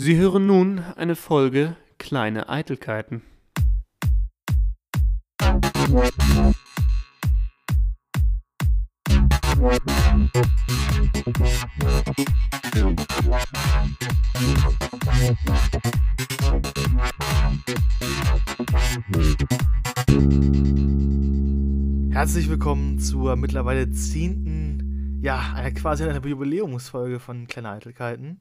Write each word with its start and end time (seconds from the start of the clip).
Sie 0.00 0.16
hören 0.16 0.46
nun 0.46 0.78
eine 0.94 1.16
Folge 1.16 1.74
Kleine 1.98 2.48
Eitelkeiten. 2.48 3.22
Herzlich 22.12 22.48
willkommen 22.48 23.00
zur 23.00 23.34
mittlerweile 23.34 23.90
zehnten, 23.90 25.18
ja, 25.24 25.68
quasi 25.72 26.04
einer 26.04 26.24
Jubiläumsfolge 26.24 27.18
von 27.18 27.48
Kleine 27.48 27.70
Eitelkeiten. 27.70 28.38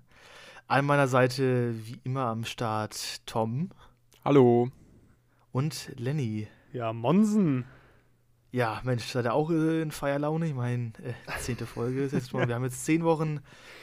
An 0.67 0.85
meiner 0.85 1.07
Seite 1.07 1.73
wie 1.85 1.99
immer 2.03 2.25
am 2.25 2.43
Start 2.43 3.25
Tom 3.25 3.69
Hallo. 4.25 4.69
und 5.51 5.91
Lenny. 5.95 6.47
Ja, 6.73 6.91
Monsen. 6.91 7.65
Ja, 8.51 8.81
Mensch, 8.83 9.05
seid 9.05 9.25
ihr 9.25 9.33
auch 9.33 9.49
äh, 9.49 9.81
in 9.81 9.91
Feierlaune? 9.91 10.47
Ich 10.47 10.53
meine, 10.53 10.91
äh, 11.03 11.13
zehnte 11.39 11.65
Folge 11.65 12.03
ist 12.03 12.11
jetzt 12.11 12.31
schon. 12.31 12.45
Wir 12.47 12.55
haben 12.55 12.63
jetzt 12.63 12.83
zehn 12.85 13.03
Wochen 13.03 13.39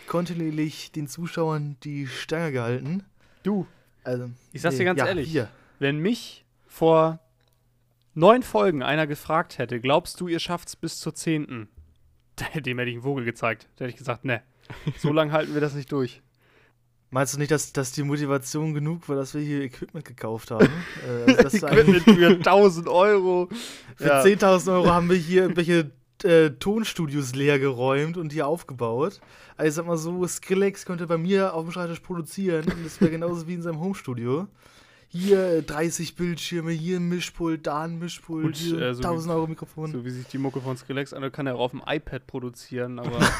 kontinuierlich 0.08 0.92
den 0.92 1.06
Zuschauern 1.06 1.76
die 1.84 2.06
Stange 2.06 2.52
gehalten. 2.52 3.04
Du, 3.42 3.66
Also, 4.04 4.30
Ich 4.52 4.60
sag's 4.62 4.76
dir 4.76 4.84
ganz 4.84 4.98
ja, 4.98 5.06
ehrlich. 5.06 5.32
Wir. 5.32 5.48
wenn 5.78 5.98
mich 5.98 6.44
vor 6.66 7.20
neun 8.14 8.42
Folgen 8.42 8.82
einer 8.82 9.06
gefragt 9.06 9.56
hätte, 9.58 9.80
glaubst 9.80 10.20
du, 10.20 10.28
ihr 10.28 10.38
schafft's 10.40 10.76
bis 10.76 10.98
zur 10.98 11.14
zehnten? 11.14 11.68
Dem 12.54 12.78
hätte 12.78 12.90
ich 12.90 12.96
einen 12.96 13.02
Vogel 13.04 13.24
gezeigt. 13.24 13.68
Da 13.76 13.84
hätte 13.84 13.92
ich 13.92 13.98
gesagt, 13.98 14.24
ne, 14.26 14.42
so 14.98 15.12
lange 15.14 15.32
halten 15.32 15.54
wir 15.54 15.60
das 15.62 15.74
nicht 15.74 15.90
durch. 15.92 16.20
Meinst 17.14 17.32
du 17.34 17.38
nicht, 17.38 17.52
dass, 17.52 17.72
dass 17.72 17.92
die 17.92 18.02
Motivation 18.02 18.74
genug 18.74 19.08
war, 19.08 19.14
dass 19.14 19.34
wir 19.34 19.40
hier 19.40 19.60
Equipment 19.62 20.04
gekauft 20.04 20.50
haben? 20.50 20.68
äh, 21.28 21.32
also, 21.36 21.64
Equipment 21.68 22.02
für 22.02 22.26
1000 22.26 22.88
Euro. 22.88 23.48
Für 23.96 24.04
Ja. 24.08 24.22
10.000 24.24 24.72
Euro 24.72 24.90
haben 24.90 25.08
wir 25.08 25.16
hier 25.16 25.42
irgendwelche 25.42 25.92
äh, 26.24 26.50
Tonstudios 26.50 27.32
leer 27.36 27.60
geräumt 27.60 28.16
und 28.16 28.32
hier 28.32 28.48
aufgebaut. 28.48 29.20
Also 29.56 29.68
ich 29.68 29.74
sag 29.74 29.86
mal 29.86 29.96
so, 29.96 30.26
Skrillex 30.26 30.84
könnte 30.86 31.06
bei 31.06 31.16
mir 31.16 31.54
auf 31.54 31.64
dem 31.64 31.70
Schreibtisch 31.70 32.00
produzieren 32.00 32.64
und 32.64 32.84
das 32.84 33.00
wäre 33.00 33.12
genauso 33.12 33.46
wie 33.46 33.54
in 33.54 33.62
seinem 33.62 33.78
Homestudio. 33.78 34.48
Hier 35.06 35.38
äh, 35.58 35.62
30 35.62 36.16
Bildschirme, 36.16 36.72
hier 36.72 36.96
ein 36.98 37.08
Mischpult, 37.08 37.64
da 37.68 37.82
ein 37.84 38.00
Mischpult, 38.00 38.44
Gut, 38.46 38.56
hier 38.56 38.80
äh, 38.82 38.92
so 38.94 39.02
wie- 39.04 39.06
1000 39.06 39.32
Euro 39.34 39.46
Mikrofon. 39.46 39.92
So 39.92 40.04
wie 40.04 40.10
sich 40.10 40.26
die 40.26 40.38
Mucke 40.38 40.60
von 40.60 40.76
Skrillex 40.76 41.12
an, 41.12 41.30
kann 41.30 41.46
er 41.46 41.54
auch 41.54 41.60
auf 41.60 41.70
dem 41.70 41.82
iPad 41.86 42.26
produzieren, 42.26 42.98
aber 42.98 43.20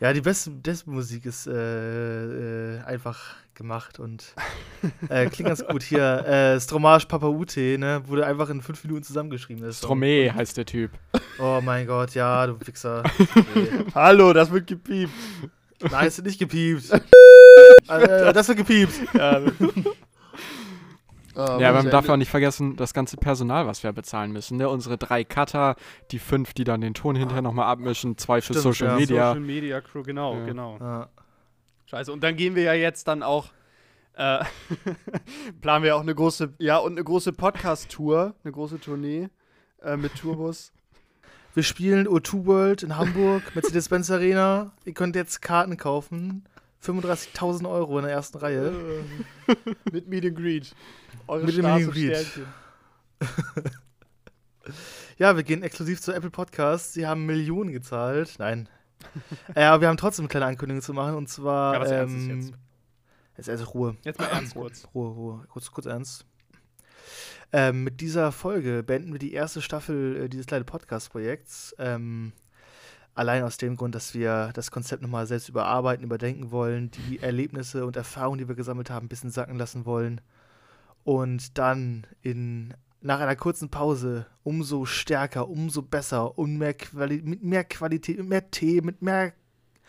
Ja, 0.00 0.12
die 0.12 0.20
beste, 0.20 0.50
beste 0.50 0.88
Musik 0.88 1.26
ist 1.26 1.48
äh, 1.48 2.76
äh, 2.76 2.80
einfach 2.84 3.34
gemacht 3.54 3.98
und 3.98 4.32
äh, 5.08 5.26
klingt 5.26 5.48
ganz 5.48 5.66
gut. 5.66 5.82
Hier, 5.82 6.24
äh, 6.24 6.60
Stromage 6.60 7.06
Papa 7.08 7.26
Ute, 7.26 7.76
ne, 7.78 8.00
wurde 8.06 8.24
einfach 8.24 8.48
in 8.48 8.62
fünf 8.62 8.84
Minuten 8.84 9.02
zusammengeschrieben. 9.02 9.72
Song. 9.72 9.98
Stromé 9.98 10.32
heißt 10.32 10.56
der 10.56 10.66
Typ. 10.66 10.92
Oh 11.40 11.60
mein 11.62 11.86
Gott, 11.88 12.14
ja, 12.14 12.46
du 12.46 12.56
Wichser. 12.64 13.02
Hallo, 13.94 14.32
das 14.32 14.52
wird 14.52 14.68
gepiept. 14.68 15.12
Nein, 15.90 16.06
es 16.06 16.16
wird 16.16 16.28
nicht 16.28 16.38
gepiept. 16.38 16.90
äh, 17.88 18.32
das 18.32 18.46
wird 18.46 18.58
gepiept. 18.58 18.94
Ja, 19.14 19.40
ja, 21.38 21.68
aber 21.68 21.82
man 21.82 21.90
darf 21.90 22.06
ja 22.06 22.14
auch 22.14 22.18
nicht 22.18 22.30
vergessen, 22.30 22.76
das 22.76 22.92
ganze 22.92 23.16
Personal, 23.16 23.66
was 23.66 23.82
wir 23.82 23.92
bezahlen 23.92 24.32
müssen. 24.32 24.56
Ne? 24.56 24.68
Unsere 24.68 24.98
drei 24.98 25.24
Cutter, 25.24 25.76
die 26.10 26.18
fünf, 26.18 26.52
die 26.52 26.64
dann 26.64 26.80
den 26.80 26.94
Ton 26.94 27.14
hinterher 27.16 27.42
nochmal 27.42 27.66
abmischen, 27.66 28.18
zwei 28.18 28.40
für 28.40 28.54
Stimmt, 28.54 28.62
Social 28.62 28.88
ja. 28.88 28.94
Media. 28.96 29.28
Social 29.28 29.40
Media 29.40 29.80
Crew, 29.80 30.02
genau, 30.02 30.34
Ja. 30.34 30.44
genau. 30.46 30.78
Ja. 30.80 31.08
Scheiße, 31.86 32.12
und 32.12 32.22
dann 32.22 32.36
gehen 32.36 32.54
wir 32.54 32.64
ja 32.64 32.74
jetzt 32.74 33.08
dann 33.08 33.22
auch, 33.22 33.46
äh, 34.14 34.44
planen 35.60 35.84
wir 35.84 35.96
auch 35.96 36.02
eine 36.02 36.14
große, 36.14 36.54
ja, 36.58 36.78
und 36.78 36.92
eine 36.92 37.04
große 37.04 37.32
Podcast-Tour, 37.32 38.34
eine 38.42 38.52
große 38.52 38.80
Tournee 38.80 39.28
äh, 39.82 39.96
mit 39.96 40.14
Tourbus. 40.16 40.72
Wir 41.54 41.62
spielen 41.64 42.06
O2 42.06 42.46
World 42.46 42.82
in 42.84 42.96
Hamburg, 42.96 43.42
Mercedes-Benz 43.54 44.10
Arena. 44.10 44.70
Ihr 44.84 44.92
könnt 44.92 45.16
jetzt 45.16 45.42
Karten 45.42 45.76
kaufen. 45.76 46.44
35.000 46.84 47.68
Euro 47.68 47.98
in 47.98 48.04
der 48.04 48.12
ersten 48.12 48.38
Reihe. 48.38 48.72
mit 49.92 50.06
Meet 50.06 50.26
and 50.26 50.36
Greet. 50.36 50.74
Eure 51.28 51.44
Mit 51.44 51.56
dem 51.56 51.64
Stars 51.64 51.90
Greet. 51.90 52.16
Sternchen. 52.16 52.46
Ja, 55.18 55.34
wir 55.34 55.42
gehen 55.42 55.64
exklusiv 55.64 56.00
zu 56.00 56.12
Apple 56.12 56.30
Podcasts. 56.30 56.92
Sie 56.92 57.04
haben 57.04 57.26
Millionen 57.26 57.72
gezahlt. 57.72 58.36
Nein. 58.38 58.68
äh, 59.56 59.64
aber 59.64 59.80
wir 59.80 59.88
haben 59.88 59.96
trotzdem 59.96 60.24
eine 60.24 60.28
kleine 60.28 60.46
Ankündigung 60.46 60.80
zu 60.80 60.92
machen. 60.92 61.16
Und 61.16 61.28
zwar. 61.28 61.74
Ja, 61.74 61.80
was 61.80 61.90
ähm, 61.90 62.36
jetzt. 62.36 62.52
Jetzt 63.36 63.48
also 63.48 63.64
Ruhe. 63.64 63.96
Jetzt 64.04 64.20
mal 64.20 64.26
ernst 64.26 64.54
kurz. 64.54 64.86
Ruhe, 64.94 65.08
Ruhe. 65.08 65.44
Kurz, 65.48 65.72
kurz 65.72 65.86
ernst. 65.86 66.24
Ähm, 67.50 67.82
mit 67.82 68.00
dieser 68.00 68.30
Folge 68.30 68.84
beenden 68.84 69.10
wir 69.10 69.18
die 69.18 69.32
erste 69.32 69.60
Staffel 69.60 70.24
äh, 70.24 70.28
dieses 70.28 70.46
kleinen 70.46 70.66
Podcast-Projekts. 70.66 71.74
Ähm, 71.78 72.32
allein 73.14 73.42
aus 73.42 73.56
dem 73.56 73.76
Grund, 73.76 73.96
dass 73.96 74.14
wir 74.14 74.50
das 74.54 74.70
Konzept 74.70 75.02
nochmal 75.02 75.26
selbst 75.26 75.48
überarbeiten, 75.48 76.04
überdenken 76.04 76.52
wollen, 76.52 76.92
die 76.92 77.18
Erlebnisse 77.18 77.86
und 77.86 77.96
Erfahrungen, 77.96 78.38
die 78.38 78.46
wir 78.46 78.54
gesammelt 78.54 78.90
haben, 78.90 79.06
ein 79.06 79.08
bisschen 79.08 79.30
sacken 79.30 79.56
lassen 79.56 79.84
wollen. 79.84 80.20
Und 81.04 81.56
dann 81.58 82.06
in, 82.22 82.74
nach 83.00 83.20
einer 83.20 83.36
kurzen 83.36 83.70
Pause 83.70 84.26
umso 84.42 84.84
stärker, 84.84 85.48
umso 85.48 85.82
besser 85.82 86.38
und 86.38 86.56
mehr 86.56 86.74
Quali 86.74 87.22
mit 87.22 87.42
mehr 87.42 87.64
Qualität, 87.64 88.18
mit 88.18 88.28
mehr 88.28 88.50
Tee, 88.50 88.80
mit 88.80 89.02
mehr, 89.02 89.32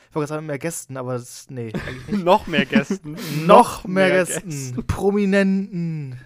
ich 0.09 0.15
wollte 0.15 0.29
sagen, 0.29 0.43
mit 0.43 0.47
mehr 0.47 0.59
Gästen, 0.59 0.97
aber 0.97 1.13
das, 1.13 1.49
nee. 1.49 1.71
Noch 2.11 2.47
mehr 2.47 2.65
Gästen. 2.65 3.17
noch 3.45 3.85
mehr 3.85 4.09
Gästen, 4.09 4.85
Prominenten. 4.85 6.19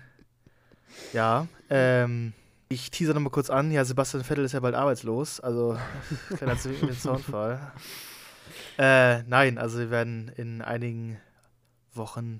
Ja, 1.11 1.47
ähm, 1.69 2.33
ich 2.69 2.91
teaser 2.91 3.13
nochmal 3.13 3.31
kurz 3.31 3.49
an. 3.49 3.71
Ja, 3.71 3.85
Sebastian 3.85 4.23
Vettel 4.23 4.45
ist 4.45 4.53
ja 4.53 4.59
bald 4.59 4.75
arbeitslos, 4.75 5.39
also 5.39 5.77
kleiner 6.37 6.57
Soundfall. 6.57 7.71
Äh, 8.77 9.23
nein, 9.23 9.57
also 9.57 9.77
wir 9.77 9.91
werden 9.91 10.31
in 10.35 10.61
einigen 10.61 11.17
Wochen, 11.93 12.39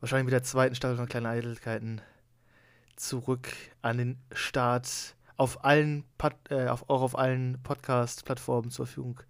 wahrscheinlich 0.00 0.26
mit 0.26 0.32
der 0.32 0.42
zweiten 0.42 0.74
Staffel 0.74 0.96
von 0.96 1.08
Kleine 1.08 1.28
Eitelkeiten, 1.28 2.00
zurück 2.96 3.48
an 3.82 3.98
den 3.98 4.18
Start 4.32 5.14
auf 5.36 5.64
allen, 5.64 6.04
Pod, 6.16 6.32
äh, 6.50 6.68
auf, 6.68 6.88
auch 6.88 7.02
auf 7.02 7.18
allen 7.18 7.58
Podcast-Plattformen 7.62 8.70
zur 8.70 8.86
Verfügung 8.86 9.20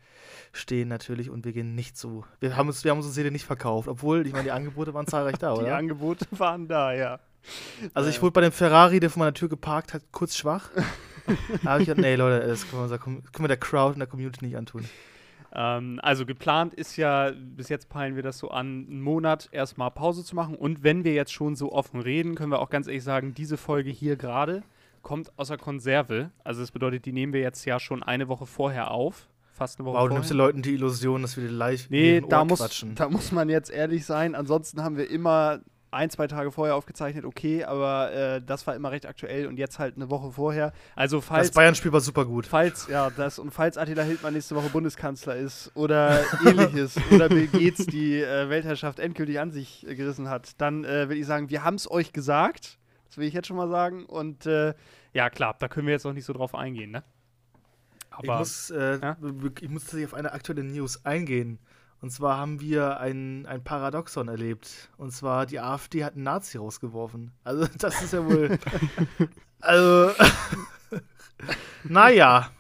stehen 0.53 0.89
natürlich 0.89 1.31
und 1.31 1.45
wir 1.45 1.53
gehen 1.53 1.75
nicht 1.75 1.97
zu. 1.97 2.25
Wir 2.41 2.57
haben 2.57 2.69
uns, 2.69 2.85
wir 2.85 2.91
haben 2.91 2.99
unsere 2.99 3.15
Seele 3.15 3.31
nicht 3.31 3.45
verkauft, 3.45 3.89
obwohl, 3.89 4.27
ich 4.27 4.33
meine, 4.33 4.45
die 4.45 4.51
Angebote 4.53 4.95
waren 4.95 5.07
zahlreich 5.07 5.37
da, 5.37 5.55
Die 5.55 5.61
oder? 5.61 5.77
Angebote 5.77 6.27
waren 6.31 6.69
da, 6.69 6.93
ja. 6.93 7.19
Also 7.95 8.09
ich 8.09 8.21
wurde 8.23 8.33
bei 8.33 8.41
dem 8.41 8.53
Ferrari, 8.53 8.99
der 8.99 9.11
vor 9.11 9.21
meiner 9.21 9.35
Tür 9.35 9.49
geparkt 9.49 9.95
hat, 9.95 10.03
kurz 10.11 10.37
schwach. 10.37 10.71
da 11.63 11.71
habe 11.71 11.83
ich 11.83 11.89
gedacht, 11.89 12.03
nee, 12.03 12.17
Leute, 12.17 12.47
das 12.47 12.63
können 12.63 12.81
wir, 12.81 12.83
unserer 12.83 12.99
können 12.99 13.23
wir 13.39 13.49
der 13.49 13.57
Crowd 13.57 13.93
und 13.95 13.99
der 13.99 14.09
Community 14.09 14.45
nicht 14.45 14.57
antun. 14.57 14.89
Ähm, 15.55 16.01
also 16.03 16.27
geplant 16.27 16.75
ist 16.75 16.97
ja, 16.97 17.31
bis 17.35 17.69
jetzt 17.69 17.89
peilen 17.89 18.17
wir 18.17 18.23
das 18.23 18.39
so 18.39 18.51
an, 18.51 18.87
einen 18.89 19.01
Monat 19.01 19.49
erstmal 19.53 19.91
Pause 19.91 20.25
zu 20.25 20.35
machen. 20.35 20.55
Und 20.55 20.83
wenn 20.83 21.05
wir 21.05 21.15
jetzt 21.15 21.33
schon 21.33 21.55
so 21.57 21.73
offen 21.73 22.01
reden, 22.01 22.35
können 22.35 22.51
wir 22.53 22.61
auch 22.61 22.71
ganz 22.71 22.87
ehrlich 22.87 23.05
sagen, 23.05 23.35
diese 23.35 23.57
Folge 23.57 23.91
hier 23.91 24.17
gerade 24.17 24.63
kommt 25.03 25.33
aus 25.39 25.49
der 25.49 25.59
Konserve. 25.59 26.31
Also 26.45 26.61
das 26.61 26.73
bedeutet, 26.73 27.05
die 27.07 27.13
nehmen 27.13 27.33
wir 27.33 27.41
jetzt 27.41 27.65
ja 27.65 27.79
schon 27.79 28.03
eine 28.03 28.29
Woche 28.29 28.45
vorher 28.47 28.91
auf. 28.91 29.29
Fast 29.53 29.79
eine 29.79 29.87
Woche 29.87 29.95
Wow, 29.95 30.03
du 30.03 30.09
vorher. 30.09 30.19
nimmst 30.19 30.31
den 30.31 30.37
Leuten 30.37 30.63
die 30.63 30.75
Illusion, 30.75 31.23
dass 31.23 31.37
wir 31.37 31.49
die 31.49 31.55
live 31.55 31.89
Nee, 31.91 32.17
in 32.19 32.25
den 32.25 32.29
da 32.31 32.45
muss, 32.45 32.59
quatschen. 32.59 32.95
da 32.95 33.09
muss 33.09 33.33
man 33.33 33.49
jetzt 33.49 33.71
ehrlich 33.71 34.05
sein. 34.05 34.35
Ansonsten 34.35 34.83
haben 34.83 34.97
wir 34.99 35.09
immer 35.09 35.61
ein, 35.97 36.11
zwei 36.11 36.27
Tage 36.27 36.53
vorher 36.53 36.77
aufgezeichnet, 36.77 37.25
okay, 37.25 37.65
aber 37.65 38.13
äh, 38.13 38.43
das 38.43 38.67
war 38.67 38.77
immer 38.77 38.91
recht 38.91 39.07
aktuell 39.07 39.47
und 39.47 39.59
jetzt 39.59 39.79
halt 39.79 39.97
eine 39.97 40.11
Woche 40.11 40.31
vorher. 40.31 40.73
Also 40.95 41.19
das 41.19 41.27
falls, 41.27 41.51
Bayern-Spiel 41.53 41.93
war 41.93 42.01
super 42.01 42.25
gut. 42.25 42.47
falls, 42.47 42.87
ja, 42.89 43.11
das 43.11 43.39
und 43.39 43.51
falls 43.51 43.77
Attila 43.77 44.03
Hildmann 44.03 44.35
nächste 44.35 44.55
Woche 44.55 44.69
Bundeskanzler 44.69 45.37
ist 45.37 45.71
oder 45.75 46.23
ähnliches 46.47 46.97
oder 47.11 47.29
Bill 47.29 47.49
Gates 47.49 47.87
die 47.87 48.21
äh, 48.21 48.49
Weltherrschaft 48.49 48.99
endgültig 48.99 49.41
an 49.41 49.51
sich 49.51 49.87
äh, 49.87 49.95
gerissen 49.95 50.29
hat, 50.29 50.61
dann 50.61 50.85
äh, 50.85 51.09
will 51.09 51.17
ich 51.17 51.27
sagen, 51.27 51.51
wir 51.51 51.65
haben 51.65 51.77
es 51.77 51.91
euch 51.91 52.13
gesagt. 52.13 52.79
Das 53.07 53.19
will 53.19 53.27
ich 53.27 53.35
jetzt 53.35 53.47
schon 53.47 53.57
mal 53.57 53.69
sagen. 53.69 54.05
Und 54.05 54.47
äh, 54.47 54.75
ja, 55.13 55.31
klar, 55.31 55.57
da 55.59 55.69
können 55.69 55.87
wir 55.87 55.95
jetzt 55.95 56.05
noch 56.05 56.13
nicht 56.13 56.25
so 56.25 56.33
drauf 56.33 56.55
eingehen, 56.55 56.91
ne? 56.91 57.03
ich, 58.23 58.29
Aber 58.29 58.39
muss, 58.39 58.71
äh, 58.71 58.99
ja? 59.01 59.17
ich 59.61 59.69
muss 59.69 59.85
tatsächlich 59.85 60.07
auf 60.07 60.15
eine 60.15 60.33
aktuelle 60.33 60.65
News 60.65 61.05
eingehen. 61.05 61.59
Und 62.03 62.11
zwar 62.11 62.37
haben 62.37 62.61
wir 62.61 63.01
ein, 63.01 63.47
ein 63.47 63.65
Paradoxon 63.65 64.29
erlebt. 64.29 64.91
Und 64.97 65.13
zwar, 65.13 65.47
die 65.47 65.61
AfD 65.61 66.05
hat 66.05 66.15
einen 66.15 66.25
Nazi 66.25 66.59
rausgeworfen. 66.59 67.33
Also, 67.43 67.67
das 67.79 68.03
ist 68.03 68.13
ja 68.13 68.25
wohl. 68.25 68.59
also. 69.61 70.13
naja. 71.85 72.51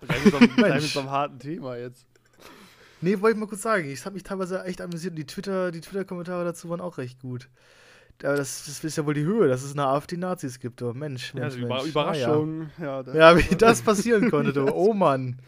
gleich 0.00 0.24
mit, 0.24 0.32
so 0.32 0.38
einem, 0.38 0.46
gleich 0.56 0.56
mit 0.56 0.80
Mensch. 0.80 0.92
so 0.92 1.00
einem 1.00 1.10
harten 1.10 1.38
Thema 1.38 1.76
jetzt. 1.76 2.06
Nee, 3.00 3.20
wollte 3.20 3.34
ich 3.36 3.40
mal 3.40 3.46
kurz 3.48 3.62
sagen. 3.62 3.88
Ich 3.90 4.04
habe 4.04 4.14
mich 4.14 4.22
teilweise 4.22 4.62
echt 4.64 4.80
amüsiert. 4.80 5.12
und 5.12 5.16
Die 5.18 5.26
Twitter, 5.26 5.72
die 5.72 5.80
Twitter-Kommentare 5.80 6.44
dazu 6.44 6.68
waren 6.68 6.80
auch 6.80 6.98
recht 6.98 7.20
gut. 7.20 7.48
Aber 8.22 8.36
das, 8.36 8.66
das 8.66 8.84
ist 8.84 8.96
ja 8.96 9.04
wohl 9.06 9.14
die 9.14 9.24
Höhe, 9.24 9.48
dass 9.48 9.64
es 9.64 9.72
eine 9.72 9.86
AfD 9.86 10.16
Nazis 10.16 10.60
gibt, 10.60 10.80
oh 10.82 10.92
Mensch. 10.92 11.34
Ja, 11.34 11.40
Mensch, 11.40 11.54
also 11.54 11.66
Über 11.66 11.74
Mensch. 11.76 11.88
Überraschung. 11.88 12.70
Ja, 12.78 13.00
Ah, 13.00 13.04
ja. 13.06 13.32
ja, 13.32 13.38
wie 13.38 13.56
das 13.56 13.82
passieren 13.82 14.30
konnte, 14.30 14.52
du. 14.52 14.72
Oh 14.72 14.92
Mann. 14.94 15.38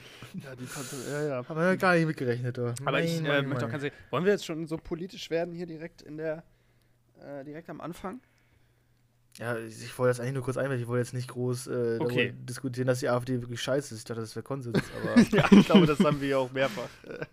Ja, 0.43 0.55
die 0.57 0.67
Kante, 0.67 0.97
ja, 1.11 1.23
ja. 1.29 1.49
Haben 1.49 1.57
wir 1.57 1.65
ja 1.65 1.75
gar 1.77 1.95
nicht 1.95 2.07
mitgerechnet, 2.07 2.57
du. 2.57 2.75
Aber 2.85 3.01
ich 3.01 3.17
Mein, 3.21 3.25
äh, 3.25 3.29
mein, 3.29 3.49
möchte 3.49 3.67
auch 3.67 3.71
ganz 3.71 3.85
ehrlich, 3.85 3.99
wollen 4.11 4.25
wir 4.25 4.33
jetzt 4.33 4.45
schon 4.45 4.67
so 4.67 4.77
politisch 4.77 5.31
werden 5.31 5.55
hier 5.55 5.67
direkt 5.67 6.03
in 6.03 6.17
der, 6.17 6.43
äh, 7.21 7.45
direkt 7.45 7.71
am 7.71 7.81
Anfang? 7.81 8.21
Ja, 9.39 9.57
ich 9.59 9.97
wollte 9.99 10.11
das 10.11 10.21
eigentlich 10.21 10.35
nur 10.35 10.45
kurz 10.45 10.57
einwerfen. 10.57 10.81
Ich 10.81 10.87
wollte 10.87 11.01
jetzt 11.01 11.15
nicht 11.15 11.29
groß 11.29 11.67
äh, 11.67 11.99
Okay. 12.01 12.35
diskutieren, 12.37 12.87
dass 12.87 13.01
die 13.01 13.09
AfD 13.09 13.41
wirklich 13.41 13.61
scheiße 13.61 13.93
ist. 13.95 14.01
Ich 14.01 14.05
dachte, 14.05 14.21
das 14.21 14.37
wäre 14.37 14.45
Konsens, 14.45 14.79
aber. 15.03 15.21
ja, 15.37 15.45
ich 15.51 15.67
glaube, 15.67 15.87
das 15.87 15.99
haben 16.01 16.21
wir 16.21 16.29
ja 16.29 16.39
auch 16.39 16.53
mehrfach. 16.53 16.89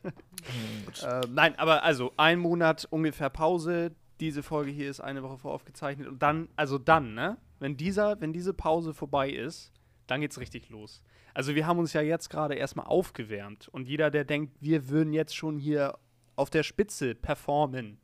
Äh, 1.04 1.22
nein, 1.30 1.54
aber 1.60 1.84
also 1.84 2.14
ein 2.18 2.40
Monat 2.40 2.88
ungefähr 2.90 3.30
Pause. 3.30 3.92
Diese 4.20 4.42
Folge 4.42 4.72
hier 4.72 4.90
ist 4.90 5.00
eine 5.00 5.22
Woche 5.22 5.38
voraufgezeichnet. 5.38 6.08
Und 6.08 6.24
dann, 6.24 6.50
also 6.56 6.80
dann, 6.80 7.14
ne? 7.14 7.38
Wenn, 7.60 7.78
dieser, 7.78 8.20
wenn 8.22 8.34
diese 8.34 8.52
Pause 8.52 8.96
vorbei 8.96 9.30
ist, 9.30 9.72
dann 10.08 10.20
geht's 10.20 10.40
richtig 10.40 10.70
los. 10.70 11.04
Also 11.34 11.56
wir 11.56 11.66
haben 11.66 11.80
uns 11.80 11.94
ja 11.94 12.02
jetzt 12.02 12.30
gerade 12.30 12.56
erstmal 12.56 12.86
aufgewärmt. 12.88 13.68
Und 13.70 13.88
jeder, 13.88 14.12
der 14.12 14.26
denkt, 14.26 14.56
wir 14.60 14.90
würden 14.90 15.14
jetzt 15.14 15.36
schon 15.36 15.58
hier 15.58 15.98
auf 16.36 16.50
der 16.50 16.64
Spitze 16.64 17.16
performen, 17.16 18.00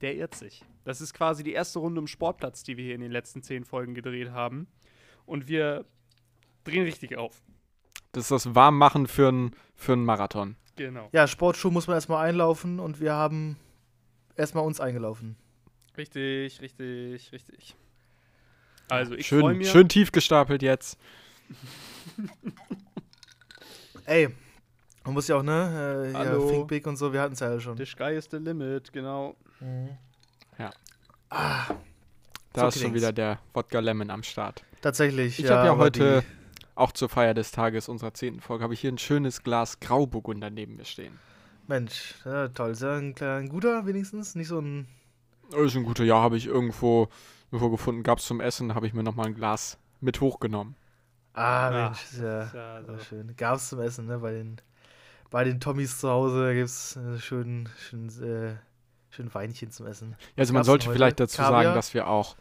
der 0.00 0.16
irrt 0.16 0.34
sich. 0.34 0.64
Das 0.84 1.00
ist 1.00 1.12
quasi 1.12 1.42
die 1.42 1.52
erste 1.52 1.78
Runde 1.78 2.00
im 2.00 2.06
Sportplatz, 2.06 2.62
die 2.62 2.76
wir 2.76 2.84
hier 2.84 2.94
in 2.94 3.00
den 3.00 3.12
letzten 3.12 3.42
zehn 3.42 3.64
Folgen 3.64 3.94
gedreht 3.94 4.30
haben. 4.30 4.68
Und 5.26 5.48
wir 5.48 5.84
drehen 6.64 6.84
richtig 6.84 7.16
auf. 7.16 7.42
Das 8.12 8.24
ist 8.24 8.30
das 8.30 8.54
Warmmachen 8.54 9.06
für 9.06 9.28
einen 9.28 9.54
für 9.74 9.92
einen 9.92 10.04
Marathon. 10.04 10.56
Genau. 10.76 11.08
Ja, 11.12 11.26
Sportschuh 11.26 11.70
muss 11.70 11.86
man 11.86 11.94
erstmal 11.94 12.26
einlaufen 12.26 12.80
und 12.80 13.00
wir 13.00 13.12
haben 13.12 13.56
erstmal 14.36 14.64
uns 14.64 14.80
eingelaufen. 14.80 15.36
Richtig, 15.96 16.60
richtig, 16.60 17.32
richtig. 17.32 17.76
Also 18.88 19.14
ich 19.14 19.28
freue 19.28 19.40
Schön, 19.40 19.58
mich. 19.58 19.70
schön 19.70 19.88
tief 19.88 20.12
gestapelt 20.12 20.62
jetzt. 20.62 20.98
Ey, 24.06 24.28
man 25.04 25.14
muss 25.14 25.28
ja 25.28 25.36
auch, 25.36 25.42
ne? 25.42 26.04
Äh, 26.08 26.12
ja, 26.12 26.18
Hallo. 26.18 26.48
Think 26.50 26.68
Big 26.68 26.86
und 26.86 26.96
so, 26.96 27.12
wir 27.12 27.20
hatten 27.20 27.34
es 27.34 27.40
ja 27.40 27.48
alle 27.48 27.60
schon. 27.60 27.76
The 27.76 27.84
sky 27.86 28.14
is 28.16 28.28
the 28.30 28.38
limit, 28.38 28.92
genau. 28.92 29.36
Ah, 31.30 31.66
Da 32.54 32.62
So 32.62 32.68
ist 32.68 32.74
schon 32.74 32.80
klingt's. 32.84 32.96
wieder 32.96 33.12
der 33.12 33.38
Wodka 33.52 33.80
Lemon 33.80 34.10
am 34.10 34.22
Start. 34.22 34.64
tatsächlich. 34.80 35.38
Ich 35.38 35.50
habe 35.50 35.66
ja 35.66 35.76
heute, 35.76 36.22
die- 36.22 36.26
auch 36.74 36.92
zur 36.92 37.10
Feier 37.10 37.34
des 37.34 37.50
Tages 37.50 37.88
unserer 37.88 38.14
zehnten 38.14 38.40
Folge, 38.40 38.64
habe 38.64 38.72
ich 38.72 38.80
hier 38.80 38.90
ein 38.90 38.96
schönes 38.98 39.42
Glas 39.42 39.78
Grauburgunder 39.80 40.48
neben 40.48 40.76
mir 40.76 40.86
stehen. 40.86 41.18
Mensch, 41.66 42.14
ja, 42.24 42.48
toll. 42.48 42.70
Ist 42.70 42.80
ja 42.80 42.96
ein, 42.96 43.14
kleiner, 43.14 43.34
ein 43.34 43.48
guter 43.50 43.84
wenigstens, 43.84 44.34
nicht 44.36 44.48
so 44.48 44.58
ein. 44.60 44.88
Ist 45.54 45.76
ein 45.76 45.82
guter, 45.84 46.04
ja, 46.04 46.16
habe 46.16 46.38
ich 46.38 46.46
irgendwo, 46.46 47.08
irgendwo 47.52 47.68
gefunden, 47.70 48.02
gab 48.02 48.20
es 48.20 48.24
zum 48.24 48.40
Essen, 48.40 48.74
habe 48.74 48.86
ich 48.86 48.94
mir 48.94 49.02
nochmal 49.02 49.26
ein 49.26 49.34
Glas 49.34 49.76
mit 50.00 50.22
hochgenommen. 50.22 50.76
Ah, 51.38 51.70
Mensch, 51.70 52.04
ist 52.04 52.20
ja, 52.20 52.50
Ja, 52.54 52.80
ja 52.80 52.84
so. 52.84 52.98
schön. 52.98 53.34
Gab's 53.36 53.68
zum 53.68 53.80
Essen, 53.80 54.06
ne? 54.06 54.18
Bei 54.18 54.32
den, 54.32 54.60
bei 55.30 55.44
den 55.44 55.60
Tommys 55.60 55.98
zu 55.98 56.08
Hause, 56.10 56.54
gibt's 56.54 56.96
äh, 56.96 57.18
schön, 57.18 57.68
schön, 57.78 58.08
äh, 58.22 58.56
schön 59.10 59.32
Weinchen 59.34 59.70
zum 59.70 59.86
Essen. 59.86 60.16
Ja, 60.36 60.42
also 60.42 60.52
man 60.54 60.64
sollte 60.64 60.90
vielleicht 60.90 61.20
dazu 61.20 61.36
Kaviar? 61.42 61.62
sagen, 61.64 61.74
dass 61.74 61.94
wir 61.94 62.08
auch 62.08 62.36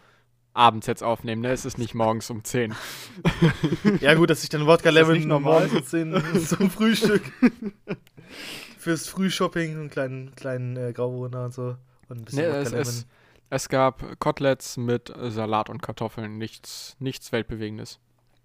abends 0.54 0.88
jetzt 0.88 1.04
aufnehmen, 1.04 1.42
ne? 1.44 1.52
Es 1.52 1.66
ist 1.66 1.78
nicht 1.78 1.94
morgens 1.94 2.30
um 2.30 2.44
10. 2.44 2.74
Ja, 4.02 4.16
gut, 4.16 4.30
dass 4.30 4.44
ich 4.44 4.50
dann 4.50 4.66
Wodka 4.66 4.90
Ist 4.90 4.96
Lemon 4.96 5.14
nicht 5.14 5.26
normal? 5.28 5.68
morgens 5.68 5.94
um 5.94 6.22
10 6.34 6.46
zum 6.48 6.70
Frühstück. 6.72 7.22
Fürs 8.80 9.08
Frühshopping, 9.08 9.72
einen 9.72 9.90
kleinen, 9.90 10.36
kleinen 10.36 10.76
äh, 10.78 10.94
Grauburgunder 10.94 11.46
und 11.46 11.54
so. 11.54 11.76
Und 12.10 12.20
ein 12.22 12.26
bisschen 12.26 12.44
Ne, 12.44 12.48
Wodka 12.50 12.62
es, 12.62 12.72
Lemon. 12.72 12.82
es, 12.82 13.08
es 13.50 13.70
gab 13.70 14.20
Koteletts 14.20 14.78
mit 14.78 15.14
Salat 15.28 15.70
und 15.70 15.82
Kartoffeln, 15.82 16.38
nichts, 16.38 16.96
nichts 17.00 17.32
Weltbewegendes. 17.32 18.00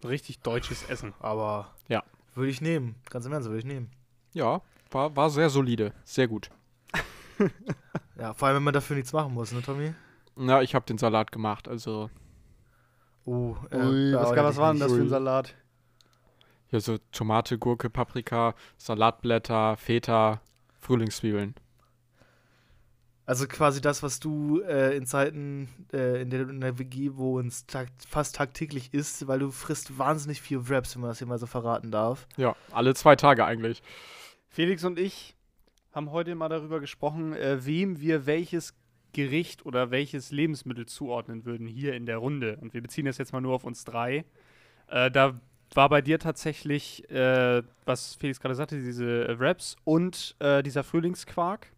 Richtig 0.04 0.40
deutsches 0.40 0.82
Essen. 0.88 1.14
Aber 1.20 1.74
Ja. 1.88 2.02
würde 2.34 2.50
ich 2.50 2.60
nehmen. 2.60 2.96
Ganz 3.10 3.26
im 3.26 3.32
Ernst, 3.32 3.48
würde 3.48 3.58
ich 3.60 3.64
nehmen. 3.64 3.90
Ja, 4.32 4.62
war, 4.90 5.14
war 5.16 5.30
sehr 5.30 5.50
solide, 5.50 5.92
sehr 6.04 6.28
gut. 6.28 6.50
Ja, 8.16 8.34
vor 8.34 8.46
allem, 8.46 8.58
wenn 8.58 8.62
man 8.62 8.74
dafür 8.74 8.94
nichts 8.94 9.12
machen 9.12 9.34
muss, 9.34 9.50
ne, 9.52 9.62
Tommy? 9.62 9.94
Na, 10.36 10.62
ich 10.62 10.74
habe 10.74 10.84
den 10.86 10.98
Salat 10.98 11.32
gemacht, 11.32 11.66
also 11.66 12.08
Uh, 13.24 13.54
äh, 13.70 13.76
Ui, 13.76 14.10
ja, 14.10 14.20
was, 14.20 14.36
was 14.36 14.56
war 14.56 14.72
denn 14.72 14.80
das 14.80 14.92
für 14.92 15.00
ein. 15.00 15.08
Salat? 15.08 15.54
hier 16.68 16.80
so 16.80 16.98
Tomate, 17.12 17.58
Gurke, 17.58 17.90
Paprika, 17.90 18.54
Salatblätter, 18.78 19.76
Feta, 19.76 20.40
Frühlingszwiebeln. 20.80 21.54
Also 23.24 23.46
quasi 23.46 23.80
das, 23.80 24.02
was 24.02 24.18
du 24.18 24.60
äh, 24.62 24.96
in 24.96 25.06
Zeiten, 25.06 25.68
äh, 25.92 26.22
in 26.22 26.30
der 26.30 26.44
du 26.44 26.50
in 26.50 26.60
der 26.60 26.78
WG 26.78 27.12
wohnst, 27.14 27.70
takt, 27.70 28.04
fast 28.08 28.34
tagtäglich 28.36 28.92
isst, 28.92 29.28
weil 29.28 29.38
du 29.38 29.50
frisst 29.52 29.96
wahnsinnig 29.96 30.42
viel 30.42 30.68
Wraps, 30.68 30.96
wenn 30.96 31.02
man 31.02 31.10
das 31.10 31.18
hier 31.18 31.28
mal 31.28 31.38
so 31.38 31.46
verraten 31.46 31.92
darf. 31.92 32.26
Ja, 32.36 32.56
alle 32.72 32.94
zwei 32.94 33.14
Tage 33.14 33.44
eigentlich. 33.44 33.82
Felix 34.48 34.82
und 34.84 34.98
ich 34.98 35.36
haben 35.92 36.10
heute 36.10 36.34
mal 36.34 36.48
darüber 36.48 36.80
gesprochen, 36.80 37.32
äh, 37.34 37.64
wem 37.64 38.00
wir 38.00 38.26
welches 38.26 38.74
Gericht 39.12 39.66
oder 39.66 39.90
welches 39.90 40.32
Lebensmittel 40.32 40.86
zuordnen 40.86 41.44
würden 41.44 41.66
hier 41.66 41.94
in 41.94 42.06
der 42.06 42.16
Runde. 42.16 42.58
Und 42.60 42.74
wir 42.74 42.82
beziehen 42.82 43.04
das 43.04 43.18
jetzt 43.18 43.32
mal 43.32 43.40
nur 43.40 43.54
auf 43.54 43.64
uns 43.64 43.84
drei. 43.84 44.24
Äh, 44.88 45.10
da 45.10 45.38
war 45.74 45.88
bei 45.88 46.02
dir 46.02 46.18
tatsächlich, 46.18 47.08
äh, 47.10 47.62
was 47.84 48.14
Felix 48.16 48.40
gerade 48.40 48.54
sagte, 48.54 48.80
diese 48.80 49.38
Wraps 49.38 49.76
und 49.84 50.34
äh, 50.38 50.62
dieser 50.62 50.82
Frühlingsquark. 50.82 51.68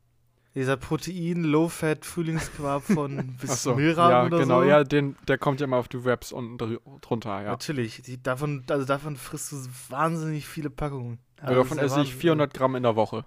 Dieser 0.54 0.76
Protein-Low-Fat 0.76 2.04
Frühlingsquark 2.06 2.84
von 2.84 3.36
so, 3.42 3.74
Milram 3.74 4.10
ja, 4.10 4.24
oder 4.26 4.38
genau, 4.38 4.60
so. 4.60 4.68
ja, 4.68 4.84
den, 4.84 5.16
der 5.26 5.36
kommt 5.38 5.60
ja 5.60 5.66
mal 5.66 5.78
auf 5.78 5.88
die 5.88 6.04
Wraps 6.04 6.30
unten 6.30 6.56
drü- 6.62 6.80
drunter, 7.00 7.42
ja. 7.42 7.50
Natürlich. 7.50 8.02
Die, 8.02 8.22
davon, 8.22 8.62
also 8.70 8.84
davon 8.84 9.16
frisst 9.16 9.50
du 9.50 9.56
wahnsinnig 9.88 10.46
viele 10.46 10.70
Packungen. 10.70 11.18
Ja, 11.38 11.44
Also 11.48 11.62
davon 11.62 11.76
das 11.78 11.86
ist 11.86 11.92
esse 11.92 11.96
ja 11.96 12.02
ich 12.02 12.08
Wahnsinn. 12.10 12.20
400 12.20 12.54
Gramm 12.54 12.76
in 12.76 12.82
der 12.84 12.94
Woche. 12.96 13.24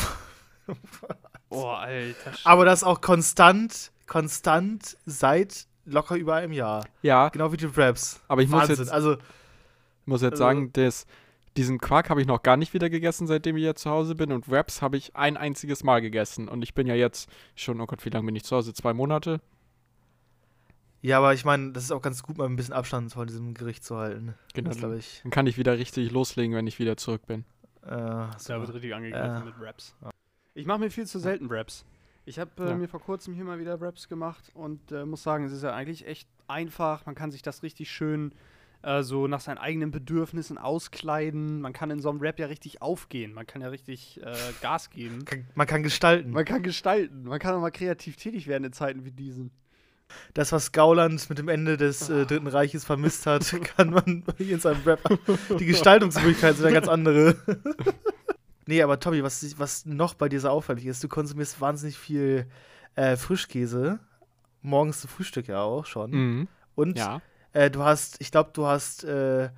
Oh, 1.51 1.65
Alter. 1.65 2.31
Aber 2.43 2.63
das 2.63 2.83
auch 2.83 3.01
konstant, 3.01 3.91
konstant 4.05 4.97
seit 5.07 5.65
locker 5.85 6.15
über 6.15 6.35
einem 6.35 6.53
Jahr. 6.53 6.85
Ja, 7.01 7.29
Genau 7.29 7.51
wie 7.51 7.57
die 7.57 7.75
Wraps. 7.75 8.21
aber 8.27 8.43
ich 8.43 8.49
muss 8.49 8.61
Wahnsinn. 8.61 8.75
jetzt, 8.77 8.91
Also, 8.91 9.17
muss 10.05 10.21
jetzt 10.21 10.33
also- 10.33 10.43
sagen, 10.43 10.71
das, 10.73 11.07
diesen 11.59 11.77
Quark 11.77 12.09
habe 12.09 12.21
ich 12.21 12.27
noch 12.27 12.41
gar 12.41 12.55
nicht 12.57 12.73
wieder 12.73 12.89
gegessen, 12.89 13.27
seitdem 13.27 13.57
ich 13.57 13.63
jetzt 13.63 13.81
zu 13.81 13.89
Hause 13.89 14.15
bin. 14.15 14.31
Und 14.31 14.49
Wraps 14.49 14.81
habe 14.81 14.95
ich 14.95 15.15
ein 15.17 15.35
einziges 15.35 15.83
Mal 15.83 15.99
gegessen. 16.01 16.47
Und 16.47 16.61
ich 16.63 16.73
bin 16.73 16.87
ja 16.87 16.95
jetzt 16.95 17.29
schon, 17.55 17.81
oh 17.81 17.85
Gott, 17.85 18.05
wie 18.05 18.09
lange 18.09 18.25
bin 18.27 18.35
ich 18.35 18.43
zu 18.45 18.55
Hause? 18.55 18.73
Zwei 18.73 18.93
Monate? 18.93 19.41
ja, 21.01 21.17
aber 21.17 21.33
ich 21.33 21.45
meine, 21.45 21.71
das 21.71 21.83
ist 21.83 21.91
auch 21.91 22.01
ganz 22.01 22.23
gut, 22.23 22.37
mal 22.37 22.45
ein 22.45 22.55
bisschen 22.55 22.73
Abstand 22.73 23.11
von 23.13 23.27
diesem 23.27 23.53
Gericht 23.53 23.83
zu 23.83 23.95
halten. 23.97 24.35
Genau. 24.53 24.69
Das 24.69 24.77
glaube 24.79 24.97
ich. 24.97 25.19
Dann 25.23 25.31
kann 25.31 25.47
ich 25.47 25.57
wieder 25.57 25.77
richtig 25.77 26.11
loslegen, 26.11 26.55
wenn 26.55 26.67
ich 26.67 26.79
wieder 26.79 26.97
zurück 26.97 27.25
bin. 27.27 27.45
Äh, 27.83 27.87
Da 27.89 28.31
wird 28.47 28.73
richtig 28.73 28.93
angegriffen 28.95 29.41
Äh. 29.41 29.45
mit 29.45 29.59
Wraps. 29.59 29.95
Ich 30.55 30.65
mache 30.65 30.79
mir 30.79 30.91
viel 30.91 31.07
zu 31.07 31.19
selten 31.19 31.49
Wraps. 31.49 31.85
Ich 32.25 32.37
habe 32.37 32.51
äh, 32.59 32.69
Ja. 32.69 32.75
mir 32.75 32.87
vor 32.89 32.99
kurzem 33.01 33.33
hier 33.33 33.45
mal 33.45 33.59
wieder 33.59 33.79
Wraps 33.79 34.09
gemacht 34.09 34.51
und 34.53 34.91
äh, 34.91 35.05
muss 35.05 35.23
sagen, 35.23 35.45
es 35.45 35.51
ist 35.53 35.63
ja 35.63 35.73
eigentlich 35.73 36.05
echt 36.05 36.27
einfach. 36.47 37.05
Man 37.05 37.15
kann 37.15 37.31
sich 37.31 37.41
das 37.41 37.63
richtig 37.63 37.89
schön 37.89 38.33
äh, 38.81 39.03
so 39.03 39.27
nach 39.27 39.41
seinen 39.41 39.57
eigenen 39.57 39.91
Bedürfnissen 39.91 40.57
auskleiden. 40.57 41.61
Man 41.61 41.73
kann 41.73 41.91
in 41.91 41.99
so 41.99 42.09
einem 42.09 42.21
Wrap 42.21 42.39
ja 42.39 42.47
richtig 42.47 42.81
aufgehen. 42.81 43.33
Man 43.33 43.45
kann 43.45 43.61
ja 43.61 43.67
richtig 43.67 44.21
äh, 44.23 44.35
Gas 44.61 44.89
geben. 44.89 45.25
Man 45.55 45.67
kann 45.67 45.83
gestalten. 45.83 46.31
Man 46.31 46.45
kann 46.45 46.63
gestalten. 46.63 47.23
Man 47.23 47.39
kann 47.39 47.55
auch 47.55 47.61
mal 47.61 47.71
kreativ 47.71 48.15
tätig 48.15 48.47
werden 48.47 48.63
in 48.63 48.73
Zeiten 48.73 49.03
wie 49.05 49.11
diesen. 49.11 49.51
Das, 50.33 50.51
was 50.51 50.71
Gauland 50.71 51.29
mit 51.29 51.37
dem 51.37 51.49
Ende 51.49 51.77
des 51.77 52.09
äh, 52.09 52.25
Dritten 52.25 52.47
Reiches 52.47 52.83
vermisst 52.83 53.25
hat, 53.27 53.45
kann 53.77 53.91
man 53.91 54.23
in 54.39 54.59
seinem 54.59 54.81
Rap. 54.83 55.01
Die 55.59 55.65
Gestaltungsmöglichkeiten 55.65 56.57
sind 56.57 56.65
ja 56.67 56.73
ganz 56.73 56.87
andere. 56.87 57.35
nee, 58.65 58.81
aber 58.81 58.99
Tommy, 58.99 59.21
was, 59.23 59.59
was 59.59 59.85
noch 59.85 60.15
bei 60.15 60.29
dir 60.29 60.39
so 60.39 60.49
auffällig 60.49 60.85
ist, 60.85 61.03
du 61.03 61.09
konsumierst 61.09 61.61
wahnsinnig 61.61 61.97
viel 61.97 62.47
äh, 62.95 63.17
Frischkäse. 63.17 63.99
Morgens 64.61 65.01
zum 65.01 65.09
Frühstück 65.09 65.47
ja 65.47 65.61
auch 65.61 65.85
schon. 65.85 66.11
Mhm. 66.11 66.47
Und 66.75 66.97
Ja. 66.97 67.21
Äh, 67.53 67.71
du 67.71 67.83
hast, 67.83 68.17
ich 68.19 68.31
glaube, 68.31 68.51
du 68.53 68.65
hast 68.65 69.03
äh, 69.03 69.49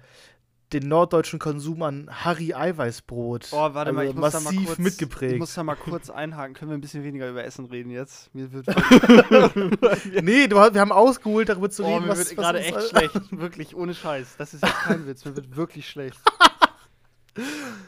den 0.74 0.88
norddeutschen 0.88 1.40
Konsum 1.40 1.84
an 1.84 2.10
Harry 2.10 2.54
Eiweißbrot 2.54 3.50
Oh, 3.52 3.74
warte 3.74 3.92
mal, 3.92 4.02
also 4.02 4.12
ich 4.12 4.20
muss 4.20 4.32
da 4.32 4.40
mal 4.40 4.54
massiv 4.54 4.68
kurz, 4.68 4.78
mitgeprägt. 4.80 5.34
Ich 5.34 5.40
muss 5.40 5.54
da 5.54 5.64
mal 5.64 5.76
kurz 5.76 6.10
einhaken. 6.10 6.54
Können 6.54 6.72
wir 6.72 6.78
ein 6.78 6.82
bisschen 6.82 7.04
weniger 7.04 7.30
über 7.30 7.44
Essen 7.44 7.66
reden 7.66 7.92
jetzt? 7.92 8.34
Mir 8.34 8.52
wird, 8.52 8.68
nee, 10.24 10.48
du, 10.48 10.56
wir 10.56 10.82
haben 10.82 10.92
ausgeholt, 10.92 11.50
darüber 11.50 11.70
zu 11.70 11.84
oh, 11.84 11.88
reden, 11.88 12.04
mir 12.06 12.10
was, 12.10 12.20
wird 12.20 12.38
gerade 12.38 12.60
echt 12.60 12.90
schlecht. 12.90 13.20
Wirklich, 13.32 13.76
ohne 13.76 13.94
Scheiß. 13.94 14.38
Das 14.38 14.54
ist 14.54 14.64
jetzt 14.64 14.80
kein 14.80 15.06
Witz. 15.08 15.26
Mir 15.26 15.36
wird 15.36 15.56
wirklich 15.56 15.88
schlecht. 15.90 16.20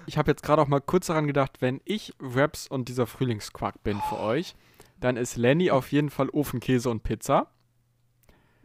Ich 0.05 0.17
habe 0.17 0.31
jetzt 0.31 0.41
gerade 0.41 0.61
auch 0.61 0.69
mal 0.69 0.79
kurz 0.79 1.07
daran 1.07 1.27
gedacht, 1.27 1.57
wenn 1.59 1.81
ich 1.83 2.13
Wraps 2.17 2.65
und 2.65 2.87
dieser 2.87 3.05
Frühlingsquark 3.05 3.83
bin 3.83 3.99
für 4.07 4.17
euch, 4.17 4.55
dann 5.01 5.17
ist 5.17 5.35
Lenny 5.35 5.69
auf 5.69 5.91
jeden 5.91 6.09
Fall 6.09 6.29
Ofenkäse 6.29 6.89
und 6.89 7.03
Pizza. 7.03 7.47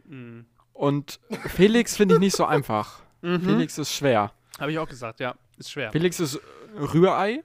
Mhm. 0.05 0.45
Und 0.79 1.19
Felix 1.47 1.97
finde 1.97 2.13
ich 2.15 2.19
nicht 2.21 2.35
so 2.35 2.45
einfach. 2.45 3.01
Mhm. 3.21 3.41
Felix 3.41 3.77
ist 3.77 3.93
schwer. 3.93 4.31
Habe 4.61 4.71
ich 4.71 4.79
auch 4.79 4.87
gesagt, 4.87 5.19
ja. 5.19 5.35
Ist 5.57 5.69
schwer. 5.71 5.91
Felix 5.91 6.21
ist 6.21 6.39
Rührei, 6.73 7.43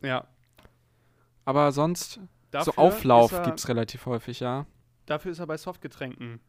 Ja. 0.00 0.24
aber 1.44 1.70
sonst 1.70 2.18
Dafür 2.50 2.72
so 2.72 2.80
Auflauf 2.80 3.42
gibt 3.42 3.58
es 3.58 3.68
relativ 3.68 4.06
häufig, 4.06 4.40
ja. 4.40 4.64
dafür 5.04 5.32
ist 5.32 5.38
er 5.38 5.46
bei 5.46 5.58
Softgetränken. 5.58 6.40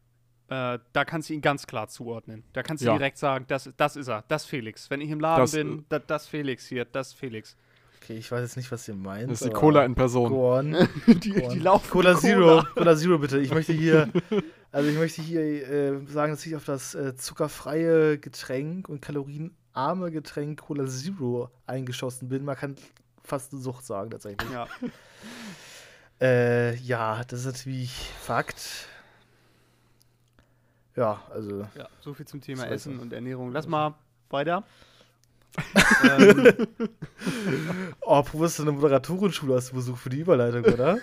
Äh, 0.47 0.79
da 0.93 1.03
kannst 1.03 1.27
du 1.29 1.33
ihn 1.33 1.41
ganz 1.41 1.67
klar 1.67 1.89
zuordnen. 1.89 2.45
Da 2.53 2.63
kannst 2.63 2.83
du 2.83 2.87
Ja. 2.87 2.93
direkt 2.97 3.17
sagen, 3.17 3.43
das, 3.49 3.69
das 3.75 3.97
ist 3.97 4.07
er, 4.07 4.23
das 4.29 4.45
Felix. 4.45 4.89
Wenn 4.89 5.01
ich 5.01 5.09
im 5.09 5.19
Laden 5.19 5.41
Das, 5.41 5.51
bin, 5.51 5.83
da, 5.89 5.99
das 5.99 6.25
Felix 6.25 6.67
hier, 6.67 6.85
das 6.85 7.11
Felix. 7.11 7.57
Okay, 8.01 8.13
ich 8.17 8.31
weiß 8.31 8.39
jetzt 8.43 8.55
nicht, 8.55 8.71
was 8.71 8.87
ihr 8.87 8.95
meint. 8.95 9.29
Das 9.29 9.41
ist 9.41 9.49
die 9.49 9.53
Cola 9.53 9.83
in 9.83 9.93
Person. 9.93 10.29
Go 10.29 10.55
on. 10.57 10.71
die, 11.07 11.31
Go 11.31 11.47
on. 11.47 11.53
die 11.53 11.59
laufen 11.59 11.89
Cola 11.89 12.15
Zero, 12.15 12.63
Cola 12.75 12.95
Zero 12.95 13.17
bitte. 13.17 13.39
Ich 13.39 13.53
möchte 13.53 13.73
hier, 13.73 14.07
also 14.71 14.89
ich 14.89 14.97
möchte 14.97 15.21
hier 15.21 15.41
äh, 15.41 16.05
sagen, 16.07 16.33
dass 16.33 16.45
ich 16.45 16.55
auf 16.55 16.65
das 16.65 16.95
äh, 16.95 17.15
zuckerfreie 17.15 18.17
Getränk 18.17 18.89
und 18.89 19.01
kalorienarme 19.01 20.11
Getränk 20.11 20.59
Cola 20.61 20.85
Zero 20.87 21.49
eingeschossen 21.65 22.29
bin. 22.29 22.43
Man 22.45 22.55
kann 22.55 22.75
fast 23.23 23.53
eine 23.53 23.61
Sucht 23.61 23.85
sagen 23.85 24.09
tatsächlich. 24.09 24.49
Ja. 24.51 24.67
Äh, 26.19 26.75
ja, 26.77 27.23
das 27.25 27.41
ist 27.41 27.45
natürlich 27.45 27.93
Fakt. 28.23 28.87
Ja, 30.95 31.21
also 31.29 31.67
ja, 31.75 31.87
so 32.01 32.15
viel 32.15 32.25
zum 32.25 32.41
Thema 32.41 32.65
Essen 32.67 32.95
es. 32.95 33.01
und 33.03 33.13
Ernährung. 33.13 33.51
Lass 33.51 33.67
mal 33.67 33.93
weiter. 34.29 34.63
Ähm, 36.03 36.67
Oh, 38.01 38.21
professionelle 38.21 38.75
Moderatorenschule 38.75 39.55
hast 39.55 39.71
du 39.71 39.75
besucht 39.75 40.01
für 40.01 40.09
die 40.09 40.19
Überleitung, 40.19 40.63
oder? 40.63 40.97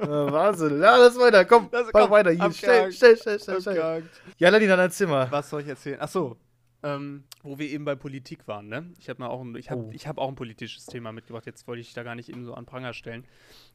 ja, 0.00 0.32
Wahnsinn. 0.32 0.80
Ja, 0.80 0.96
lass 0.96 1.18
weiter. 1.18 1.44
Komm, 1.44 1.68
mach 1.70 1.92
komm, 1.92 2.10
weiter. 2.10 2.30
Hier, 2.30 2.52
schnell, 2.52 2.92
schnell, 2.92 3.16
schnell, 3.16 3.38
schnell, 3.40 3.60
schnell. 3.60 4.02
Ja, 4.38 4.48
Lenny, 4.48 4.66
dann 4.66 4.78
erzähl 4.78 5.06
mal. 5.06 5.30
Was 5.30 5.50
soll 5.50 5.62
ich 5.62 5.68
erzählen? 5.68 5.98
Ach 6.00 6.08
so, 6.08 6.36
ähm, 6.82 7.24
wo 7.42 7.58
wir 7.58 7.68
eben 7.68 7.84
bei 7.84 7.94
Politik 7.94 8.48
waren, 8.48 8.68
ne? 8.68 8.90
Ich 8.98 9.08
habe 9.08 9.28
auch, 9.28 9.42
ein, 9.42 9.54
ich 9.56 9.70
hab, 9.70 9.78
Oh. 9.78 9.90
ich 9.92 10.06
hab 10.06 10.18
auch 10.18 10.28
ein 10.28 10.34
politisches 10.34 10.86
Thema 10.86 11.12
mitgebracht. 11.12 11.44
Jetzt 11.46 11.66
wollte 11.68 11.80
ich 11.80 11.92
da 11.92 12.02
gar 12.02 12.14
nicht 12.14 12.28
eben 12.30 12.44
so 12.44 12.54
an 12.54 12.64
Pranger 12.66 12.94
stellen. 12.94 13.24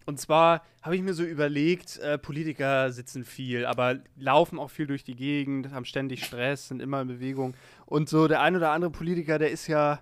Und 0.05 0.19
zwar 0.19 0.63
habe 0.81 0.95
ich 0.95 1.01
mir 1.03 1.13
so 1.13 1.23
überlegt, 1.23 1.97
äh, 1.99 2.17
Politiker 2.17 2.91
sitzen 2.91 3.23
viel, 3.23 3.65
aber 3.65 3.99
laufen 4.15 4.57
auch 4.59 4.69
viel 4.71 4.87
durch 4.87 5.03
die 5.03 5.15
Gegend, 5.15 5.71
haben 5.71 5.85
ständig 5.85 6.25
Stress, 6.25 6.67
sind 6.69 6.81
immer 6.81 7.01
in 7.01 7.07
Bewegung. 7.07 7.55
Und 7.85 8.09
so 8.09 8.27
der 8.27 8.41
ein 8.41 8.55
oder 8.55 8.71
andere 8.71 8.91
Politiker, 8.91 9.37
der 9.37 9.51
ist 9.51 9.67
ja 9.67 9.99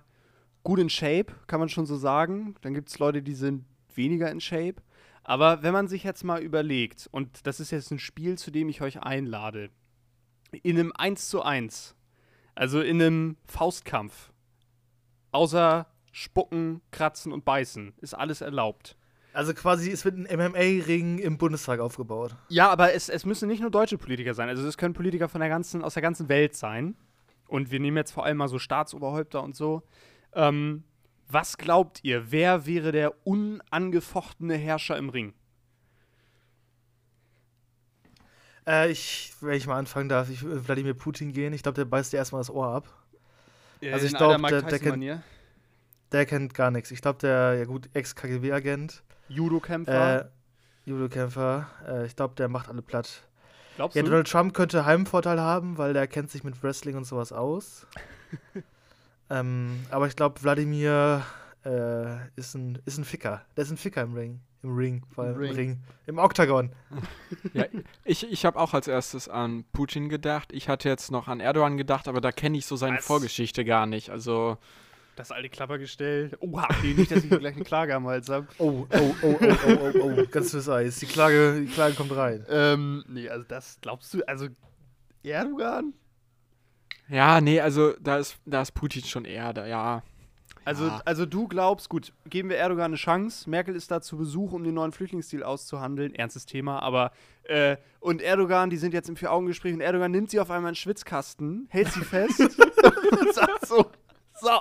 gut 0.62 0.78
in 0.78 0.88
Shape, 0.88 1.26
kann 1.46 1.60
man 1.60 1.68
schon 1.68 1.84
so 1.86 1.96
sagen. 1.96 2.54
Dann 2.62 2.72
gibt 2.74 2.88
es 2.88 2.98
Leute, 2.98 3.22
die 3.22 3.34
sind 3.34 3.64
weniger 3.94 4.30
in 4.30 4.40
Shape. 4.40 4.76
Aber 5.22 5.62
wenn 5.62 5.72
man 5.72 5.88
sich 5.88 6.04
jetzt 6.04 6.24
mal 6.24 6.42
überlegt, 6.42 7.08
und 7.10 7.46
das 7.46 7.60
ist 7.60 7.70
jetzt 7.70 7.90
ein 7.90 7.98
Spiel, 7.98 8.36
zu 8.38 8.50
dem 8.50 8.68
ich 8.68 8.80
euch 8.82 9.00
einlade, 9.02 9.70
in 10.62 10.78
einem 10.78 10.92
1 10.94 11.28
zu 11.28 11.42
1, 11.42 11.94
also 12.54 12.80
in 12.80 13.00
einem 13.00 13.36
Faustkampf, 13.46 14.32
außer 15.32 15.86
Spucken, 16.12 16.80
Kratzen 16.90 17.32
und 17.32 17.44
Beißen, 17.44 17.94
ist 18.00 18.14
alles 18.14 18.40
erlaubt. 18.40 18.96
Also 19.32 19.52
quasi, 19.52 19.90
es 19.90 20.04
wird 20.04 20.16
ein 20.16 20.28
MMA-Ring 20.30 21.18
im 21.18 21.38
Bundestag 21.38 21.80
aufgebaut. 21.80 22.36
Ja, 22.48 22.70
aber 22.70 22.94
es, 22.94 23.08
es 23.08 23.26
müssen 23.26 23.48
nicht 23.48 23.60
nur 23.60 23.70
deutsche 23.70 23.98
Politiker 23.98 24.32
sein. 24.32 24.48
Also 24.48 24.66
es 24.66 24.78
können 24.78 24.94
Politiker 24.94 25.28
von 25.28 25.40
der 25.40 25.50
ganzen, 25.50 25.82
aus 25.82 25.94
der 25.94 26.02
ganzen 26.02 26.28
Welt 26.28 26.54
sein. 26.54 26.96
Und 27.48 27.72
wir 27.72 27.80
nehmen 27.80 27.96
jetzt 27.96 28.12
vor 28.12 28.24
allem 28.24 28.36
mal 28.36 28.48
so 28.48 28.60
Staatsoberhäupter 28.60 29.42
und 29.42 29.56
so. 29.56 29.82
Ähm, 30.34 30.84
was 31.28 31.58
glaubt 31.58 32.04
ihr, 32.04 32.30
wer 32.30 32.64
wäre 32.64 32.92
der 32.92 33.26
unangefochtene 33.26 34.54
Herrscher 34.54 34.96
im 34.96 35.08
Ring? 35.08 35.34
Äh, 38.66 38.90
ich, 38.90 39.32
wenn 39.40 39.54
ich 39.54 39.66
mal 39.66 39.76
anfangen 39.78 40.08
darf, 40.08 40.30
ich 40.30 40.42
will 40.42 40.66
Wladimir 40.66 40.94
Putin 40.94 41.32
gehen. 41.32 41.52
Ich 41.52 41.62
glaube, 41.62 41.76
der 41.76 41.84
beißt 41.84 42.12
dir 42.12 42.16
erstmal 42.18 42.40
das 42.40 42.50
Ohr 42.50 42.68
ab. 42.68 42.88
Also 43.82 44.06
ich 44.06 44.12
In 44.12 44.18
glaub, 44.18 44.30
alter 44.32 44.38
Mike 44.42 44.60
der- 44.62 44.70
der 44.70 44.78
kennt-. 44.78 45.22
Der 46.12 46.26
kennt 46.26 46.54
gar 46.54 46.70
nichts. 46.70 46.90
Ich 46.90 47.02
glaube, 47.02 47.18
der, 47.18 47.54
ja 47.54 47.64
gut, 47.64 47.90
Ex-KGB-Agent, 47.92 49.02
Judo-Kämpfer. 49.28 50.20
äh, 50.20 50.24
Judo-Kämpfer, 50.86 51.66
äh, 51.86 52.06
ich 52.06 52.14
glaube, 52.16 52.34
der 52.36 52.48
macht 52.48 52.68
alle 52.68 52.82
platt. 52.82 53.22
Glaubst 53.76 53.96
Ja, 53.96 54.02
du? 54.02 54.08
Donald 54.10 54.28
Trump 54.30 54.54
könnte 54.54 54.84
Heimvorteil 54.86 55.40
haben, 55.40 55.76
weil 55.76 55.92
der 55.92 56.06
kennt 56.06 56.30
sich 56.30 56.44
mit 56.44 56.62
Wrestling 56.62 56.96
und 56.96 57.04
sowas 57.04 57.32
aus. 57.32 57.86
ähm, 59.30 59.84
aber 59.90 60.06
ich 60.06 60.14
glaube, 60.16 60.42
Wladimir 60.42 61.22
äh, 61.64 62.28
ist, 62.36 62.54
ein, 62.54 62.78
ist 62.84 62.98
ein 62.98 63.04
Ficker. 63.04 63.42
Der 63.56 63.64
ist 63.64 63.70
ein 63.70 63.76
Ficker 63.76 64.02
im 64.02 64.14
Ring. 64.14 64.40
Im 64.64 64.74
Ring, 64.76 65.02
vor 65.14 65.24
allem 65.24 65.34
Im 65.36 65.42
im 65.42 65.46
Ring. 65.50 65.56
Ring. 65.56 65.78
Im 66.06 66.18
Oktagon. 66.18 66.70
Ja, 67.52 67.66
ich 68.04 68.30
ich 68.32 68.44
habe 68.46 68.58
auch 68.58 68.72
als 68.74 68.88
erstes 68.88 69.28
an 69.28 69.64
Putin 69.72 70.08
gedacht. 70.08 70.52
Ich 70.52 70.68
hatte 70.70 70.88
jetzt 70.88 71.10
noch 71.10 71.28
an 71.28 71.38
Erdogan 71.40 71.76
gedacht, 71.76 72.08
aber 72.08 72.20
da 72.22 72.32
kenne 72.32 72.56
ich 72.56 72.64
so 72.66 72.74
seine 72.76 72.96
Was? 72.96 73.04
Vorgeschichte 73.06 73.64
gar 73.66 73.84
nicht. 73.86 74.08
Also, 74.10 74.56
Das 75.16 75.30
alte 75.30 75.50
Klappergestell. 75.50 76.30
Oh, 76.40 76.58
habt 76.60 76.82
ihr 76.84 76.94
nicht, 76.94 77.10
dass 77.10 77.22
ich 77.22 77.28
hier 77.28 77.38
gleich 77.38 77.54
eine 77.56 77.64
Klage 77.64 77.94
am 77.94 78.06
Hals 78.06 78.28
habe? 78.30 78.48
Oh, 78.58 78.86
oh, 78.90 79.14
oh, 79.22 79.36
oh, 79.40 79.56
oh, 79.66 79.78
oh, 79.94 79.98
oh. 80.18 80.24
Ganz 80.30 80.50
fürs 80.50 80.68
Eis. 80.68 80.98
Die 80.98 81.06
Klage, 81.06 81.60
die 81.60 81.66
Klage 81.72 81.94
kommt 81.94 82.16
rein. 82.16 82.44
Ähm, 82.48 83.04
nee, 83.06 83.28
also 83.28 83.44
das 83.46 83.78
glaubst 83.82 84.12
du, 84.14 84.22
also 84.26 84.48
Erdogan? 85.22 85.92
ja, 87.08 87.40
nee, 87.42 87.60
also 87.60 87.92
da 88.00 88.16
ist, 88.16 88.38
da 88.46 88.62
ist 88.62 88.72
Putin 88.72 89.04
schon 89.04 89.26
eher 89.26 89.52
da, 89.52 89.66
ja. 89.66 90.02
Also, 90.64 90.86
Ja. 90.86 91.02
also 91.04 91.26
du 91.26 91.46
glaubst, 91.48 91.88
gut, 91.88 92.12
geben 92.28 92.48
wir 92.48 92.56
Erdogan 92.56 92.86
eine 92.86 92.96
Chance. 92.96 93.48
Merkel 93.50 93.76
ist 93.76 93.90
da 93.90 94.00
zu 94.00 94.16
Besuch, 94.16 94.52
um 94.52 94.64
den 94.64 94.74
neuen 94.74 94.92
Flüchtlingsdeal 94.92 95.42
auszuhandeln. 95.42 96.14
Ernstes 96.14 96.46
Thema, 96.46 96.80
aber 96.80 97.12
äh, 97.44 97.76
und 98.00 98.22
Erdogan, 98.22 98.70
die 98.70 98.76
sind 98.76 98.94
jetzt 98.94 99.08
im 99.08 99.16
Vier-Augen-Gespräch 99.16 99.74
und 99.74 99.80
Erdogan 99.80 100.10
nimmt 100.10 100.30
sie 100.30 100.40
auf 100.40 100.50
einmal 100.50 100.70
in 100.70 100.72
den 100.72 100.76
Schwitzkasten, 100.76 101.66
hält 101.70 101.88
sie 101.92 102.00
fest 102.00 102.40
und 102.40 103.34
sagt 103.34 103.66
so, 103.66 103.86
so, 104.40 104.60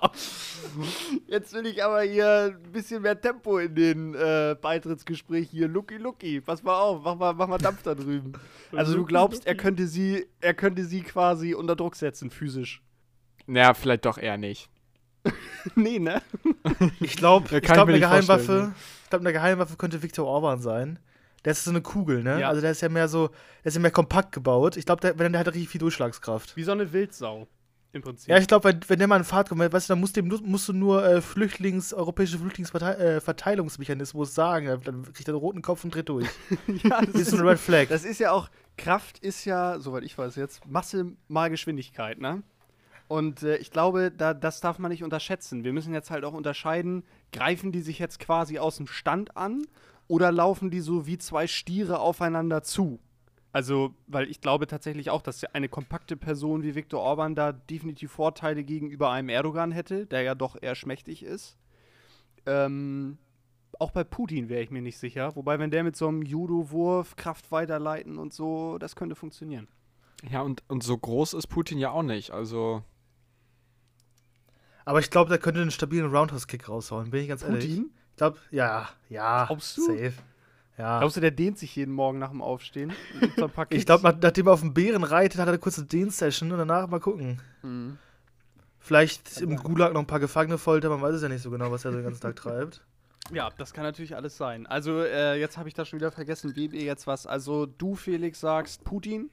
jetzt 1.27 1.53
will 1.53 1.65
ich 1.65 1.83
aber 1.83 2.01
hier 2.03 2.53
ein 2.55 2.71
bisschen 2.71 3.01
mehr 3.01 3.19
Tempo 3.19 3.57
in 3.57 3.73
den 3.73 4.13
äh, 4.13 4.55
Beitrittsgespräch 4.61 5.49
hier. 5.49 5.67
Lucky, 5.67 5.97
Lucky, 5.97 6.41
pass 6.41 6.61
mal 6.63 6.79
auf, 6.79 7.01
mach 7.03 7.15
mal, 7.15 7.33
mach 7.33 7.47
mal 7.47 7.57
Dampf 7.57 7.81
da 7.83 7.95
drüben. 7.95 8.33
Also 8.71 8.95
du 8.95 9.03
glaubst, 9.05 9.47
er 9.47 9.55
könnte 9.55 9.87
sie, 9.87 10.25
er 10.41 10.53
könnte 10.53 10.85
sie 10.85 11.01
quasi 11.01 11.53
unter 11.53 11.75
Druck 11.75 11.95
setzen, 11.95 12.29
physisch. 12.29 12.81
Naja, 13.45 13.73
vielleicht 13.73 14.05
doch 14.05 14.17
eher 14.17 14.37
nicht. 14.37 14.69
nee, 15.75 15.99
ne? 15.99 16.21
Ich 16.99 17.15
glaube, 17.15 17.47
Ja, 17.51 17.57
ich 17.57 17.63
glaub, 17.63 17.87
eine 17.87 17.99
Geheimwaffe, 17.99 18.73
ich 19.03 19.09
glaube, 19.09 19.23
eine 19.23 19.33
Geheimwaffe 19.33 19.75
könnte 19.77 20.01
Viktor 20.01 20.25
Orban 20.25 20.59
sein. 20.59 20.99
Der 21.45 21.51
ist 21.51 21.63
so 21.63 21.71
eine 21.71 21.81
Kugel, 21.81 22.23
ne? 22.23 22.39
Ja. 22.39 22.49
Also 22.49 22.61
der 22.61 22.71
ist 22.71 22.81
ja 22.81 22.89
mehr 22.89 23.07
so, 23.07 23.27
der 23.27 23.69
ist 23.69 23.75
ja 23.75 23.81
mehr 23.81 23.91
kompakt 23.91 24.31
gebaut. 24.31 24.77
Ich 24.77 24.85
glaube, 24.85 25.01
der, 25.01 25.19
wenn 25.19 25.33
der 25.33 25.39
hat 25.39 25.47
richtig 25.47 25.69
viel 25.69 25.79
Durchschlagskraft. 25.79 26.55
Wie 26.55 26.63
so 26.63 26.71
eine 26.71 26.93
Wildsau, 26.93 27.47
im 27.93 28.01
Prinzip. 28.01 28.29
Ja, 28.29 28.37
ich 28.37 28.47
glaube, 28.47 28.69
wenn, 28.69 28.79
wenn 28.87 28.99
der 28.99 29.07
mal 29.07 29.17
in 29.17 29.23
Fahrt 29.23 29.49
kommt, 29.49 29.61
weißt 29.61 29.89
du, 29.89 29.93
dann 29.93 29.99
musst 29.99 30.17
du, 30.17 30.21
dem, 30.21 30.41
musst 30.45 30.67
du 30.67 30.73
nur 30.73 31.05
äh, 31.05 31.21
Flüchtlings, 31.21 31.93
europäische 31.93 32.39
Flüchtlingsverteilungsmechanismus 32.39 34.33
sagen. 34.33 34.81
Dann 34.83 35.03
kriegt 35.13 35.27
er 35.27 35.33
einen 35.33 35.39
roten 35.39 35.61
Kopf 35.61 35.83
und 35.83 35.93
dreht 35.93 36.09
durch. 36.09 36.27
ja, 36.83 37.01
das, 37.01 37.11
Das 37.13 37.21
ist 37.21 37.33
ein 37.33 37.47
Red 37.47 37.59
Flag. 37.59 37.89
das 37.89 38.03
ist 38.03 38.19
ja 38.19 38.31
auch, 38.31 38.49
Kraft 38.77 39.19
ist 39.19 39.45
ja, 39.45 39.79
soweit 39.79 40.03
ich 40.03 40.17
weiß 40.17 40.35
jetzt, 40.35 40.65
Masse 40.65 41.13
mal 41.27 41.49
Geschwindigkeit, 41.49 42.19
ne? 42.19 42.41
Und 43.07 43.43
äh, 43.43 43.57
ich 43.57 43.71
glaube, 43.71 44.11
da, 44.11 44.33
das 44.33 44.61
darf 44.61 44.79
man 44.79 44.91
nicht 44.91 45.03
unterschätzen. 45.03 45.63
Wir 45.63 45.73
müssen 45.73 45.93
jetzt 45.93 46.11
halt 46.11 46.23
auch 46.23 46.33
unterscheiden, 46.33 47.03
greifen 47.31 47.71
die 47.71 47.81
sich 47.81 47.99
jetzt 47.99 48.19
quasi 48.19 48.59
aus 48.59 48.77
dem 48.77 48.87
Stand 48.87 49.37
an 49.37 49.65
oder 50.07 50.31
laufen 50.31 50.71
die 50.71 50.79
so 50.79 51.05
wie 51.05 51.17
zwei 51.17 51.47
Stiere 51.47 51.99
aufeinander 51.99 52.63
zu? 52.63 52.99
Also, 53.51 53.93
weil 54.07 54.29
ich 54.31 54.41
glaube 54.41 54.65
tatsächlich 54.65 55.11
auch, 55.11 55.21
dass 55.21 55.43
eine 55.43 55.69
kompakte 55.69 56.17
Person 56.17 56.63
wie 56.63 56.73
Viktor 56.73 57.01
Orban 57.01 57.35
da 57.35 57.51
definitiv 57.51 58.11
Vorteile 58.11 58.63
gegenüber 58.63 59.11
einem 59.11 59.29
Erdogan 59.29 59.71
hätte, 59.71 60.07
der 60.07 60.23
ja 60.23 60.33
doch 60.33 60.57
eher 60.59 60.73
schmächtig 60.73 61.21
ist. 61.21 61.55
Ähm, 62.47 63.19
auch 63.79 63.91
bei 63.91 64.03
Putin 64.03 64.49
wäre 64.49 64.63
ich 64.63 64.71
mir 64.71 64.81
nicht 64.81 64.97
sicher. 64.97 65.35
Wobei, 65.35 65.59
wenn 65.59 65.69
der 65.69 65.83
mit 65.83 65.95
so 65.95 66.07
einem 66.07 66.23
Judo-Wurf 66.23 67.15
Kraft 67.15 67.51
weiterleiten 67.51 68.17
und 68.17 68.33
so, 68.33 68.79
das 68.79 68.95
könnte 68.95 69.15
funktionieren. 69.15 69.67
Ja, 70.31 70.41
und, 70.41 70.63
und 70.67 70.83
so 70.83 70.97
groß 70.97 71.35
ist 71.35 71.47
Putin 71.47 71.77
ja 71.77 71.91
auch 71.91 72.03
nicht. 72.03 72.31
Also, 72.31 72.83
Aber 74.85 74.99
ich 74.99 75.09
glaube, 75.09 75.29
der 75.29 75.37
könnte 75.37 75.61
einen 75.61 75.71
stabilen 75.71 76.13
Roundhouse-Kick 76.13 76.67
raushauen, 76.67 77.11
bin 77.11 77.21
ich 77.21 77.29
ganz 77.29 77.43
ehrlich. 77.43 77.67
Putin? 77.69 77.91
Ich 78.11 78.17
glaube, 78.17 78.37
ja, 78.51 78.89
ja. 79.09 79.45
Glaubst 79.45 79.77
du? 79.77 79.85
Safe. 79.85 80.13
Ja. 80.77 80.99
Glaubst 80.99 81.17
du, 81.17 81.21
der 81.21 81.31
dehnt 81.31 81.57
sich 81.57 81.75
jeden 81.75 81.93
Morgen 81.93 82.19
nach 82.19 82.29
dem 82.29 82.41
Aufstehen? 82.41 82.93
Ich 83.69 83.85
glaube, 83.85 84.03
nach, 84.03 84.15
nachdem 84.21 84.47
er 84.47 84.53
auf 84.53 84.61
dem 84.61 84.73
Bären 84.73 85.03
reitet, 85.03 85.39
hat 85.39 85.47
er 85.47 85.53
eine 85.53 85.59
kurze 85.59 85.85
Dehn-Session 85.85 86.51
und 86.51 86.57
danach 86.57 86.87
mal 86.87 86.99
gucken. 86.99 87.41
Mhm. 87.61 87.97
Vielleicht 88.79 89.39
im 89.39 89.55
Gulag 89.55 89.93
noch 89.93 90.01
ein 90.01 90.07
paar 90.07 90.19
Gefangene 90.19 90.57
foltern, 90.57 90.91
man 90.91 91.01
weiß 91.01 91.15
es 91.15 91.21
ja 91.21 91.29
nicht 91.29 91.41
so 91.41 91.49
genau, 91.49 91.71
was 91.71 91.85
er 91.85 91.91
den 91.91 92.03
ganzen 92.03 92.21
Tag 92.21 92.35
treibt. 92.37 92.81
Ja, 93.31 93.49
das 93.57 93.73
kann 93.73 93.85
natürlich 93.85 94.15
alles 94.15 94.35
sein. 94.35 94.67
Also, 94.67 94.99
äh, 94.99 95.39
jetzt 95.39 95.57
habe 95.57 95.69
ich 95.69 95.73
da 95.73 95.85
schon 95.85 95.99
wieder 95.99 96.11
vergessen, 96.11 96.55
wem 96.55 96.73
ihr 96.73 96.83
jetzt 96.83 97.07
was. 97.07 97.25
Also, 97.25 97.65
du, 97.65 97.95
Felix, 97.95 98.41
sagst 98.41 98.83
Putin. 98.83 99.29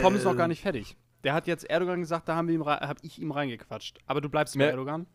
Tom 0.00 0.14
ist 0.14 0.24
noch 0.24 0.36
gar 0.36 0.48
nicht 0.48 0.62
fertig. 0.62 0.96
Der 1.24 1.34
hat 1.34 1.46
jetzt 1.46 1.64
Erdogan 1.68 2.00
gesagt, 2.00 2.28
da 2.28 2.36
haben 2.36 2.48
wir 2.48 2.54
ihm 2.54 2.62
rei- 2.62 2.76
hab 2.86 2.98
ich 3.02 3.18
ihm 3.20 3.32
reingequatscht. 3.32 3.98
Aber 4.06 4.20
du 4.20 4.28
bleibst 4.28 4.54
bei 4.54 4.58
Mehr- 4.58 4.70
Erdogan? 4.70 5.06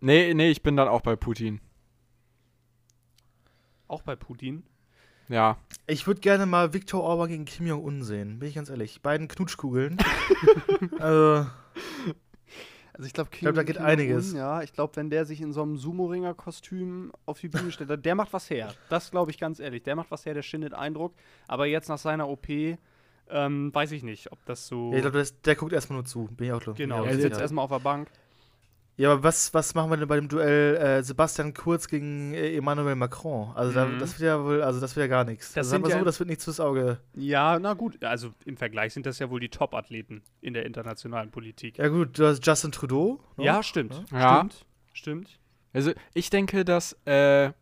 nee, 0.00 0.32
nee, 0.34 0.50
ich 0.50 0.62
bin 0.62 0.76
dann 0.76 0.88
auch 0.88 1.02
bei 1.02 1.16
Putin. 1.16 1.60
Auch 3.88 4.02
bei 4.02 4.16
Putin? 4.16 4.62
Ja. 5.28 5.58
Ich 5.86 6.06
würde 6.06 6.20
gerne 6.20 6.46
mal 6.46 6.72
Viktor 6.72 7.02
Orban 7.02 7.28
gegen 7.28 7.44
Kim 7.44 7.66
Jong-un 7.66 8.02
sehen, 8.02 8.38
bin 8.38 8.48
ich 8.48 8.54
ganz 8.54 8.68
ehrlich. 8.70 9.00
Beiden 9.02 9.28
Knutschkugeln. 9.28 9.96
also, 10.98 11.46
Also 12.92 13.06
ich 13.06 13.12
glaube, 13.12 13.30
glaub, 13.30 13.54
da 13.54 13.62
geht 13.62 13.78
einiges. 13.78 14.32
Ja, 14.32 14.62
ich 14.62 14.72
glaube, 14.72 14.96
wenn 14.96 15.08
der 15.10 15.24
sich 15.24 15.40
in 15.40 15.52
so 15.52 15.62
einem 15.62 15.76
Sumo-Ringer-Kostüm 15.76 17.12
auf 17.26 17.40
die 17.40 17.48
Bühne 17.48 17.70
stellt, 17.72 18.04
der 18.04 18.14
macht 18.14 18.32
was 18.32 18.50
her. 18.50 18.74
Das 18.88 19.10
glaube 19.10 19.30
ich 19.30 19.38
ganz 19.38 19.60
ehrlich. 19.60 19.82
Der 19.84 19.96
macht 19.96 20.10
was 20.10 20.24
her, 20.26 20.34
der 20.34 20.42
schindet 20.42 20.74
Eindruck. 20.74 21.14
Aber 21.48 21.66
jetzt 21.66 21.88
nach 21.88 21.98
seiner 21.98 22.28
OP 22.28 22.46
ähm, 23.32 23.74
weiß 23.74 23.92
ich 23.92 24.02
nicht, 24.02 24.32
ob 24.32 24.44
das 24.46 24.66
so. 24.66 24.90
Ja, 24.90 24.96
ich 24.96 25.02
glaube, 25.02 25.24
der 25.44 25.56
guckt 25.56 25.72
erstmal 25.72 25.98
nur 25.98 26.04
zu. 26.04 26.28
Bin 26.36 26.48
ich 26.48 26.52
auch 26.52 26.60
klar. 26.60 26.74
Genau, 26.74 27.04
er 27.04 27.18
sitzt 27.18 27.40
erstmal 27.40 27.64
auf 27.64 27.70
der 27.70 27.80
Bank. 27.80 28.08
Ja, 28.96 29.12
aber 29.12 29.22
was, 29.22 29.54
was 29.54 29.74
machen 29.74 29.90
wir 29.90 29.96
denn 29.96 30.08
bei 30.08 30.16
dem 30.16 30.28
Duell 30.28 30.76
äh, 30.76 31.02
Sebastian 31.02 31.54
Kurz 31.54 31.88
gegen 31.88 32.34
äh, 32.34 32.54
Emmanuel 32.54 32.96
Macron? 32.96 33.50
Also 33.54 33.70
mhm. 33.70 33.74
da, 33.74 33.98
das 33.98 34.20
wird 34.20 34.28
ja 34.28 34.44
wohl, 34.44 34.62
also 34.62 34.78
das 34.78 34.94
wird 34.94 35.04
ja 35.04 35.08
gar 35.08 35.24
nichts. 35.24 35.54
Das, 35.54 35.68
das 35.68 35.72
also 35.72 35.88
ja 35.88 35.98
so, 36.00 36.04
das 36.04 36.18
wird 36.18 36.28
nichts 36.28 36.44
fürs 36.44 36.60
Auge. 36.60 36.98
Ja, 37.14 37.58
na 37.58 37.72
gut, 37.72 38.04
also 38.04 38.30
im 38.44 38.58
Vergleich 38.58 38.92
sind 38.92 39.06
das 39.06 39.18
ja 39.18 39.30
wohl 39.30 39.40
die 39.40 39.48
Top-Athleten 39.48 40.22
in 40.42 40.52
der 40.52 40.66
internationalen 40.66 41.30
Politik. 41.30 41.78
Ja 41.78 41.88
gut, 41.88 42.18
du 42.18 42.26
hast 42.26 42.44
Justin 42.46 42.72
Trudeau. 42.72 43.20
Ne? 43.38 43.46
Ja, 43.46 43.62
stimmt. 43.62 44.04
Ja. 44.12 44.40
Stimmt. 44.40 44.66
Stimmt. 44.92 45.38
Also 45.72 45.92
ich 46.12 46.28
denke, 46.28 46.66
dass 46.66 46.92
äh, 47.06 47.52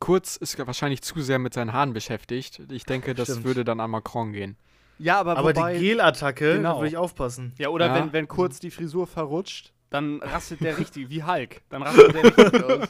Kurz 0.00 0.36
ist 0.36 0.58
wahrscheinlich 0.64 1.02
zu 1.02 1.20
sehr 1.20 1.38
mit 1.38 1.54
seinen 1.54 1.72
Haaren 1.72 1.92
beschäftigt. 1.92 2.62
Ich 2.70 2.84
denke, 2.84 3.14
das 3.14 3.28
stimmt. 3.28 3.44
würde 3.44 3.64
dann 3.64 3.80
an 3.80 3.90
Macron 3.90 4.32
gehen. 4.32 4.56
Ja, 4.98 5.20
aber, 5.20 5.36
aber 5.36 5.54
wobei, 5.54 5.78
die 5.78 5.88
Gelattacke, 5.88 6.54
genau. 6.54 6.78
würde 6.78 6.88
ich 6.88 6.96
aufpassen. 6.96 7.52
Ja, 7.58 7.68
oder 7.68 7.86
ja. 7.86 7.94
Wenn, 7.94 8.12
wenn 8.12 8.28
kurz 8.28 8.58
die 8.58 8.70
Frisur 8.70 9.06
verrutscht, 9.06 9.72
dann 9.90 10.20
rastet 10.22 10.60
der 10.60 10.78
richtig, 10.78 11.08
wie 11.08 11.22
Hulk. 11.22 11.62
Dann 11.68 11.82
rastet 11.82 12.14
der 12.14 12.24
richtig 12.24 12.64
aus. 12.70 12.88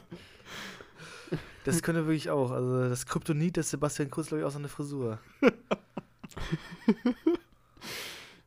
Das 1.64 1.82
könnte 1.82 2.06
wirklich 2.06 2.30
auch. 2.30 2.50
Also 2.50 2.88
das 2.88 3.04
Kryptonit 3.04 3.58
des 3.58 3.70
Sebastian 3.70 4.10
Kurz, 4.10 4.28
glaube 4.28 4.40
ich, 4.40 4.46
auch 4.46 4.50
so 4.50 4.58
eine 4.58 4.68
Frisur. 4.68 5.18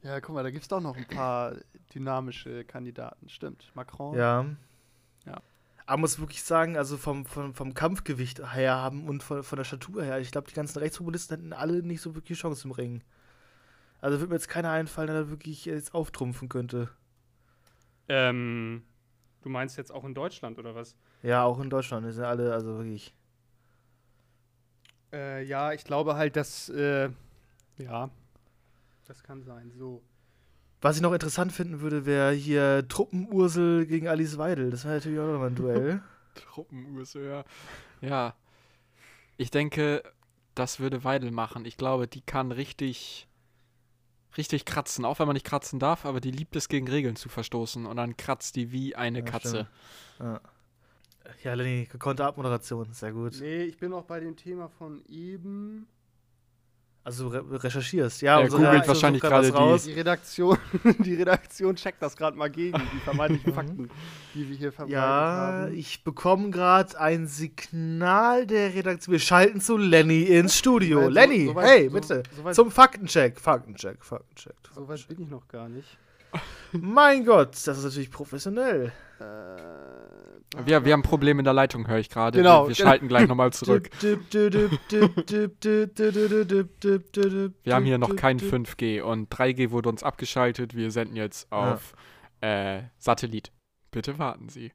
ja, 0.02 0.20
guck 0.20 0.34
mal, 0.34 0.42
da 0.44 0.50
gibt 0.50 0.64
es 0.64 0.68
doch 0.68 0.82
noch 0.82 0.98
ein 0.98 1.06
paar 1.06 1.54
dynamische 1.94 2.64
Kandidaten. 2.64 3.30
Stimmt. 3.30 3.70
Macron. 3.76 4.18
Ja. 4.18 4.46
Ja. 5.28 5.40
Aber 5.86 6.00
muss 6.00 6.20
wirklich 6.20 6.42
sagen, 6.42 6.78
also 6.78 6.98
vom, 6.98 7.26
vom, 7.26 7.54
vom 7.54 7.76
Kampfgewicht 7.76 8.40
her 8.54 8.76
haben 8.78 9.08
und 9.08 9.22
von, 9.22 9.44
von 9.44 9.58
der 9.58 9.66
Statur 9.66 10.04
her, 10.04 10.20
ich 10.20 10.32
glaube, 10.32 10.48
die 10.48 10.56
ganzen 10.56 10.80
Rechtspopulisten 10.80 11.38
hätten 11.38 11.54
alle 11.54 11.84
nicht 11.84 12.02
so 12.02 12.16
wirklich 12.16 12.40
Chance 12.40 12.68
im 12.68 12.72
Ring. 12.72 13.04
Also 14.02 14.20
wird 14.20 14.30
mir 14.30 14.36
jetzt 14.36 14.50
keiner 14.50 14.72
einfallen, 14.72 15.08
der 15.08 15.24
da 15.24 15.30
wirklich 15.30 15.66
jetzt 15.66 15.94
auftrumpfen 15.94 16.50
könnte. 16.50 16.90
Ähm, 18.10 18.84
du 19.42 19.50
meinst 19.50 19.78
jetzt 19.78 19.92
auch 19.92 20.04
in 20.04 20.16
Deutschland 20.16 20.58
oder 20.58 20.76
was? 20.76 20.96
Ja, 21.22 21.44
auch 21.44 21.60
in 21.60 21.70
Deutschland. 21.70 22.06
Das 22.06 22.16
sind 22.16 22.24
alle, 22.24 22.52
also 22.54 22.78
wirklich. 22.78 23.16
Äh, 25.14 25.44
ja, 25.44 25.72
ich 25.72 25.84
glaube 25.84 26.16
halt, 26.16 26.36
dass, 26.36 26.70
äh, 26.70 27.10
ja, 27.78 28.10
das 29.06 29.24
kann 29.24 29.44
sein. 29.44 29.72
So. 29.78 30.02
Was 30.82 30.96
ich 30.96 31.02
noch 31.04 31.14
interessant 31.14 31.52
finden 31.52 31.82
würde, 31.82 32.08
wäre 32.08 32.32
hier 32.32 32.88
Truppenursel 32.88 33.86
gegen 33.86 34.08
Alice 34.08 34.40
Weidel. 34.40 34.72
Das 34.72 34.84
wäre 34.84 34.96
natürlich 34.96 35.20
auch 35.20 35.28
nochmal 35.28 35.50
ein 35.50 35.56
Duell. 35.56 36.02
Truppenursel, 36.36 37.28
ja. 37.28 37.44
Ja. 38.02 38.36
Ich 39.38 39.52
denke, 39.52 40.02
das 40.56 40.80
würde 40.80 41.04
Weidel 41.04 41.30
machen. 41.32 41.66
Ich 41.66 41.78
glaube, 41.78 42.08
die 42.08 42.22
kann 42.22 42.52
richtig 42.52 43.28
richtig 44.38 44.66
kratzen, 44.66 45.06
auch 45.06 45.20
wenn 45.20 45.28
man 45.28 45.34
nicht 45.34 45.46
kratzen 45.46 45.80
darf, 45.80 46.06
aber 46.06 46.22
die 46.22 46.32
liebt 46.32 46.56
es, 46.56 46.70
gegen 46.70 46.88
Regeln 46.88 47.16
zu 47.16 47.30
verstoßen 47.30 47.86
und 47.86 47.98
dann 47.98 48.18
kratzt 48.18 48.56
die 48.56 48.72
wie 48.72 48.96
eine 48.96 49.20
ja, 49.20 49.26
Katze. 49.26 49.68
Ja. 50.20 50.42
ja, 51.44 51.54
Lenny, 51.54 51.88
gekonnte 51.92 52.26
Abmoderation, 52.26 52.94
sehr 52.94 53.12
gut. 53.12 53.38
Nee, 53.40 53.64
ich 53.64 53.78
bin 53.78 53.94
auch 53.94 54.06
bei 54.06 54.20
dem 54.20 54.36
Thema 54.36 54.70
von 54.70 55.04
eben. 55.08 55.88
Also 57.04 57.30
re 57.30 57.44
recherchierst, 57.64 58.22
ja. 58.22 58.40
Er 58.40 58.48
googelt 58.48 58.88
wahrscheinlich 58.88 59.24
gerade 59.24 59.52
die, 59.52 59.86
die 59.86 59.94
Redaktion. 59.94 60.56
die 61.00 61.16
Redaktion 61.16 61.76
checkt 61.76 62.00
das 62.00 62.16
gerade 62.16 62.38
mal 62.38 62.50
gegen, 62.50 62.80
die 62.94 63.00
vermeintlichen 63.00 63.54
Fakten, 63.56 63.90
die 64.36 64.48
wir 64.48 64.56
hier 64.56 64.72
verbreitet 64.72 64.94
ja, 64.94 65.02
haben. 65.02 65.74
Ja, 65.74 65.80
ich 65.80 66.04
bekomme 66.04 66.52
gerade 66.52 67.00
ein 67.00 67.26
Signal 67.26 68.46
der 68.46 68.76
Redaktion. 68.76 69.14
Wir 69.14 69.20
schalten 69.20 69.62
zu 69.62 69.78
Lenny 69.78 70.24
ins 70.24 70.56
Studio. 70.56 71.06
Weit, 71.06 71.14
Lenny, 71.14 71.46
so, 71.46 71.52
so 71.52 71.56
weit, 71.56 71.66
hey, 71.66 71.90
bitte, 71.90 72.24
so, 72.44 72.52
zum 72.52 72.72
Faktencheck. 72.72 73.40
Faktencheck, 73.40 74.06
Faktencheck. 74.06 74.56
So 74.76 74.88
weit 74.88 75.08
bin 75.08 75.22
ich 75.22 75.30
noch 75.30 75.48
gar 75.48 75.70
nicht. 75.70 75.98
mein 76.72 77.26
Gott, 77.26 77.54
das 77.66 77.80
ist 77.80 77.84
natürlich 77.84 78.12
professionell. 78.12 78.92
Äh, 79.20 79.24
wir, 80.66 80.86
wir 80.86 80.94
haben 80.94 81.02
Probleme 81.02 81.40
in 81.40 81.46
der 81.46 81.54
Leitung, 81.54 81.88
höre 81.88 82.00
ich 82.00 82.10
gerade. 82.10 82.38
Genau. 82.38 82.64
Wir, 82.64 82.70
wir 82.70 82.76
schalten 82.76 83.08
gleich 83.08 83.28
nochmal 83.28 83.54
zurück. 83.54 83.90
wir 84.02 84.20
haben 87.74 87.86
hier 87.86 87.98
noch 87.98 88.16
kein 88.16 88.40
5G 88.40 89.02
und 89.02 89.34
3G 89.34 89.72
wurde 89.72 89.90
uns 89.90 90.04
abgeschaltet. 90.04 90.76
Wir 90.76 90.92
senden 90.92 91.16
jetzt 91.16 91.52
auf 91.52 91.94
ja. 92.42 92.78
äh, 92.78 92.84
Satellit. 92.98 93.52
Bitte 93.92 94.20
warten 94.20 94.50
Sie. 94.50 94.72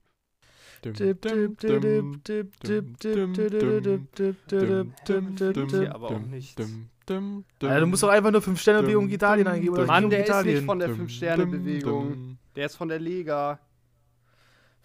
Ja, 7.62 7.80
du 7.80 7.86
musst 7.86 8.02
doch 8.02 8.08
einfach 8.08 8.30
nur 8.30 8.40
5-Sterne-Bewegung 8.40 9.08
Italien 9.08 9.46
eingeben. 9.46 9.86
Mann, 9.86 10.10
der 10.10 10.26
ist 10.26 10.44
nicht 10.44 10.64
von 10.64 10.78
der 10.78 10.90
5-Sterne-Bewegung. 10.90 12.38
Der 12.54 12.66
ist 12.66 12.76
von 12.76 12.88
der 12.88 12.98
Lega. 12.98 13.58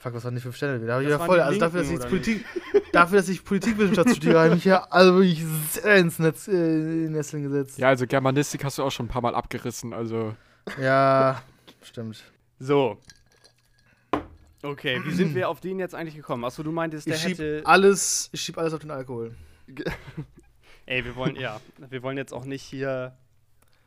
Fuck, 0.01 0.15
was 0.15 0.23
waren 0.23 0.33
die 0.33 0.41
5 0.41 0.55
Sterne? 0.55 0.83
Da 0.83 0.93
habe 0.93 1.03
ich 1.03 1.09
ja 1.11 1.19
voll. 1.19 1.39
Also 1.39 1.59
dafür, 1.59 1.81
dass 1.81 1.91
ich 1.91 1.99
Politik, 1.99 2.45
dafür, 2.91 3.19
dass 3.19 3.29
ich 3.29 3.45
Politikwissenschaft 3.45 4.09
studiere, 4.09 4.39
habe 4.39 4.47
ich 4.47 4.55
mich 4.55 4.65
ja 4.65 4.83
also 4.89 5.13
wirklich 5.13 5.45
sehr 5.69 5.97
ins 5.97 6.17
Netz 6.17 6.47
äh, 6.47 7.05
in 7.05 7.11
Nesseln 7.11 7.43
gesetzt. 7.43 7.77
Ja, 7.77 7.89
also 7.89 8.07
Germanistik 8.07 8.63
hast 8.63 8.79
du 8.79 8.83
auch 8.83 8.89
schon 8.89 9.05
ein 9.05 9.09
paar 9.09 9.21
Mal 9.21 9.35
abgerissen, 9.35 9.93
also. 9.93 10.35
Ja, 10.81 11.43
stimmt. 11.83 12.23
So. 12.57 12.97
Okay, 14.63 14.99
wie 15.05 15.13
sind 15.13 15.35
wir 15.35 15.49
auf 15.49 15.59
den 15.59 15.77
jetzt 15.77 15.93
eigentlich 15.93 16.15
gekommen? 16.15 16.45
Achso, 16.45 16.63
du 16.63 16.71
meintest, 16.71 17.05
der 17.05 17.15
ich 17.15 17.21
schieb 17.21 17.31
hätte. 17.33 17.61
Alles, 17.65 18.29
ich 18.31 18.41
schieb 18.41 18.57
alles 18.57 18.73
auf 18.73 18.79
den 18.79 18.91
Alkohol. 18.91 19.35
Ey, 20.87 21.05
wir 21.05 21.15
wollen, 21.15 21.35
ja, 21.35 21.61
wir 21.77 22.01
wollen 22.01 22.17
jetzt 22.17 22.33
auch 22.33 22.45
nicht 22.45 22.63
hier, 22.63 23.15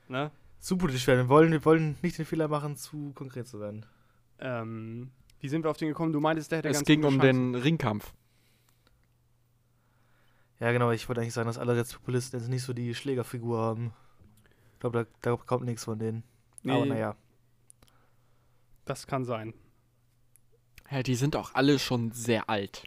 ne? 0.06 0.30
Zu 0.60 0.76
politisch 0.76 1.08
werden. 1.08 1.24
Wir 1.24 1.28
wollen, 1.28 1.50
wir 1.50 1.64
wollen 1.64 1.96
nicht 2.02 2.18
den 2.18 2.24
Fehler 2.24 2.46
machen, 2.46 2.76
zu 2.76 3.10
konkret 3.16 3.48
zu 3.48 3.58
werden. 3.58 3.84
Ähm, 4.38 5.10
wie 5.44 5.48
sind 5.50 5.62
wir 5.62 5.70
auf 5.70 5.76
den 5.76 5.88
gekommen? 5.88 6.10
Du 6.14 6.20
meintest, 6.20 6.50
der 6.50 6.58
hätte 6.58 6.70
es 6.70 6.78
ganz 6.78 6.80
Es 6.80 6.86
ging 6.86 7.04
um 7.04 7.20
den 7.20 7.54
Ringkampf. 7.54 8.14
Ja, 10.58 10.72
genau. 10.72 10.90
Ich 10.90 11.06
wollte 11.06 11.20
eigentlich 11.20 11.34
sagen, 11.34 11.48
dass 11.48 11.58
alle 11.58 11.76
Rechtspopulisten 11.76 12.40
jetzt 12.40 12.48
nicht 12.48 12.62
so 12.62 12.72
die 12.72 12.94
Schlägerfigur 12.94 13.58
haben. 13.60 13.92
Ich 14.72 14.80
glaube, 14.80 15.06
da, 15.20 15.30
da, 15.32 15.36
kommt 15.36 15.66
nichts 15.66 15.84
von 15.84 15.98
denen. 15.98 16.22
Nee. 16.62 16.72
Aber 16.72 16.86
naja. 16.86 17.14
Das 18.86 19.06
kann 19.06 19.26
sein. 19.26 19.52
Ja, 20.90 21.02
die 21.02 21.14
sind 21.14 21.36
auch 21.36 21.54
alle 21.54 21.78
schon 21.78 22.10
sehr 22.12 22.48
alt. 22.48 22.84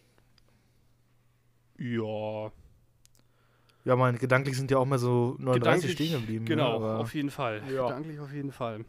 Ja. 1.78 2.52
Ja, 3.86 3.96
mein, 3.96 4.18
gedanklich 4.18 4.58
sind 4.58 4.72
ja 4.72 4.80
auch 4.80 4.86
mehr 4.88 4.98
so 4.98 5.36
39 5.38 5.92
stehen 5.92 6.14
geblieben. 6.14 6.46
Ne, 6.46 6.50
genau, 6.50 6.80
ne, 6.80 6.98
auf 6.98 7.14
jeden 7.14 7.30
Fall. 7.30 7.62
Ja. 7.72 7.84
Gedanklich 7.84 8.20
auf 8.20 8.34
jeden 8.34 8.52
Fall. 8.52 8.84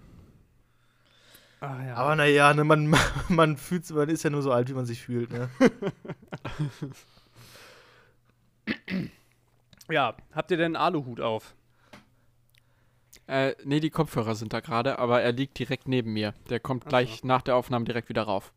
Ach, 1.61 1.85
ja. 1.85 1.95
Aber 1.95 2.17
naja, 2.17 2.55
ne, 2.55 2.65
man, 2.65 2.95
man 3.29 3.57
fühlt 3.57 3.89
man 3.91 4.09
ist 4.09 4.23
ja 4.23 4.31
nur 4.31 4.43
so 4.43 4.53
alt, 4.53 4.69
wie 4.69 4.75
man 4.75 4.87
sich 4.87 5.03
fühlt, 5.03 5.31
ne? 5.33 5.51
ja, 9.91 10.17
habt 10.33 10.51
ihr 10.51 10.57
denn 10.57 10.77
einen 10.77 10.77
Aluhut 10.77 11.21
auf? 11.21 11.55
Äh, 13.27 13.55
nee, 13.65 13.81
die 13.81 13.91
Kopfhörer 13.91 14.35
sind 14.35 14.53
da 14.53 14.61
gerade, 14.61 14.99
aber 14.99 15.21
er 15.21 15.33
liegt 15.33 15.59
direkt 15.59 15.89
neben 15.89 16.13
mir. 16.13 16.33
Der 16.49 16.61
kommt 16.61 16.85
Ach 16.87 16.91
gleich 16.91 17.21
so. 17.21 17.27
nach 17.27 17.43
der 17.43 17.57
Aufnahme 17.57 17.85
direkt 17.85 18.09
wieder 18.09 18.23
rauf. 18.23 18.53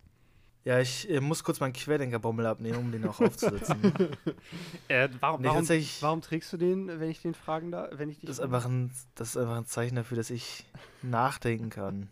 Ja, 0.64 0.80
ich 0.80 1.10
äh, 1.10 1.20
muss 1.20 1.44
kurz 1.44 1.60
meinen 1.60 1.74
Querdenkerbommel 1.74 2.46
abnehmen, 2.46 2.78
um 2.78 2.92
den 2.92 3.08
auch 3.08 3.20
aufzusetzen. 3.20 3.94
äh, 4.88 5.10
warum, 5.20 5.42
nee, 5.42 5.48
warum, 5.48 5.68
warum, 5.68 6.22
trägst 6.22 6.54
du 6.54 6.58
den, 6.58 6.88
wenn 7.00 7.10
ich 7.10 7.20
den 7.20 7.34
fragen 7.34 7.72
darf? 7.72 7.90
Wenn 7.94 8.10
ich 8.10 8.20
dich 8.20 8.28
das, 8.28 8.38
ist 8.38 8.44
einfach 8.44 8.66
ein, 8.66 8.92
das 9.16 9.30
ist 9.30 9.38
einfach 9.38 9.58
ein 9.58 9.66
Zeichen 9.66 9.96
dafür, 9.96 10.18
dass 10.18 10.30
ich 10.30 10.66
nachdenken 11.02 11.72
kann 11.72 12.10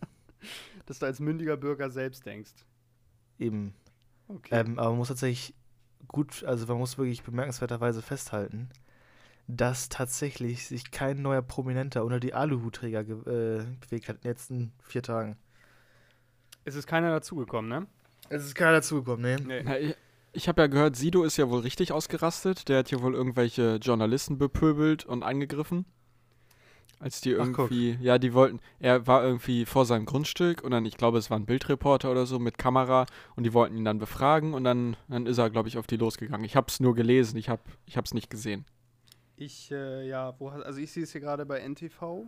dass 0.89 0.99
du 0.99 1.05
als 1.05 1.19
mündiger 1.19 1.55
Bürger 1.55 1.89
selbst 1.91 2.25
denkst. 2.25 2.51
Eben. 3.37 3.75
Okay. 4.27 4.59
Ähm, 4.59 4.79
aber 4.79 4.89
man 4.89 4.97
muss 4.97 5.07
tatsächlich 5.09 5.53
gut, 6.07 6.43
also 6.43 6.65
man 6.65 6.77
muss 6.77 6.97
wirklich 6.97 7.21
bemerkenswerterweise 7.21 8.01
festhalten, 8.01 8.69
dass 9.47 9.89
tatsächlich 9.89 10.67
sich 10.67 10.89
kein 10.89 11.21
neuer 11.21 11.43
Prominenter 11.43 12.03
unter 12.03 12.19
die 12.19 12.33
Aluhutträger 12.33 13.01
äh, 13.01 13.65
bewegt 13.79 14.09
hat 14.09 14.17
in 14.17 14.21
den 14.21 14.29
letzten 14.31 14.71
vier 14.83 15.03
Tagen. 15.03 15.37
Es 16.65 16.75
ist 16.75 16.87
keiner 16.87 17.11
dazugekommen, 17.11 17.69
ne? 17.69 17.87
Es 18.29 18.43
ist 18.43 18.55
keiner 18.55 18.73
dazugekommen, 18.73 19.21
ne? 19.21 19.37
Nee. 19.45 19.61
Na, 19.63 19.79
ich, 19.79 19.95
ich 20.33 20.47
habe 20.47 20.61
ja 20.61 20.67
gehört, 20.67 20.95
Sido 20.95 21.23
ist 21.23 21.37
ja 21.37 21.49
wohl 21.49 21.61
richtig 21.61 21.91
ausgerastet. 21.91 22.67
Der 22.67 22.79
hat 22.79 22.89
hier 22.89 23.01
wohl 23.03 23.13
irgendwelche 23.13 23.75
Journalisten 23.75 24.39
bepöbelt 24.39 25.05
und 25.05 25.21
angegriffen. 25.21 25.85
Als 26.99 27.21
die 27.21 27.31
irgendwie, 27.31 27.95
Ach, 27.97 28.03
ja, 28.03 28.17
die 28.17 28.33
wollten, 28.33 28.59
er 28.79 29.07
war 29.07 29.23
irgendwie 29.23 29.65
vor 29.65 29.85
seinem 29.85 30.05
Grundstück 30.05 30.61
und 30.63 30.71
dann, 30.71 30.85
ich 30.85 30.97
glaube, 30.97 31.17
es 31.17 31.29
war 31.29 31.39
ein 31.39 31.45
Bildreporter 31.45 32.11
oder 32.11 32.25
so 32.25 32.39
mit 32.39 32.57
Kamera 32.57 33.05
und 33.37 33.45
die 33.45 33.53
wollten 33.53 33.77
ihn 33.77 33.85
dann 33.85 33.99
befragen 33.99 34.53
und 34.53 34.65
dann, 34.65 34.97
dann 35.07 35.25
ist 35.25 35.37
er, 35.37 35.49
glaube 35.49 35.69
ich, 35.69 35.77
auf 35.77 35.87
die 35.87 35.95
losgegangen. 35.95 36.45
Ich 36.45 36.57
habe 36.57 36.67
es 36.67 36.81
nur 36.81 36.95
gelesen, 36.95 37.37
ich 37.37 37.47
habe 37.47 37.61
es 37.87 38.13
nicht 38.13 38.29
gesehen. 38.29 38.65
Ich, 39.37 39.71
äh, 39.71 40.05
ja, 40.05 40.35
wo, 40.39 40.49
also 40.49 40.81
ich 40.81 40.91
sehe 40.91 41.03
es 41.03 41.13
hier 41.13 41.21
gerade 41.21 41.45
bei 41.45 41.59
NTV. 41.59 42.25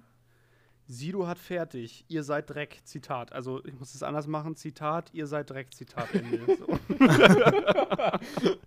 Sido 0.87 1.27
hat 1.27 1.37
fertig, 1.37 2.05
ihr 2.07 2.23
seid 2.23 2.49
Dreck, 2.49 2.79
Zitat. 2.85 3.33
Also 3.33 3.63
ich 3.65 3.77
muss 3.77 3.93
es 3.93 4.03
anders 4.03 4.27
machen, 4.27 4.55
Zitat, 4.55 5.09
ihr 5.13 5.27
seid 5.27 5.49
Dreck, 5.49 5.73
Zitat 5.73 6.07
Ende. 6.13 6.57
So. 6.57 6.79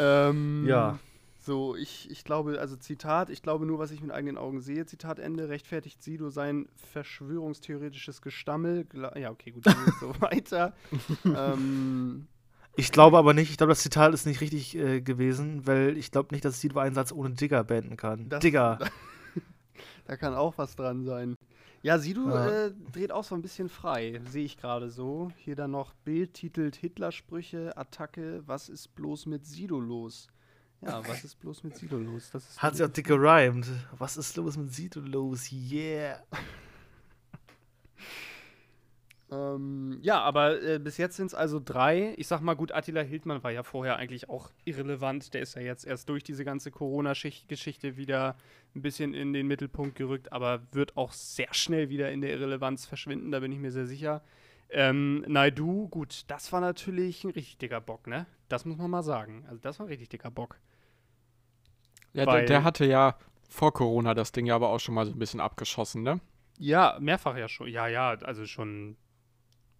ähm, 0.00 0.66
Ja. 0.66 0.98
So, 1.44 1.74
ich, 1.74 2.08
ich 2.08 2.22
glaube, 2.22 2.60
also 2.60 2.76
Zitat, 2.76 3.28
ich 3.28 3.42
glaube 3.42 3.66
nur, 3.66 3.80
was 3.80 3.90
ich 3.90 4.00
mit 4.00 4.12
eigenen 4.12 4.38
Augen 4.38 4.60
sehe, 4.60 4.86
Zitat 4.86 5.18
Ende, 5.18 5.48
rechtfertigt 5.48 6.00
Sido 6.00 6.30
sein 6.30 6.68
verschwörungstheoretisches 6.92 8.22
Gestammel. 8.22 8.84
Gla 8.84 9.18
ja, 9.18 9.30
okay, 9.32 9.50
gut, 9.50 9.66
dann 9.66 9.74
so 10.00 10.14
weiter. 10.20 10.72
ähm, 11.24 12.28
Ich 12.76 12.92
glaube 12.92 13.18
aber 13.18 13.34
nicht, 13.34 13.50
ich 13.50 13.56
glaube, 13.56 13.72
das 13.72 13.80
Zitat 13.82 14.14
ist 14.14 14.24
nicht 14.24 14.40
richtig 14.40 14.76
äh, 14.76 15.00
gewesen, 15.00 15.66
weil 15.66 15.96
ich 15.96 16.12
glaube 16.12 16.32
nicht, 16.32 16.44
dass 16.44 16.60
Sido 16.60 16.78
einen 16.78 16.94
Satz 16.94 17.10
ohne 17.10 17.30
Digger 17.34 17.64
beenden 17.64 17.96
kann. 17.96 18.28
Das- 18.28 18.40
Digger. 18.40 18.78
Da 20.04 20.16
kann 20.16 20.34
auch 20.34 20.58
was 20.58 20.74
dran 20.74 21.04
sein. 21.04 21.36
Ja, 21.82 21.96
Sido 21.98 22.28
Ja. 22.28 22.66
äh, 22.66 22.72
dreht 22.92 23.12
auch 23.12 23.22
so 23.24 23.34
ein 23.36 23.40
bisschen 23.42 23.68
frei, 23.68 24.20
sehe 24.28 24.44
ich 24.44 24.56
gerade 24.56 24.90
so. 24.90 25.30
Hier 25.36 25.54
dann 25.54 25.70
noch 25.70 25.94
Bild 26.04 26.34
titelt 26.34 26.74
Hitlersprüche, 26.76 27.76
Attacke, 27.76 28.42
was 28.46 28.68
ist 28.68 28.94
bloß 28.96 29.26
mit 29.26 29.46
Sido 29.46 29.78
los? 29.80 30.26
Ja, 30.84 31.06
was 31.06 31.24
ist 31.24 31.38
bloß 31.40 31.62
mit 31.64 31.76
Sido 31.76 31.96
los? 31.96 32.30
Das 32.32 32.48
ist 32.48 32.62
Hat 32.62 32.76
sich 32.76 32.84
auch 32.84 32.90
dick 32.90 33.06
gerimt. 33.06 33.68
Was 33.98 34.16
ist 34.16 34.36
los 34.36 34.56
mit 34.56 34.72
Sido 34.74 35.00
los? 35.00 35.50
Yeah. 35.52 36.22
Ähm, 39.32 39.98
ja, 40.02 40.20
aber 40.20 40.62
äh, 40.62 40.78
bis 40.78 40.98
jetzt 40.98 41.16
sind 41.16 41.28
es 41.28 41.34
also 41.34 41.58
drei. 41.58 42.12
Ich 42.18 42.26
sag 42.26 42.42
mal, 42.42 42.52
gut, 42.52 42.70
Attila 42.70 43.00
Hildmann 43.00 43.42
war 43.42 43.50
ja 43.50 43.62
vorher 43.62 43.96
eigentlich 43.96 44.28
auch 44.28 44.50
irrelevant. 44.64 45.32
Der 45.32 45.40
ist 45.40 45.56
ja 45.56 45.62
jetzt 45.62 45.86
erst 45.86 46.10
durch 46.10 46.22
diese 46.22 46.44
ganze 46.44 46.70
Corona-Geschichte 46.70 47.96
wieder 47.96 48.36
ein 48.74 48.82
bisschen 48.82 49.14
in 49.14 49.32
den 49.32 49.46
Mittelpunkt 49.46 49.96
gerückt, 49.96 50.32
aber 50.32 50.60
wird 50.72 50.98
auch 50.98 51.12
sehr 51.12 51.52
schnell 51.52 51.88
wieder 51.88 52.12
in 52.12 52.20
der 52.20 52.30
Irrelevanz 52.32 52.84
verschwinden, 52.84 53.30
da 53.30 53.40
bin 53.40 53.52
ich 53.52 53.58
mir 53.58 53.72
sehr 53.72 53.86
sicher. 53.86 54.22
Ähm, 54.68 55.24
Naidu, 55.26 55.88
gut, 55.88 56.24
das 56.28 56.52
war 56.52 56.60
natürlich 56.60 57.24
ein 57.24 57.30
richtig 57.30 57.56
dicker 57.56 57.80
Bock, 57.80 58.06
ne? 58.06 58.26
Das 58.48 58.66
muss 58.66 58.76
man 58.76 58.90
mal 58.90 59.02
sagen. 59.02 59.44
Also, 59.48 59.60
das 59.62 59.78
war 59.78 59.86
ein 59.86 59.90
richtig 59.90 60.10
dicker 60.10 60.30
Bock. 60.30 60.58
Ja, 62.14 62.26
der, 62.26 62.44
der 62.44 62.64
hatte 62.64 62.84
ja 62.84 63.16
vor 63.48 63.72
Corona 63.72 64.14
das 64.14 64.32
Ding 64.32 64.46
ja 64.46 64.54
aber 64.54 64.68
auch 64.70 64.80
schon 64.80 64.94
mal 64.94 65.06
so 65.06 65.12
ein 65.12 65.18
bisschen 65.18 65.40
abgeschossen, 65.40 66.02
ne? 66.02 66.20
Ja, 66.58 66.96
mehrfach 67.00 67.36
ja 67.36 67.48
schon. 67.48 67.68
Ja, 67.68 67.86
ja, 67.88 68.10
also 68.10 68.46
schon. 68.46 68.96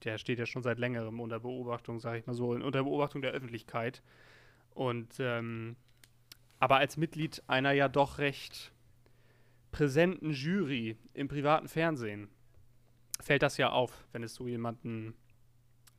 Der 0.05 0.19
steht 0.19 0.41
ja 0.41 0.47
schon 0.47 0.63
seit 0.63 0.79
längerem 0.79 1.21
unter 1.21 1.39
Beobachtung, 1.39 2.01
sag 2.01 2.19
ich 2.19 2.27
mal 2.27 2.35
so, 2.35 2.51
unter 2.51 2.83
Beobachtung 2.83 3.23
der 3.23 3.31
Öffentlichkeit. 3.31 4.03
Und, 4.71 5.15
ähm, 5.21 5.77
aber 6.59 6.79
als 6.79 6.97
Mitglied 6.97 7.43
einer 7.47 7.71
ja 7.71 7.89
doch 7.89 8.19
recht 8.19 8.73
präsenten 9.71 10.33
Jury 10.33 10.97
im 11.15 11.29
privaten 11.29 11.69
Fernsehen 11.69 12.29
fällt 13.21 13.43
das 13.43 13.59
ja 13.59 13.71
auf, 13.71 14.05
wenn 14.13 14.25
es 14.25 14.35
so 14.35 14.49
jemanden 14.49 15.15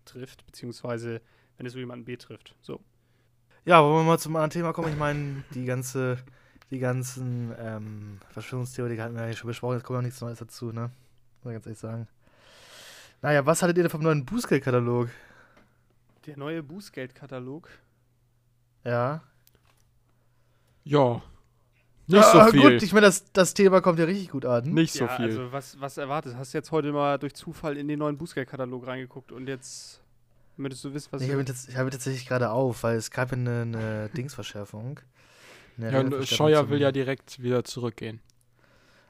trifft, 0.05 0.45
beziehungsweise 0.45 1.21
wenn 1.57 1.65
es 1.65 1.73
so 1.73 1.79
jemanden 1.79 2.05
betrifft. 2.05 2.55
So. 2.61 2.83
Ja, 3.65 3.81
wollen 3.81 4.05
wir 4.05 4.11
mal 4.11 4.19
zum 4.19 4.35
anderen 4.35 4.49
Thema 4.49 4.73
kommen? 4.73 4.89
Ich 4.89 4.97
meine, 4.97 5.43
die 5.53 5.65
ganze, 5.65 6.17
die 6.69 6.79
ganzen 6.79 7.53
ähm, 7.57 8.19
Verschwörungstheoretiker 8.31 9.03
hatten 9.03 9.15
wir 9.15 9.25
ja 9.27 9.33
schon 9.33 9.47
besprochen, 9.47 9.75
jetzt 9.75 9.83
kommt 9.85 9.97
noch 9.97 10.03
nichts 10.03 10.19
Neues 10.21 10.39
dazu, 10.39 10.71
ne? 10.71 10.91
Muss 11.37 11.45
man 11.45 11.53
ganz 11.53 11.65
ehrlich 11.65 11.79
sagen. 11.79 12.07
Naja, 13.21 13.45
was 13.45 13.61
hattet 13.61 13.77
ihr 13.77 13.83
denn 13.83 13.89
vom 13.89 14.01
neuen 14.03 14.25
Bußgeldkatalog? 14.25 15.09
Der 16.25 16.37
neue 16.37 16.61
Bußgeldkatalog. 16.61 17.69
Ja. 18.83 19.21
Ja. 20.83 21.21
Nicht 22.07 22.25
so 22.25 22.39
Ah, 22.39 22.47
viel. 22.47 22.61
Gut, 22.61 22.83
ich 22.83 22.91
meine, 22.91 23.05
das, 23.05 23.31
das 23.31 23.53
Thema 23.53 23.79
kommt 23.79 23.97
ja 23.97 24.03
richtig 24.05 24.29
gut 24.29 24.45
an. 24.45 24.65
Nicht 24.73 24.91
so 24.93 25.05
ja, 25.05 25.15
viel. 25.15 25.25
also 25.25 25.51
was, 25.53 25.79
was 25.79 25.97
erwartest? 25.97 26.35
Hast 26.35 26.53
du 26.53 26.57
jetzt 26.57 26.71
heute 26.71 26.91
mal 26.91 27.17
durch 27.17 27.33
Zufall 27.33 27.77
in 27.77 27.87
den 27.87 27.99
neuen 27.99 28.17
Bußgeldkatalog 28.17 28.85
reingeguckt 28.85 29.31
und 29.31 29.47
jetzt 29.47 30.01
möchtest 30.57 30.83
du 30.85 30.93
wissen, 30.93 31.07
was 31.11 31.21
Nee, 31.21 31.27
ich 31.27 31.33
habe 31.33 31.43
tats- 31.43 31.67
ich 31.69 31.75
hab 31.77 31.85
ihn 31.87 31.91
tatsächlich 31.91 32.25
gerade 32.27 32.49
auf, 32.51 32.83
weil 32.83 32.97
es 32.97 33.11
gab 33.11 33.31
ja 33.31 33.37
eine, 33.37 33.61
eine 33.61 34.09
Dingsverschärfung. 34.17 34.99
Eine 35.77 35.91
ja, 35.91 35.99
und 36.01 36.27
Scheuer 36.27 36.69
will 36.69 36.79
ja 36.81 36.91
direkt 36.91 37.41
wieder 37.41 37.63
zurückgehen. 37.63 38.19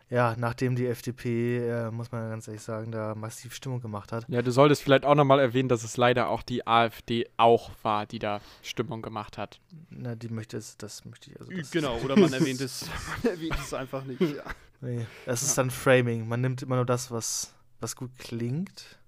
Ja, 0.09 0.35
nachdem 0.37 0.75
die 0.75 0.85
FDP, 0.85 1.57
äh, 1.67 1.91
muss 1.91 2.11
man 2.11 2.29
ganz 2.29 2.47
ehrlich 2.47 2.61
sagen, 2.61 2.91
da 2.91 3.15
massiv 3.15 3.55
Stimmung 3.55 3.81
gemacht 3.81 4.11
hat. 4.11 4.25
Ja, 4.27 4.43
du 4.43 4.51
solltest 4.51 4.83
vielleicht 4.83 5.05
auch 5.05 5.15
nochmal 5.15 5.39
erwähnen, 5.39 5.69
dass 5.69 5.83
es 5.83 5.97
leider 5.97 6.29
auch 6.29 6.43
die 6.43 6.67
AfD 6.67 7.27
auch 7.35 7.71
war, 7.81 8.05
die 8.05 8.19
da 8.19 8.39
Stimmung 8.61 9.01
gemacht 9.01 9.39
hat. 9.39 9.59
Na, 9.89 10.13
die 10.13 10.29
möchte 10.29 10.57
es, 10.57 10.77
das 10.77 11.03
möchte 11.05 11.31
ich 11.31 11.39
also. 11.39 11.51
Das 11.51 11.71
Genau, 11.71 11.97
oder 12.03 12.15
man 12.15 12.31
erwähnt 12.31 12.61
es, 12.61 12.85
man 13.23 13.31
erwähnt 13.33 13.55
es 13.57 13.73
einfach 13.73 14.03
nicht. 14.03 14.21
Ja. 14.21 14.43
Nee, 14.81 15.07
das 15.25 15.41
ist 15.41 15.57
dann 15.57 15.71
Framing. 15.71 16.27
Man 16.27 16.41
nimmt 16.41 16.61
immer 16.61 16.75
nur 16.75 16.85
das, 16.85 17.09
was, 17.09 17.53
was 17.79 17.95
gut 17.95 18.11
klingt. 18.19 18.99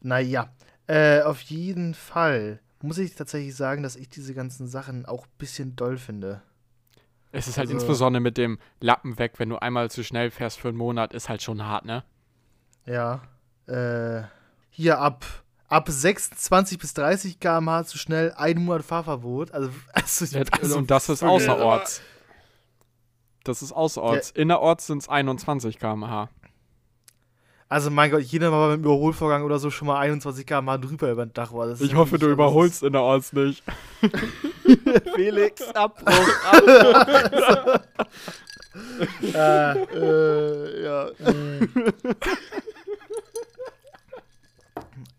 Naja, 0.00 0.52
äh, 0.86 1.22
auf 1.22 1.40
jeden 1.42 1.94
Fall 1.94 2.60
muss 2.80 2.98
ich 2.98 3.14
tatsächlich 3.14 3.54
sagen, 3.54 3.82
dass 3.82 3.94
ich 3.96 4.08
diese 4.08 4.34
ganzen 4.34 4.66
Sachen 4.66 5.06
auch 5.06 5.26
ein 5.26 5.32
bisschen 5.38 5.76
doll 5.76 5.96
finde. 5.98 6.42
Es 7.30 7.46
ist 7.48 7.56
halt 7.56 7.68
Also- 7.68 7.78
insbesondere 7.78 8.20
mit 8.20 8.36
dem 8.36 8.58
Lappen 8.80 9.18
weg, 9.18 9.34
wenn 9.38 9.48
du 9.48 9.56
einmal 9.56 9.90
zu 9.90 10.02
schnell 10.04 10.30
fährst 10.30 10.58
für 10.60 10.68
einen 10.68 10.76
Monat, 10.76 11.12
ist 11.14 11.28
halt 11.28 11.42
schon 11.42 11.64
hart, 11.64 11.84
ne? 11.84 12.04
Ja. 12.84 13.22
Äh, 13.66 14.22
hier 14.70 14.98
ab, 14.98 15.24
ab 15.68 15.88
26 15.88 16.78
bis 16.78 16.92
30 16.94 17.38
km/h 17.38 17.84
zu 17.84 17.96
schnell, 17.98 18.32
ein 18.36 18.58
Monat 18.64 18.84
Fahrverbot. 18.84 19.52
Also, 19.52 19.70
also, 19.92 20.24
Ja, 20.36 20.42
also 20.60 20.78
und 20.78 20.90
das 20.90 21.08
ist 21.08 21.22
außerorts. 21.22 22.02
Das 23.44 23.62
ist 23.62 23.72
außerorts. 23.72 24.30
Innerorts 24.32 24.86
sind 24.86 24.98
es 24.98 25.08
21 25.08 25.78
km/h. 25.78 26.28
Also, 27.72 27.90
mein 27.90 28.10
Gott, 28.10 28.20
jeder 28.20 28.50
mal 28.50 28.68
mit 28.76 28.84
dem 28.84 28.84
Überholvorgang 28.84 29.44
oder 29.44 29.58
so 29.58 29.70
schon 29.70 29.88
mal 29.88 29.98
21 29.98 30.44
km/h 30.44 30.76
drüber 30.76 31.10
über 31.10 31.24
den 31.24 31.32
Dach 31.32 31.54
war. 31.54 31.66
Das 31.68 31.80
ist 31.80 31.86
Ich 31.86 31.94
hoffe, 31.94 32.18
du 32.18 32.28
überholst 32.28 32.82
innerorts 32.82 33.32
nicht. 33.32 33.62
Felix, 35.14 35.62
Abbruch, 35.70 36.06
Abbruch. 36.52 37.80
Äh, 39.34 39.82
äh, 39.82 40.84
ja. 40.84 41.10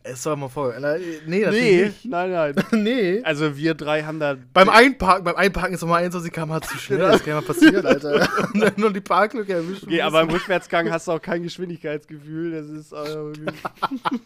Es 0.04 0.22
soll 0.24 0.36
mal 0.36 0.50
vor. 0.50 0.74
Na, 0.80 0.98
Nee, 1.26 1.42
natürlich 1.42 1.52
Nee, 1.64 1.86
nicht. 1.86 2.06
nein, 2.06 2.32
nein. 2.32 2.56
nee. 2.84 3.22
Also 3.24 3.56
wir 3.58 3.74
drei 3.74 4.04
haben 4.04 4.20
da. 4.20 4.36
Beim 4.54 4.68
Einparken, 4.70 5.24
beim 5.24 5.36
Einparken 5.36 5.74
ist 5.74 5.82
nochmal 5.82 6.00
21 6.04 6.32
km/h 6.32 6.62
zu 6.62 6.78
schnell. 6.78 7.00
Das 7.00 7.20
kann 7.22 7.30
ja 7.30 7.36
mal 7.36 7.42
passieren, 7.48 7.86
Alter. 7.86 8.28
Und 8.54 8.60
dann 8.60 8.74
nur 8.78 8.92
die 8.92 9.02
Parklücke 9.02 9.54
erwischen. 9.54 9.86
Okay, 9.88 10.02
aber 10.02 10.22
im 10.22 10.30
Rückwärtsgang 10.30 10.92
hast 10.92 11.08
du 11.08 11.14
auch 11.14 11.22
kein 11.22 11.44
Geschwindigkeitsgefühl. 11.44 12.52
Das 12.52 12.68
ist 12.70 12.92
äh, 12.92 13.34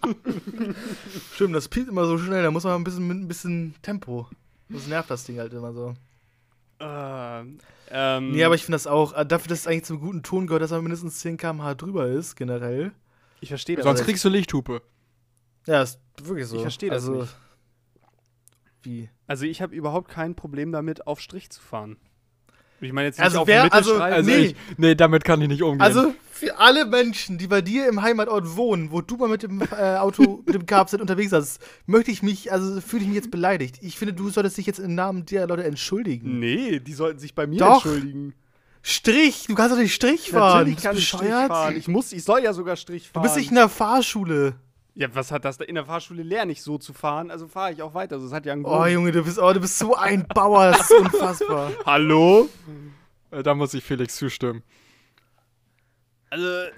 Stimmt, 1.33 1.55
das 1.55 1.67
piept 1.69 1.89
immer 1.89 2.05
so 2.05 2.17
schnell. 2.17 2.43
Da 2.43 2.51
muss 2.51 2.63
man 2.63 2.73
ein 2.73 2.83
bisschen 2.83 3.07
mit 3.07 3.17
ein 3.17 3.27
bisschen 3.27 3.75
Tempo. 3.81 4.27
Das 4.69 4.87
nervt 4.87 5.09
das 5.11 5.23
Ding 5.25 5.39
halt 5.39 5.53
immer 5.53 5.73
so. 5.73 5.93
äh, 6.79 7.43
ähm, 7.89 8.31
Nee, 8.31 8.43
aber 8.43 8.55
ich 8.55 8.63
finde 8.65 8.75
das 8.75 8.87
auch, 8.87 9.13
äh, 9.15 9.25
dafür, 9.25 9.49
dass 9.49 9.59
es 9.59 9.67
eigentlich 9.67 9.85
zum 9.85 9.99
guten 9.99 10.23
Ton 10.23 10.47
gehört, 10.47 10.61
dass 10.61 10.71
man 10.71 10.81
mindestens 10.81 11.19
10 11.19 11.37
km/h 11.37 11.75
drüber 11.75 12.07
ist, 12.07 12.35
generell. 12.35 12.91
ich 13.39 13.49
verstehe 13.49 13.75
das. 13.77 13.85
Sonst 13.85 14.03
kriegst 14.03 14.25
du 14.25 14.29
Lichthupe. 14.29 14.81
Ja, 15.67 15.81
ist 15.83 15.99
wirklich 16.23 16.47
so. 16.47 16.55
Ich 16.55 16.61
verstehe 16.63 16.89
das 16.89 17.03
also, 17.07 17.21
nicht. 17.21 17.35
Wie? 18.83 19.09
Also 19.27 19.45
ich 19.45 19.61
habe 19.61 19.75
überhaupt 19.75 20.09
kein 20.09 20.35
Problem 20.35 20.71
damit, 20.71 21.07
auf 21.07 21.19
Strich 21.19 21.49
zu 21.49 21.61
fahren. 21.61 21.97
Ich 22.79 22.93
meine 22.93 23.07
jetzt 23.07 23.17
nicht 23.17 23.25
Also 23.25 23.39
auf 23.41 23.47
wer- 23.47 23.73
also-. 23.73 23.95
Also 24.01 24.29
Nee. 24.29 24.37
ich, 24.37 24.55
nee, 24.77 24.93
damit 24.95 25.23
kann 25.23 25.41
ich 25.41 25.47
nicht 25.47 25.63
umgehen. 25.63 25.81
Also 25.81 26.13
für 26.31 26.59
alle 26.59 26.85
Menschen, 26.85 27.39
die 27.39 27.47
bei 27.47 27.61
dir 27.61 27.87
im 27.89 28.03
Heimatort 28.03 28.55
wohnen, 28.55 28.91
wo 28.91 29.01
du 29.01 29.17
mal 29.17 29.27
mit 29.27 29.41
dem 29.41 29.61
äh, 29.61 29.95
Auto, 29.97 30.43
mit 30.45 30.53
dem 30.53 30.65
Kfz 30.67 30.93
unterwegs 30.93 31.31
warst, 31.31 31.59
möchte 31.87 32.11
ich 32.11 32.21
mich, 32.21 32.51
also 32.51 32.79
fühle 32.79 33.01
ich 33.01 33.07
mich 33.07 33.15
jetzt 33.15 33.31
beleidigt. 33.31 33.79
Ich 33.81 33.97
finde, 33.97 34.13
du 34.13 34.29
solltest 34.29 34.57
dich 34.57 34.67
jetzt 34.67 34.77
im 34.79 34.93
Namen 34.93 35.25
der 35.25 35.47
Leute 35.47 35.63
entschuldigen. 35.63 36.39
nee, 36.39 36.79
die 36.79 36.93
sollten 36.93 37.19
sich 37.19 37.33
bei 37.33 37.47
mir 37.47 37.57
Doch. 37.59 37.83
entschuldigen. 37.83 38.35
Strich, 38.83 39.47
du 39.47 39.55
kannst 39.55 39.73
doch 39.75 39.79
nicht 39.81 39.93
Strich 39.95 40.29
fahren. 40.29 40.59
Natürlich 40.59 40.75
du 40.77 40.81
kann 40.83 40.97
ich 40.97 41.07
Strich 41.07 41.21
bescheuert? 41.21 41.47
fahren. 41.47 41.75
Ich 41.75 41.87
muss, 41.87 42.13
ich 42.13 42.23
soll 42.23 42.41
ja 42.43 42.53
sogar 42.53 42.75
Strich 42.75 43.07
Du 43.07 43.13
fahren. 43.13 43.23
bist 43.23 43.35
nicht 43.37 43.49
in 43.49 43.55
der 43.55 43.67
Fahrschule. 43.69 44.55
Ja, 44.97 45.13
was 45.13 45.31
hat 45.31 45.45
das 45.45 45.57
da 45.59 45.63
in 45.65 45.75
der 45.75 45.85
Fahrschule 45.85 46.23
lerne 46.23 46.51
ich 46.51 46.63
so 46.63 46.77
zu 46.79 46.91
fahren? 46.91 47.29
Also 47.29 47.47
fahre 47.47 47.71
ich 47.71 47.81
auch 47.83 47.93
weiter. 47.93 48.15
Also, 48.15 48.27
das 48.27 48.33
hat 48.35 48.45
ja 48.47 48.53
einen 48.53 48.65
Oh 48.65 48.69
Grund. 48.69 48.91
Junge, 48.91 49.11
du 49.11 49.23
bist, 49.23 49.37
oh, 49.39 49.53
du 49.53 49.59
bist 49.59 49.77
so 49.77 49.95
ein 49.95 50.25
Bauer, 50.27 50.71
das 50.71 50.89
ist 50.89 50.99
unfassbar. 50.99 51.71
Hallo? 51.85 52.49
Äh, 53.29 53.43
da 53.43 53.53
muss 53.53 53.73
ich 53.75 53.83
Felix 53.83 54.15
zustimmen. 54.15 54.63
Also, 56.29 56.45
äh, 56.47 56.69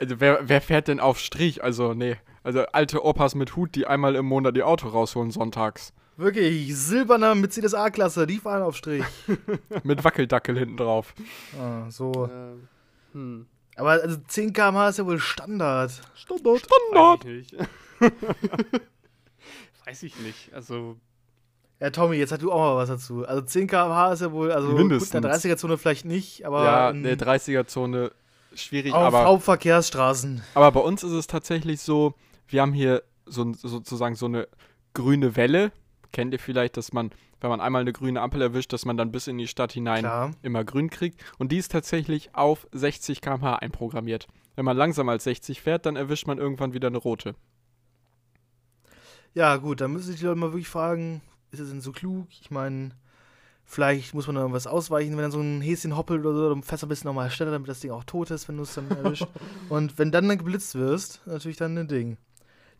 Also 0.00 0.20
wer, 0.20 0.48
wer 0.48 0.60
fährt 0.60 0.86
denn 0.88 1.00
auf 1.00 1.18
Strich? 1.18 1.62
Also, 1.64 1.94
nee. 1.94 2.16
Also 2.44 2.60
alte 2.72 3.04
Opas 3.04 3.34
mit 3.34 3.56
Hut, 3.56 3.74
die 3.74 3.86
einmal 3.86 4.14
im 4.14 4.24
Monat 4.26 4.56
ihr 4.56 4.66
Auto 4.66 4.88
rausholen 4.88 5.30
sonntags. 5.32 5.92
Wirklich, 6.16 6.74
silberner 6.76 7.34
Mercedes 7.34 7.74
A-Klasse, 7.74 8.26
die 8.26 8.38
fahren 8.38 8.62
auf 8.62 8.76
Strich. 8.76 9.04
Mit 9.84 10.02
Wackeldackel 10.02 10.58
hinten 10.58 10.76
drauf. 10.76 11.14
Ah, 11.60 11.88
so. 11.90 12.24
äh, 12.26 13.14
hm. 13.14 13.46
Aber 13.78 13.90
also 13.92 14.16
10 14.26 14.52
km/h 14.52 14.88
ist 14.90 14.98
ja 14.98 15.06
wohl 15.06 15.18
Standard. 15.20 15.92
Standard. 16.14 16.60
Standard. 16.60 17.24
Weiß 17.24 17.32
ich 17.32 17.52
nicht. 17.52 17.68
Weiß 19.86 20.02
ich 20.02 20.18
nicht. 20.20 20.52
Also, 20.52 20.96
Ja, 21.80 21.90
Tommy, 21.90 22.16
jetzt 22.16 22.32
hast 22.32 22.42
du 22.42 22.52
auch 22.52 22.58
mal 22.58 22.76
was 22.76 22.88
dazu. 22.88 23.24
Also 23.26 23.42
10 23.42 23.68
km/h 23.68 24.12
ist 24.12 24.20
ja 24.20 24.32
wohl, 24.32 24.52
also 24.52 24.68
Mindestens. 24.68 25.10
gut, 25.10 25.16
in 25.16 25.22
der 25.22 25.34
30er-Zone 25.38 25.78
vielleicht 25.78 26.04
nicht, 26.04 26.44
aber. 26.44 26.64
ja, 26.64 26.90
in- 26.90 27.02
ne, 27.02 27.14
30er-Zone 27.16 28.10
schwierig. 28.54 28.92
Auf 28.92 29.04
aber, 29.14 29.24
Hauptverkehrsstraßen. 29.24 30.42
aber 30.54 30.72
bei 30.72 30.80
uns 30.80 31.02
ist 31.04 31.12
es 31.12 31.26
tatsächlich 31.26 31.80
so, 31.80 32.14
wir 32.48 32.62
haben 32.62 32.72
hier 32.72 33.02
so, 33.26 33.52
sozusagen 33.54 34.16
so 34.16 34.26
eine 34.26 34.48
grüne 34.94 35.36
Welle. 35.36 35.70
Kennt 36.12 36.32
ihr 36.32 36.38
vielleicht, 36.40 36.76
dass 36.76 36.92
man, 36.92 37.10
wenn 37.40 37.50
man 37.50 37.60
einmal 37.60 37.82
eine 37.82 37.92
grüne 37.92 38.20
Ampel 38.20 38.42
erwischt, 38.42 38.72
dass 38.72 38.84
man 38.84 38.96
dann 38.96 39.12
bis 39.12 39.26
in 39.26 39.38
die 39.38 39.48
Stadt 39.48 39.72
hinein 39.72 40.00
Klar. 40.00 40.32
immer 40.42 40.64
grün 40.64 40.90
kriegt. 40.90 41.22
Und 41.38 41.52
die 41.52 41.58
ist 41.58 41.72
tatsächlich 41.72 42.34
auf 42.34 42.66
60 42.72 43.20
km/h 43.20 43.56
einprogrammiert. 43.56 44.26
Wenn 44.56 44.64
man 44.64 44.76
langsamer 44.76 45.12
als 45.12 45.24
60 45.24 45.62
fährt, 45.62 45.86
dann 45.86 45.96
erwischt 45.96 46.26
man 46.26 46.38
irgendwann 46.38 46.72
wieder 46.72 46.88
eine 46.88 46.98
rote. 46.98 47.34
Ja, 49.34 49.56
gut, 49.56 49.80
dann 49.80 49.92
müssen 49.92 50.08
sich 50.08 50.18
die 50.18 50.26
Leute 50.26 50.40
mal 50.40 50.52
wirklich 50.52 50.68
fragen, 50.68 51.22
ist 51.50 51.60
es 51.60 51.70
denn 51.70 51.80
so 51.80 51.92
klug? 51.92 52.26
Ich 52.40 52.50
meine, 52.50 52.90
vielleicht 53.64 54.14
muss 54.14 54.26
man 54.26 54.36
da 54.36 54.42
irgendwas 54.42 54.66
ausweichen, 54.66 55.12
wenn 55.12 55.22
dann 55.22 55.30
so 55.30 55.40
ein 55.40 55.60
Häschen 55.60 55.96
hoppelt 55.96 56.24
oder 56.24 56.34
so, 56.36 56.48
dann 56.48 56.62
fährst 56.62 56.82
du 56.82 56.86
ein 56.86 56.88
bisschen 56.88 57.08
nochmal 57.08 57.30
schneller, 57.30 57.52
damit 57.52 57.68
das 57.68 57.80
Ding 57.80 57.90
auch 57.90 58.04
tot 58.04 58.30
ist, 58.30 58.48
wenn 58.48 58.56
du 58.56 58.62
es 58.64 58.74
dann 58.74 58.90
erwischt. 58.90 59.26
Und 59.68 59.98
wenn 59.98 60.10
dann 60.10 60.28
dann 60.28 60.38
geblitzt 60.38 60.74
wirst, 60.74 61.20
natürlich 61.26 61.58
dann 61.58 61.76
ein 61.78 61.88
Ding. 61.88 62.16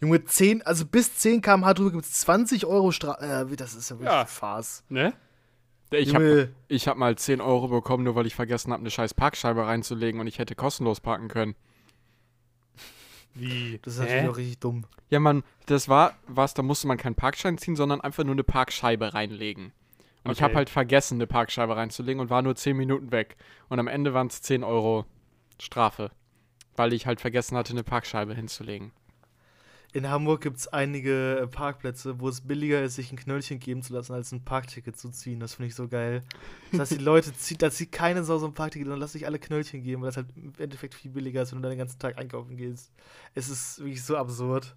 Junge, 0.01 0.25
10, 0.25 0.63
also 0.63 0.87
bis 0.87 1.17
10 1.17 1.43
km/h 1.43 1.75
drüber 1.75 1.91
gibt 1.93 2.05
es 2.05 2.13
20 2.21 2.67
Euro 2.67 2.93
Strafe. 2.93 3.25
Äh, 3.51 3.57
das 3.57 3.75
ist 3.75 3.91
ja 3.91 3.97
wirklich 3.99 4.13
Ja. 4.13 4.25
Farce. 4.27 4.85
Ne? 4.89 5.13
Ich 5.91 6.15
habe 6.15 6.51
ich 6.69 6.87
hab 6.87 6.97
mal 6.99 7.17
10 7.17 7.41
Euro 7.41 7.69
bekommen, 7.69 8.05
nur 8.05 8.15
weil 8.15 8.27
ich 8.27 8.35
vergessen 8.35 8.73
habe, 8.73 8.81
eine 8.81 8.91
scheiß 8.91 9.15
Parkscheibe 9.15 9.67
reinzulegen 9.67 10.21
und 10.21 10.27
ich 10.27 10.39
hätte 10.39 10.55
kostenlos 10.55 11.01
parken 11.01 11.29
können. 11.29 11.55
Wie? 13.35 13.79
das 13.83 13.95
ist 13.95 14.01
natürlich 14.01 14.29
auch 14.29 14.37
richtig 14.37 14.59
dumm. 14.59 14.85
Ja, 15.11 15.21
man, 15.21 15.45
das 15.67 15.89
war 15.89 16.15
was, 16.27 16.55
da 16.55 16.63
musste 16.63 16.87
man 16.89 16.99
keinen 16.99 17.15
Parkschein 17.15 17.57
ziehen, 17.57 17.77
sondern 17.77 18.01
einfach 18.01 18.25
nur 18.25 18.35
eine 18.35 18.45
Parkscheibe 18.45 19.15
reinlegen. 19.15 19.73
Und 20.25 20.33
ich 20.33 20.39
Okay. 20.39 20.45
habe 20.45 20.55
halt 20.57 20.71
vergessen, 20.71 21.15
eine 21.15 21.27
Parkscheibe 21.27 21.77
reinzulegen 21.77 22.21
und 22.21 22.31
war 22.31 22.43
nur 22.43 22.57
10 22.57 22.77
Minuten 22.77 23.13
weg. 23.13 23.37
Und 23.69 23.79
am 23.79 23.87
Ende 23.89 24.13
waren 24.13 24.27
es 24.27 24.43
10 24.43 24.65
Euro 24.65 25.07
Strafe, 25.61 26.11
weil 26.77 26.93
ich 26.93 27.07
halt 27.07 27.21
vergessen 27.21 27.57
hatte, 27.57 27.73
eine 27.73 27.85
Parkscheibe 27.85 28.35
hinzulegen. 28.35 28.93
In 29.95 30.09
Hamburg 30.11 30.43
gibt 30.43 30.59
es 30.59 30.69
einige 30.69 31.39
äh, 31.39 31.47
Parkplätze, 31.47 32.21
wo 32.21 32.29
es 32.29 32.43
billiger 32.43 32.83
ist, 32.83 32.97
sich 32.97 33.11
ein 33.11 33.17
Knöllchen 33.17 33.59
geben 33.59 33.83
zu 33.83 33.95
lassen, 33.95 34.13
als 34.13 34.33
ein 34.33 34.45
Parkticket 34.45 34.99
zu 34.99 35.09
ziehen. 35.09 35.41
Das 35.41 35.55
finde 35.55 35.69
ich 35.69 35.75
so 35.75 35.89
geil. 35.89 36.23
Das 36.73 36.81
heißt, 36.81 36.93
die 36.93 37.05
Leute 37.05 37.33
zieht, 37.33 37.63
da 37.63 37.71
zieht 37.71 37.91
keine 37.91 38.23
Sau 38.23 38.37
so 38.37 38.47
ein 38.47 38.53
Parkticket 38.53 38.89
und 38.89 38.99
lass 38.99 39.13
sich 39.13 39.25
alle 39.25 39.39
Knöllchen 39.39 39.83
geben, 39.83 40.03
weil 40.03 40.09
das 40.09 40.19
halt 40.19 40.29
im 40.37 40.53
Endeffekt 40.59 40.95
viel 40.95 41.11
billiger 41.11 41.41
ist, 41.41 41.53
wenn 41.53 41.59
du 41.59 41.63
dann 41.63 41.73
den 41.73 41.79
ganzen 41.79 41.99
Tag 41.99 42.19
einkaufen 42.19 42.59
gehst. 42.59 42.93
Es 43.35 43.49
ist 43.49 43.79
wirklich 43.79 44.05
so 44.05 44.17
absurd. 44.17 44.77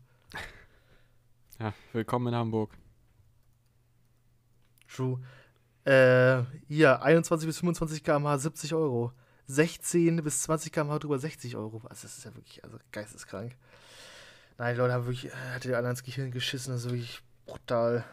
Ja, 1.60 1.74
willkommen 1.92 2.28
in 2.28 2.36
Hamburg. 2.36 2.72
True. 4.88 5.20
Äh, 5.84 6.44
hier, 6.68 7.02
21 7.02 7.48
bis 7.48 7.60
25 7.60 8.04
km/h 8.04 8.38
70 8.38 8.74
Euro. 8.74 9.12
16 9.48 10.24
bis 10.24 10.44
20 10.44 10.72
km/h 10.72 11.00
drüber 11.00 11.20
60 11.20 11.58
Euro. 11.58 11.82
Also, 11.90 12.04
das 12.04 12.18
ist 12.18 12.24
ja 12.24 12.34
wirklich 12.34 12.64
also 12.64 12.78
geisteskrank. 12.92 13.58
Nein, 14.58 14.76
die 14.76 14.80
Leute 14.80 14.94
haben 14.94 15.06
wirklich, 15.06 15.28
äh, 15.28 15.54
hat 15.54 15.64
dir 15.64 15.78
alle 15.78 15.90
ins 15.90 16.04
Gehirn 16.04 16.32
geschissen. 16.32 16.74
Das 16.74 16.86
ist 16.86 16.92
wirklich 16.92 17.22
brutal. 17.46 18.04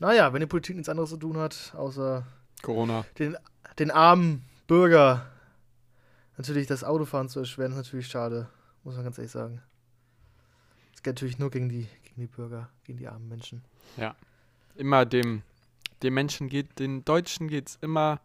Naja, 0.00 0.32
wenn 0.32 0.40
die 0.40 0.46
Politik 0.46 0.76
nichts 0.76 0.88
anderes 0.88 1.10
zu 1.10 1.16
tun 1.16 1.36
hat, 1.36 1.72
außer 1.76 2.26
Corona. 2.62 3.04
den, 3.18 3.36
den 3.78 3.90
armen 3.90 4.44
Bürger 4.66 5.26
natürlich 6.36 6.66
das 6.66 6.82
Autofahren 6.82 7.28
zu 7.28 7.40
erschweren, 7.40 7.72
ist 7.72 7.78
natürlich 7.78 8.08
schade. 8.08 8.48
Muss 8.84 8.96
man 8.96 9.04
ganz 9.04 9.18
ehrlich 9.18 9.30
sagen. 9.30 9.62
Es 10.94 11.02
geht 11.02 11.14
natürlich 11.14 11.38
nur 11.38 11.50
gegen 11.50 11.68
die, 11.68 11.86
gegen 12.02 12.20
die 12.20 12.26
Bürger, 12.26 12.68
gegen 12.84 12.98
die 12.98 13.06
armen 13.06 13.28
Menschen. 13.28 13.64
Immer 14.74 15.04
dem, 15.04 15.42
dem 16.02 16.14
Menschen 16.14 16.48
geht, 16.48 16.78
den 16.78 17.04
Deutschen 17.04 17.48
geht 17.48 17.68
es 17.68 17.78
immer 17.80 18.20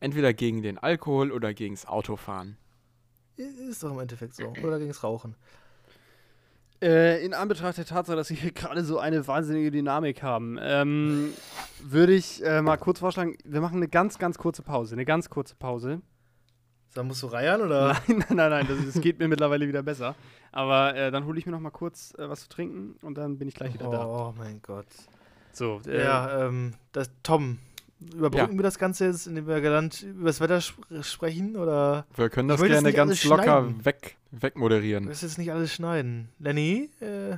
entweder 0.00 0.34
gegen 0.34 0.62
den 0.62 0.78
Alkohol 0.78 1.30
oder 1.30 1.54
gegens 1.54 1.86
Autofahren. 1.86 2.56
Ist 3.68 3.82
doch 3.82 3.92
im 3.92 4.00
Endeffekt 4.00 4.34
so. 4.34 4.52
Oder 4.62 4.78
gegen 4.78 4.90
das 4.90 5.02
Rauchen. 5.02 5.34
Äh, 6.82 7.24
in 7.24 7.34
Anbetracht 7.34 7.76
der 7.76 7.84
Tatsache, 7.84 8.16
dass 8.16 8.30
wir 8.30 8.36
hier 8.36 8.52
gerade 8.54 8.84
so 8.84 8.98
eine 8.98 9.26
wahnsinnige 9.26 9.70
Dynamik 9.70 10.22
haben, 10.22 10.58
ähm, 10.60 11.32
würde 11.82 12.14
ich 12.14 12.44
äh, 12.44 12.62
mal 12.62 12.78
kurz 12.78 13.00
vorschlagen, 13.00 13.36
wir 13.44 13.60
machen 13.60 13.76
eine 13.76 13.88
ganz, 13.88 14.18
ganz 14.18 14.38
kurze 14.38 14.62
Pause. 14.62 14.94
Eine 14.94 15.04
ganz 15.04 15.28
kurze 15.28 15.54
Pause. 15.56 16.00
Dann 16.94 17.06
musst 17.06 17.22
du 17.22 17.28
reiern 17.28 17.60
oder? 17.60 17.96
Nein, 18.08 18.24
nein, 18.28 18.36
nein, 18.36 18.50
nein, 18.50 18.66
das, 18.68 18.94
das 18.94 19.02
geht 19.02 19.18
mir 19.18 19.28
mittlerweile 19.28 19.68
wieder 19.68 19.82
besser. 19.82 20.14
Aber 20.52 20.94
äh, 20.96 21.10
dann 21.10 21.24
hole 21.26 21.38
ich 21.38 21.46
mir 21.46 21.52
noch 21.52 21.60
mal 21.60 21.70
kurz 21.70 22.14
äh, 22.18 22.28
was 22.28 22.40
zu 22.40 22.48
trinken 22.48 22.96
und 23.02 23.16
dann 23.16 23.38
bin 23.38 23.46
ich 23.46 23.54
gleich 23.54 23.74
wieder 23.74 23.88
da. 23.90 24.04
Oh 24.04 24.34
mein 24.36 24.60
Gott. 24.62 24.86
So, 25.52 25.80
äh, 25.86 26.02
Ja, 26.02 26.46
ähm, 26.46 26.72
das, 26.92 27.10
Tom, 27.22 27.58
überbrücken 28.00 28.52
Ja. 28.52 28.58
wir 28.58 28.62
das 28.62 28.78
Ganze 28.78 29.06
jetzt, 29.06 29.26
indem 29.26 29.46
wir 29.46 29.60
galant 29.60 30.02
über 30.02 30.26
das 30.28 30.40
Wetter 30.40 30.56
sp 30.64 30.80
sprechen? 31.02 31.56
Oder 31.56 32.06
Wir 32.16 32.30
können 32.30 32.48
das 32.48 32.60
gerne 32.62 32.92
ganz 32.92 33.22
locker 33.24 33.84
weg, 33.84 34.16
wegmoderieren. 34.30 35.04
du 35.04 35.10
jetzt 35.10 35.38
nicht 35.38 35.52
alles 35.52 35.72
schneiden? 35.72 36.28
Lenny, 36.38 36.90
äh, 37.00 37.36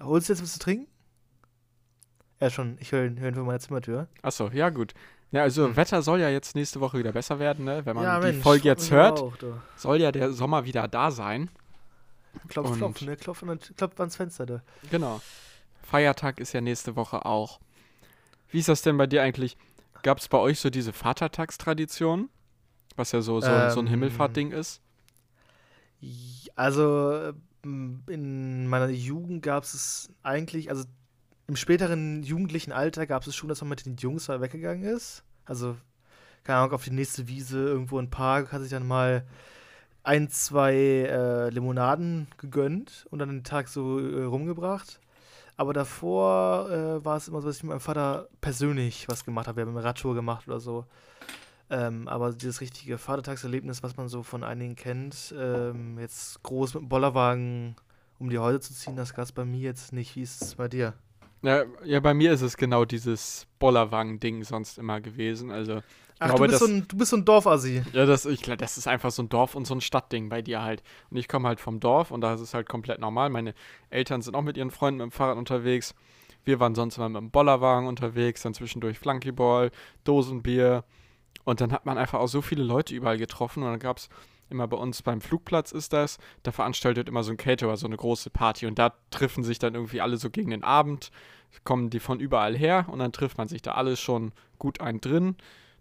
holst 0.00 0.28
du 0.28 0.32
jetzt 0.32 0.42
was 0.42 0.52
zu 0.54 0.58
trinken? 0.58 0.86
Ja, 2.40 2.50
schon. 2.50 2.76
Ich 2.80 2.92
höre 2.92 3.04
ihn, 3.06 3.18
hör 3.18 3.28
ihn 3.28 3.34
von 3.34 3.46
meiner 3.46 3.58
Zimmertür. 3.58 4.06
Achso, 4.22 4.48
ja 4.52 4.70
gut. 4.70 4.94
Ja, 5.32 5.42
also 5.42 5.66
Hm. 5.66 5.76
Wetter 5.76 6.02
soll 6.02 6.20
ja 6.20 6.28
jetzt 6.30 6.54
nächste 6.54 6.80
Woche 6.80 6.98
wieder 6.98 7.12
besser 7.12 7.38
werden, 7.38 7.64
ne? 7.64 7.84
Wenn 7.84 7.96
man 7.96 8.04
ja, 8.04 8.18
die 8.20 8.26
Mensch, 8.28 8.42
Folge 8.42 8.64
jetzt 8.68 8.90
hört, 8.90 9.20
Auch, 9.20 9.34
soll 9.76 10.00
ja 10.00 10.12
der 10.12 10.32
Sommer 10.32 10.64
wieder 10.64 10.88
da 10.88 11.10
sein. 11.10 11.50
klopf, 12.48 12.76
klopf, 12.76 13.02
ne? 13.02 13.16
Klopf, 13.16 13.44
klopf 13.76 14.00
ans 14.00 14.16
Fenster, 14.16 14.46
du. 14.46 14.62
Genau. 14.90 15.20
Feiertag 15.82 16.38
ist 16.40 16.52
ja 16.52 16.60
nächste 16.60 16.96
Woche 16.96 17.26
auch. 17.26 17.60
Wie 18.50 18.58
ist 18.58 18.68
das 18.68 18.82
denn 18.82 18.96
bei 18.96 19.06
dir 19.06 19.22
eigentlich? 19.22 19.56
Gab 20.02 20.18
es 20.18 20.28
bei 20.28 20.38
euch 20.38 20.60
so 20.60 20.70
diese 20.70 20.92
Vatertagstradition? 20.92 22.30
Was 22.96 23.12
ja 23.12 23.20
so, 23.20 23.40
so, 23.40 23.46
so 23.46 23.80
ein 23.80 23.86
Ähm, 23.86 23.86
Himmelfahrtding 23.86 24.52
ist? 24.52 24.80
Also 26.54 27.32
ähm, 27.64 28.02
in 28.06 28.66
meiner 28.68 28.88
Jugend 28.88 29.42
gab 29.42 29.64
es 29.64 30.10
eigentlich, 30.22 30.70
also 30.70 30.84
im 31.46 31.56
späteren 31.56 32.22
jugendlichen 32.22 32.72
Alter 32.72 33.06
gab 33.06 33.26
es 33.26 33.34
schon, 33.34 33.48
dass 33.48 33.60
man 33.60 33.70
mit 33.70 33.86
den 33.86 33.96
Jungs 33.96 34.28
mal 34.28 34.40
weggegangen 34.40 34.84
ist. 34.84 35.24
Also, 35.44 35.76
keine 36.44 36.58
Ahnung, 36.58 36.72
auf 36.72 36.84
die 36.84 36.90
nächste 36.90 37.26
Wiese, 37.26 37.58
irgendwo 37.58 37.98
im 37.98 38.10
Park, 38.10 38.52
hat 38.52 38.60
sich 38.62 38.70
dann 38.70 38.86
mal 38.86 39.26
ein, 40.02 40.28
zwei 40.28 40.74
äh, 40.74 41.50
Limonaden 41.50 42.28
gegönnt 42.38 43.06
und 43.10 43.18
dann 43.18 43.30
den 43.30 43.44
Tag 43.44 43.68
so 43.68 43.98
äh, 43.98 44.24
rumgebracht. 44.24 45.00
Aber 45.58 45.72
davor 45.72 46.70
äh, 46.70 47.04
war 47.04 47.16
es 47.16 47.26
immer 47.26 47.40
so, 47.40 47.48
dass 47.48 47.56
ich 47.56 47.64
mit 47.64 47.70
meinem 47.70 47.80
Vater 47.80 48.28
persönlich 48.40 49.08
was 49.08 49.24
gemacht 49.24 49.48
habe. 49.48 49.56
Wir 49.56 49.66
haben 49.66 49.76
eine 49.76 49.84
Radtour 49.84 50.14
gemacht 50.14 50.46
oder 50.46 50.60
so. 50.60 50.86
Ähm, 51.68 52.06
aber 52.06 52.32
dieses 52.32 52.60
richtige 52.60 52.96
Vatertagserlebnis, 52.96 53.82
was 53.82 53.96
man 53.96 54.06
so 54.08 54.22
von 54.22 54.44
einigen 54.44 54.76
kennt, 54.76 55.34
ähm, 55.36 55.98
jetzt 55.98 56.40
groß 56.44 56.74
mit 56.74 56.84
dem 56.84 56.88
Bollerwagen 56.88 57.74
um 58.20 58.30
die 58.30 58.38
Häuser 58.38 58.60
zu 58.60 58.72
ziehen, 58.72 58.94
das 58.94 59.14
gab 59.14 59.24
es 59.24 59.32
bei 59.32 59.44
mir 59.44 59.60
jetzt 59.60 59.92
nicht. 59.92 60.14
Wie 60.14 60.22
ist 60.22 60.42
es 60.42 60.54
bei 60.54 60.68
dir? 60.68 60.94
Ja, 61.42 61.64
ja, 61.84 61.98
bei 61.98 62.14
mir 62.14 62.32
ist 62.32 62.42
es 62.42 62.56
genau 62.56 62.84
dieses 62.84 63.48
Bollerwagen-Ding 63.58 64.44
sonst 64.44 64.78
immer 64.78 65.00
gewesen. 65.00 65.50
Also, 65.50 65.82
Ach, 66.20 66.28
glaube, 66.28 66.46
du, 66.46 66.50
bist 66.50 66.62
das, 66.62 66.68
so 66.68 66.74
ein, 66.74 66.88
du 66.88 66.96
bist 66.96 67.10
so 67.10 67.16
ein 67.16 67.24
Dorfassi. 67.24 67.82
ja, 67.92 68.06
das, 68.06 68.26
ich, 68.26 68.42
das 68.42 68.78
ist 68.78 68.88
einfach 68.88 69.10
so 69.10 69.22
ein 69.22 69.28
Dorf- 69.28 69.54
und 69.54 69.66
so 69.66 69.74
ein 69.74 69.80
Stadtding 69.80 70.28
bei 70.28 70.42
dir 70.42 70.62
halt. 70.62 70.82
Und 71.10 71.16
ich 71.16 71.28
komme 71.28 71.48
halt 71.48 71.60
vom 71.60 71.80
Dorf 71.80 72.10
und 72.10 72.20
da 72.20 72.34
ist 72.34 72.40
es 72.40 72.54
halt 72.54 72.68
komplett 72.68 73.00
normal. 73.00 73.30
Meine 73.30 73.54
Eltern 73.90 74.22
sind 74.22 74.34
auch 74.34 74.42
mit 74.42 74.56
ihren 74.56 74.70
Freunden 74.70 74.98
mit 74.98 75.04
dem 75.04 75.12
Fahrrad 75.12 75.36
unterwegs. 75.36 75.94
Wir 76.44 76.60
waren 76.60 76.74
sonst 76.74 76.96
immer 76.96 77.08
mit 77.08 77.20
dem 77.20 77.30
Bollerwagen 77.30 77.88
unterwegs, 77.88 78.42
dann 78.42 78.54
zwischendurch 78.54 78.98
Flunkyball, 78.98 79.70
Dosenbier. 80.04 80.84
Und 81.44 81.60
dann 81.60 81.72
hat 81.72 81.86
man 81.86 81.98
einfach 81.98 82.18
auch 82.20 82.26
so 82.26 82.42
viele 82.42 82.62
Leute 82.62 82.94
überall 82.94 83.18
getroffen. 83.18 83.62
Und 83.62 83.70
dann 83.70 83.78
gab 83.78 83.98
es 83.98 84.08
immer 84.50 84.66
bei 84.66 84.76
uns 84.76 85.02
beim 85.02 85.20
Flugplatz 85.20 85.72
ist 85.72 85.92
das, 85.92 86.18
da 86.42 86.52
veranstaltet 86.52 87.08
immer 87.08 87.22
so 87.22 87.30
ein 87.32 87.36
Caterer, 87.36 87.76
so 87.76 87.86
eine 87.86 87.96
große 87.96 88.30
Party. 88.30 88.66
Und 88.66 88.78
da 88.78 88.94
treffen 89.10 89.44
sich 89.44 89.58
dann 89.58 89.74
irgendwie 89.74 90.00
alle 90.00 90.16
so 90.16 90.30
gegen 90.30 90.50
den 90.50 90.64
Abend, 90.64 91.10
kommen 91.64 91.90
die 91.90 92.00
von 92.00 92.20
überall 92.20 92.56
her 92.56 92.86
und 92.90 92.98
dann 92.98 93.12
trifft 93.12 93.38
man 93.38 93.48
sich 93.48 93.62
da 93.62 93.72
alles 93.72 94.00
schon 94.00 94.32
gut 94.58 94.80
ein 94.80 95.00
drin. 95.00 95.36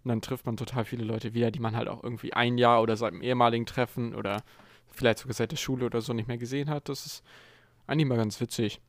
Und 0.08 0.12
dann 0.12 0.22
trifft 0.22 0.46
man 0.46 0.56
total 0.56 0.86
viele 0.86 1.04
Leute 1.04 1.34
wieder, 1.34 1.52
die 1.52 1.60
man 1.60 1.76
halt 1.76 1.90
auch 1.90 2.02
irgendwie 2.02 2.32
ein 2.32 2.58
Jahr 2.58 2.82
oder 2.82 2.96
seit 2.96 3.12
dem 3.12 3.22
ehemaligen 3.22 3.66
Treffen 3.66 4.16
oder 4.16 4.42
vielleicht 4.90 5.20
sogar 5.20 5.34
seit 5.34 5.52
der 5.52 5.58
Schule 5.58 5.86
oder 5.86 6.00
so 6.00 6.14
nicht 6.14 6.30
mehr 6.30 6.38
gesehen 6.38 6.70
hat. 6.70 6.88
Das 6.88 7.06
ist 7.06 7.26
eigentlich 7.88 8.08
mal 8.08 8.16
ganz 8.16 8.40
witzig. 8.40 8.80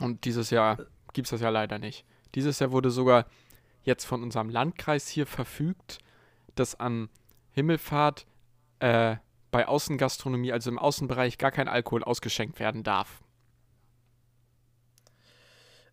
Und 0.00 0.24
dieses 0.24 0.48
Jahr 0.48 0.86
gibt 1.12 1.26
es 1.26 1.32
das 1.32 1.42
ja 1.42 1.50
leider 1.50 1.78
nicht. 1.78 2.06
Dieses 2.34 2.60
Jahr 2.60 2.72
wurde 2.72 2.90
sogar 2.90 3.26
jetzt 3.82 4.06
von 4.06 4.22
unserem 4.22 4.48
Landkreis 4.48 5.06
hier 5.06 5.26
verfügt, 5.26 5.98
dass 6.54 6.80
an 6.80 7.10
Himmelfahrt 7.50 8.24
äh, 8.78 9.16
bei 9.50 9.68
Außengastronomie, 9.68 10.52
also 10.52 10.70
im 10.70 10.78
Außenbereich, 10.78 11.36
gar 11.36 11.50
kein 11.50 11.68
Alkohol 11.68 12.04
ausgeschenkt 12.04 12.58
werden 12.58 12.84
darf. 12.84 13.20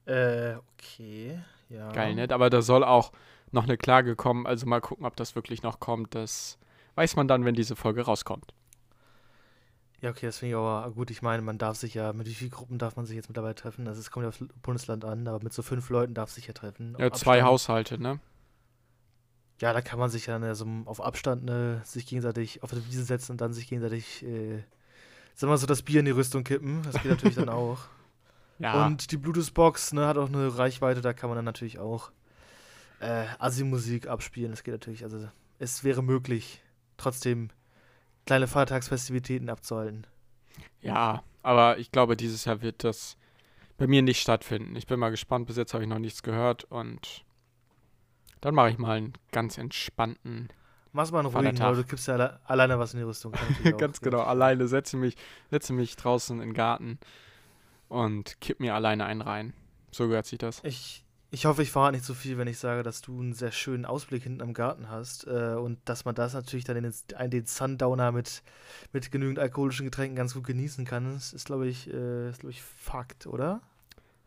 Äh, 0.05 0.55
okay. 0.55 1.41
Ja. 1.67 1.91
Geil, 1.91 2.15
ne? 2.15 2.29
Aber 2.29 2.49
da 2.49 2.61
soll 2.61 2.85
auch 2.85 3.11
noch 3.51 3.63
eine 3.63 3.77
Klage 3.77 4.15
kommen. 4.15 4.45
Also 4.45 4.65
mal 4.65 4.81
gucken, 4.81 5.05
ob 5.05 5.15
das 5.15 5.35
wirklich 5.35 5.63
noch 5.63 5.79
kommt. 5.79 6.15
Das 6.15 6.57
weiß 6.95 7.15
man 7.15 7.27
dann, 7.27 7.45
wenn 7.45 7.55
diese 7.55 7.75
Folge 7.75 8.01
rauskommt. 8.01 8.53
Ja, 10.01 10.11
okay, 10.11 10.27
das 10.27 10.39
finde 10.39 10.51
ich 10.51 10.57
aber 10.57 10.91
gut. 10.91 11.11
Ich 11.11 11.21
meine, 11.21 11.41
man 11.41 11.57
darf 11.57 11.75
sich 11.75 11.93
ja, 11.93 12.13
mit 12.13 12.27
wie 12.27 12.33
vielen 12.33 12.51
Gruppen 12.51 12.77
darf 12.77 12.95
man 12.95 13.05
sich 13.05 13.17
jetzt 13.17 13.27
mittlerweile 13.27 13.55
treffen? 13.55 13.83
Das 13.83 13.97
ist, 13.97 14.11
kommt 14.11 14.23
ja 14.23 14.29
aufs 14.29 14.43
Bundesland 14.61 15.03
an, 15.03 15.27
aber 15.27 15.43
mit 15.43 15.51
so 15.51 15.61
fünf 15.61 15.89
Leuten 15.89 16.13
darf 16.13 16.29
sich 16.29 16.47
ja 16.47 16.53
treffen. 16.53 16.95
Ja, 16.97 17.07
Auf 17.07 17.19
zwei 17.19 17.39
Abstand. 17.39 17.51
Haushalte, 17.51 18.01
ne? 18.01 18.19
Ja, 19.61 19.73
da 19.73 19.81
kann 19.81 19.99
man 19.99 20.09
sich 20.09 20.25
dann 20.25 20.43
also 20.43 20.65
auf 20.85 21.01
Abstand 21.01 21.43
ne, 21.43 21.81
sich 21.83 22.05
gegenseitig 22.05 22.63
auf 22.63 22.71
die 22.71 22.85
Wiese 22.87 23.03
setzen 23.03 23.33
und 23.33 23.41
dann 23.41 23.51
sich 23.51 23.67
gegenseitig, 23.67 24.23
äh, 24.23 24.63
sagen 25.35 25.51
wir 25.51 25.57
so, 25.57 25.67
das 25.67 25.81
Bier 25.81 25.99
in 25.99 26.05
die 26.05 26.11
Rüstung 26.11 26.45
kippen. 26.45 26.81
Das 26.83 27.01
geht 27.01 27.11
natürlich 27.11 27.35
dann 27.35 27.49
auch. 27.49 27.79
Ja. 28.59 28.85
Und 28.85 29.11
die 29.11 29.17
Bluetooth-Box 29.17 29.93
ne, 29.93 30.07
hat 30.07 30.17
auch 30.17 30.29
eine 30.29 30.57
Reichweite, 30.57 31.01
da 31.01 31.11
kann 31.11 31.29
man 31.29 31.35
dann 31.35 31.45
natürlich 31.45 31.77
auch 31.77 32.11
äh, 32.99 33.25
Assi-Musik 33.39 34.07
abspielen. 34.07 34.51
Das 34.51 34.63
geht 34.63 34.73
natürlich, 34.73 35.03
also 35.03 35.27
es 35.57 35.83
wäre 35.83 36.03
möglich, 36.03 36.61
trotzdem 36.97 37.49
kleine 38.25 38.47
Feiertagsfestivitäten 38.47 39.49
abzuhalten. 39.49 40.05
Ja, 40.81 41.23
aber 41.41 41.77
ich 41.77 41.91
glaube, 41.91 42.15
dieses 42.15 42.45
Jahr 42.45 42.61
wird 42.61 42.83
das 42.83 43.17
bei 43.77 43.87
mir 43.87 44.01
nicht 44.01 44.21
stattfinden. 44.21 44.75
Ich 44.75 44.87
bin 44.87 44.99
mal 44.99 45.09
gespannt, 45.09 45.47
bis 45.47 45.57
jetzt 45.57 45.73
habe 45.73 45.83
ich 45.83 45.89
noch 45.89 45.99
nichts 45.99 46.21
gehört 46.21 46.65
und 46.65 47.23
dann 48.41 48.55
mache 48.55 48.69
ich 48.69 48.77
mal 48.77 48.97
einen 48.97 49.13
ganz 49.31 49.57
entspannten. 49.57 50.49
Mach's 50.91 51.11
mal 51.11 51.19
einen 51.19 51.27
ruhigen, 51.27 51.59
weil 51.59 51.75
du 51.75 51.83
gibst 51.83 52.07
ja 52.07 52.15
alle, 52.15 52.39
alleine 52.45 52.79
was 52.79 52.93
in 52.93 52.99
die 52.99 53.05
Rüstung. 53.05 53.33
ganz 53.77 54.01
genau, 54.01 54.21
alleine. 54.21 54.67
Setze 54.67 54.97
mich, 54.97 55.15
setze 55.49 55.73
mich 55.73 55.95
draußen 55.95 56.39
in 56.41 56.49
den 56.49 56.53
Garten 56.53 56.99
und 57.89 58.41
kipp 58.41 58.59
mir 58.59 58.75
alleine 58.75 59.05
einen 59.05 59.21
rein. 59.21 59.53
So 59.91 60.07
gehört 60.07 60.25
sich 60.25 60.39
das. 60.39 60.61
Ich, 60.63 61.05
ich 61.31 61.45
hoffe, 61.45 61.61
ich 61.61 61.71
verrate 61.71 61.93
nicht 61.93 62.05
zu 62.05 62.13
so 62.13 62.19
viel, 62.19 62.37
wenn 62.37 62.47
ich 62.47 62.57
sage, 62.57 62.81
dass 62.81 63.01
du 63.01 63.19
einen 63.19 63.33
sehr 63.33 63.51
schönen 63.51 63.85
Ausblick 63.85 64.23
hinten 64.23 64.41
am 64.41 64.53
Garten 64.53 64.89
hast 64.89 65.27
äh, 65.27 65.55
und 65.55 65.77
dass 65.85 66.05
man 66.05 66.15
das 66.15 66.33
natürlich 66.33 66.65
dann 66.65 66.77
in 66.77 66.83
den, 66.83 67.29
den 67.31 67.45
Sundowner 67.45 68.11
mit, 68.11 68.41
mit 68.93 69.11
genügend 69.11 69.37
alkoholischen 69.37 69.85
Getränken 69.85 70.15
ganz 70.15 70.33
gut 70.33 70.45
genießen 70.45 70.85
kann. 70.85 71.13
Das 71.13 71.33
ist, 71.33 71.45
glaube 71.45 71.67
ich, 71.67 71.91
äh, 71.93 72.29
ist, 72.29 72.39
glaub 72.39 72.51
ich, 72.51 72.63
Fakt, 72.63 73.27
oder? 73.27 73.61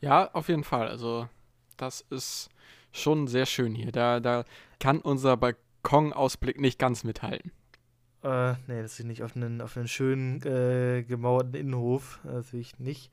Ja, 0.00 0.30
auf 0.32 0.48
jeden 0.48 0.64
Fall. 0.64 0.88
Also, 0.88 1.28
das 1.76 2.02
ist 2.10 2.50
schon 2.92 3.26
sehr 3.26 3.46
schön 3.46 3.74
hier. 3.74 3.90
Da, 3.90 4.20
da 4.20 4.44
kann 4.78 5.00
unser 5.00 5.36
Balkonausblick 5.36 6.60
nicht 6.60 6.78
ganz 6.78 7.02
mithalten. 7.02 7.50
Äh, 8.22 8.52
nee, 8.68 8.80
das 8.80 9.00
ist 9.00 9.06
nicht 9.06 9.24
auf 9.24 9.34
einen, 9.34 9.60
auf 9.60 9.76
einen 9.76 9.88
schönen 9.88 10.40
äh, 10.42 11.02
gemauerten 11.02 11.54
Innenhof. 11.54 12.20
Natürlich 12.22 12.78
nicht. 12.78 13.10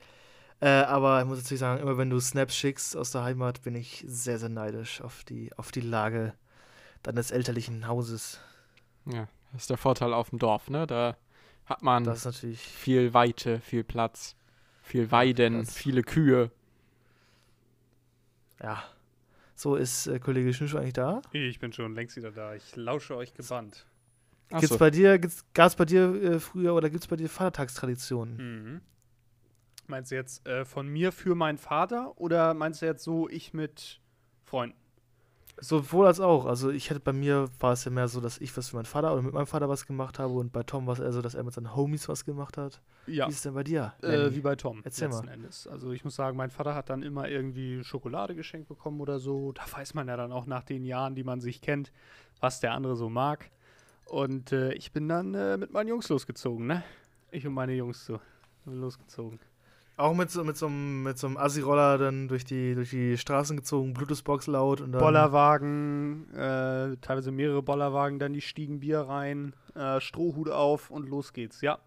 Äh, 0.61 0.67
aber 0.67 1.21
ich 1.21 1.25
muss 1.27 1.37
natürlich 1.37 1.61
sagen, 1.61 1.81
immer 1.81 1.97
wenn 1.97 2.09
du 2.09 2.19
Snaps 2.19 2.55
schickst 2.55 2.97
aus 2.97 3.11
der 3.11 3.23
Heimat, 3.23 3.61
bin 3.61 3.75
ich 3.75 4.03
sehr, 4.07 4.39
sehr 4.39 4.49
neidisch 4.49 5.01
auf 5.01 5.23
die, 5.23 5.51
auf 5.57 5.71
die 5.71 5.81
Lage 5.81 6.33
deines 7.03 7.31
elterlichen 7.31 7.87
Hauses. 7.87 8.39
Ja, 9.05 9.27
das 9.53 9.63
ist 9.63 9.69
der 9.69 9.77
Vorteil 9.77 10.13
auf 10.13 10.31
dem 10.31 10.39
Dorf, 10.39 10.69
ne? 10.69 10.85
Da 10.85 11.15
hat 11.65 11.81
man 11.81 12.13
viel 12.55 13.13
Weite, 13.13 13.61
viel 13.61 13.83
Platz, 13.83 14.35
viel 14.81 15.11
Weiden, 15.11 15.63
Platz. 15.63 15.73
viele 15.73 16.03
Kühe. 16.03 16.51
Ja. 18.61 18.83
So, 19.55 19.75
ist 19.75 20.07
äh, 20.07 20.19
Kollege 20.19 20.53
Schnüsch 20.53 20.75
eigentlich 20.75 20.93
da? 20.93 21.21
Ich 21.31 21.59
bin 21.59 21.73
schon 21.73 21.93
längst 21.93 22.15
wieder 22.15 22.31
da. 22.31 22.55
Ich 22.55 22.75
lausche 22.75 23.15
euch 23.15 23.33
gebannt. 23.33 23.85
Gibt's 24.49 24.69
so. 24.69 24.77
bei 24.77 24.89
dir, 24.89 25.19
gab 25.53 25.67
es 25.67 25.75
bei 25.75 25.85
dir 25.85 26.15
äh, 26.15 26.39
früher 26.39 26.73
oder 26.73 26.89
gibt 26.89 27.03
es 27.03 27.07
bei 27.07 27.15
dir 27.15 27.29
Vatertagstraditionen? 27.29 28.37
Mhm. 28.37 28.81
Meinst 29.89 30.11
du 30.11 30.15
jetzt 30.15 30.47
äh, 30.47 30.65
von 30.65 30.87
mir 30.87 31.11
für 31.11 31.35
meinen 31.35 31.57
Vater 31.57 32.13
oder 32.15 32.53
meinst 32.53 32.81
du 32.81 32.85
jetzt 32.85 33.03
so 33.03 33.27
ich 33.27 33.53
mit 33.53 33.99
Freunden? 34.43 34.77
Sowohl 35.61 36.07
als 36.07 36.19
auch. 36.19 36.45
Also 36.45 36.69
ich 36.69 36.89
hätte 36.89 37.01
bei 37.01 37.11
mir 37.11 37.49
war 37.59 37.73
es 37.73 37.83
ja 37.83 37.91
mehr 37.91 38.07
so, 38.07 38.21
dass 38.21 38.37
ich 38.37 38.55
was 38.55 38.69
für 38.69 38.77
meinen 38.77 38.85
Vater 38.85 39.11
oder 39.11 39.21
mit 39.21 39.33
meinem 39.33 39.47
Vater 39.47 39.67
was 39.67 39.85
gemacht 39.85 40.19
habe 40.19 40.33
und 40.33 40.53
bei 40.53 40.63
Tom 40.63 40.87
war 40.87 40.93
es 40.93 40.99
eher 40.99 41.11
so, 41.11 41.21
dass 41.21 41.35
er 41.35 41.43
mit 41.43 41.53
seinen 41.53 41.75
Homies 41.75 42.07
was 42.07 42.23
gemacht 42.23 42.57
hat. 42.57 42.81
Ja. 43.07 43.25
Wie 43.25 43.31
ist 43.31 43.37
es 43.37 43.41
denn 43.43 43.55
bei 43.55 43.63
dir? 43.63 43.93
Äh, 44.01 44.33
wie 44.33 44.41
bei 44.41 44.55
Tom. 44.55 44.81
Erzähl 44.85 45.09
mal. 45.09 45.27
Endes. 45.27 45.67
Also 45.67 45.91
ich 45.91 46.05
muss 46.05 46.15
sagen, 46.15 46.37
mein 46.37 46.51
Vater 46.51 46.75
hat 46.75 46.89
dann 46.89 47.03
immer 47.03 47.27
irgendwie 47.27 47.83
Schokolade 47.83 48.35
geschenkt 48.35 48.69
bekommen 48.69 49.01
oder 49.01 49.19
so. 49.19 49.51
Da 49.51 49.63
weiß 49.69 49.95
man 49.95 50.07
ja 50.07 50.15
dann 50.15 50.31
auch 50.31 50.45
nach 50.45 50.63
den 50.63 50.85
Jahren, 50.85 51.15
die 51.15 51.23
man 51.23 51.41
sich 51.41 51.61
kennt, 51.61 51.91
was 52.39 52.61
der 52.61 52.73
andere 52.73 52.95
so 52.95 53.09
mag. 53.09 53.49
Und 54.05 54.51
äh, 54.51 54.73
ich 54.73 54.91
bin 54.91 55.09
dann 55.09 55.33
äh, 55.33 55.57
mit 55.57 55.71
meinen 55.71 55.87
Jungs 55.89 56.07
losgezogen, 56.09 56.67
ne? 56.67 56.83
Ich 57.31 57.45
und 57.45 57.53
meine 57.53 57.73
Jungs 57.73 58.05
so 58.05 58.19
losgezogen. 58.65 59.39
Auch 59.99 60.13
mit 60.13 60.31
so, 60.31 60.45
mit 60.45 60.55
so, 60.55 60.67
einem, 60.67 61.03
mit 61.03 61.17
so 61.17 61.27
einem 61.27 61.35
Assi-Roller 61.35 61.97
dann 61.97 62.29
durch 62.29 62.45
die, 62.45 62.73
durch 62.73 62.91
die 62.91 63.17
Straßen 63.17 63.57
gezogen, 63.57 63.93
Bluetooth-Box 63.93 64.47
laut 64.47 64.79
und 64.79 64.93
dann. 64.93 65.01
Bollerwagen, 65.01 66.33
äh, 66.33 66.95
teilweise 67.01 67.33
mehrere 67.33 67.61
Bollerwagen, 67.61 68.17
dann 68.17 68.31
die 68.31 68.39
Stiegen 68.39 68.79
Bier 68.79 69.01
rein, 69.01 69.53
äh, 69.75 69.99
Strohhut 69.99 70.47
auf 70.47 70.89
und 70.89 71.09
los 71.09 71.33
geht's, 71.33 71.59
ja. 71.59 71.79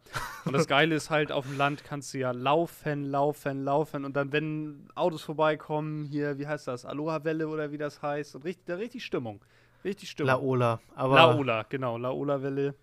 Und 0.45 0.53
das 0.53 0.67
Geile 0.69 0.95
ist 0.95 1.09
halt, 1.09 1.33
auf 1.33 1.47
dem 1.47 1.57
Land 1.57 1.85
kannst 1.85 2.13
du 2.13 2.19
ja 2.19 2.33
laufen, 2.33 3.05
laufen, 3.05 3.65
laufen 3.65 4.05
und 4.05 4.15
dann, 4.15 4.31
wenn 4.31 4.91
Autos 4.95 5.23
vorbeikommen, 5.23 6.05
hier, 6.05 6.39
wie 6.39 6.47
heißt 6.47 6.69
das, 6.69 6.85
Aloha-Welle 6.85 7.49
oder 7.49 7.73
wie 7.73 7.79
das 7.79 8.03
heißt, 8.03 8.35
und 8.35 8.45
richtig, 8.45 8.77
richtig 8.77 9.07
Stimmung. 9.07 9.41
Richtig 9.85 10.11
Stimmung. 10.11 10.35
Laola, 10.35 10.81
aber. 10.95 11.15
Laola, 11.15 11.65
genau, 11.67 11.97
Laola-Welle. 11.97 12.75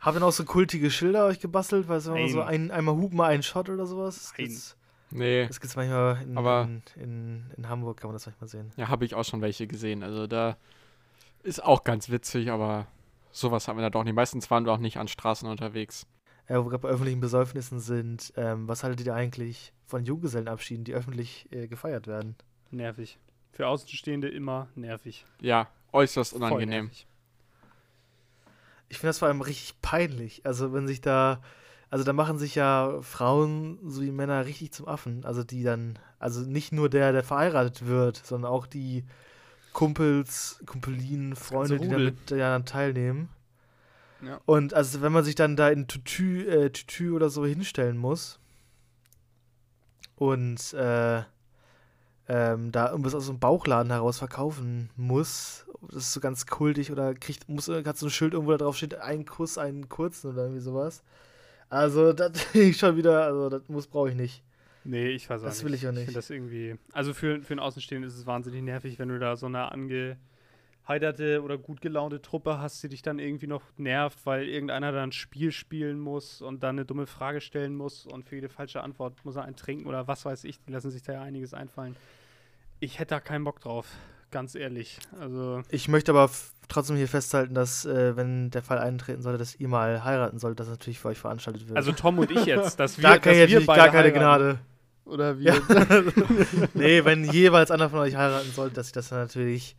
Habt 0.00 0.16
ihr 0.16 0.20
noch 0.20 0.32
so 0.32 0.44
kultige 0.44 0.90
Schilder 0.90 1.26
euch 1.26 1.40
gebastelt? 1.40 1.88
Weil 1.88 2.00
so, 2.00 2.16
so 2.28 2.40
ein, 2.40 2.70
einmal 2.70 2.96
Hupen, 2.96 3.18
mal 3.18 3.26
einen 3.26 3.42
Shot 3.42 3.68
oder 3.68 3.84
sowas? 3.84 4.16
Das 4.16 4.34
gibt's, 4.34 4.76
nee. 5.10 5.46
Das 5.46 5.60
gibt's 5.60 5.76
manchmal 5.76 6.22
in, 6.22 6.38
aber 6.38 6.62
in, 6.62 6.82
in, 6.96 7.50
in, 7.56 7.68
Hamburg, 7.68 7.98
kann 7.98 8.08
man 8.08 8.14
das 8.14 8.24
manchmal 8.24 8.48
sehen. 8.48 8.72
Ja, 8.76 8.88
habe 8.88 9.04
ich 9.04 9.14
auch 9.14 9.24
schon 9.24 9.42
welche 9.42 9.66
gesehen. 9.66 10.02
Also 10.02 10.26
da 10.26 10.56
ist 11.42 11.62
auch 11.62 11.84
ganz 11.84 12.08
witzig, 12.08 12.50
aber 12.50 12.86
sowas 13.30 13.68
haben 13.68 13.76
wir 13.76 13.82
da 13.82 13.90
doch 13.90 14.04
nicht. 14.04 14.14
Meistens 14.14 14.50
waren 14.50 14.64
wir 14.64 14.72
auch 14.72 14.78
nicht 14.78 14.96
an 14.96 15.06
Straßen 15.06 15.48
unterwegs. 15.48 16.06
Ja, 16.48 16.58
wo 16.58 16.64
wir 16.64 16.70
gerade 16.70 16.82
bei 16.82 16.88
öffentlichen 16.88 17.20
Besäufnissen 17.20 17.78
sind, 17.78 18.32
ähm, 18.36 18.66
was 18.68 18.82
haltet 18.82 19.06
ihr 19.06 19.14
eigentlich 19.14 19.72
von 19.86 20.04
Junggesellenabschieden, 20.04 20.84
die 20.84 20.94
öffentlich 20.94 21.46
äh, 21.52 21.68
gefeiert 21.68 22.06
werden? 22.06 22.36
Nervig. 22.70 23.18
Für 23.52 23.68
Außenstehende 23.68 24.28
immer 24.28 24.68
nervig. 24.74 25.26
Ja, 25.42 25.68
äußerst 25.92 26.32
unangenehm 26.32 26.90
ich 28.90 28.98
finde 28.98 29.10
das 29.10 29.20
vor 29.20 29.28
allem 29.28 29.40
richtig 29.40 29.80
peinlich. 29.80 30.44
Also 30.44 30.72
wenn 30.74 30.86
sich 30.86 31.00
da, 31.00 31.40
also 31.88 32.04
da 32.04 32.12
machen 32.12 32.38
sich 32.38 32.56
ja 32.56 32.98
Frauen 33.00 33.78
sowie 33.88 34.10
Männer 34.10 34.44
richtig 34.44 34.72
zum 34.72 34.88
Affen. 34.88 35.24
Also 35.24 35.44
die 35.44 35.62
dann, 35.62 35.98
also 36.18 36.42
nicht 36.42 36.72
nur 36.72 36.90
der, 36.90 37.12
der 37.12 37.22
verheiratet 37.22 37.86
wird, 37.86 38.16
sondern 38.16 38.50
auch 38.50 38.66
die 38.66 39.04
Kumpels, 39.72 40.60
Kumpelinen, 40.66 41.36
Freunde, 41.36 41.78
die 41.78 41.88
damit 41.88 42.30
ja 42.32 42.50
dann 42.50 42.66
teilnehmen. 42.66 43.28
Ja. 44.22 44.40
Und 44.44 44.74
also 44.74 45.00
wenn 45.02 45.12
man 45.12 45.24
sich 45.24 45.36
dann 45.36 45.56
da 45.56 45.70
in 45.70 45.86
Tütü, 45.86 46.46
äh, 46.48 46.70
Tütü 46.70 47.12
oder 47.12 47.30
so 47.30 47.46
hinstellen 47.46 47.96
muss 47.96 48.40
und 50.16 50.74
äh, 50.74 51.22
ähm, 52.30 52.70
da 52.70 52.92
irgendwas 52.92 53.16
aus 53.16 53.26
dem 53.26 53.40
Bauchladen 53.40 53.90
heraus 53.90 54.18
verkaufen 54.18 54.88
muss, 54.94 55.66
das 55.88 55.96
ist 55.96 56.12
so 56.12 56.20
ganz 56.20 56.46
kultig 56.46 56.92
oder 56.92 57.12
kriegt, 57.12 57.48
muss, 57.48 57.68
hat 57.68 57.98
so 57.98 58.06
ein 58.06 58.10
Schild 58.10 58.34
irgendwo 58.34 58.52
da 58.52 58.58
drauf 58.58 58.76
steht, 58.76 58.94
ein 58.94 59.24
Kuss, 59.24 59.58
einen 59.58 59.88
kurzen 59.88 60.30
oder 60.30 60.42
irgendwie 60.44 60.60
sowas. 60.60 61.02
Also, 61.68 62.12
das 62.12 62.54
ich 62.54 62.76
schon 62.76 62.96
wieder, 62.96 63.24
also 63.24 63.48
das 63.48 63.68
muss, 63.68 63.88
brauche 63.88 64.10
ich 64.10 64.14
nicht. 64.14 64.44
Nee, 64.84 65.08
ich 65.08 65.28
weiß 65.28 65.42
das 65.42 65.56
nicht. 65.56 65.64
Will 65.64 65.74
ich 65.74 65.88
auch 65.88 65.90
nicht. 65.90 66.02
Ich 66.02 66.06
finde 66.06 66.18
das 66.18 66.30
irgendwie, 66.30 66.76
also 66.92 67.14
für, 67.14 67.42
für 67.42 67.54
einen 67.54 67.60
Außenstehenden 67.60 68.08
ist 68.08 68.16
es 68.16 68.26
wahnsinnig 68.26 68.62
nervig, 68.62 69.00
wenn 69.00 69.08
du 69.08 69.18
da 69.18 69.36
so 69.36 69.46
eine 69.46 69.72
angeheiterte 69.72 71.42
oder 71.42 71.58
gut 71.58 71.80
gelaunte 71.80 72.22
Truppe 72.22 72.60
hast, 72.60 72.80
die 72.84 72.90
dich 72.90 73.02
dann 73.02 73.18
irgendwie 73.18 73.48
noch 73.48 73.62
nervt, 73.76 74.24
weil 74.24 74.48
irgendeiner 74.48 74.92
dann 74.92 75.08
ein 75.08 75.12
Spiel 75.12 75.50
spielen 75.50 75.98
muss 75.98 76.42
und 76.42 76.62
dann 76.62 76.76
eine 76.76 76.84
dumme 76.84 77.08
Frage 77.08 77.40
stellen 77.40 77.74
muss 77.74 78.06
und 78.06 78.24
für 78.24 78.36
jede 78.36 78.48
falsche 78.48 78.82
Antwort 78.82 79.24
muss 79.24 79.34
er 79.34 79.42
einen 79.42 79.56
trinken 79.56 79.88
oder 79.88 80.06
was 80.06 80.24
weiß 80.24 80.44
ich, 80.44 80.60
die 80.60 80.70
lassen 80.70 80.92
sich 80.92 81.02
da 81.02 81.14
ja 81.14 81.22
einiges 81.22 81.54
einfallen 81.54 81.96
ich 82.80 82.98
hätte 82.98 83.10
da 83.10 83.20
keinen 83.20 83.44
Bock 83.44 83.60
drauf, 83.60 83.86
ganz 84.30 84.54
ehrlich. 84.54 84.98
Also 85.20 85.62
ich 85.68 85.88
möchte 85.88 86.12
aber 86.12 86.30
trotzdem 86.68 86.96
hier 86.96 87.08
festhalten, 87.08 87.54
dass, 87.54 87.84
äh, 87.84 88.16
wenn 88.16 88.50
der 88.50 88.62
Fall 88.62 88.78
eintreten 88.78 89.22
sollte, 89.22 89.38
dass 89.38 89.54
ihr 89.54 89.68
mal 89.68 90.04
heiraten 90.04 90.38
sollt, 90.38 90.58
das 90.58 90.68
natürlich 90.68 90.98
für 90.98 91.08
euch 91.08 91.18
veranstaltet 91.18 91.68
wird. 91.68 91.76
Also 91.76 91.92
Tom 91.92 92.18
und 92.18 92.30
ich 92.30 92.46
jetzt, 92.46 92.80
dass 92.80 92.98
wir, 92.98 93.02
da 93.02 93.18
kann 93.18 93.38
dass 93.38 93.48
wir 93.50 93.66
beide 93.66 93.82
gar 93.82 93.88
keine 93.90 94.14
heiraten. 94.14 94.18
Gnade. 94.18 94.58
Oder 95.04 95.38
wir. 95.38 95.54
Ja. 95.54 95.60
nee, 96.74 97.04
wenn 97.04 97.24
jeweils 97.24 97.70
einer 97.70 97.90
von 97.90 97.98
euch 97.98 98.16
heiraten 98.16 98.50
sollte, 98.52 98.74
dass 98.76 98.86
ich 98.88 98.92
das 98.92 99.08
dann 99.08 99.20
natürlich 99.20 99.76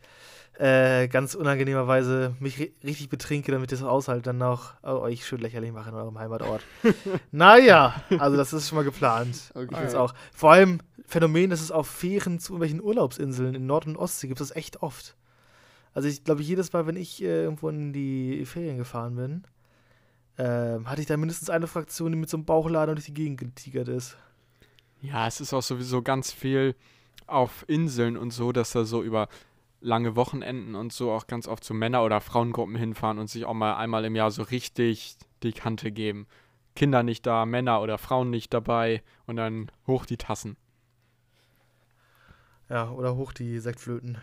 äh, 0.58 1.08
ganz 1.08 1.34
unangenehmerweise 1.34 2.36
mich 2.38 2.58
richtig 2.84 3.08
betrinke, 3.08 3.52
damit 3.52 3.72
ich 3.72 3.78
das 3.78 3.88
aushalte, 3.88 4.22
dann 4.22 4.38
noch 4.38 4.74
oh, 4.82 4.98
euch 5.00 5.26
schön 5.26 5.40
lächerlich 5.40 5.72
mache 5.72 5.90
in 5.90 5.94
eurem 5.94 6.18
Heimatort. 6.18 6.62
naja, 7.32 8.02
also 8.18 8.36
das 8.36 8.52
ist 8.52 8.68
schon 8.68 8.76
mal 8.76 8.84
geplant. 8.84 9.50
Okay. 9.54 9.86
Ich 9.88 9.94
auch. 9.94 10.14
Vor 10.32 10.52
allem 10.52 10.80
Phänomen, 11.06 11.50
dass 11.50 11.60
es 11.60 11.70
auf 11.70 11.88
Fähren 11.88 12.38
zu 12.38 12.52
irgendwelchen 12.52 12.82
Urlaubsinseln 12.82 13.54
in 13.54 13.66
Nord- 13.66 13.86
und 13.86 13.96
Ostsee 13.96 14.28
gibt 14.28 14.40
es 14.40 14.54
echt 14.54 14.82
oft. 14.82 15.16
Also 15.94 16.08
ich 16.08 16.24
glaube, 16.24 16.42
jedes 16.42 16.72
Mal, 16.72 16.86
wenn 16.86 16.96
ich 16.96 17.22
äh, 17.22 17.42
irgendwo 17.42 17.68
in 17.68 17.92
die 17.92 18.44
Ferien 18.46 18.78
gefahren 18.78 19.16
bin, 19.16 19.44
äh, 20.36 20.84
hatte 20.84 21.00
ich 21.00 21.06
da 21.06 21.16
mindestens 21.16 21.50
eine 21.50 21.66
Fraktion, 21.66 22.12
die 22.12 22.18
mit 22.18 22.30
so 22.30 22.36
einem 22.36 22.44
Bauchladen 22.44 22.94
durch 22.94 23.06
die 23.06 23.14
Gegend 23.14 23.38
getigert 23.40 23.88
ist. 23.88 24.16
Ja, 25.00 25.26
es 25.26 25.40
ist 25.40 25.52
auch 25.52 25.62
sowieso 25.62 26.02
ganz 26.02 26.32
viel 26.32 26.74
auf 27.26 27.64
Inseln 27.68 28.16
und 28.16 28.32
so, 28.32 28.52
dass 28.52 28.72
da 28.72 28.84
so 28.84 29.02
über 29.02 29.28
lange 29.82 30.16
Wochenenden 30.16 30.74
und 30.74 30.92
so 30.92 31.10
auch 31.10 31.26
ganz 31.26 31.46
oft 31.46 31.64
zu 31.64 31.74
Männer- 31.74 32.04
oder 32.04 32.20
Frauengruppen 32.20 32.76
hinfahren 32.76 33.18
und 33.18 33.28
sich 33.28 33.44
auch 33.44 33.54
mal 33.54 33.76
einmal 33.76 34.04
im 34.04 34.16
Jahr 34.16 34.30
so 34.30 34.42
richtig 34.42 35.16
die 35.42 35.52
Kante 35.52 35.92
geben. 35.92 36.26
Kinder 36.74 37.02
nicht 37.02 37.26
da, 37.26 37.44
Männer 37.44 37.82
oder 37.82 37.98
Frauen 37.98 38.30
nicht 38.30 38.54
dabei 38.54 39.02
und 39.26 39.36
dann 39.36 39.70
hoch 39.86 40.06
die 40.06 40.16
Tassen. 40.16 40.56
Ja, 42.70 42.90
oder 42.90 43.16
hoch 43.16 43.32
die 43.32 43.58
Sektflöten. 43.58 44.18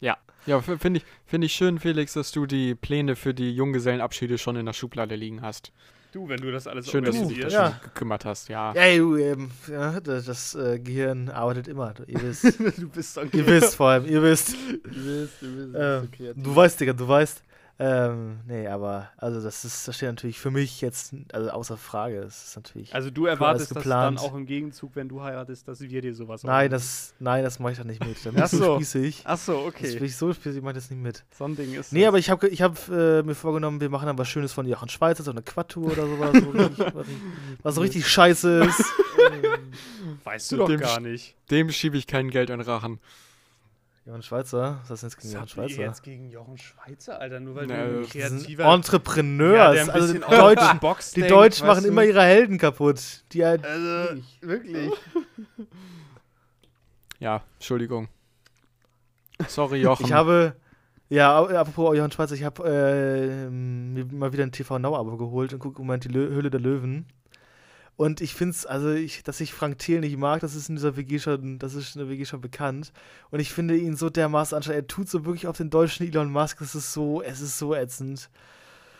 Ja. 0.00 0.16
Ja, 0.46 0.60
finde 0.60 0.98
ich, 0.98 1.04
find 1.26 1.44
ich 1.44 1.52
schön, 1.52 1.78
Felix, 1.78 2.14
dass 2.14 2.32
du 2.32 2.46
die 2.46 2.74
Pläne 2.74 3.16
für 3.16 3.34
die 3.34 3.54
Junggesellenabschiede 3.54 4.38
schon 4.38 4.56
in 4.56 4.66
der 4.66 4.72
Schublade 4.72 5.14
liegen 5.14 5.42
hast. 5.42 5.72
Du, 6.12 6.26
wenn 6.28 6.40
du 6.40 6.50
das 6.50 6.66
alles 6.66 6.88
Schön, 6.88 7.04
dass 7.04 7.16
du 7.16 7.28
dich 7.28 7.38
ja. 7.38 7.50
schon 7.50 7.80
gekümmert 7.82 8.24
hast, 8.24 8.48
ja. 8.48 8.72
Ja, 8.72 8.96
du, 8.96 9.16
ähm, 9.16 9.50
ja, 9.70 10.00
das, 10.00 10.24
das 10.24 10.54
äh, 10.54 10.78
Gehirn 10.78 11.28
arbeitet 11.28 11.68
immer. 11.68 11.92
Du, 11.92 12.04
ihr 12.04 12.22
wisst. 12.22 12.44
du 12.78 12.88
bist 12.88 13.18
okay. 13.18 13.28
Ihr 13.36 13.46
wisst 13.46 13.74
vor 13.74 13.90
allem, 13.90 14.06
ihr 14.06 14.22
wisst. 14.22 14.52
Du 14.52 14.80
wisst, 14.84 15.42
du 15.42 15.56
wisst. 15.56 15.76
Ähm, 15.78 16.08
okay, 16.10 16.32
du 16.34 16.56
weißt, 16.56 16.80
Digga, 16.80 16.94
du 16.94 17.06
weißt. 17.06 17.42
Ähm, 17.80 18.40
nee, 18.46 18.66
aber 18.66 19.10
also 19.16 19.40
das 19.40 19.64
ist, 19.64 19.86
das 19.86 19.94
steht 19.94 20.08
natürlich 20.08 20.40
für 20.40 20.50
mich 20.50 20.80
jetzt 20.80 21.14
also 21.32 21.50
außer 21.50 21.76
Frage. 21.76 22.22
Das 22.22 22.48
ist 22.48 22.56
natürlich. 22.56 22.92
Also 22.92 23.10
du 23.10 23.26
erwartest 23.26 23.74
das 23.76 23.84
dann 23.84 24.18
auch 24.18 24.34
im 24.34 24.46
Gegenzug, 24.46 24.96
wenn 24.96 25.08
du 25.08 25.22
heiratest, 25.22 25.68
dass 25.68 25.80
wir 25.80 26.00
dir 26.00 26.12
sowas 26.12 26.42
Nein, 26.42 26.70
das, 26.70 27.14
nein, 27.20 27.44
das 27.44 27.60
mache 27.60 27.72
ich 27.72 27.78
dann 27.78 27.86
nicht 27.86 28.04
mit. 28.04 28.16
Dann 28.26 28.34
Ach 28.40 28.48
so. 28.48 28.76
spießig. 28.76 29.22
Ach 29.24 29.38
so, 29.38 29.58
okay. 29.58 29.84
Das 29.84 29.94
bin 29.94 30.04
ich 30.06 30.16
so 30.16 30.32
spießig, 30.32 30.56
ich 30.56 30.62
mache 30.62 30.74
das 30.74 30.90
nicht 30.90 31.00
mit. 31.00 31.24
So 31.30 31.44
ein 31.44 31.54
Ding 31.54 31.72
ist 31.72 31.92
Nee, 31.92 32.00
das. 32.00 32.08
aber 32.08 32.18
ich 32.18 32.30
habe 32.30 32.48
ich 32.48 32.62
hab, 32.62 32.88
äh, 32.88 33.22
mir 33.22 33.36
vorgenommen, 33.36 33.80
wir 33.80 33.90
machen 33.90 34.06
dann 34.06 34.18
was 34.18 34.28
Schönes 34.28 34.52
von 34.52 34.66
Jochen 34.66 34.88
Schweizer, 34.88 35.22
so 35.22 35.30
eine 35.30 35.42
Quad-Tour 35.42 35.92
oder 35.92 36.06
sowas, 36.06 36.34
wo 36.44 36.50
richtig, 36.50 36.78
was, 36.94 37.06
was 37.62 37.74
so 37.76 37.80
richtig 37.80 38.08
scheiße 38.08 38.64
ist. 38.64 38.84
weißt 40.24 40.50
du 40.50 40.56
doch 40.56 40.68
dem 40.68 40.80
gar 40.80 40.98
nicht. 40.98 41.36
Dem 41.52 41.70
schiebe 41.70 41.96
ich 41.96 42.08
kein 42.08 42.30
Geld 42.30 42.50
in 42.50 42.60
Rachen. 42.60 42.98
Jochen 44.08 44.22
Schweizer? 44.22 44.80
Was 44.88 45.02
ist 45.02 45.02
denn 45.02 45.08
jetzt 45.10 45.20
gegen 45.20 45.34
Jochen 45.34 45.48
Schweizer? 45.48 45.82
jetzt 45.82 46.02
gegen 46.02 46.30
Jochen 46.30 46.56
Schweizer, 46.56 47.20
Alter, 47.20 47.40
nur 47.40 47.56
weil 47.56 47.66
Na, 47.66 47.86
du 47.86 47.98
ein 47.98 48.06
kreativer 48.06 48.64
Entrepreneurs. 48.64 49.86
Ja, 49.86 49.92
also 49.92 50.14
die 50.14 50.20
Deutschen, 50.20 50.78
Box 50.80 51.12
die 51.12 51.26
Deutschen 51.26 51.66
machen 51.66 51.82
du? 51.82 51.90
immer 51.90 52.04
ihre 52.04 52.22
Helden 52.22 52.56
kaputt. 52.56 53.24
Die 53.32 53.44
halt 53.44 53.64
also, 53.66 54.22
wirklich. 54.40 54.90
Ja, 57.20 57.42
Entschuldigung. 57.54 58.08
Sorry, 59.48 59.80
Jochen. 59.80 60.06
Ich 60.06 60.12
habe, 60.12 60.54
ja, 61.08 61.36
apropos 61.36 61.96
Jochen 61.96 62.12
Schweizer, 62.12 62.36
ich 62.36 62.44
habe 62.44 62.62
äh, 62.64 63.50
mir 63.50 64.04
mal 64.06 64.32
wieder 64.32 64.44
ein 64.44 64.52
TV 64.52 64.78
Now 64.78 64.96
Abo 64.96 65.16
geholt 65.16 65.52
und 65.52 65.58
gucke 65.58 65.80
im 65.80 65.86
Moment 65.86 66.04
die 66.04 66.08
Lö 66.08 66.28
Höhle 66.30 66.48
der 66.48 66.60
Löwen. 66.60 67.06
Und 67.98 68.20
ich 68.20 68.32
finde 68.32 68.52
es, 68.52 68.64
also, 68.64 68.92
ich, 68.92 69.24
dass 69.24 69.40
ich 69.40 69.52
Frank 69.52 69.80
Thiel 69.80 69.98
nicht 69.98 70.16
mag, 70.16 70.40
das 70.40 70.54
ist 70.54 70.68
in 70.68 70.76
dieser 70.76 70.96
WG 70.96 71.18
schon, 71.18 71.58
das 71.58 71.74
ist 71.74 71.96
in 71.96 71.98
der 71.98 72.08
WG 72.08 72.24
schon 72.26 72.40
bekannt. 72.40 72.92
Und 73.30 73.40
ich 73.40 73.52
finde 73.52 73.76
ihn 73.76 73.96
so 73.96 74.08
dermaßen 74.08 74.54
anscheinend, 74.56 74.84
er 74.84 74.86
tut 74.86 75.08
so 75.08 75.24
wirklich 75.24 75.48
auf 75.48 75.56
den 75.56 75.68
deutschen 75.68 76.06
Elon 76.06 76.30
Musk, 76.30 76.60
das 76.60 76.76
ist 76.76 76.92
so, 76.92 77.22
es 77.22 77.40
ist 77.40 77.58
so 77.58 77.74
ätzend. 77.74 78.30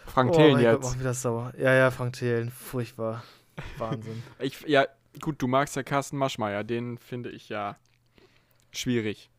Frank 0.05 0.32
Thelen 0.32 0.57
oh, 0.57 0.59
jetzt. 0.59 0.82
Gott, 0.82 0.99
wieder 0.99 1.14
sauer. 1.14 1.53
Ja, 1.57 1.74
ja, 1.74 1.92
Frank 1.92 2.14
Thelen, 2.14 2.51
furchtbar. 2.51 3.22
Wahnsinn. 3.76 4.20
ich, 4.40 4.62
ja, 4.62 4.88
gut, 5.20 5.40
du 5.40 5.46
magst 5.46 5.76
ja 5.76 5.84
Carsten 5.84 6.16
Maschmeyer, 6.16 6.64
den 6.64 6.99
finde 6.99 7.30
ich 7.30 7.49
ja 7.49 7.76
schwierig. 8.72 9.30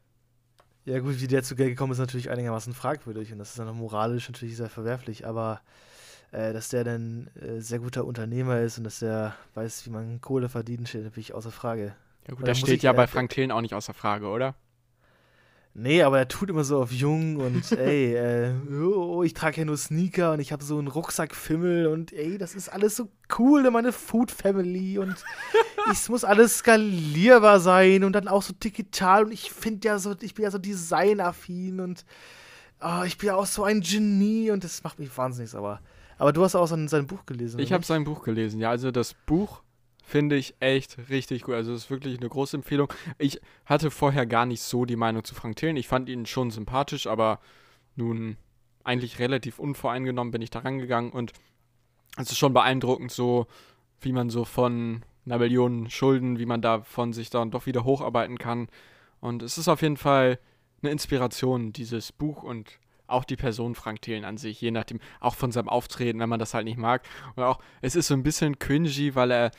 Ja, 0.85 0.99
gut, 0.99 1.19
wie 1.19 1.27
der 1.27 1.43
zu 1.43 1.57
Geld 1.57 1.71
gekommen 1.71 1.91
ist, 1.91 1.99
natürlich 1.99 2.29
einigermaßen 2.29 2.73
fragwürdig 2.73 3.33
und 3.33 3.39
das 3.39 3.49
ist 3.49 3.59
dann 3.59 3.75
moralisch 3.75 4.29
natürlich 4.29 4.55
sehr 4.55 4.69
verwerflich, 4.69 5.27
aber 5.27 5.59
äh, 6.31 6.53
dass 6.53 6.69
der 6.69 6.83
dann 6.83 7.29
äh, 7.41 7.59
sehr 7.59 7.79
guter 7.79 8.05
Unternehmer 8.05 8.59
ist 8.59 8.77
und 8.77 8.83
dass 8.83 9.01
er 9.01 9.35
weiß, 9.55 9.85
wie 9.85 9.89
man 9.89 10.21
Kohle 10.21 10.49
verdient, 10.49 10.87
steht 10.87 11.03
natürlich 11.03 11.33
außer 11.33 11.51
Frage. 11.51 11.95
Ja 12.27 12.35
gut, 12.35 12.47
das 12.47 12.59
steht 12.59 12.75
ich, 12.75 12.83
ja 12.83 12.93
bei 12.93 13.07
Frank 13.07 13.31
Thelen 13.31 13.51
auch 13.51 13.61
nicht 13.61 13.73
außer 13.73 13.93
Frage, 13.93 14.27
oder? 14.27 14.55
Nee, 15.73 16.01
aber 16.01 16.17
er 16.19 16.27
tut 16.27 16.49
immer 16.49 16.63
so 16.63 16.81
auf 16.81 16.91
jung 16.91 17.37
und 17.37 17.71
ey, 17.77 18.15
äh, 18.15 18.51
oh, 18.83 19.23
ich 19.23 19.33
trage 19.33 19.61
ja 19.61 19.65
nur 19.65 19.77
Sneaker 19.77 20.33
und 20.33 20.39
ich 20.39 20.51
habe 20.51 20.63
so 20.63 20.77
einen 20.77 20.87
Rucksackfimmel 20.87 21.87
und 21.87 22.11
ey, 22.11 22.37
das 22.37 22.55
ist 22.55 22.69
alles 22.69 22.95
so 22.95 23.09
cool, 23.37 23.69
meine 23.71 23.91
Food 23.91 24.31
Family 24.31 24.97
und 24.97 25.15
es 25.91 26.09
muss 26.09 26.23
alles 26.23 26.59
skalierbar 26.59 27.59
sein 27.59 28.03
und 28.03 28.13
dann 28.13 28.27
auch 28.27 28.41
so 28.41 28.53
digital 28.53 29.25
und 29.25 29.31
ich 29.31 29.51
finde 29.51 29.87
ja 29.87 29.99
so, 29.99 30.15
ich 30.19 30.33
bin 30.33 30.43
ja 30.43 30.51
so 30.51 30.57
designaffin 30.57 31.79
und 31.79 32.05
oh, 32.81 33.03
ich 33.05 33.17
bin 33.17 33.27
ja 33.27 33.35
auch 33.35 33.45
so 33.45 33.63
ein 33.63 33.81
Genie 33.81 34.51
und 34.51 34.63
das 34.63 34.83
macht 34.83 34.99
mich 34.99 35.15
wahnsinnig 35.17 35.51
sauer. 35.51 35.79
Aber 36.19 36.33
du 36.33 36.43
hast 36.43 36.55
auch 36.55 36.67
sein, 36.67 36.87
sein 36.87 37.07
Buch 37.07 37.25
gelesen. 37.25 37.59
Ich 37.59 37.73
habe 37.73 37.83
sein 37.83 38.03
Buch 38.03 38.23
gelesen, 38.23 38.59
ja. 38.59 38.69
Also 38.69 38.91
das 38.91 39.15
Buch 39.25 39.63
finde 40.03 40.35
ich 40.35 40.55
echt 40.59 40.97
richtig 41.09 41.43
gut. 41.43 41.55
Also 41.55 41.71
es 41.73 41.85
ist 41.85 41.89
wirklich 41.89 42.19
eine 42.19 42.29
große 42.29 42.57
Empfehlung. 42.57 42.91
Ich 43.17 43.39
hatte 43.65 43.89
vorher 43.89 44.25
gar 44.25 44.45
nicht 44.45 44.61
so 44.61 44.85
die 44.85 44.95
Meinung 44.95 45.23
zu 45.23 45.33
Frank 45.33 45.55
Thelen. 45.55 45.77
Ich 45.77 45.87
fand 45.87 46.09
ihn 46.09 46.25
schon 46.25 46.51
sympathisch, 46.51 47.07
aber 47.07 47.39
nun 47.95 48.37
eigentlich 48.83 49.19
relativ 49.19 49.59
unvoreingenommen 49.59 50.31
bin 50.31 50.41
ich 50.41 50.49
da 50.49 50.59
rangegangen 50.59 51.11
und 51.11 51.33
es 52.17 52.31
ist 52.31 52.37
schon 52.37 52.53
beeindruckend 52.53 53.11
so, 53.11 53.47
wie 54.01 54.11
man 54.11 54.29
so 54.29 54.45
von 54.45 55.03
einer 55.25 55.37
Million 55.37 55.89
Schulden, 55.89 56.39
wie 56.39 56.45
man 56.45 56.61
davon 56.61 57.13
sich 57.13 57.29
dann 57.29 57.51
doch 57.51 57.65
wieder 57.65 57.83
hocharbeiten 57.83 58.37
kann. 58.37 58.67
Und 59.21 59.43
es 59.43 59.57
ist 59.57 59.67
auf 59.67 59.81
jeden 59.81 59.97
Fall 59.97 60.39
eine 60.81 60.91
Inspiration, 60.91 61.71
dieses 61.71 62.11
Buch 62.11 62.43
und 62.43 62.79
auch 63.09 63.25
die 63.25 63.35
Person 63.35 63.75
Frank 63.75 64.01
Thelen 64.01 64.25
an 64.25 64.37
sich, 64.37 64.61
je 64.61 64.71
nachdem, 64.71 64.99
auch 65.19 65.35
von 65.35 65.51
seinem 65.51 65.69
Auftreten, 65.69 66.19
wenn 66.19 66.29
man 66.29 66.39
das 66.39 66.53
halt 66.53 66.65
nicht 66.65 66.77
mag. 66.77 67.03
Und 67.35 67.43
auch, 67.43 67.59
es 67.81 67.95
ist 67.95 68.07
so 68.07 68.13
ein 68.13 68.23
bisschen 68.23 68.59
cringy, 68.59 69.15
weil 69.15 69.31
er 69.31 69.51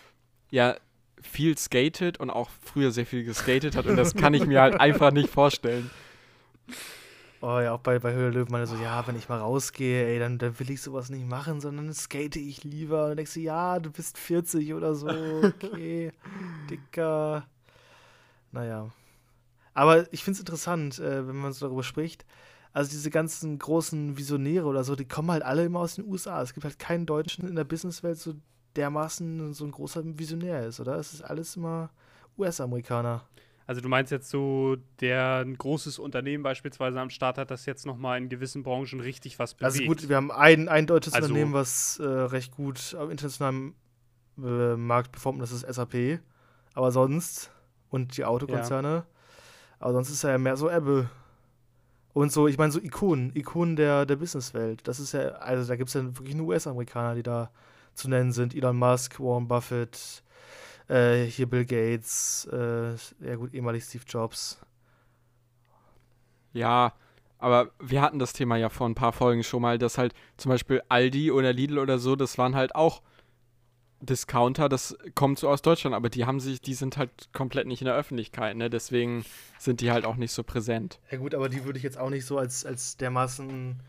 ja 0.50 0.76
viel 1.20 1.56
skatet 1.56 2.18
und 2.18 2.30
auch 2.30 2.50
früher 2.62 2.90
sehr 2.90 3.06
viel 3.06 3.24
geskatet 3.24 3.76
hat 3.76 3.86
und 3.86 3.96
das 3.96 4.14
kann 4.14 4.34
ich 4.34 4.46
mir 4.46 4.60
halt 4.60 4.74
einfach 4.80 5.12
nicht 5.12 5.28
vorstellen. 5.28 5.90
Oh 7.42 7.58
ja, 7.58 7.72
auch 7.72 7.80
bei, 7.80 7.98
bei 7.98 8.12
Höhle 8.12 8.30
Löwen 8.30 8.52
meine 8.52 8.66
so, 8.66 8.76
ja, 8.76 9.06
wenn 9.06 9.16
ich 9.16 9.30
mal 9.30 9.38
rausgehe, 9.38 10.06
ey, 10.06 10.18
dann, 10.18 10.36
dann 10.36 10.58
will 10.60 10.70
ich 10.70 10.82
sowas 10.82 11.08
nicht 11.08 11.26
machen, 11.26 11.60
sondern 11.62 11.92
skate 11.94 12.36
ich 12.36 12.64
lieber. 12.64 13.04
Und 13.04 13.08
dann 13.10 13.16
denkst 13.16 13.34
du, 13.34 13.40
ja, 13.40 13.78
du 13.78 13.90
bist 13.90 14.18
40 14.18 14.74
oder 14.74 14.94
so, 14.94 15.08
okay, 15.08 16.12
dicker. 16.70 17.46
Naja. 18.52 18.90
Aber 19.72 20.12
ich 20.12 20.22
finde 20.22 20.34
es 20.34 20.40
interessant, 20.40 20.98
äh, 20.98 21.26
wenn 21.26 21.36
man 21.36 21.54
so 21.54 21.64
darüber 21.64 21.82
spricht, 21.82 22.26
also 22.72 22.90
diese 22.90 23.10
ganzen 23.10 23.58
großen 23.58 24.16
Visionäre 24.16 24.66
oder 24.66 24.84
so, 24.84 24.94
die 24.94 25.06
kommen 25.06 25.30
halt 25.30 25.42
alle 25.42 25.64
immer 25.64 25.80
aus 25.80 25.96
den 25.96 26.06
USA. 26.06 26.40
Es 26.42 26.54
gibt 26.54 26.64
halt 26.64 26.78
keinen 26.78 27.06
Deutschen 27.06 27.48
in 27.48 27.56
der 27.56 27.64
Businesswelt, 27.64 28.18
so 28.18 28.34
dermaßen 28.76 29.52
so 29.52 29.64
ein 29.64 29.72
großer 29.72 30.02
Visionär 30.04 30.66
ist, 30.66 30.78
oder? 30.80 30.96
Es 30.96 31.12
ist 31.12 31.22
alles 31.22 31.56
immer 31.56 31.90
US-Amerikaner. 32.38 33.24
Also 33.66 33.80
du 33.80 33.88
meinst 33.88 34.10
jetzt 34.10 34.30
so, 34.30 34.76
der 35.00 35.44
ein 35.44 35.56
großes 35.56 36.00
Unternehmen 36.00 36.42
beispielsweise 36.42 37.00
am 37.00 37.10
Start 37.10 37.38
hat, 37.38 37.50
das 37.52 37.66
jetzt 37.66 37.86
nochmal 37.86 38.18
in 38.18 38.28
gewissen 38.28 38.64
Branchen 38.64 39.00
richtig 39.00 39.38
was 39.38 39.54
bewegt. 39.54 39.64
Also 39.64 39.84
gut, 39.84 40.08
wir 40.08 40.16
haben 40.16 40.32
ein, 40.32 40.68
ein 40.68 40.86
deutsches 40.86 41.12
also, 41.12 41.28
Unternehmen, 41.28 41.52
was 41.52 41.98
äh, 42.00 42.04
recht 42.04 42.52
gut 42.52 42.96
am 42.98 43.10
internationalen 43.10 43.74
äh, 44.38 44.76
Markt 44.76 45.12
performt, 45.12 45.40
das 45.40 45.52
ist 45.52 45.72
SAP. 45.72 46.20
Aber 46.74 46.90
sonst, 46.90 47.52
und 47.90 48.16
die 48.16 48.24
Autokonzerne, 48.24 48.88
ja. 48.88 49.06
aber 49.78 49.92
sonst 49.92 50.10
ist 50.10 50.24
er 50.24 50.32
ja 50.32 50.38
mehr 50.38 50.56
so 50.56 50.68
Apple. 50.68 51.08
Und 52.12 52.32
so, 52.32 52.48
ich 52.48 52.58
meine, 52.58 52.72
so 52.72 52.80
Ikonen, 52.80 53.34
Ikonen 53.34 53.76
der, 53.76 54.04
der 54.04 54.16
Businesswelt. 54.16 54.86
Das 54.88 54.98
ist 54.98 55.12
ja, 55.12 55.28
also 55.36 55.68
da 55.68 55.76
gibt 55.76 55.88
es 55.88 55.94
ja 55.94 56.02
wirklich 56.04 56.34
nur 56.34 56.48
US-Amerikaner, 56.48 57.14
die 57.14 57.22
da 57.22 57.50
zu 57.94 58.08
nennen 58.08 58.32
sind. 58.32 58.54
Elon 58.54 58.76
Musk, 58.76 59.20
Warren 59.20 59.46
Buffett, 59.46 60.22
äh, 60.88 61.24
hier 61.24 61.48
Bill 61.48 61.64
Gates, 61.64 62.48
äh, 62.52 62.94
ja 63.24 63.36
gut, 63.36 63.54
ehemalig 63.54 63.84
Steve 63.84 64.04
Jobs. 64.06 64.58
Ja, 66.52 66.94
aber 67.38 67.70
wir 67.78 68.02
hatten 68.02 68.18
das 68.18 68.32
Thema 68.32 68.56
ja 68.56 68.68
vor 68.68 68.88
ein 68.88 68.94
paar 68.94 69.12
Folgen 69.12 69.44
schon 69.44 69.62
mal, 69.62 69.78
dass 69.78 69.96
halt 69.96 70.12
zum 70.36 70.50
Beispiel 70.50 70.82
Aldi 70.88 71.30
oder 71.30 71.52
Lidl 71.52 71.78
oder 71.78 71.98
so, 71.98 72.16
das 72.16 72.38
waren 72.38 72.56
halt 72.56 72.74
auch 72.74 73.02
Discounter, 74.00 74.68
das 74.68 74.96
kommt 75.14 75.38
so 75.38 75.48
aus 75.48 75.62
Deutschland, 75.62 75.94
aber 75.94 76.08
die 76.08 76.24
haben 76.24 76.40
sich, 76.40 76.60
die 76.60 76.74
sind 76.74 76.96
halt 76.96 77.10
komplett 77.32 77.66
nicht 77.66 77.82
in 77.82 77.86
der 77.86 77.94
Öffentlichkeit, 77.94 78.56
ne? 78.56 78.70
Deswegen 78.70 79.24
sind 79.58 79.80
die 79.80 79.90
halt 79.90 80.04
auch 80.04 80.16
nicht 80.16 80.32
so 80.32 80.42
präsent. 80.42 80.98
Ja 81.10 81.18
gut, 81.18 81.34
aber 81.34 81.48
die 81.48 81.64
würde 81.64 81.78
ich 81.78 81.82
jetzt 81.82 81.98
auch 81.98 82.10
nicht 82.10 82.24
so 82.24 82.38
als, 82.38 82.64
als 82.64 82.96
dermaßen, 82.96 83.80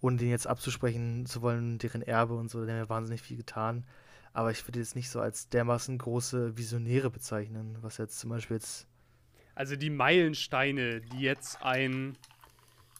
ohne 0.00 0.16
den 0.16 0.30
jetzt 0.30 0.46
abzusprechen 0.46 1.26
zu 1.26 1.40
wollen, 1.42 1.78
deren 1.78 2.02
Erbe 2.02 2.34
und 2.34 2.50
so, 2.50 2.64
die 2.64 2.70
haben 2.70 2.78
ja 2.78 2.88
wahnsinnig 2.88 3.22
viel 3.22 3.36
getan. 3.36 3.84
Aber 4.32 4.50
ich 4.50 4.66
würde 4.66 4.80
jetzt 4.80 4.96
nicht 4.96 5.08
so 5.08 5.20
als 5.20 5.48
dermaßen 5.48 5.96
große 5.96 6.56
Visionäre 6.58 7.10
bezeichnen, 7.10 7.78
was 7.80 7.98
jetzt 7.98 8.18
zum 8.18 8.30
Beispiel 8.30 8.56
jetzt. 8.56 8.88
Also 9.54 9.76
die 9.76 9.90
Meilensteine, 9.90 11.00
die 11.00 11.20
jetzt 11.20 11.62
ein 11.62 12.18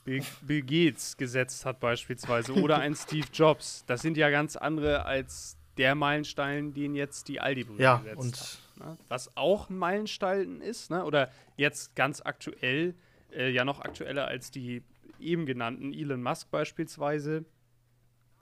Bill, 0.05 0.23
Bill 0.43 0.63
Gates 0.63 1.17
gesetzt 1.17 1.67
hat 1.67 1.81
beispielsweise 1.81 2.53
oder 2.53 2.79
ein 2.79 2.95
Steve 2.95 3.27
Jobs, 3.33 3.85
das 3.87 4.03
sind 4.03 4.17
ja 4.17 4.31
ganz 4.31 4.55
andere 4.55 5.05
als 5.05 5.57
der 5.77 5.95
Meilenstein, 5.95 6.75
den 6.75 6.95
jetzt 6.95 7.29
die 7.29 7.41
Aldi-Brüder 7.41 7.83
ja, 7.83 7.97
gesetzt 7.99 8.21
und 8.21 8.37
hat. 8.81 8.89
Ne? 8.89 8.99
Was 9.09 9.37
auch 9.37 9.71
ein 9.71 9.79
Meilenstein 9.79 10.61
ist, 10.61 10.91
ne? 10.91 11.05
oder 11.05 11.31
jetzt 11.57 11.97
ganz 11.97 12.21
aktuell, 12.21 12.95
äh, 13.33 13.51
ja 13.51 13.65
noch 13.65 13.81
aktueller 13.81 14.27
als 14.27 14.51
die 14.51 14.83
eben 15.19 15.47
genannten 15.47 15.93
Elon 15.93 16.23
Musk 16.23 16.51
beispielsweise. 16.51 17.45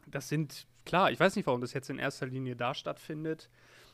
Das 0.06 0.28
sind, 0.28 0.66
klar, 0.84 1.10
ich 1.10 1.20
weiß 1.20 1.36
nicht, 1.36 1.46
warum 1.46 1.60
das 1.60 1.72
jetzt 1.72 1.90
in 1.90 1.98
erster 1.98 2.26
Linie 2.26 2.56
da 2.56 2.74
stattfindet, 2.74 3.48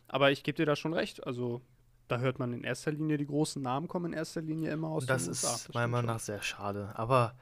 aber 0.09 0.31
ich 0.31 0.43
gebe 0.43 0.57
dir 0.57 0.67
da 0.67 0.75
schon 0.75 0.95
recht. 0.95 1.27
Also 1.27 1.61
da 2.09 2.19
hört 2.19 2.39
man 2.39 2.53
in 2.53 2.65
erster 2.65 2.91
Linie 2.91 3.19
die 3.19 3.27
großen 3.27 3.61
Namen 3.61 3.87
kommen 3.87 4.13
in 4.13 4.19
erster 4.19 4.41
Linie 4.41 4.73
immer 4.73 4.89
aus 4.89 5.07
das 5.07 5.29
ist 5.29 5.73
meiner 5.75 5.89
Meinung 5.89 6.07
nach 6.07 6.21
sehr 6.21 6.43
schade. 6.43 6.91
Aber 6.95 7.35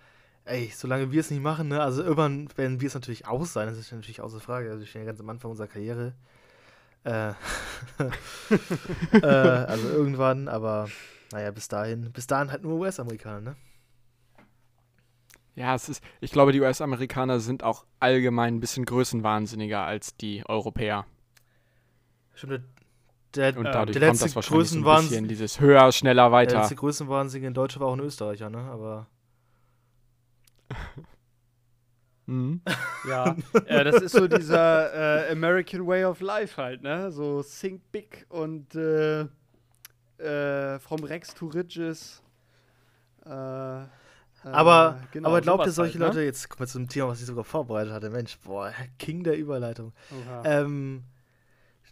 ey, 0.46 0.72
solange 0.74 1.12
wir 1.12 1.20
es 1.20 1.30
nicht 1.30 1.42
machen, 1.42 1.68
ne, 1.68 1.82
also 1.82 2.02
irgendwann 2.02 2.48
werden 2.56 2.80
wir 2.80 2.86
es 2.86 2.94
natürlich 2.94 3.26
auch 3.26 3.44
sein, 3.44 3.68
das 3.68 3.78
ist 3.78 3.92
natürlich 3.92 4.20
außer 4.20 4.40
Frage. 4.40 4.70
Also 4.70 4.82
ich 4.82 4.90
stehe 4.90 5.04
ja 5.04 5.10
ganz 5.10 5.20
am 5.20 5.28
Anfang 5.28 5.50
unserer 5.50 5.66
Karriere. 5.66 6.14
Äh, 7.04 7.30
äh, 9.12 9.26
also 9.26 9.88
irgendwann, 9.88 10.48
aber 10.48 10.88
naja, 11.32 11.50
bis 11.50 11.68
dahin, 11.68 12.12
bis 12.12 12.26
dahin 12.26 12.50
halt 12.50 12.62
nur 12.62 12.78
US-Amerikaner, 12.78 13.40
ne? 13.40 13.56
Ja, 15.54 15.74
es 15.74 15.88
ist, 15.88 16.02
ich 16.20 16.32
glaube, 16.32 16.52
die 16.52 16.60
US-Amerikaner 16.60 17.40
sind 17.40 17.62
auch 17.62 17.86
allgemein 17.98 18.56
ein 18.56 18.60
bisschen 18.60 18.84
größenwahnsinniger 18.84 19.80
als 19.80 20.16
die 20.16 20.44
Europäer. 20.46 21.06
Stimmt, 22.34 22.62
der, 23.34 23.56
und 23.56 23.64
dadurch 23.64 23.98
der 23.98 24.08
kommt 24.08 24.22
das 24.22 24.36
wahrscheinlich 24.36 24.68
so 24.68 24.78
ein 24.78 24.84
bisschen 24.84 25.28
dieses 25.28 25.60
höher, 25.60 25.90
schneller, 25.92 26.32
weiter. 26.32 26.52
Der 26.52 26.60
letzte 26.60 26.76
Größenwahnsinnige 26.76 27.46
in 27.46 27.54
Deutschland 27.54 27.82
war 27.82 27.88
auch 27.88 27.96
ein 27.96 28.00
Österreicher, 28.00 28.50
ne? 28.50 28.58
Aber. 28.58 29.06
mhm. 32.26 32.60
ja, 33.08 33.36
äh, 33.66 33.84
das 33.84 34.02
ist 34.02 34.12
so 34.12 34.26
dieser 34.26 35.28
äh, 35.28 35.32
American 35.32 35.86
Way 35.86 36.04
of 36.04 36.20
Life 36.20 36.60
halt, 36.60 36.82
ne? 36.82 37.10
So 37.10 37.42
Think 37.42 37.80
Big 37.92 38.26
und 38.28 38.74
äh, 38.74 39.26
äh 40.18 40.78
From 40.78 41.04
Rex 41.04 41.34
to 41.34 41.46
Riches. 41.46 42.22
Äh, 43.24 43.28
aber, 44.42 45.00
äh, 45.02 45.06
genau, 45.12 45.28
aber 45.28 45.40
glaubt 45.40 45.66
ihr 45.66 45.72
solche 45.72 45.94
halt, 45.94 46.00
ne? 46.00 46.06
Leute, 46.06 46.22
jetzt 46.22 46.48
kommen 46.48 46.60
wir 46.60 46.66
zum 46.66 46.88
Thema, 46.88 47.08
was 47.08 47.20
ich 47.20 47.26
sogar 47.26 47.44
vorbereitet 47.44 47.92
hatte, 47.92 48.10
Mensch, 48.10 48.38
boah, 48.38 48.72
King 48.98 49.24
der 49.24 49.36
Überleitung. 49.36 49.92
Ähm, 50.44 51.02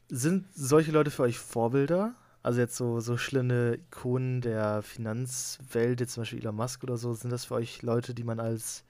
sind 0.09 0.47
solche 0.55 0.93
Leute 0.93 1.11
für 1.11 1.22
euch 1.22 1.39
Vorbilder? 1.39 2.14
Also 2.45 2.61
jetzt 2.61 2.77
so, 2.77 3.01
so 3.01 3.17
schlimme 3.17 3.77
Ikonen 3.77 4.43
der 4.43 4.83
Finanzwelt, 4.83 6.01
jetzt 6.01 6.13
zum 6.13 6.21
Beispiel 6.21 6.41
Elon 6.41 6.55
Musk 6.55 6.85
oder 6.85 6.99
so, 6.99 7.15
sind 7.15 7.31
das 7.31 7.47
für 7.47 7.55
euch 7.55 7.81
Leute, 7.81 8.13
die 8.13 8.23
man 8.23 8.39
als 8.39 8.85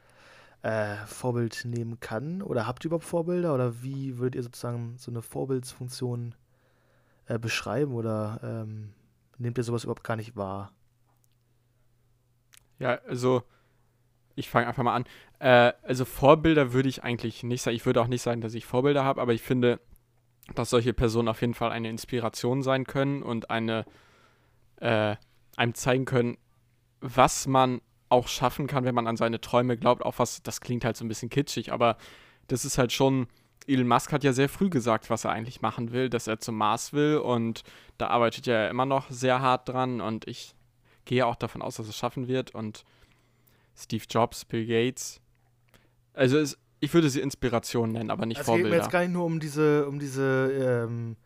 äh, 0.62 0.96
Vorbild 1.06 1.64
nehmen 1.64 2.00
kann? 2.00 2.42
Oder 2.42 2.66
habt 2.66 2.84
ihr 2.84 2.88
überhaupt 2.88 3.04
Vorbilder? 3.04 3.54
Oder 3.54 3.80
wie 3.84 4.18
würdet 4.18 4.34
ihr 4.34 4.42
sozusagen 4.42 4.96
so 4.98 5.12
eine 5.12 5.22
Vorbildsfunktion 5.22 6.34
äh, 7.26 7.38
beschreiben? 7.38 7.94
Oder 7.94 8.40
ähm, 8.42 8.92
nehmt 9.38 9.56
ihr 9.56 9.62
sowas 9.62 9.84
überhaupt 9.84 10.02
gar 10.02 10.16
nicht 10.16 10.34
wahr? 10.34 10.72
Ja, 12.80 12.98
also 13.06 13.44
ich 14.34 14.50
fange 14.50 14.66
einfach 14.66 14.82
mal 14.82 14.96
an. 14.96 15.04
Äh, 15.38 15.74
also 15.84 16.04
Vorbilder 16.04 16.72
würde 16.72 16.88
ich 16.88 17.04
eigentlich 17.04 17.44
nicht 17.44 17.62
sagen. 17.62 17.76
Ich 17.76 17.86
würde 17.86 18.00
auch 18.00 18.08
nicht 18.08 18.22
sagen, 18.22 18.40
dass 18.40 18.54
ich 18.54 18.66
Vorbilder 18.66 19.04
habe, 19.04 19.22
aber 19.22 19.32
ich 19.32 19.42
finde, 19.42 19.78
dass 20.54 20.70
solche 20.70 20.92
Personen 20.92 21.28
auf 21.28 21.40
jeden 21.40 21.54
Fall 21.54 21.70
eine 21.70 21.88
Inspiration 21.88 22.62
sein 22.62 22.84
können 22.84 23.22
und 23.22 23.50
eine 23.50 23.84
äh, 24.76 25.16
einem 25.56 25.74
zeigen 25.74 26.04
können, 26.04 26.36
was 27.00 27.46
man 27.46 27.80
auch 28.08 28.28
schaffen 28.28 28.66
kann, 28.66 28.84
wenn 28.84 28.94
man 28.94 29.06
an 29.06 29.16
seine 29.16 29.40
Träume 29.40 29.76
glaubt. 29.76 30.04
Auch 30.04 30.18
was, 30.18 30.42
das 30.42 30.60
klingt 30.60 30.84
halt 30.84 30.96
so 30.96 31.04
ein 31.04 31.08
bisschen 31.08 31.30
kitschig, 31.30 31.72
aber 31.72 31.96
das 32.48 32.64
ist 32.64 32.78
halt 32.78 32.92
schon. 32.92 33.26
Elon 33.66 33.88
Musk 33.88 34.12
hat 34.12 34.24
ja 34.24 34.34
sehr 34.34 34.50
früh 34.50 34.68
gesagt, 34.68 35.08
was 35.08 35.24
er 35.24 35.30
eigentlich 35.30 35.62
machen 35.62 35.90
will, 35.90 36.10
dass 36.10 36.26
er 36.26 36.38
zum 36.38 36.58
Mars 36.58 36.92
will 36.92 37.16
und 37.16 37.62
da 37.96 38.08
arbeitet 38.08 38.46
er 38.46 38.68
immer 38.68 38.84
noch 38.84 39.10
sehr 39.10 39.40
hart 39.40 39.70
dran 39.70 40.02
und 40.02 40.28
ich 40.28 40.54
gehe 41.06 41.26
auch 41.26 41.36
davon 41.36 41.62
aus, 41.62 41.76
dass 41.76 41.88
es 41.88 41.96
schaffen 41.96 42.28
wird. 42.28 42.54
Und 42.54 42.84
Steve 43.76 44.04
Jobs, 44.08 44.44
Bill 44.44 44.66
Gates. 44.66 45.20
Also 46.12 46.38
es, 46.38 46.58
ich 46.84 46.94
würde 46.94 47.10
sie 47.10 47.20
Inspiration 47.20 47.92
nennen, 47.92 48.10
aber 48.10 48.26
nicht 48.26 48.38
also 48.38 48.52
Vorbilder. 48.52 48.68
Es 48.68 48.72
geht 48.72 48.78
mir 48.78 48.84
jetzt 48.84 48.92
gar 48.92 49.00
nicht 49.00 49.12
nur 49.12 49.24
um 49.24 49.40
diese, 49.40 49.86
um 49.86 49.98
diese, 49.98 50.86
ähm, 50.86 51.16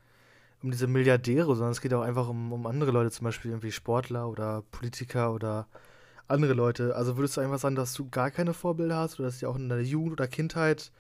um 0.63 0.71
diese 0.71 0.87
Milliardäre, 0.87 1.55
sondern 1.55 1.73
es 1.73 1.81
geht 1.81 1.93
auch 1.95 2.03
einfach 2.03 2.29
um, 2.29 2.53
um 2.53 2.67
andere 2.67 2.91
Leute, 2.91 3.11
zum 3.11 3.25
Beispiel 3.25 3.51
irgendwie 3.51 3.73
Sportler 3.73 4.29
oder 4.29 4.63
Politiker 4.71 5.33
oder 5.33 5.67
andere 6.27 6.55
Leute. 6.55 6.95
Also 6.95 7.17
würdest 7.17 7.37
du 7.37 7.41
einfach 7.41 7.59
sagen, 7.59 7.75
dass 7.75 7.95
du 7.95 8.09
gar 8.09 8.31
keine 8.31 8.55
Vorbilder 8.55 8.97
hast 8.97 9.19
oder 9.19 9.29
dass 9.29 9.39
dir 9.39 9.49
auch 9.49 9.57
in 9.57 9.69
deiner 9.69 9.83
Jugend 9.83 10.13
oder 10.13 10.29
Kindheit 10.29 10.93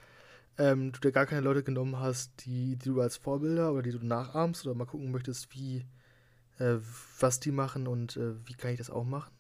ähm, 0.59 0.92
du 0.92 1.00
dir 1.00 1.12
gar 1.12 1.26
keine 1.26 1.42
Leute 1.42 1.62
genommen 1.62 1.98
hast, 1.98 2.44
die, 2.44 2.76
die 2.76 2.88
du 2.88 3.00
als 3.00 3.16
Vorbilder 3.16 3.72
oder 3.72 3.82
die 3.82 3.92
du 3.92 4.04
nachahmst 4.04 4.66
oder 4.66 4.74
mal 4.74 4.86
gucken 4.86 5.12
möchtest, 5.12 5.54
wie, 5.54 5.86
äh, 6.59 6.76
was 7.20 7.40
die 7.40 7.52
machen 7.52 7.86
und 7.86 8.16
äh, 8.16 8.34
wie 8.46 8.54
kann 8.54 8.72
ich 8.72 8.78
das 8.78 8.90
auch 8.90 9.04
machen? 9.04 9.30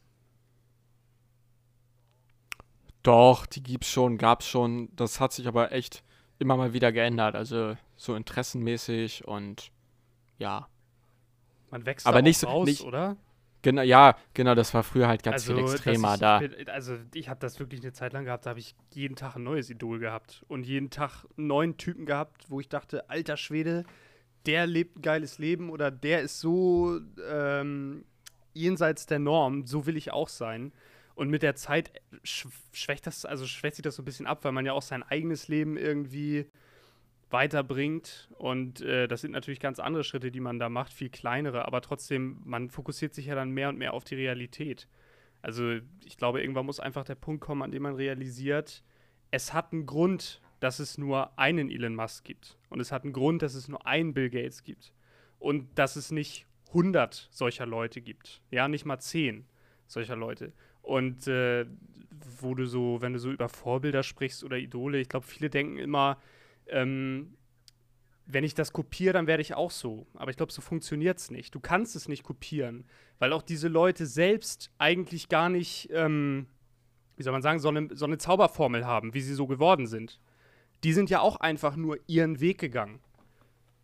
Doch, 3.02 3.46
die 3.46 3.62
gibt's 3.62 3.88
schon, 3.88 4.18
gab's 4.18 4.46
schon. 4.46 4.94
Das 4.96 5.20
hat 5.20 5.32
sich 5.32 5.46
aber 5.46 5.72
echt 5.72 6.02
immer 6.38 6.56
mal 6.56 6.72
wieder 6.72 6.92
geändert. 6.92 7.34
Also 7.34 7.76
so 7.96 8.14
interessenmäßig 8.14 9.26
und 9.26 9.70
ja. 10.38 10.68
Man 11.70 11.84
wächst 11.84 12.06
aber 12.06 12.22
nicht 12.22 12.44
raus, 12.44 12.66
nicht, 12.66 12.82
oder? 12.82 13.16
Genau, 13.62 13.82
ja, 13.82 14.16
genau, 14.34 14.54
das 14.54 14.72
war 14.72 14.84
früher 14.84 15.08
halt 15.08 15.22
ganz 15.22 15.48
also, 15.48 15.56
viel 15.56 15.64
extremer 15.64 16.14
ich, 16.14 16.20
da. 16.20 16.40
Also 16.72 16.96
ich 17.12 17.28
habe 17.28 17.40
das 17.40 17.58
wirklich 17.58 17.82
eine 17.82 17.92
Zeit 17.92 18.12
lang 18.12 18.24
gehabt, 18.24 18.46
da 18.46 18.50
habe 18.50 18.60
ich 18.60 18.76
jeden 18.94 19.16
Tag 19.16 19.34
ein 19.34 19.42
neues 19.42 19.68
Idol 19.68 19.98
gehabt 19.98 20.44
und 20.48 20.64
jeden 20.64 20.90
Tag 20.90 21.24
einen 21.36 21.48
neuen 21.48 21.76
Typen 21.76 22.06
gehabt, 22.06 22.44
wo 22.48 22.60
ich 22.60 22.68
dachte, 22.68 23.10
alter 23.10 23.36
Schwede, 23.36 23.84
der 24.46 24.66
lebt 24.66 24.98
ein 24.98 25.02
geiles 25.02 25.38
Leben 25.38 25.70
oder 25.70 25.90
der 25.90 26.22
ist 26.22 26.38
so 26.38 27.00
ähm, 27.28 28.04
jenseits 28.54 29.06
der 29.06 29.18
Norm, 29.18 29.66
so 29.66 29.86
will 29.86 29.96
ich 29.96 30.12
auch 30.12 30.28
sein. 30.28 30.72
Und 31.18 31.30
mit 31.30 31.42
der 31.42 31.56
Zeit 31.56 31.90
schwächt 32.22 33.04
das, 33.04 33.24
also 33.24 33.44
schwächt 33.44 33.74
sich 33.74 33.82
das 33.82 33.96
so 33.96 34.02
ein 34.02 34.04
bisschen 34.04 34.28
ab, 34.28 34.44
weil 34.44 34.52
man 34.52 34.64
ja 34.64 34.72
auch 34.72 34.82
sein 34.82 35.02
eigenes 35.02 35.48
Leben 35.48 35.76
irgendwie 35.76 36.46
weiterbringt. 37.28 38.28
Und 38.38 38.82
äh, 38.82 39.08
das 39.08 39.22
sind 39.22 39.32
natürlich 39.32 39.58
ganz 39.58 39.80
andere 39.80 40.04
Schritte, 40.04 40.30
die 40.30 40.38
man 40.38 40.60
da 40.60 40.68
macht, 40.68 40.92
viel 40.92 41.10
kleinere, 41.10 41.64
aber 41.66 41.80
trotzdem, 41.80 42.40
man 42.44 42.70
fokussiert 42.70 43.14
sich 43.14 43.26
ja 43.26 43.34
dann 43.34 43.50
mehr 43.50 43.68
und 43.68 43.78
mehr 43.78 43.94
auf 43.94 44.04
die 44.04 44.14
Realität. 44.14 44.86
Also 45.42 45.80
ich 46.04 46.16
glaube, 46.18 46.40
irgendwann 46.40 46.66
muss 46.66 46.78
einfach 46.78 47.04
der 47.04 47.16
Punkt 47.16 47.40
kommen, 47.40 47.62
an 47.62 47.72
dem 47.72 47.82
man 47.82 47.96
realisiert, 47.96 48.84
es 49.32 49.52
hat 49.52 49.72
einen 49.72 49.86
Grund, 49.86 50.40
dass 50.60 50.78
es 50.78 50.98
nur 50.98 51.36
einen 51.36 51.68
Elon 51.68 51.96
Musk 51.96 52.22
gibt. 52.22 52.58
Und 52.68 52.78
es 52.78 52.92
hat 52.92 53.02
einen 53.02 53.12
Grund, 53.12 53.42
dass 53.42 53.54
es 53.54 53.66
nur 53.66 53.84
einen 53.88 54.14
Bill 54.14 54.30
Gates 54.30 54.62
gibt. 54.62 54.92
Und 55.40 55.76
dass 55.80 55.96
es 55.96 56.12
nicht 56.12 56.46
100 56.68 57.26
solcher 57.32 57.66
Leute 57.66 58.02
gibt. 58.02 58.40
Ja, 58.52 58.68
nicht 58.68 58.84
mal 58.84 59.00
10 59.00 59.46
solcher 59.88 60.14
Leute. 60.14 60.52
Und 60.88 61.26
äh, 61.26 61.66
wo 62.40 62.54
du 62.54 62.66
so, 62.66 63.00
wenn 63.00 63.12
du 63.12 63.18
so 63.18 63.30
über 63.30 63.48
Vorbilder 63.48 64.02
sprichst 64.02 64.44
oder 64.44 64.56
Idole, 64.56 64.98
ich 64.98 65.08
glaube, 65.08 65.26
viele 65.26 65.50
denken 65.50 65.78
immer, 65.78 66.18
ähm, 66.66 67.34
wenn 68.26 68.44
ich 68.44 68.54
das 68.54 68.72
kopiere, 68.72 69.14
dann 69.14 69.26
werde 69.26 69.40
ich 69.40 69.54
auch 69.54 69.70
so. 69.70 70.06
Aber 70.14 70.30
ich 70.30 70.36
glaube, 70.36 70.52
so 70.52 70.60
funktioniert 70.60 71.18
es 71.18 71.30
nicht. 71.30 71.54
Du 71.54 71.60
kannst 71.60 71.96
es 71.96 72.08
nicht 72.08 72.22
kopieren, 72.22 72.84
weil 73.18 73.32
auch 73.32 73.42
diese 73.42 73.68
Leute 73.68 74.06
selbst 74.06 74.70
eigentlich 74.78 75.28
gar 75.28 75.48
nicht, 75.48 75.88
ähm, 75.92 76.46
wie 77.16 77.22
soll 77.22 77.32
man 77.32 77.42
sagen, 77.42 77.58
so 77.58 77.68
eine, 77.68 77.88
so 77.92 78.04
eine 78.04 78.18
Zauberformel 78.18 78.86
haben, 78.86 79.14
wie 79.14 79.20
sie 79.20 79.34
so 79.34 79.46
geworden 79.46 79.86
sind 79.86 80.20
die 80.84 80.92
sind 80.92 81.10
ja 81.10 81.20
auch 81.20 81.36
einfach 81.36 81.76
nur 81.76 81.98
ihren 82.06 82.40
Weg 82.40 82.58
gegangen. 82.58 83.00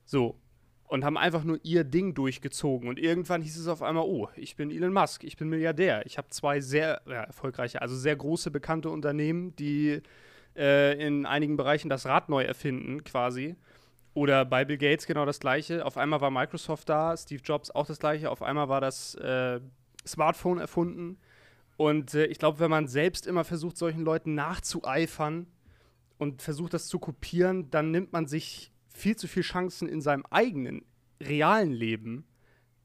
So. 0.05 0.39
Und 0.87 1.05
haben 1.05 1.16
einfach 1.16 1.45
nur 1.45 1.59
ihr 1.62 1.82
Ding 1.82 2.14
durchgezogen. 2.14 2.89
Und 2.89 2.99
irgendwann 2.99 3.43
hieß 3.43 3.59
es 3.59 3.68
auf 3.68 3.82
einmal, 3.82 4.05
oh, 4.05 4.28
ich 4.37 4.55
bin 4.55 4.70
Elon 4.70 4.93
Musk, 4.93 5.24
ich 5.24 5.37
bin 5.37 5.49
Milliardär. 5.49 6.05
Ich 6.07 6.18
habe 6.18 6.28
zwei 6.28 6.61
sehr 6.61 7.01
ja, 7.07 7.22
erfolgreiche, 7.22 7.80
also 7.80 7.97
sehr 7.97 8.14
große 8.14 8.51
bekannte 8.51 8.91
Unternehmen, 8.91 9.57
die 9.57 10.03
äh, 10.57 11.05
in 11.05 11.26
einigen 11.26 11.57
Bereichen 11.57 11.89
das 11.89 12.07
Rad 12.07 12.28
neu 12.28 12.45
erfinden, 12.45 13.03
quasi. 13.03 13.57
Oder 14.12 14.45
bei 14.45 14.64
Bill 14.64 14.76
Gates 14.76 15.07
genau 15.07 15.24
das 15.24 15.41
gleiche. 15.41 15.85
Auf 15.85 15.97
einmal 15.97 16.20
war 16.20 16.30
Microsoft 16.30 16.89
da, 16.89 17.16
Steve 17.16 17.43
Jobs 17.43 17.70
auch 17.70 17.87
das 17.87 17.99
gleiche. 17.99 18.30
Auf 18.30 18.43
einmal 18.43 18.68
war 18.68 18.80
das 18.80 19.14
äh, 19.16 19.61
Smartphone 20.07 20.59
erfunden. 20.59 21.18
Und 21.76 22.14
äh, 22.14 22.26
ich 22.26 22.39
glaube, 22.39 22.61
wenn 22.61 22.70
man 22.70 22.87
selbst 22.87 23.26
immer 23.26 23.43
versucht, 23.43 23.78
solchen 23.78 24.05
Leuten 24.05 24.35
nachzueifern, 24.35 25.47
und 26.18 26.43
versucht 26.43 26.74
das 26.74 26.89
zu 26.89 26.99
kopieren, 26.99 27.70
dann 27.70 27.91
nimmt 27.91 28.12
man 28.12 28.26
sich 28.26 28.72
viel 28.95 29.16
zu 29.16 29.28
viel 29.28 29.42
Chancen 29.42 29.88
in 29.88 30.01
seinem 30.01 30.24
eigenen, 30.30 30.84
realen 31.20 31.72
Leben, 31.72 32.24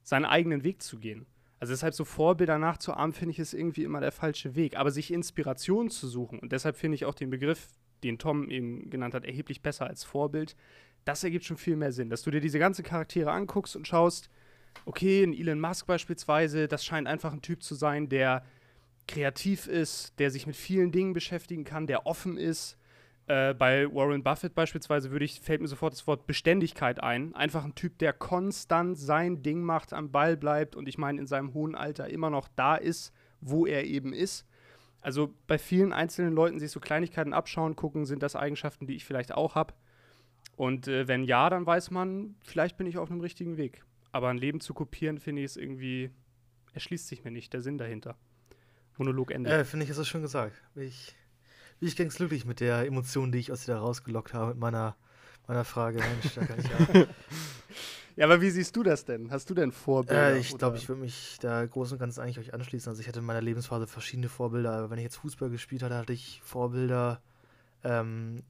seinen 0.04 0.26
eigenen 0.26 0.64
Weg 0.64 0.82
zu 0.82 1.00
gehen. 1.00 1.26
Also 1.60 1.74
deshalb 1.74 1.94
so 1.94 2.06
Vorbilder 2.06 2.58
nachzuahmen, 2.58 3.14
finde 3.14 3.32
ich, 3.32 3.40
ist 3.40 3.54
irgendwie 3.54 3.84
immer 3.84 4.00
der 4.00 4.12
falsche 4.12 4.56
Weg. 4.56 4.78
Aber 4.78 4.92
sich 4.92 5.12
Inspiration 5.14 5.90
zu 5.90 6.08
suchen, 6.08 6.40
und 6.40 6.52
deshalb 6.52 6.78
finde 6.78 6.96
ich 6.96 7.06
auch 7.06 7.16
den 7.16 7.30
Begriff, 7.30 7.68
den 8.04 8.18
Tom 8.18 8.50
eben 8.50 8.90
genannt 8.90 9.14
hat, 9.14 9.26
erheblich 9.26 9.62
besser 9.62 9.86
als 9.86 10.04
Vorbild, 10.04 10.56
das 11.06 11.24
ergibt 11.24 11.46
schon 11.46 11.58
viel 11.58 11.76
mehr 11.76 11.92
Sinn. 11.92 12.10
Dass 12.10 12.22
du 12.24 12.32
dir 12.32 12.40
diese 12.40 12.60
ganzen 12.60 12.84
Charaktere 12.84 13.32
anguckst 13.32 13.76
und 13.76 13.88
schaust, 13.88 14.30
okay, 14.86 15.24
ein 15.24 15.34
Elon 15.34 15.60
Musk 15.60 15.86
beispielsweise, 15.86 16.68
das 16.68 16.86
scheint 16.86 17.08
einfach 17.08 17.34
ein 17.34 17.42
Typ 17.42 17.62
zu 17.62 17.76
sein, 17.76 18.10
der 18.10 18.46
kreativ 19.08 19.68
ist, 19.68 20.18
der 20.20 20.32
sich 20.32 20.48
mit 20.48 20.56
vielen 20.56 20.92
Dingen 20.92 21.14
beschäftigen 21.14 21.66
kann, 21.66 21.88
der 21.88 22.06
offen 22.06 22.38
ist, 22.38 22.78
äh, 23.30 23.54
bei 23.54 23.86
Warren 23.94 24.24
Buffett 24.24 24.56
beispielsweise 24.56 25.12
würde 25.12 25.24
ich, 25.24 25.40
fällt 25.40 25.62
mir 25.62 25.68
sofort 25.68 25.94
das 25.94 26.08
Wort 26.08 26.26
Beständigkeit 26.26 27.02
ein. 27.04 27.36
Einfach 27.36 27.64
ein 27.64 27.76
Typ, 27.76 28.00
der 28.00 28.12
konstant 28.12 28.98
sein 28.98 29.44
Ding 29.44 29.62
macht, 29.62 29.94
am 29.94 30.12
Ball 30.12 30.36
bleibt 30.36 30.76
und 30.76 30.88
ich 30.88 30.98
meine, 30.98 31.20
in 31.22 31.28
seinem 31.28 31.54
hohen 31.54 31.76
Alter 31.76 32.10
immer 32.10 32.32
noch 32.32 32.48
da 32.56 32.76
ist, 32.76 33.14
wo 33.40 33.68
er 33.68 33.86
eben 33.86 34.14
ist. 34.14 34.48
Also 35.02 35.32
bei 35.46 35.60
vielen 35.60 35.94
einzelnen 35.94 36.34
Leuten 36.34 36.60
sich 36.60 36.72
so 36.72 36.80
Kleinigkeiten 36.80 37.34
abschauen, 37.34 37.76
gucken, 37.76 38.06
sind 38.06 38.24
das 38.24 38.36
Eigenschaften, 38.36 38.88
die 38.88 38.96
ich 38.96 39.06
vielleicht 39.06 39.32
auch 39.32 39.54
habe. 39.54 39.76
Und 40.56 40.88
äh, 40.88 41.08
wenn 41.08 41.24
ja, 41.24 41.52
dann 41.52 41.68
weiß 41.68 41.92
man, 41.92 42.36
vielleicht 42.44 42.78
bin 42.78 42.88
ich 42.88 42.98
auf 42.98 43.12
einem 43.12 43.22
richtigen 43.22 43.58
Weg. 43.58 43.84
Aber 44.12 44.30
ein 44.30 44.38
Leben 44.38 44.60
zu 44.60 44.74
kopieren, 44.74 45.20
finde 45.20 45.42
ich, 45.42 45.46
ist 45.46 45.58
irgendwie, 45.58 46.10
erschließt 46.74 47.08
sich 47.08 47.24
mir 47.24 47.32
nicht, 47.32 47.54
der 47.54 47.62
Sinn 47.62 47.78
dahinter. 47.78 48.18
Monolog 48.98 49.30
Ende. 49.32 49.52
Äh, 49.52 49.66
finde 49.66 49.84
ich, 49.84 49.92
ist 49.92 50.00
das 50.00 50.08
schon 50.08 50.24
gesagt. 50.24 50.56
Ich 50.76 51.16
bin 51.80 51.88
ich 51.88 51.96
ganz 51.96 52.16
glücklich 52.16 52.46
mit 52.46 52.60
der 52.60 52.86
Emotion, 52.86 53.32
die 53.32 53.40
ich 53.40 53.52
aus 53.52 53.66
dir 53.66 53.76
rausgelockt 53.76 54.34
habe, 54.34 54.52
mit 54.52 54.60
meiner, 54.60 54.96
meiner 55.48 55.66
Frage. 55.66 56.00
Mensch, 56.00 56.34
da 56.36 56.46
kann 56.46 56.60
ich 56.60 56.96
ja. 56.96 57.06
Ja, 58.20 58.26
aber 58.26 58.42
wie 58.42 58.50
siehst 58.50 58.76
du 58.76 58.84
das 58.84 59.06
denn? 59.06 59.32
Hast 59.32 59.50
du 59.50 59.54
denn 59.54 59.72
Vorbilder? 59.72 60.34
Äh, 60.34 60.40
ich 60.40 60.58
glaube, 60.58 60.76
ich 60.76 60.90
würde 60.90 61.02
mich 61.02 61.38
da 61.40 61.66
groß 61.66 61.94
und 61.94 62.00
ganz 62.00 62.20
eigentlich 62.20 62.38
euch 62.38 62.54
anschließen. 62.54 62.90
Also 62.90 63.00
ich 63.00 63.08
hatte 63.08 63.20
in 63.20 63.26
meiner 63.26 63.40
Lebensphase 63.40 63.88
verschiedene 63.88 64.28
Vorbilder. 64.28 64.74
Aber 64.74 64.90
wenn 64.90 64.98
ich 64.98 65.06
jetzt 65.06 65.16
Fußball 65.16 65.50
gespielt 65.50 65.84
hatte, 65.84 65.96
hatte 65.96 66.12
ich 66.12 66.42
Vorbilder, 66.44 67.22
ähm, 67.86 68.44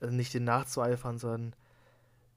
also 0.00 0.14
nicht 0.14 0.34
den 0.34 0.44
nachzueifern, 0.44 1.16
sondern 1.16 1.54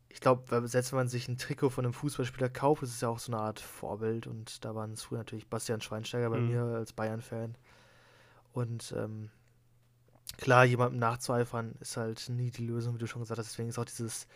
ich 0.08 0.22
glaube, 0.22 0.70
selbst 0.70 0.94
wenn 0.94 1.00
man 1.00 1.10
sich 1.10 1.28
ein 1.28 1.38
Trikot 1.38 1.70
von 1.70 1.84
einem 1.84 1.94
Fußballspieler 1.94 2.48
kauft, 2.48 2.82
ist 2.84 2.94
es 2.94 3.02
ja 3.02 3.10
auch 3.10 3.20
so 3.20 3.34
eine 3.34 3.42
Art 3.42 3.60
Vorbild. 3.60 4.26
Und 4.26 4.64
da 4.64 4.74
waren 4.74 4.94
es 4.94 5.04
früher 5.04 5.18
natürlich 5.18 5.50
Bastian 5.50 5.82
Schweinsteiger 5.82 6.30
bei 6.30 6.40
mhm. 6.40 6.48
mir 6.48 6.62
als 6.62 6.94
Bayern-Fan. 6.94 7.56
Und 8.54 8.94
ähm, 8.98 9.32
klar, 10.38 10.66
jemandem 10.66 11.00
nachzueifern 11.00 11.76
ist 11.80 11.98
halt 11.98 12.30
nie 12.30 12.52
die 12.52 12.66
Lösung, 12.66 12.96
wie 12.96 13.00
du 13.00 13.08
schon 13.08 13.22
gesagt 13.22 13.40
hast. 13.40 13.52
Deswegen 13.52 13.70
ist 13.70 13.80
auch 13.80 13.86
dieses, 13.86 14.28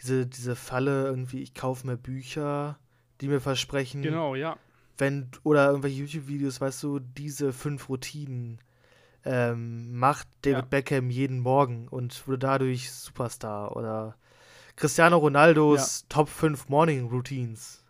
diese, 0.00 0.26
diese 0.26 0.56
Falle 0.56 1.06
irgendwie, 1.06 1.42
ich 1.42 1.54
kaufe 1.54 1.86
mir 1.86 1.96
Bücher, 1.96 2.78
die 3.20 3.28
mir 3.28 3.40
versprechen. 3.40 4.02
Genau, 4.02 4.34
ja. 4.34 4.56
Wenn, 4.96 5.30
oder 5.44 5.68
irgendwelche 5.68 6.00
YouTube-Videos, 6.00 6.60
weißt 6.60 6.82
du, 6.82 6.98
diese 6.98 7.52
fünf 7.52 7.88
Routinen 7.88 8.60
ähm, 9.24 9.96
macht 9.96 10.28
David 10.42 10.58
ja. 10.58 10.62
Beckham 10.62 11.10
jeden 11.10 11.40
Morgen 11.40 11.88
und 11.88 12.26
wurde 12.26 12.38
dadurch 12.38 12.90
Superstar 12.92 13.76
oder 13.76 14.16
Cristiano 14.76 15.18
Ronaldos 15.18 16.02
ja. 16.02 16.06
Top 16.08 16.28
5 16.28 16.68
Morning 16.68 17.08
Routines. 17.08 17.84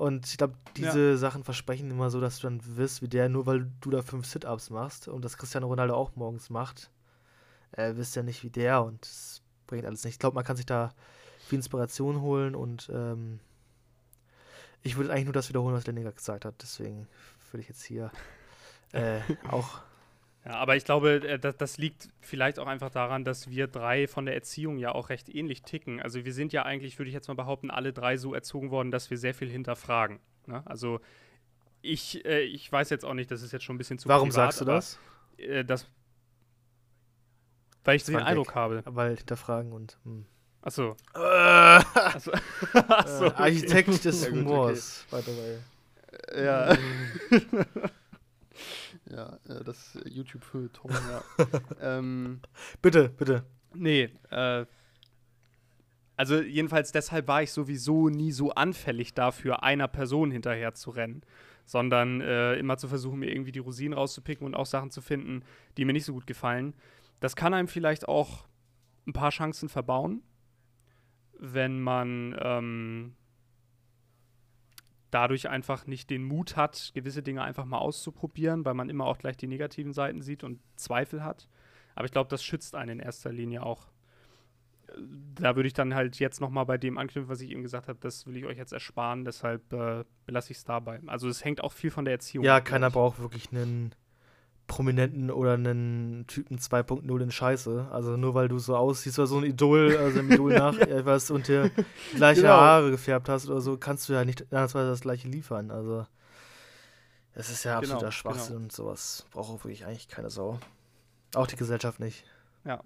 Und 0.00 0.26
ich 0.26 0.38
glaube, 0.38 0.54
diese 0.78 1.10
ja. 1.10 1.16
Sachen 1.18 1.44
versprechen 1.44 1.90
immer 1.90 2.08
so, 2.08 2.22
dass 2.22 2.38
du 2.38 2.44
dann 2.44 2.62
wirst 2.78 3.02
wie 3.02 3.08
der, 3.08 3.28
nur 3.28 3.44
weil 3.44 3.70
du 3.82 3.90
da 3.90 4.00
fünf 4.00 4.24
Sit-Ups 4.24 4.70
machst 4.70 5.08
und 5.08 5.22
das 5.22 5.36
Cristiano 5.36 5.66
Ronaldo 5.66 5.94
auch 5.94 6.16
morgens 6.16 6.48
macht, 6.48 6.90
äh, 7.72 7.96
wirst 7.96 8.16
ja 8.16 8.22
nicht 8.22 8.42
wie 8.42 8.48
der 8.48 8.82
und 8.82 9.02
das 9.02 9.42
bringt 9.66 9.84
alles 9.84 10.02
nicht. 10.02 10.14
Ich 10.14 10.18
glaube, 10.18 10.36
man 10.36 10.44
kann 10.44 10.56
sich 10.56 10.64
da 10.64 10.94
viel 11.46 11.58
Inspiration 11.58 12.22
holen 12.22 12.54
und 12.54 12.90
ähm, 12.90 13.40
ich 14.80 14.96
würde 14.96 15.12
eigentlich 15.12 15.26
nur 15.26 15.34
das 15.34 15.50
wiederholen, 15.50 15.74
was 15.74 15.86
Lenniger 15.86 16.12
gesagt 16.12 16.46
hat. 16.46 16.54
Deswegen 16.62 17.06
würde 17.50 17.60
ich 17.60 17.68
jetzt 17.68 17.82
hier 17.82 18.10
äh, 18.92 19.20
auch 19.50 19.82
ja, 20.44 20.52
aber 20.52 20.76
ich 20.76 20.84
glaube, 20.84 21.26
äh, 21.26 21.38
das, 21.38 21.56
das, 21.56 21.78
liegt 21.78 22.08
vielleicht 22.20 22.58
auch 22.58 22.66
einfach 22.66 22.90
daran, 22.90 23.24
dass 23.24 23.50
wir 23.50 23.66
drei 23.66 24.06
von 24.06 24.24
der 24.24 24.34
Erziehung 24.34 24.78
ja 24.78 24.92
auch 24.92 25.10
recht 25.10 25.28
ähnlich 25.28 25.62
ticken. 25.62 26.00
Also 26.00 26.24
wir 26.24 26.32
sind 26.32 26.52
ja 26.52 26.64
eigentlich, 26.64 26.98
würde 26.98 27.08
ich 27.08 27.14
jetzt 27.14 27.28
mal 27.28 27.34
behaupten, 27.34 27.70
alle 27.70 27.92
drei 27.92 28.16
so 28.16 28.32
erzogen 28.32 28.70
worden, 28.70 28.90
dass 28.90 29.10
wir 29.10 29.18
sehr 29.18 29.34
viel 29.34 29.50
hinterfragen. 29.50 30.18
Ne? 30.46 30.62
Also 30.64 31.00
ich, 31.82 32.24
äh, 32.24 32.40
ich 32.40 32.70
weiß 32.70 32.88
jetzt 32.90 33.04
auch 33.04 33.14
nicht, 33.14 33.30
das 33.30 33.42
ist 33.42 33.52
jetzt 33.52 33.64
schon 33.64 33.74
ein 33.74 33.78
bisschen 33.78 33.98
zu 33.98 34.08
Warum 34.08 34.30
privat, 34.30 34.52
sagst 34.52 34.60
du 34.62 34.64
das? 34.64 34.98
Aber, 35.38 35.48
äh, 35.48 35.64
das? 35.64 35.86
Weil 37.84 37.96
ich 37.96 38.04
den 38.04 38.16
Eindruck 38.16 38.54
habe. 38.54 38.82
Weil 38.86 39.16
hinterfragen 39.16 39.72
und. 39.72 39.98
Hm. 40.04 40.26
Achso. 40.62 40.96
Äh, 41.14 41.18
Achso. 41.18 42.32
Achso 42.72 43.26
okay. 43.26 43.42
Architekt 43.42 44.04
des 44.04 44.24
ja, 44.24 44.30
Humors, 44.30 45.06
okay. 45.10 45.22
by 45.22 45.30
the 45.30 45.38
way. 45.38 46.44
Ja. 46.44 47.90
Ja, 49.10 49.38
äh, 49.48 49.64
das 49.64 49.98
YouTube-Feuilleton, 50.04 50.90
ja. 50.90 51.22
ähm, 51.98 52.40
bitte, 52.82 53.08
bitte. 53.08 53.44
Nee, 53.74 54.10
äh, 54.30 54.66
also 56.16 56.40
jedenfalls 56.40 56.92
deshalb 56.92 57.28
war 57.28 57.42
ich 57.42 57.50
sowieso 57.50 58.10
nie 58.10 58.32
so 58.32 58.50
anfällig 58.50 59.14
dafür, 59.14 59.62
einer 59.62 59.88
Person 59.88 60.30
hinterher 60.30 60.74
zu 60.74 60.90
rennen, 60.90 61.22
sondern 61.64 62.20
äh, 62.20 62.56
immer 62.56 62.76
zu 62.76 62.88
versuchen, 62.88 63.20
mir 63.20 63.30
irgendwie 63.32 63.52
die 63.52 63.58
Rosinen 63.58 63.96
rauszupicken 63.96 64.44
und 64.46 64.54
auch 64.54 64.66
Sachen 64.66 64.90
zu 64.90 65.00
finden, 65.00 65.42
die 65.76 65.86
mir 65.86 65.94
nicht 65.94 66.04
so 66.04 66.12
gut 66.12 66.26
gefallen. 66.26 66.74
Das 67.20 67.36
kann 67.36 67.54
einem 67.54 67.68
vielleicht 67.68 68.06
auch 68.06 68.46
ein 69.06 69.14
paar 69.14 69.30
Chancen 69.30 69.68
verbauen, 69.68 70.22
wenn 71.38 71.80
man 71.80 72.36
ähm, 72.38 73.16
dadurch 75.10 75.48
einfach 75.48 75.86
nicht 75.86 76.10
den 76.10 76.24
Mut 76.24 76.56
hat, 76.56 76.92
gewisse 76.94 77.22
Dinge 77.22 77.42
einfach 77.42 77.64
mal 77.64 77.78
auszuprobieren, 77.78 78.64
weil 78.64 78.74
man 78.74 78.88
immer 78.88 79.06
auch 79.06 79.18
gleich 79.18 79.36
die 79.36 79.46
negativen 79.46 79.92
Seiten 79.92 80.22
sieht 80.22 80.44
und 80.44 80.60
Zweifel 80.76 81.24
hat. 81.24 81.48
Aber 81.94 82.04
ich 82.04 82.12
glaube, 82.12 82.30
das 82.30 82.42
schützt 82.42 82.74
einen 82.74 83.00
in 83.00 83.00
erster 83.00 83.32
Linie 83.32 83.64
auch. 83.64 83.88
Da 85.34 85.54
würde 85.54 85.68
ich 85.68 85.72
dann 85.72 85.94
halt 85.94 86.18
jetzt 86.18 86.40
noch 86.40 86.50
mal 86.50 86.64
bei 86.64 86.78
dem 86.78 86.98
anknüpfen, 86.98 87.28
was 87.28 87.40
ich 87.40 87.50
eben 87.50 87.62
gesagt 87.62 87.88
habe, 87.88 87.98
das 88.00 88.26
will 88.26 88.36
ich 88.36 88.44
euch 88.44 88.56
jetzt 88.56 88.72
ersparen, 88.72 89.24
deshalb 89.24 89.72
äh, 89.72 90.04
belasse 90.26 90.50
ich 90.50 90.58
es 90.58 90.64
dabei. 90.64 91.00
Also 91.06 91.28
es 91.28 91.44
hängt 91.44 91.62
auch 91.62 91.72
viel 91.72 91.90
von 91.90 92.04
der 92.04 92.14
Erziehung 92.14 92.44
Ja, 92.44 92.60
keiner 92.60 92.90
braucht 92.90 93.20
wirklich 93.20 93.52
einen 93.52 93.94
Prominenten 94.70 95.32
oder 95.32 95.54
einen 95.54 96.28
Typen 96.28 96.56
2.0 96.56 97.20
in 97.20 97.32
Scheiße. 97.32 97.88
Also 97.90 98.16
nur 98.16 98.34
weil 98.34 98.46
du 98.46 98.60
so 98.60 98.76
aussiehst 98.76 99.18
oder 99.18 99.26
so 99.26 99.38
ein 99.38 99.44
Idol, 99.44 99.96
also 99.96 100.20
ein 100.20 100.30
Idol 100.30 100.52
nach 100.58 100.78
etwas 100.78 101.32
und 101.32 101.48
dir 101.48 101.72
gleiche 102.14 102.42
genau. 102.42 102.54
Haare 102.54 102.92
gefärbt 102.92 103.28
hast 103.28 103.48
oder 103.48 103.60
so, 103.60 103.76
kannst 103.76 104.08
du 104.08 104.12
ja 104.12 104.24
nicht 104.24 104.46
das 104.50 105.00
gleiche 105.00 105.26
liefern. 105.26 105.72
Also 105.72 106.06
es 107.34 107.50
ist 107.50 107.64
ja 107.64 107.78
absoluter 107.78 107.98
genau, 107.98 108.10
Schwachsinn 108.12 108.54
genau. 108.54 108.62
und 108.62 108.72
sowas 108.72 109.26
braucht 109.32 109.50
auch 109.50 109.64
wirklich 109.64 109.84
eigentlich 109.86 110.06
keine 110.06 110.30
Sau. 110.30 110.60
Auch 111.34 111.48
die 111.48 111.56
Gesellschaft 111.56 111.98
nicht. 111.98 112.24
Ja. 112.64 112.84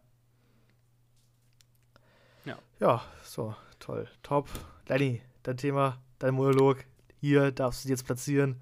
Ja. 2.47 2.59
Ja, 2.81 3.03
so, 3.23 3.55
toll. 3.79 4.09
Top. 4.23 4.49
Lenny, 4.89 5.21
dein 5.43 5.59
Thema, 5.59 5.99
dein 6.19 6.33
Monolog. 6.33 6.79
Hier 7.21 7.53
darfst 7.53 7.85
du 7.85 7.89
dich 7.89 7.99
jetzt 7.99 8.07
platzieren. 8.07 8.59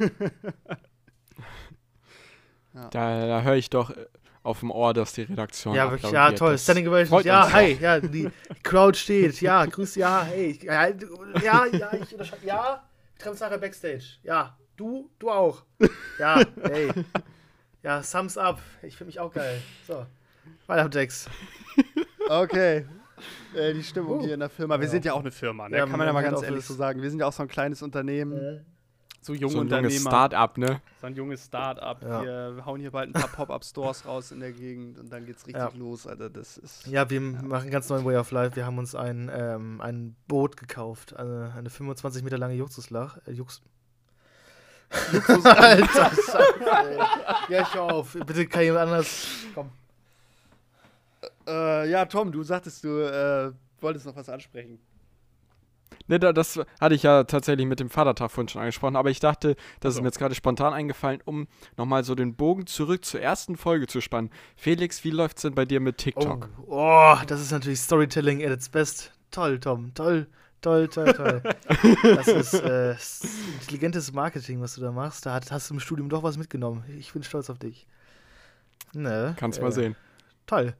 Ja. 2.74 2.88
Da, 2.88 3.26
da 3.26 3.42
höre 3.42 3.54
ich 3.54 3.70
doch 3.70 3.90
äh, 3.90 4.06
auf 4.42 4.60
dem 4.60 4.70
Ohr, 4.70 4.92
dass 4.92 5.12
die 5.12 5.22
Redaktion. 5.22 5.74
Ja, 5.74 5.90
wirklich, 5.90 6.12
ja, 6.12 6.32
toll. 6.32 6.58
Standing 6.58 6.88
Ovation. 6.88 7.22
Ja, 7.22 7.50
hi, 7.50 7.78
ja, 7.80 8.00
die 8.00 8.30
Crowd 8.62 8.98
steht. 8.98 9.40
Ja, 9.40 9.64
grüß, 9.64 9.94
ja, 9.94 10.24
hey. 10.24 10.58
Ja, 10.62 10.88
ja, 11.42 11.66
ja, 11.66 11.92
ich 11.94 12.12
unterschreibe. 12.12 12.44
Ja, 12.44 12.82
treffen 13.18 13.38
nachher 13.40 13.58
Backstage. 13.58 14.18
Ja, 14.22 14.56
du, 14.76 15.08
du 15.18 15.30
auch. 15.30 15.62
Ja, 16.18 16.42
hey. 16.62 16.90
Ja, 17.82 18.00
Thumbs 18.00 18.36
up. 18.36 18.60
Ich 18.82 18.96
finde 18.96 19.08
mich 19.08 19.20
auch 19.20 19.32
geil. 19.32 19.60
So, 19.86 20.06
weiter 20.66 20.88
Dex. 20.88 21.28
Okay. 22.28 22.86
Äh, 23.54 23.74
die 23.74 23.82
Stimmung 23.82 24.20
uh. 24.20 24.24
hier 24.24 24.34
in 24.34 24.40
der 24.40 24.48
Firma. 24.48 24.78
Wir 24.78 24.86
ja. 24.86 24.90
sind 24.90 25.04
ja 25.04 25.12
auch 25.12 25.20
eine 25.20 25.30
Firma, 25.30 25.68
ne? 25.68 25.76
Ja, 25.76 25.86
kann 25.86 25.98
man 25.98 26.06
ja 26.06 26.12
mal 26.14 26.22
ganz 26.22 26.42
ehrlich 26.42 26.64
so 26.64 26.72
sagen. 26.72 27.02
Wir 27.02 27.10
sind 27.10 27.20
ja 27.20 27.26
auch 27.26 27.32
so 27.32 27.42
ein 27.42 27.48
kleines 27.48 27.82
Unternehmen. 27.82 28.32
Mhm 28.32 28.73
so 29.24 29.32
junge 29.32 29.52
so 29.52 29.60
ein 29.60 29.68
junges 29.68 30.00
Start-up, 30.02 30.58
ne? 30.58 30.80
So 31.00 31.06
ein 31.06 31.14
junges 31.14 31.46
Start-up. 31.46 32.02
Ja. 32.02 32.22
Wir 32.56 32.66
hauen 32.66 32.80
hier 32.80 32.90
bald 32.90 33.08
ein 33.08 33.12
paar 33.12 33.30
Pop-up-Stores 33.30 34.04
raus 34.06 34.32
in 34.32 34.40
der 34.40 34.52
Gegend 34.52 34.98
und 34.98 35.10
dann 35.10 35.24
geht's 35.24 35.46
richtig 35.46 35.62
ja. 35.62 35.70
los, 35.74 36.06
Alter. 36.06 36.28
Das 36.28 36.58
ist. 36.58 36.86
Ja, 36.86 37.08
wir 37.08 37.20
ja. 37.20 37.42
machen 37.42 37.70
ganz 37.70 37.88
neuen 37.88 38.04
Way 38.04 38.18
of 38.18 38.30
Life. 38.32 38.56
Wir 38.56 38.66
haben 38.66 38.76
uns 38.76 38.94
ein, 38.94 39.30
ähm, 39.34 39.80
ein 39.80 40.14
Boot 40.28 40.56
gekauft. 40.56 41.16
Eine, 41.16 41.54
eine 41.56 41.70
25 41.70 42.22
Meter 42.22 42.36
lange 42.36 42.54
Juxuslach. 42.54 43.18
Äh, 43.26 43.32
Jux. 43.32 43.62
Juxus 45.12 45.44
Alter, 45.46 46.10
Scheiße, 46.10 46.38
Ja, 47.48 47.62
ich 47.62 47.78
auf. 47.78 48.12
Bitte 48.12 48.46
kann 48.46 48.62
jemand 48.62 48.90
anders. 48.90 49.26
Komm. 49.54 49.70
Äh, 51.46 51.88
ja, 51.88 52.04
Tom, 52.04 52.30
du 52.30 52.42
sagtest, 52.42 52.84
du 52.84 53.00
äh, 53.00 53.52
wolltest 53.80 54.04
noch 54.04 54.16
was 54.16 54.28
ansprechen. 54.28 54.78
Ne, 56.06 56.18
das 56.18 56.60
hatte 56.80 56.94
ich 56.94 57.02
ja 57.02 57.24
tatsächlich 57.24 57.66
mit 57.66 57.80
dem 57.80 57.90
Vatertag 57.90 58.30
vorhin 58.30 58.48
schon 58.48 58.60
angesprochen, 58.60 58.96
aber 58.96 59.10
ich 59.10 59.20
dachte, 59.20 59.56
das 59.80 59.90
also. 59.90 59.98
ist 59.98 60.02
mir 60.02 60.08
jetzt 60.08 60.18
gerade 60.18 60.34
spontan 60.34 60.72
eingefallen, 60.72 61.20
um 61.24 61.46
nochmal 61.76 62.04
so 62.04 62.14
den 62.14 62.34
Bogen 62.34 62.66
zurück 62.66 63.04
zur 63.04 63.20
ersten 63.20 63.56
Folge 63.56 63.86
zu 63.86 64.00
spannen. 64.00 64.30
Felix, 64.56 65.04
wie 65.04 65.10
läuft's 65.10 65.42
denn 65.42 65.54
bei 65.54 65.64
dir 65.64 65.80
mit 65.80 65.98
TikTok? 65.98 66.48
Oh, 66.66 66.76
oh 66.78 67.16
das 67.26 67.40
ist 67.40 67.52
natürlich 67.52 67.80
Storytelling 67.80 68.44
at 68.44 68.50
its 68.50 68.68
best. 68.68 69.12
Toll, 69.30 69.58
Tom, 69.58 69.92
toll. 69.94 70.26
Toll, 70.64 70.88
toll, 70.88 71.12
toll. 71.12 71.42
das 72.02 72.26
ist 72.26 72.54
äh, 72.54 72.96
intelligentes 73.60 74.14
Marketing, 74.14 74.62
was 74.62 74.76
du 74.76 74.80
da 74.80 74.92
machst. 74.92 75.26
Da 75.26 75.38
hast 75.50 75.68
du 75.68 75.74
im 75.74 75.80
Studium 75.80 76.08
doch 76.08 76.22
was 76.22 76.38
mitgenommen. 76.38 76.82
Ich 76.98 77.12
bin 77.12 77.22
stolz 77.22 77.50
auf 77.50 77.58
dich. 77.58 77.86
Ne? 78.94 79.34
Kannst 79.36 79.58
äh, 79.58 79.62
mal 79.62 79.72
sehen. 79.72 79.94
Toll. 80.46 80.74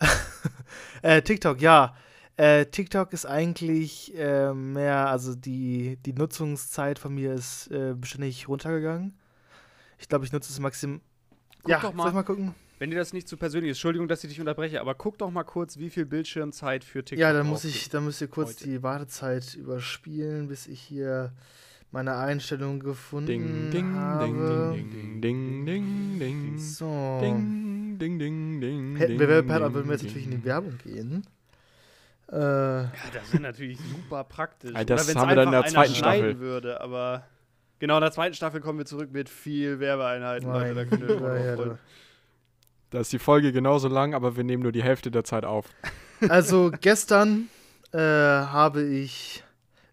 äh, 1.02 1.20
TikTok, 1.20 1.60
ja. 1.60 1.94
Äh, 2.36 2.66
TikTok 2.66 3.12
ist 3.12 3.24
eigentlich 3.24 4.14
äh, 4.16 4.52
mehr, 4.52 5.08
also 5.08 5.34
die, 5.34 5.96
die 6.04 6.12
Nutzungszeit 6.12 6.98
von 6.98 7.14
mir 7.14 7.32
ist 7.32 7.70
äh, 7.70 7.94
beständig 7.94 8.46
runtergegangen. 8.48 9.16
Ich 9.98 10.08
glaube, 10.08 10.26
ich 10.26 10.32
nutze 10.32 10.52
es 10.52 10.60
maximal. 10.60 11.00
Ja, 11.66 11.80
doch 11.80 11.94
mal. 11.94 12.02
soll 12.02 12.10
ich 12.10 12.14
mal 12.14 12.22
gucken? 12.24 12.54
Wenn 12.78 12.90
dir 12.90 12.96
das 12.96 13.14
nicht 13.14 13.26
zu 13.26 13.38
persönlich 13.38 13.70
ist, 13.70 13.78
Entschuldigung, 13.78 14.06
dass 14.06 14.22
ich 14.22 14.28
dich 14.28 14.38
unterbreche, 14.38 14.82
aber 14.82 14.94
guck 14.94 15.16
doch 15.16 15.30
mal 15.30 15.44
kurz, 15.44 15.78
wie 15.78 15.88
viel 15.88 16.04
Bildschirmzeit 16.04 16.84
für 16.84 17.02
TikTok 17.02 17.18
Ja, 17.18 17.32
dann 17.32 17.46
muss 17.46 17.64
ich, 17.64 17.88
dann 17.88 18.04
müsst 18.04 18.20
ihr 18.20 18.28
kurz 18.28 18.50
heute. 18.50 18.64
die 18.64 18.82
Wartezeit 18.82 19.54
überspielen, 19.54 20.48
bis 20.48 20.66
ich 20.66 20.82
hier 20.82 21.32
meine 21.90 22.16
Einstellung 22.16 22.80
gefunden 22.80 23.26
ding, 23.26 23.70
ding, 23.70 23.94
habe. 23.94 24.74
Ding, 24.76 24.90
ding, 24.90 25.20
ding, 25.22 25.66
ding, 25.66 26.18
ding. 26.18 26.58
So. 26.58 27.18
Ding, 27.22 27.96
ding, 27.98 28.18
ding, 28.18 28.60
ding. 28.60 28.96
Hätten 28.96 29.18
wir 29.18 29.26
Werbepart, 29.26 29.72
würden 29.72 29.86
wir 29.86 29.94
jetzt 29.94 30.04
natürlich 30.04 30.26
in 30.26 30.32
die 30.32 30.44
Werbung 30.44 30.76
gehen. 30.84 31.26
Äh, 32.30 32.36
ja, 32.36 32.90
das 33.12 33.32
ist 33.32 33.40
natürlich 33.40 33.78
super 33.78 34.24
praktisch. 34.24 34.72
Ja, 34.72 34.84
das 34.84 35.14
haben 35.14 35.28
wir 35.28 35.36
dann 35.36 35.46
in 35.46 35.52
der 35.52 35.66
zweiten 35.66 35.94
Staffel. 35.94 36.38
würde, 36.40 36.80
aber 36.80 37.24
genau 37.78 37.96
in 37.96 38.00
der 38.00 38.12
zweiten 38.12 38.34
Staffel 38.34 38.60
kommen 38.60 38.78
wir 38.78 38.86
zurück 38.86 39.12
mit 39.12 39.28
viel 39.28 39.78
Werbeeinheiten. 39.78 40.48
Leute, 40.48 40.86
da 40.86 41.36
ja, 41.36 41.78
da 42.90 43.00
ist 43.00 43.12
die 43.12 43.18
Folge 43.18 43.52
genauso 43.52 43.88
lang, 43.88 44.14
aber 44.14 44.36
wir 44.36 44.44
nehmen 44.44 44.62
nur 44.62 44.72
die 44.72 44.82
Hälfte 44.82 45.10
der 45.10 45.24
Zeit 45.24 45.44
auf. 45.44 45.68
Also 46.30 46.72
gestern 46.80 47.50
äh, 47.92 47.98
habe 47.98 48.82
ich 48.82 49.44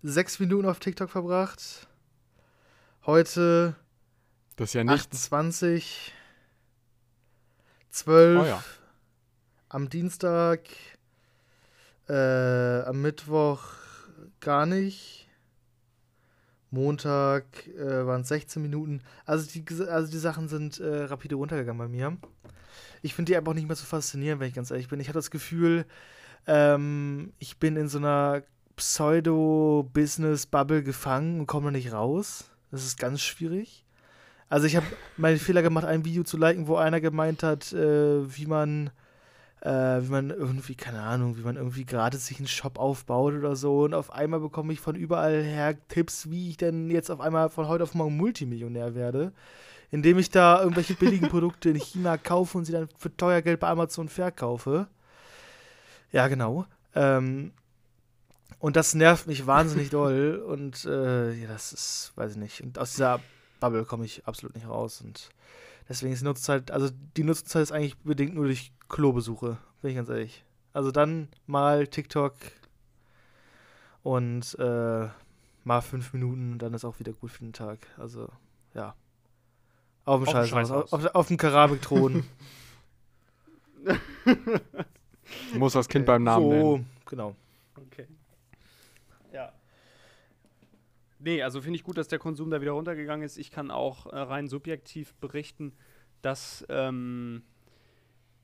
sechs 0.03 0.39
Minuten 0.39 0.65
auf 0.69 0.79
TikTok 0.79 1.09
verbracht. 1.09 1.85
Heute 3.05 3.75
das 4.55 4.69
ist 4.69 4.73
ja 4.75 4.85
nicht 4.85 4.93
28, 4.93 6.13
12, 7.89 8.41
oh 8.41 8.45
ja. 8.45 8.63
am 9.69 9.89
Dienstag, 9.89 10.61
äh, 12.09 12.81
am 12.81 13.01
Mittwoch 13.01 13.63
gar 14.39 14.65
nicht. 14.65 15.29
Montag 16.71 17.45
äh, 17.67 18.05
waren 18.05 18.21
es 18.21 18.29
16 18.29 18.61
Minuten. 18.61 19.01
Also 19.25 19.49
die, 19.49 19.63
also 19.85 20.11
die 20.11 20.17
Sachen 20.17 20.47
sind 20.47 20.79
äh, 20.79 21.03
rapide 21.03 21.35
runtergegangen 21.35 21.77
bei 21.77 21.87
mir. 21.87 22.17
Ich 23.03 23.13
finde 23.13 23.31
die 23.31 23.37
einfach 23.37 23.53
nicht 23.53 23.67
mehr 23.67 23.75
so 23.75 23.85
faszinierend, 23.85 24.41
wenn 24.41 24.47
ich 24.47 24.55
ganz 24.55 24.71
ehrlich 24.71 24.87
bin. 24.87 24.99
Ich 24.99 25.07
habe 25.07 25.19
das 25.19 25.29
Gefühl, 25.29 25.85
ähm, 26.47 27.33
ich 27.37 27.59
bin 27.59 27.77
in 27.77 27.89
so 27.89 27.99
einer 27.99 28.41
Pseudo-Business-Bubble 28.75 30.81
gefangen 30.83 31.41
und 31.41 31.45
komme 31.45 31.67
da 31.67 31.71
nicht 31.71 31.93
raus. 31.93 32.49
Das 32.71 32.83
ist 32.83 32.97
ganz 32.97 33.21
schwierig. 33.21 33.85
Also 34.49 34.65
ich 34.65 34.75
habe 34.75 34.87
meinen 35.15 35.39
Fehler 35.39 35.61
gemacht, 35.61 35.85
ein 35.85 36.05
Video 36.05 36.23
zu 36.23 36.37
liken, 36.37 36.67
wo 36.67 36.75
einer 36.75 37.01
gemeint 37.01 37.43
hat, 37.43 37.71
äh, 37.73 38.35
wie 38.35 38.47
man 38.47 38.89
äh, 39.63 40.03
wie 40.03 40.11
man 40.11 40.29
irgendwie, 40.29 40.75
keine 40.75 41.01
Ahnung, 41.01 41.37
wie 41.37 41.41
man 41.41 41.55
irgendwie 41.55 41.85
gerade 41.85 42.17
sich 42.17 42.37
einen 42.37 42.47
Shop 42.47 42.77
aufbaut 42.77 43.33
oder 43.33 43.55
so. 43.55 43.83
Und 43.83 43.93
auf 43.93 44.11
einmal 44.11 44.41
bekomme 44.41 44.73
ich 44.73 44.81
von 44.81 44.95
überall 44.95 45.41
her 45.41 45.75
Tipps, 45.87 46.29
wie 46.29 46.49
ich 46.49 46.57
denn 46.57 46.89
jetzt 46.89 47.09
auf 47.09 47.21
einmal 47.21 47.49
von 47.49 47.69
heute 47.69 47.83
auf 47.83 47.93
morgen 47.93 48.17
Multimillionär 48.17 48.93
werde. 48.93 49.31
Indem 49.89 50.17
ich 50.17 50.29
da 50.29 50.59
irgendwelche 50.61 50.95
billigen 50.95 51.29
Produkte 51.29 51.69
in 51.69 51.77
China 51.77 52.17
kaufe 52.17 52.57
und 52.57 52.65
sie 52.65 52.73
dann 52.73 52.89
für 52.97 53.15
teuer 53.15 53.41
Geld 53.41 53.61
bei 53.61 53.69
Amazon 53.69 54.09
verkaufe. 54.09 54.87
Ja, 56.11 56.27
genau. 56.27 56.65
Ähm, 56.93 57.53
und 58.59 58.75
das 58.75 58.93
nervt 58.95 59.27
mich 59.27 59.47
wahnsinnig 59.47 59.89
doll. 59.91 60.43
Und 60.45 60.83
äh, 60.83 61.31
ja, 61.31 61.47
das 61.47 61.71
ist, 61.71 62.11
weiß 62.15 62.31
ich 62.31 62.37
nicht. 62.37 62.61
Und 62.61 62.77
aus 62.79 62.91
dieser 62.91 63.21
Bubble 63.61 63.85
komme 63.85 64.03
ich 64.03 64.27
absolut 64.27 64.55
nicht 64.55 64.67
raus. 64.67 64.99
Und 64.99 65.29
deswegen 65.89 66.13
ist 66.13 66.21
die 66.21 66.25
Nutzungszeit, 66.25 66.71
also 66.71 66.89
die 67.17 67.23
Nutzungszeit 67.23 67.63
ist 67.63 67.71
eigentlich 67.71 67.97
bedingt 67.97 68.35
nur 68.35 68.45
durch 68.45 68.71
Klobesuche, 68.89 69.57
bin 69.81 69.91
ich 69.91 69.97
ganz 69.97 70.09
ehrlich. 70.09 70.43
Also 70.73 70.91
dann 70.91 71.27
mal 71.45 71.87
TikTok 71.87 72.33
und 74.01 74.57
äh, 74.59 75.07
mal 75.63 75.81
fünf 75.81 76.13
Minuten, 76.13 76.57
dann 76.59 76.73
ist 76.73 76.85
auch 76.85 76.99
wieder 76.99 77.13
gut 77.13 77.31
für 77.31 77.43
den 77.43 77.53
Tag. 77.53 77.79
Also, 77.97 78.27
ja. 78.73 78.95
Auf 80.05 80.23
dem 80.23 80.31
Scheißhaus, 80.31 80.71
auf, 80.71 80.93
auf, 80.93 81.15
auf, 81.15 81.27
dem 81.27 81.37
Keramikthron. 81.37 82.25
Muss 85.53 85.73
das 85.73 85.87
Kind 85.87 86.03
okay. 86.03 86.13
beim 86.13 86.23
Namen 86.23 86.43
so, 86.43 86.51
nennen. 86.51 86.89
genau. 87.05 87.35
Okay. 87.75 88.07
Ja. 89.31 89.53
Nee, 91.23 91.41
also 91.41 91.61
finde 91.61 91.77
ich 91.77 91.83
gut, 91.83 91.97
dass 91.97 92.09
der 92.09 92.19
Konsum 92.19 92.49
da 92.49 92.59
wieder 92.59 92.73
runtergegangen 92.73 93.25
ist. 93.25 93.37
Ich 93.37 93.49
kann 93.49 93.71
auch 93.71 94.07
äh, 94.07 94.17
rein 94.17 94.47
subjektiv 94.47 95.13
berichten, 95.15 95.73
dass 96.21 96.65
ähm, 96.67 97.43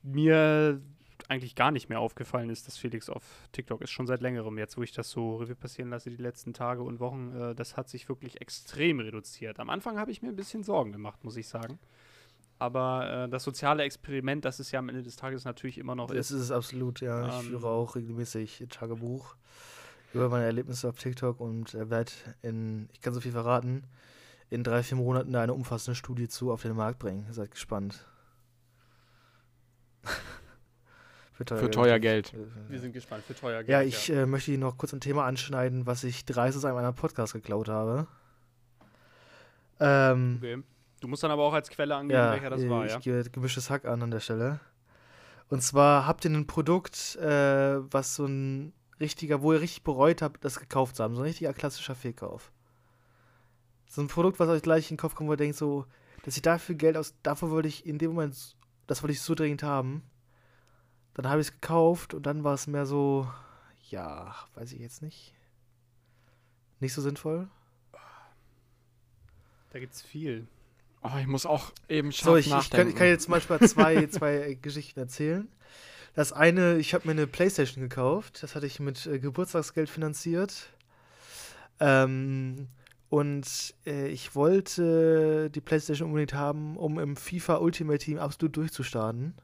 mir 0.02 0.80
eigentlich 1.28 1.54
gar 1.54 1.70
nicht 1.70 1.90
mehr 1.90 2.00
aufgefallen 2.00 2.48
ist, 2.48 2.66
dass 2.66 2.78
Felix 2.78 3.10
auf 3.10 3.22
TikTok 3.52 3.82
ist, 3.82 3.90
schon 3.90 4.06
seit 4.06 4.22
längerem 4.22 4.56
jetzt, 4.56 4.78
wo 4.78 4.82
ich 4.82 4.92
das 4.92 5.10
so 5.10 5.36
Revue 5.36 5.54
passieren 5.54 5.90
lasse, 5.90 6.08
die 6.08 6.16
letzten 6.16 6.54
Tage 6.54 6.82
und 6.82 7.00
Wochen, 7.00 7.34
äh, 7.36 7.54
das 7.54 7.76
hat 7.76 7.90
sich 7.90 8.08
wirklich 8.08 8.40
extrem 8.40 8.98
reduziert. 9.00 9.60
Am 9.60 9.68
Anfang 9.68 9.98
habe 9.98 10.10
ich 10.10 10.22
mir 10.22 10.28
ein 10.28 10.36
bisschen 10.36 10.62
Sorgen 10.62 10.92
gemacht, 10.92 11.22
muss 11.22 11.36
ich 11.36 11.48
sagen. 11.48 11.78
Aber 12.58 13.24
äh, 13.24 13.28
das 13.28 13.44
soziale 13.44 13.82
Experiment, 13.82 14.46
das 14.46 14.58
es 14.58 14.70
ja 14.70 14.78
am 14.78 14.88
Ende 14.88 15.02
des 15.02 15.16
Tages 15.16 15.44
natürlich 15.44 15.76
immer 15.76 15.94
noch 15.94 16.10
ist. 16.10 16.30
Das 16.30 16.38
ist 16.38 16.44
es 16.44 16.50
absolut, 16.50 17.00
ja. 17.02 17.24
Ähm, 17.24 17.40
ich 17.42 17.48
führe 17.48 17.68
auch 17.68 17.94
regelmäßig 17.94 18.64
Tagebuch 18.70 19.36
über 20.12 20.28
meine 20.28 20.44
Erlebnisse 20.44 20.88
auf 20.88 20.98
TikTok 20.98 21.40
und 21.40 21.74
äh, 21.74 21.90
werde 21.90 22.12
in, 22.42 22.88
ich 22.92 23.00
kann 23.00 23.14
so 23.14 23.20
viel 23.20 23.32
verraten, 23.32 23.84
in 24.48 24.64
drei, 24.64 24.82
vier 24.82 24.96
Monaten 24.96 25.34
eine 25.36 25.54
umfassende 25.54 25.94
Studie 25.94 26.28
zu 26.28 26.52
auf 26.52 26.62
den 26.62 26.74
Markt 26.74 26.98
bringen. 26.98 27.26
Seid 27.30 27.52
gespannt. 27.52 28.04
für 31.32 31.44
teuer, 31.44 31.58
für 31.58 31.70
teuer 31.70 31.98
Geld. 31.98 32.32
Geld. 32.32 32.46
Wir 32.68 32.80
sind 32.80 32.92
gespannt, 32.92 33.24
für 33.24 33.34
teuer 33.34 33.62
Geld. 33.62 33.68
Ja, 33.68 33.82
ich 33.82 34.08
ja. 34.08 34.22
Äh, 34.22 34.26
möchte 34.26 34.56
noch 34.58 34.76
kurz 34.76 34.92
ein 34.92 35.00
Thema 35.00 35.24
anschneiden, 35.24 35.86
was 35.86 36.02
ich 36.02 36.24
dreist 36.24 36.56
aus 36.56 36.64
einem 36.64 36.76
anderen 36.76 36.96
Podcast 36.96 37.32
geklaut 37.32 37.68
habe. 37.68 38.08
Ähm, 39.78 40.36
okay. 40.38 40.62
Du 41.00 41.08
musst 41.08 41.22
dann 41.22 41.30
aber 41.30 41.44
auch 41.44 41.54
als 41.54 41.70
Quelle 41.70 41.96
angeben, 41.96 42.18
ja, 42.18 42.32
welcher 42.32 42.50
das 42.50 42.68
war, 42.68 42.84
ich 42.84 42.92
ja? 42.92 42.98
Ich 42.98 43.04
gebe 43.04 43.30
gemischtes 43.30 43.70
Hack 43.70 43.86
an 43.86 44.02
an 44.02 44.10
der 44.10 44.20
Stelle. 44.20 44.60
Und 45.48 45.62
zwar 45.62 46.06
habt 46.06 46.24
ihr 46.24 46.30
ein 46.30 46.46
Produkt, 46.46 47.16
äh, 47.16 47.78
was 47.92 48.16
so 48.16 48.26
ein 48.26 48.72
richtiger, 49.00 49.42
wo 49.42 49.52
ihr 49.52 49.60
richtig 49.60 49.82
bereut 49.82 50.22
habt, 50.22 50.44
das 50.44 50.60
gekauft 50.60 50.96
zu 50.96 51.02
haben. 51.02 51.14
So 51.14 51.22
ein 51.22 51.26
richtiger 51.26 51.52
klassischer 51.52 51.94
Fehlkauf. 51.94 52.52
So 53.88 54.02
ein 54.02 54.08
Produkt, 54.08 54.38
was 54.38 54.48
euch 54.48 54.62
gleich 54.62 54.90
in 54.90 54.96
den 54.96 55.00
Kopf 55.00 55.14
kommt, 55.14 55.28
wo 55.28 55.32
ihr 55.32 55.38
denkt, 55.38 55.56
so, 55.56 55.86
dass 56.22 56.36
ich 56.36 56.42
dafür 56.42 56.74
Geld 56.74 56.96
aus, 56.96 57.14
dafür 57.22 57.50
wollte 57.50 57.68
ich 57.68 57.86
in 57.86 57.98
dem 57.98 58.10
Moment 58.10 58.56
das 58.90 59.04
wollte 59.04 59.12
ich 59.12 59.20
so 59.20 59.36
dringend 59.36 59.62
haben. 59.62 60.02
Dann 61.14 61.28
habe 61.28 61.40
ich 61.40 61.46
es 61.46 61.52
gekauft 61.52 62.12
und 62.12 62.26
dann 62.26 62.42
war 62.42 62.54
es 62.54 62.66
mehr 62.66 62.86
so, 62.86 63.30
ja, 63.88 64.34
weiß 64.54 64.72
ich 64.72 64.80
jetzt 64.80 65.00
nicht. 65.00 65.32
Nicht 66.80 66.94
so 66.94 67.00
sinnvoll. 67.00 67.48
Da 69.70 69.78
gibt's 69.78 70.02
viel. 70.02 70.48
Oh, 71.02 71.16
ich 71.20 71.28
muss 71.28 71.46
auch 71.46 71.72
eben 71.88 72.10
scharf 72.10 72.24
so, 72.24 72.36
ich, 72.36 72.52
ich 72.52 72.70
kann, 72.70 72.88
ich 72.88 72.96
kann 72.96 73.06
jetzt 73.06 73.24
zum 73.24 73.32
Beispiel 73.32 73.60
zwei, 73.68 74.06
zwei 74.08 74.58
Geschichten 74.60 74.98
erzählen. 74.98 75.48
Das 76.14 76.32
eine, 76.32 76.76
ich 76.78 76.92
habe 76.94 77.06
mir 77.06 77.12
eine 77.12 77.26
Playstation 77.26 77.82
gekauft. 77.82 78.42
Das 78.42 78.54
hatte 78.54 78.66
ich 78.66 78.80
mit 78.80 79.06
äh, 79.06 79.18
Geburtstagsgeld 79.18 79.88
finanziert. 79.88 80.70
Ähm, 81.78 82.68
und 83.08 83.74
äh, 83.86 84.08
ich 84.08 84.34
wollte 84.34 85.50
die 85.50 85.60
PlayStation 85.60 86.08
unbedingt 86.08 86.34
haben, 86.34 86.76
um 86.76 86.98
im 86.98 87.16
FIFA 87.16 87.56
Ultimate 87.56 87.98
Team 87.98 88.18
absolut 88.18 88.56
durchzustarten. 88.56 89.34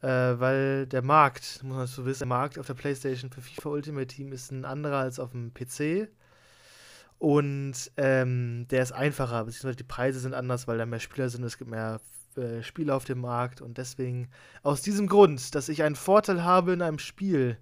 Äh, 0.00 0.06
weil 0.38 0.86
der 0.86 1.02
Markt, 1.02 1.62
muss 1.62 1.76
man 1.76 1.86
so 1.86 2.04
wissen, 2.04 2.20
der 2.20 2.28
Markt 2.28 2.58
auf 2.58 2.66
der 2.66 2.74
PlayStation 2.74 3.30
für 3.30 3.40
FIFA 3.40 3.70
Ultimate 3.70 4.06
Team 4.06 4.32
ist 4.32 4.52
ein 4.52 4.64
anderer 4.64 4.98
als 4.98 5.18
auf 5.18 5.30
dem 5.32 5.52
PC. 5.54 6.08
Und 7.18 7.74
ähm, 7.96 8.66
der 8.70 8.82
ist 8.82 8.92
einfacher, 8.92 9.44
beziehungsweise 9.44 9.76
die 9.76 9.84
Preise 9.84 10.20
sind 10.20 10.34
anders, 10.34 10.68
weil 10.68 10.78
da 10.78 10.86
mehr 10.86 11.00
Spieler 11.00 11.28
sind, 11.30 11.44
es 11.44 11.58
gibt 11.58 11.70
mehr 11.70 12.00
äh, 12.36 12.62
Spiele 12.62 12.94
auf 12.94 13.04
dem 13.04 13.20
Markt. 13.20 13.60
Und 13.60 13.78
deswegen, 13.78 14.28
aus 14.62 14.82
diesem 14.82 15.06
Grund, 15.06 15.54
dass 15.54 15.68
ich 15.68 15.82
einen 15.82 15.96
Vorteil 15.96 16.44
habe 16.44 16.72
in 16.72 16.82
einem 16.82 16.98
Spiel, 16.98 17.58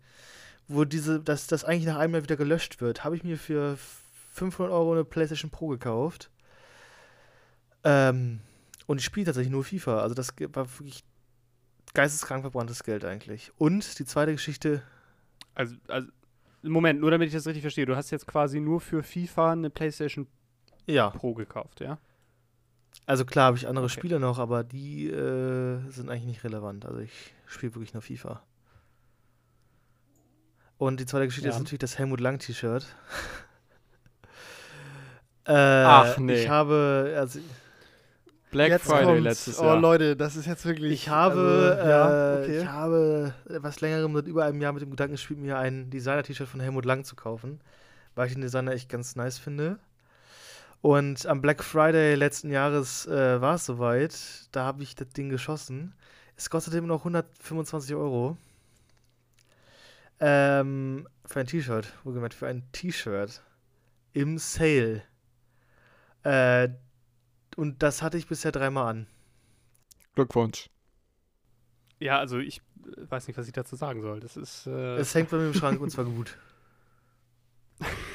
wo 0.68 0.84
diese, 0.84 1.20
dass 1.20 1.46
das 1.46 1.64
eigentlich 1.64 1.86
nach 1.86 1.98
einem 1.98 2.14
Jahr 2.14 2.22
wieder 2.22 2.36
gelöscht 2.36 2.80
wird, 2.80 3.04
habe 3.04 3.16
ich 3.16 3.24
mir 3.24 3.36
für 3.36 3.76
500 4.34 4.72
Euro 4.72 4.92
eine 4.92 5.04
PlayStation 5.04 5.50
Pro 5.50 5.68
gekauft. 5.68 6.30
Ähm, 7.84 8.40
und 8.86 8.98
ich 8.98 9.04
spiele 9.04 9.26
tatsächlich 9.26 9.52
nur 9.52 9.64
FIFA. 9.64 10.00
Also 10.00 10.14
das 10.14 10.34
war 10.52 10.66
wirklich 10.78 11.04
geisteskrank 11.94 12.42
verbranntes 12.42 12.84
Geld 12.84 13.04
eigentlich. 13.04 13.52
Und 13.58 13.98
die 13.98 14.04
zweite 14.04 14.32
Geschichte. 14.32 14.82
Also, 15.54 15.76
also, 15.88 16.08
Moment, 16.62 17.00
nur 17.00 17.10
damit 17.10 17.28
ich 17.28 17.34
das 17.34 17.46
richtig 17.46 17.62
verstehe. 17.62 17.86
Du 17.86 17.96
hast 17.96 18.10
jetzt 18.10 18.26
quasi 18.26 18.60
nur 18.60 18.80
für 18.80 19.02
FIFA 19.02 19.52
eine 19.52 19.70
PlayStation 19.70 20.26
ja. 20.86 21.10
Pro 21.10 21.34
gekauft, 21.34 21.80
ja? 21.80 21.98
Also 23.06 23.24
klar 23.24 23.46
habe 23.46 23.56
ich 23.56 23.66
andere 23.66 23.86
okay. 23.86 23.94
Spiele 23.94 24.20
noch, 24.20 24.38
aber 24.38 24.64
die 24.64 25.08
äh, 25.08 25.78
sind 25.90 26.08
eigentlich 26.08 26.24
nicht 26.26 26.44
relevant. 26.44 26.86
Also 26.86 27.00
ich 27.00 27.34
spiele 27.46 27.74
wirklich 27.74 27.94
nur 27.94 28.02
FIFA. 28.02 28.42
Und 30.78 30.98
die 30.98 31.06
zweite 31.06 31.26
Geschichte 31.26 31.48
ja. 31.48 31.54
ist 31.54 31.60
natürlich 31.60 31.80
das 31.80 31.98
Helmut 31.98 32.20
Lang 32.20 32.38
T-Shirt. 32.38 32.86
Äh, 35.44 35.54
Ach 35.54 36.18
nee. 36.18 36.34
Ich 36.34 36.48
habe, 36.48 37.16
also 37.18 37.40
Black 38.52 38.80
Friday 38.80 39.04
kommt's. 39.06 39.22
letztes 39.24 39.58
oh, 39.58 39.64
Jahr. 39.64 39.76
Oh 39.76 39.80
Leute, 39.80 40.14
das 40.14 40.36
ist 40.36 40.46
jetzt 40.46 40.64
wirklich. 40.64 40.92
Ich 40.92 41.08
habe, 41.08 41.76
also, 41.78 41.90
ja, 41.90 42.34
äh, 42.34 42.42
okay. 42.42 42.58
ich 42.60 42.68
habe 42.68 43.34
etwas 43.48 43.80
längerem 43.80 44.14
seit 44.14 44.26
über 44.28 44.44
einem 44.44 44.60
Jahr 44.60 44.72
mit 44.72 44.82
dem 44.82 44.90
Gedanken 44.90 45.14
gespielt, 45.14 45.40
mir 45.40 45.58
ein 45.58 45.90
Designer-T-Shirt 45.90 46.46
von 46.46 46.60
Helmut 46.60 46.84
Lang 46.84 47.04
zu 47.04 47.16
kaufen, 47.16 47.60
weil 48.14 48.28
ich 48.28 48.34
den 48.34 48.42
Designer 48.42 48.72
echt 48.72 48.88
ganz 48.88 49.16
nice 49.16 49.38
finde. 49.38 49.78
Und 50.82 51.26
am 51.26 51.40
Black 51.40 51.62
Friday 51.62 52.16
letzten 52.16 52.50
Jahres 52.50 53.06
äh, 53.06 53.40
war 53.40 53.54
es 53.54 53.64
soweit. 53.64 54.48
Da 54.50 54.64
habe 54.64 54.82
ich 54.82 54.96
das 54.96 55.08
Ding 55.10 55.30
geschossen. 55.30 55.94
Es 56.36 56.50
kostet 56.50 56.74
immer 56.74 56.88
noch 56.88 57.00
125 57.00 57.94
Euro. 57.94 58.36
Ähm, 60.18 61.08
für 61.24 61.40
ein 61.40 61.46
T-Shirt, 61.46 61.92
wohlgemerkt, 62.02 62.34
für 62.34 62.48
ein 62.48 62.64
T-Shirt. 62.72 63.42
Im 64.12 64.38
Sale. 64.38 65.02
Äh, 66.24 66.70
und 67.56 67.82
das 67.82 68.02
hatte 68.02 68.18
ich 68.18 68.26
bisher 68.26 68.50
dreimal 68.50 68.90
an. 68.90 69.06
Glückwunsch. 70.16 70.68
Ja, 72.00 72.18
also 72.18 72.38
ich 72.38 72.58
äh, 72.58 73.08
weiß 73.08 73.28
nicht, 73.28 73.36
was 73.36 73.46
ich 73.46 73.52
dazu 73.52 73.76
sagen 73.76 74.02
soll. 74.02 74.18
Das 74.18 74.36
ist. 74.36 74.66
Äh 74.66 74.96
es 74.96 75.14
hängt 75.14 75.30
bei 75.30 75.36
mir 75.36 75.46
im 75.46 75.54
Schrank 75.54 75.80
und 75.80 75.90
zwar 75.90 76.06
gut. 76.06 76.36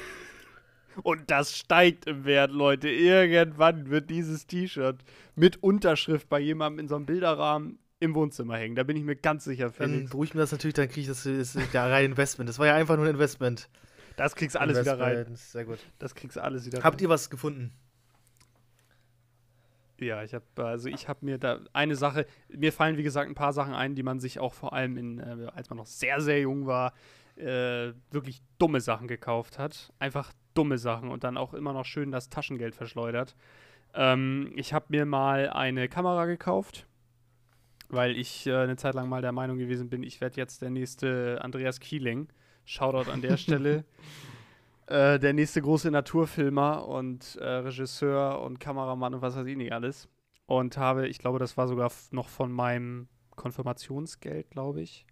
und 1.04 1.30
das 1.30 1.58
steigt 1.58 2.06
im 2.08 2.26
Wert, 2.26 2.52
Leute. 2.52 2.90
Irgendwann 2.90 3.90
wird 3.90 4.10
dieses 4.10 4.48
T-Shirt 4.48 4.98
mit 5.36 5.62
Unterschrift 5.64 6.30
bei 6.30 6.40
jemandem 6.40 6.80
in 6.80 6.88
so 6.88 6.96
einem 6.96 7.06
Bilderrahmen 7.06 7.80
im 8.00 8.16
Wohnzimmer 8.16 8.58
hängen. 8.58 8.76
Da 8.76 8.84
bin 8.84 8.96
ich 8.98 9.04
mir 9.04 9.16
ganz 9.16 9.44
sicher. 9.44 9.72
Felix. 9.72 9.94
Dann 9.94 10.10
beruhigt 10.10 10.36
mir 10.36 10.42
das 10.42 10.52
natürlich, 10.52 10.76
dann 10.76 10.88
kriege 10.88 11.02
ich 11.02 11.08
das, 11.08 11.24
das, 11.24 11.54
das 11.54 11.76
rein 11.76 12.06
Investment. 12.06 12.50
Das 12.50 12.60
war 12.60 12.68
ja 12.68 12.76
einfach 12.76 12.96
nur 12.96 13.06
ein 13.06 13.12
Investment. 13.12 13.70
Das 14.16 14.36
kriegst 14.36 14.56
du 14.56 14.60
alles 14.60 14.80
wieder 14.80 15.00
rein. 15.00 15.36
Sehr 15.36 15.66
gut. 15.66 15.80
Das 16.00 16.16
kriegst 16.16 16.38
du 16.38 16.44
alles 16.44 16.66
wieder 16.66 16.84
Habt 16.84 16.98
rein. 16.98 17.04
ihr 17.04 17.10
was 17.10 17.30
gefunden? 17.30 17.72
Ja, 20.00 20.24
ich 20.24 20.34
habe 20.34 20.46
also 20.58 20.90
ich 20.90 21.08
habe 21.08 21.26
mir 21.26 21.38
da 21.38 21.60
eine 21.74 21.96
Sache, 21.96 22.28
mir 22.50 22.72
fallen 22.72 22.98
wie 22.98 23.04
gesagt 23.04 23.30
ein 23.30 23.36
paar 23.36 23.54
Sachen 23.54 23.74
ein, 23.74 23.96
die 23.96 24.04
man 24.04 24.20
sich 24.20 24.40
auch 24.40 24.54
vor 24.54 24.74
allem 24.74 24.96
in, 24.98 25.20
äh, 25.20 25.48
als 25.56 25.70
man 25.70 25.78
noch 25.78 25.88
sehr 25.88 26.22
sehr 26.22 26.40
jung 26.40 26.68
war, 26.68 26.94
äh, 27.36 27.94
wirklich 28.12 28.42
dumme 28.60 28.80
Sachen 28.80 29.08
gekauft 29.08 29.58
hat, 29.58 29.92
einfach 29.98 30.34
dumme 30.58 30.78
Sachen 30.78 31.10
und 31.10 31.24
dann 31.24 31.38
auch 31.38 31.54
immer 31.54 31.74
noch 31.74 31.86
schön 31.86 32.12
das 32.12 32.30
Taschengeld 32.30 32.76
verschleudert. 32.76 33.36
Ähm, 33.94 34.52
ich 34.56 34.74
habe 34.74 34.86
mir 34.90 35.06
mal 35.06 35.50
eine 35.50 35.88
Kamera 35.88 36.26
gekauft, 36.26 36.88
weil 37.90 38.18
ich 38.18 38.48
äh, 38.48 38.56
eine 38.56 38.76
Zeit 38.76 38.96
lang 38.96 39.10
mal 39.10 39.22
der 39.22 39.32
Meinung 39.32 39.58
gewesen 39.58 39.90
bin, 39.90 40.04
ich 40.04 40.22
werde 40.22 40.38
jetzt 40.38 40.62
der 40.62 40.70
nächste 40.70 41.40
Andreas 41.42 41.80
Kieling. 41.80 42.28
Shoutout 42.66 43.10
an 43.10 43.22
der 43.22 43.38
Stelle. 43.38 43.86
Äh, 44.88 45.20
der 45.20 45.34
nächste 45.34 45.62
große 45.62 45.92
Naturfilmer 45.92 46.88
und 46.88 47.36
äh, 47.38 47.46
Regisseur 47.46 48.42
und 48.42 48.60
Kameramann 48.60 49.14
und 49.14 49.22
was 49.22 49.36
weiß 49.36 49.46
ich 49.48 49.58
nicht 49.58 49.74
alles. 49.74 50.10
Und 50.46 50.78
habe, 50.78 51.08
ich 51.08 51.20
glaube, 51.20 51.40
das 51.40 51.58
war 51.58 51.68
sogar 51.68 51.92
noch 52.12 52.30
von 52.30 52.52
meinem 52.52 53.08
Konfirmationsgeld, 53.36 54.50
glaube 54.50 54.82
ich, 54.82 55.06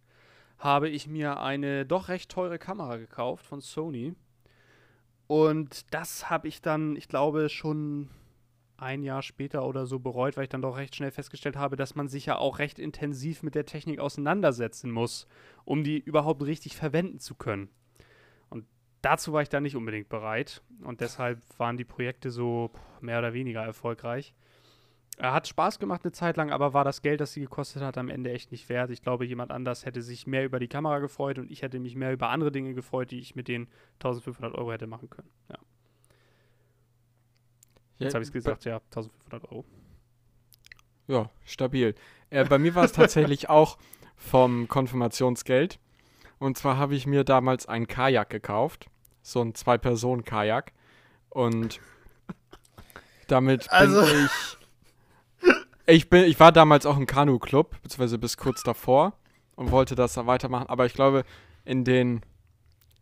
habe 0.58 0.90
ich 0.90 1.08
mir 1.08 1.42
eine 1.42 1.86
doch 1.86 2.08
recht 2.08 2.32
teure 2.32 2.58
Kamera 2.58 2.98
gekauft 2.98 3.46
von 3.46 3.62
Sony. 3.62 4.16
Und 5.28 5.94
das 5.94 6.30
habe 6.30 6.48
ich 6.48 6.62
dann, 6.62 6.96
ich 6.96 7.08
glaube, 7.08 7.50
schon 7.50 8.10
ein 8.78 9.04
Jahr 9.04 9.22
später 9.22 9.66
oder 9.66 9.86
so 9.86 10.00
bereut, 10.00 10.36
weil 10.36 10.44
ich 10.44 10.50
dann 10.50 10.62
doch 10.62 10.78
recht 10.78 10.96
schnell 10.96 11.12
festgestellt 11.12 11.56
habe, 11.56 11.76
dass 11.76 11.96
man 11.96 12.08
sich 12.08 12.26
ja 12.26 12.38
auch 12.38 12.60
recht 12.60 12.78
intensiv 12.78 13.42
mit 13.42 13.56
der 13.56 13.66
Technik 13.66 14.00
auseinandersetzen 14.00 14.92
muss, 14.92 15.28
um 15.64 15.84
die 15.84 15.98
überhaupt 15.98 16.44
richtig 16.44 16.76
verwenden 16.76 17.20
zu 17.20 17.36
können 17.36 17.70
dazu 19.06 19.34
war 19.34 19.44
ich 19.44 19.50
da 19.50 19.62
nicht 19.62 19.76
unbedingt 19.76 20.10
bereit 20.10 20.64
und 20.82 21.00
deshalb 21.00 21.40
waren 21.60 21.78
die 21.78 21.86
Projekte 21.86 22.32
so 22.32 22.72
mehr 23.02 23.20
oder 23.20 23.34
weniger 23.34 23.62
erfolgreich. 23.62 24.34
Er 25.18 25.34
hat 25.34 25.48
Spaß 25.48 25.80
gemacht 25.80 26.02
eine 26.04 26.12
Zeit 26.12 26.36
lang, 26.36 26.52
aber 26.52 26.74
war 26.74 26.84
das 26.84 27.02
Geld, 27.02 27.22
das 27.22 27.32
sie 27.34 27.42
gekostet 27.42 27.82
hat, 27.82 27.98
am 27.98 28.10
Ende 28.10 28.32
echt 28.32 28.52
nicht 28.52 28.68
wert. 28.68 28.90
Ich 28.90 29.02
glaube, 29.02 29.26
jemand 29.26 29.52
anders 29.52 29.86
hätte 29.86 30.02
sich 30.02 30.28
mehr 30.28 30.44
über 30.44 30.60
die 30.60 30.68
Kamera 30.68 31.00
gefreut 31.00 31.40
und 31.40 31.50
ich 31.50 31.62
hätte 31.62 31.80
mich 31.80 31.96
mehr 31.96 32.12
über 32.12 32.30
andere 32.30 32.52
Dinge 32.52 32.74
gefreut, 32.74 33.12
die 33.12 33.20
ich 33.20 33.36
mit 33.36 33.48
den 33.48 33.68
1500 33.96 34.54
Euro 34.56 34.74
hätte 34.74 34.88
machen 34.88 35.10
können. 35.10 35.30
Ja. 35.50 35.58
Jetzt 37.98 38.14
habe 38.14 38.24
ich 38.24 38.30
es 38.30 38.34
gesagt, 38.34 38.66
ja, 38.66 38.76
1500 38.76 39.52
Euro. 39.52 39.66
Ja, 41.08 41.30
stabil. 41.46 41.96
Äh, 42.30 42.44
bei 42.46 42.58
mir 42.58 42.76
war 42.76 42.84
es 42.84 42.92
tatsächlich 42.92 43.50
auch 43.50 43.78
vom 44.18 44.68
Konfirmationsgeld. 44.68 45.80
Und 46.40 46.58
zwar 46.58 46.78
habe 46.78 46.96
ich 46.96 47.08
mir 47.08 47.24
damals 47.24 47.68
ein 47.68 47.88
Kajak 47.88 48.30
gekauft 48.30 48.90
so 49.26 49.42
ein 49.42 49.56
Zwei-Personen-Kajak. 49.56 50.72
Und 51.30 51.80
damit 53.28 53.72
also. 53.72 54.02
bin 54.02 54.26
ich. 54.26 54.55
Ich, 55.88 56.10
bin, 56.10 56.24
ich 56.24 56.40
war 56.40 56.52
damals 56.52 56.86
auch 56.86 56.98
im 56.98 57.06
Kanu-Club, 57.06 57.82
beziehungsweise 57.84 58.18
bis 58.18 58.38
kurz 58.38 58.64
davor 58.64 59.14
und 59.56 59.72
wollte 59.72 59.96
das 59.96 60.14
dann 60.14 60.28
weitermachen. 60.28 60.68
Aber 60.68 60.86
ich 60.86 60.94
glaube, 60.94 61.24
in 61.64 61.84
den 61.84 62.22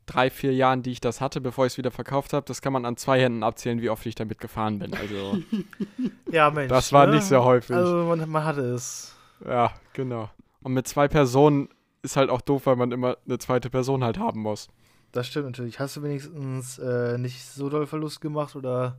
drei, 0.06 0.30
vier 0.30 0.54
Jahren, 0.54 0.84
die 0.84 0.92
ich 0.92 1.02
das 1.02 1.22
hatte, 1.22 1.42
bevor 1.42 1.66
ich 1.66 1.74
es 1.74 1.78
wieder 1.78 1.92
verkauft 1.92 2.34
habe, 2.34 2.46
das 2.46 2.62
kann 2.62 2.74
man 2.74 2.86
an 2.86 2.98
zwei 2.98 3.22
Händen 3.22 3.44
abzählen, 3.44 3.82
wie 3.82 3.90
oft 3.90 4.06
ich 4.06 4.16
damit 4.16 4.40
gefahren 4.40 4.80
bin. 4.80 4.94
Also. 4.94 5.38
ja, 6.32 6.50
Mensch. 6.52 6.70
Das 6.70 6.92
war 6.92 7.08
ne? 7.08 7.16
nicht 7.16 7.26
sehr 7.26 7.44
häufig. 7.44 7.76
Also, 7.76 8.04
man, 8.04 8.30
man 8.30 8.44
hatte 8.44 8.62
es. 8.62 9.16
Ja, 9.46 9.74
genau. 9.94 10.30
Und 10.62 10.74
mit 10.74 10.88
zwei 10.88 11.08
Personen 11.08 11.70
ist 12.02 12.18
halt 12.18 12.30
auch 12.30 12.42
doof, 12.42 12.66
weil 12.66 12.76
man 12.76 12.92
immer 12.92 13.18
eine 13.26 13.38
zweite 13.38 13.70
Person 13.70 14.04
halt 14.04 14.18
haben 14.18 14.42
muss. 14.42 14.68
Das 15.12 15.28
stimmt 15.28 15.46
natürlich. 15.46 15.80
Hast 15.80 15.96
du 15.96 16.04
wenigstens 16.04 16.80
äh, 16.80 17.18
nicht 17.18 17.46
so 17.46 17.70
doll 17.70 17.86
Verlust 17.86 18.20
gemacht 18.20 18.56
oder 18.56 18.98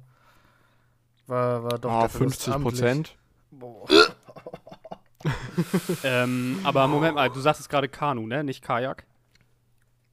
war, 1.26 1.64
war 1.64 1.78
doch 1.78 2.04
oh, 2.04 2.08
50 2.08 2.54
Prozent? 2.60 3.16
Ähm, 6.04 6.60
aber 6.64 6.86
Moment 6.88 7.14
mal, 7.14 7.30
du 7.30 7.40
sagst 7.40 7.60
es 7.60 7.68
gerade 7.68 7.88
Kanu, 7.88 8.26
ne? 8.26 8.44
Nicht 8.44 8.62
Kajak? 8.62 9.06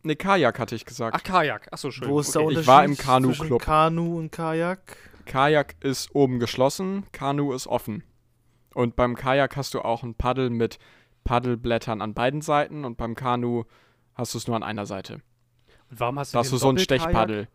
Ne, 0.04 0.16
Kajak 0.16 0.60
hatte 0.60 0.76
ich 0.76 0.86
gesagt. 0.86 1.16
Ach, 1.16 1.24
Kajak. 1.24 1.68
Achso, 1.72 1.92
schön. 1.92 2.10
Wo 2.10 2.20
ist 2.20 2.30
okay. 2.30 2.40
der 2.40 2.48
Unterschied 2.48 2.62
ich 2.62 2.68
war 2.68 2.86
im 2.86 2.98
Kanu-Club. 2.98 3.62
Kanu 3.62 4.18
und 4.18 4.32
Kajak? 4.32 4.98
Kajak 5.26 5.76
ist 5.82 6.16
oben 6.16 6.40
geschlossen, 6.40 7.06
Kanu 7.12 7.54
ist 7.54 7.68
offen. 7.68 8.04
Und 8.74 8.96
beim 8.96 9.16
Kajak 9.16 9.56
hast 9.58 9.74
du 9.74 9.82
auch 9.82 10.04
ein 10.04 10.16
Paddel 10.16 10.50
mit 10.50 10.80
Paddelblättern 11.24 12.02
an 12.02 12.14
beiden 12.14 12.42
Seiten 12.42 12.86
und 12.86 12.98
beim 12.98 13.16
Kanu 13.16 13.66
hast 14.16 14.34
du 14.34 14.38
es 14.40 14.48
nur 14.48 14.56
an 14.56 14.64
einer 14.64 14.86
Seite. 14.86 15.22
Und 15.90 16.00
warum 16.00 16.18
hast 16.18 16.34
du, 16.34 16.38
da 16.38 16.40
hast 16.40 16.52
du 16.52 16.58
so 16.58 16.70
ein 16.70 16.78
Stechpaddel. 16.78 17.48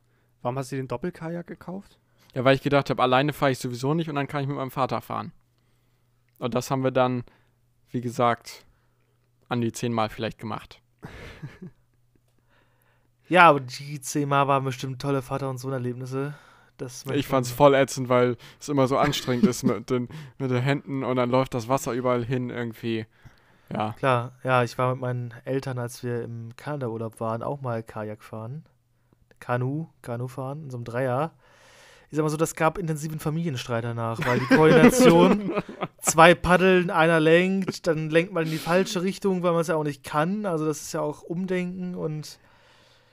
Warum 0.43 0.59
hast 0.59 0.71
du 0.71 0.77
den 0.77 0.89
Doppelkajak 0.89 1.47
gekauft? 1.47 1.99
Ja, 2.35 2.45
weil 2.45 2.55
ich 2.55 2.63
gedacht 2.63 2.91
habe, 2.91 3.03
alleine 3.03 3.33
fahre 3.33 3.53
ich 3.53 3.59
sowieso 3.59 3.95
nicht 3.95 4.09
und 4.09 4.15
dann 4.15 4.29
kann 4.29 4.43
ich 4.43 4.47
mit 4.47 4.57
meinem 4.57 4.71
Vater 4.71 5.01
fahren. 5.01 5.33
Und 6.39 6.55
das 6.55 6.71
haben 6.71 6.85
wir 6.85 6.91
dann, 6.91 7.25
wie 7.91 8.01
gesagt, 8.01 8.65
an 9.49 9.61
die 9.61 9.73
zehnmal 9.73 10.09
vielleicht 10.09 10.39
gemacht. 10.39 10.81
ja, 13.29 13.49
aber 13.49 13.61
die 13.61 14.01
zehnmal 14.01 14.49
waren 14.49 14.65
bestimmt 14.65 15.01
tolle 15.01 15.23
Vater- 15.23 15.51
und 15.51 15.59
Sohn-Erlebnisse. 15.59 16.35
ich 17.15 17.27
fand's 17.27 17.51
voll 17.51 17.75
ätzend, 17.75 18.09
weil 18.09 18.37
es 18.61 18.69
immer 18.69 18.87
so 18.87 18.99
anstrengend 18.99 19.47
ist 19.47 19.63
mit 19.63 19.89
den, 19.91 20.09
mit 20.39 20.51
den 20.51 20.63
Händen 20.63 21.05
und 21.05 21.17
dann 21.17 21.31
läuft 21.31 21.55
das 21.55 21.69
Wasser 21.69 21.93
überall 21.93 22.25
hin 22.25 22.51
irgendwie. 22.51 23.07
Ja. 23.73 23.95
Klar, 23.95 24.33
ja, 24.45 24.63
ich 24.63 24.79
war 24.79 24.93
mit 24.93 25.01
meinen 25.01 25.35
Eltern, 25.45 25.79
als 25.79 26.03
wir 26.03 26.23
im 26.23 26.55
Kanada-Urlaub 26.57 27.19
waren, 27.21 27.43
auch 27.43 27.61
mal 27.61 27.83
Kajak 27.83 28.23
fahren. 28.23 28.65
Kanu, 29.41 29.89
Kanu 30.03 30.29
fahren, 30.29 30.65
in 30.65 30.71
so 30.71 30.77
einem 30.77 30.85
Dreier. 30.85 31.33
Ich 32.17 32.19
sag 32.19 32.25
mal 32.25 32.31
so, 32.31 32.39
das 32.39 32.55
gab 32.55 32.79
intensiven 32.79 33.19
Familienstreit 33.19 33.85
danach, 33.85 34.19
weil 34.25 34.39
die 34.39 34.47
Koordination, 34.47 35.53
zwei 36.01 36.35
paddeln, 36.35 36.89
einer 36.89 37.21
lenkt, 37.21 37.87
dann 37.87 38.09
lenkt 38.09 38.33
man 38.33 38.47
in 38.47 38.53
die 38.53 38.57
falsche 38.57 39.03
Richtung, 39.03 39.43
weil 39.43 39.53
man 39.53 39.61
es 39.61 39.67
ja 39.67 39.77
auch 39.77 39.85
nicht 39.85 40.03
kann. 40.03 40.47
Also 40.47 40.65
das 40.65 40.81
ist 40.81 40.95
ja 40.95 41.03
auch 41.03 41.21
Umdenken 41.21 41.95
und. 41.95 42.39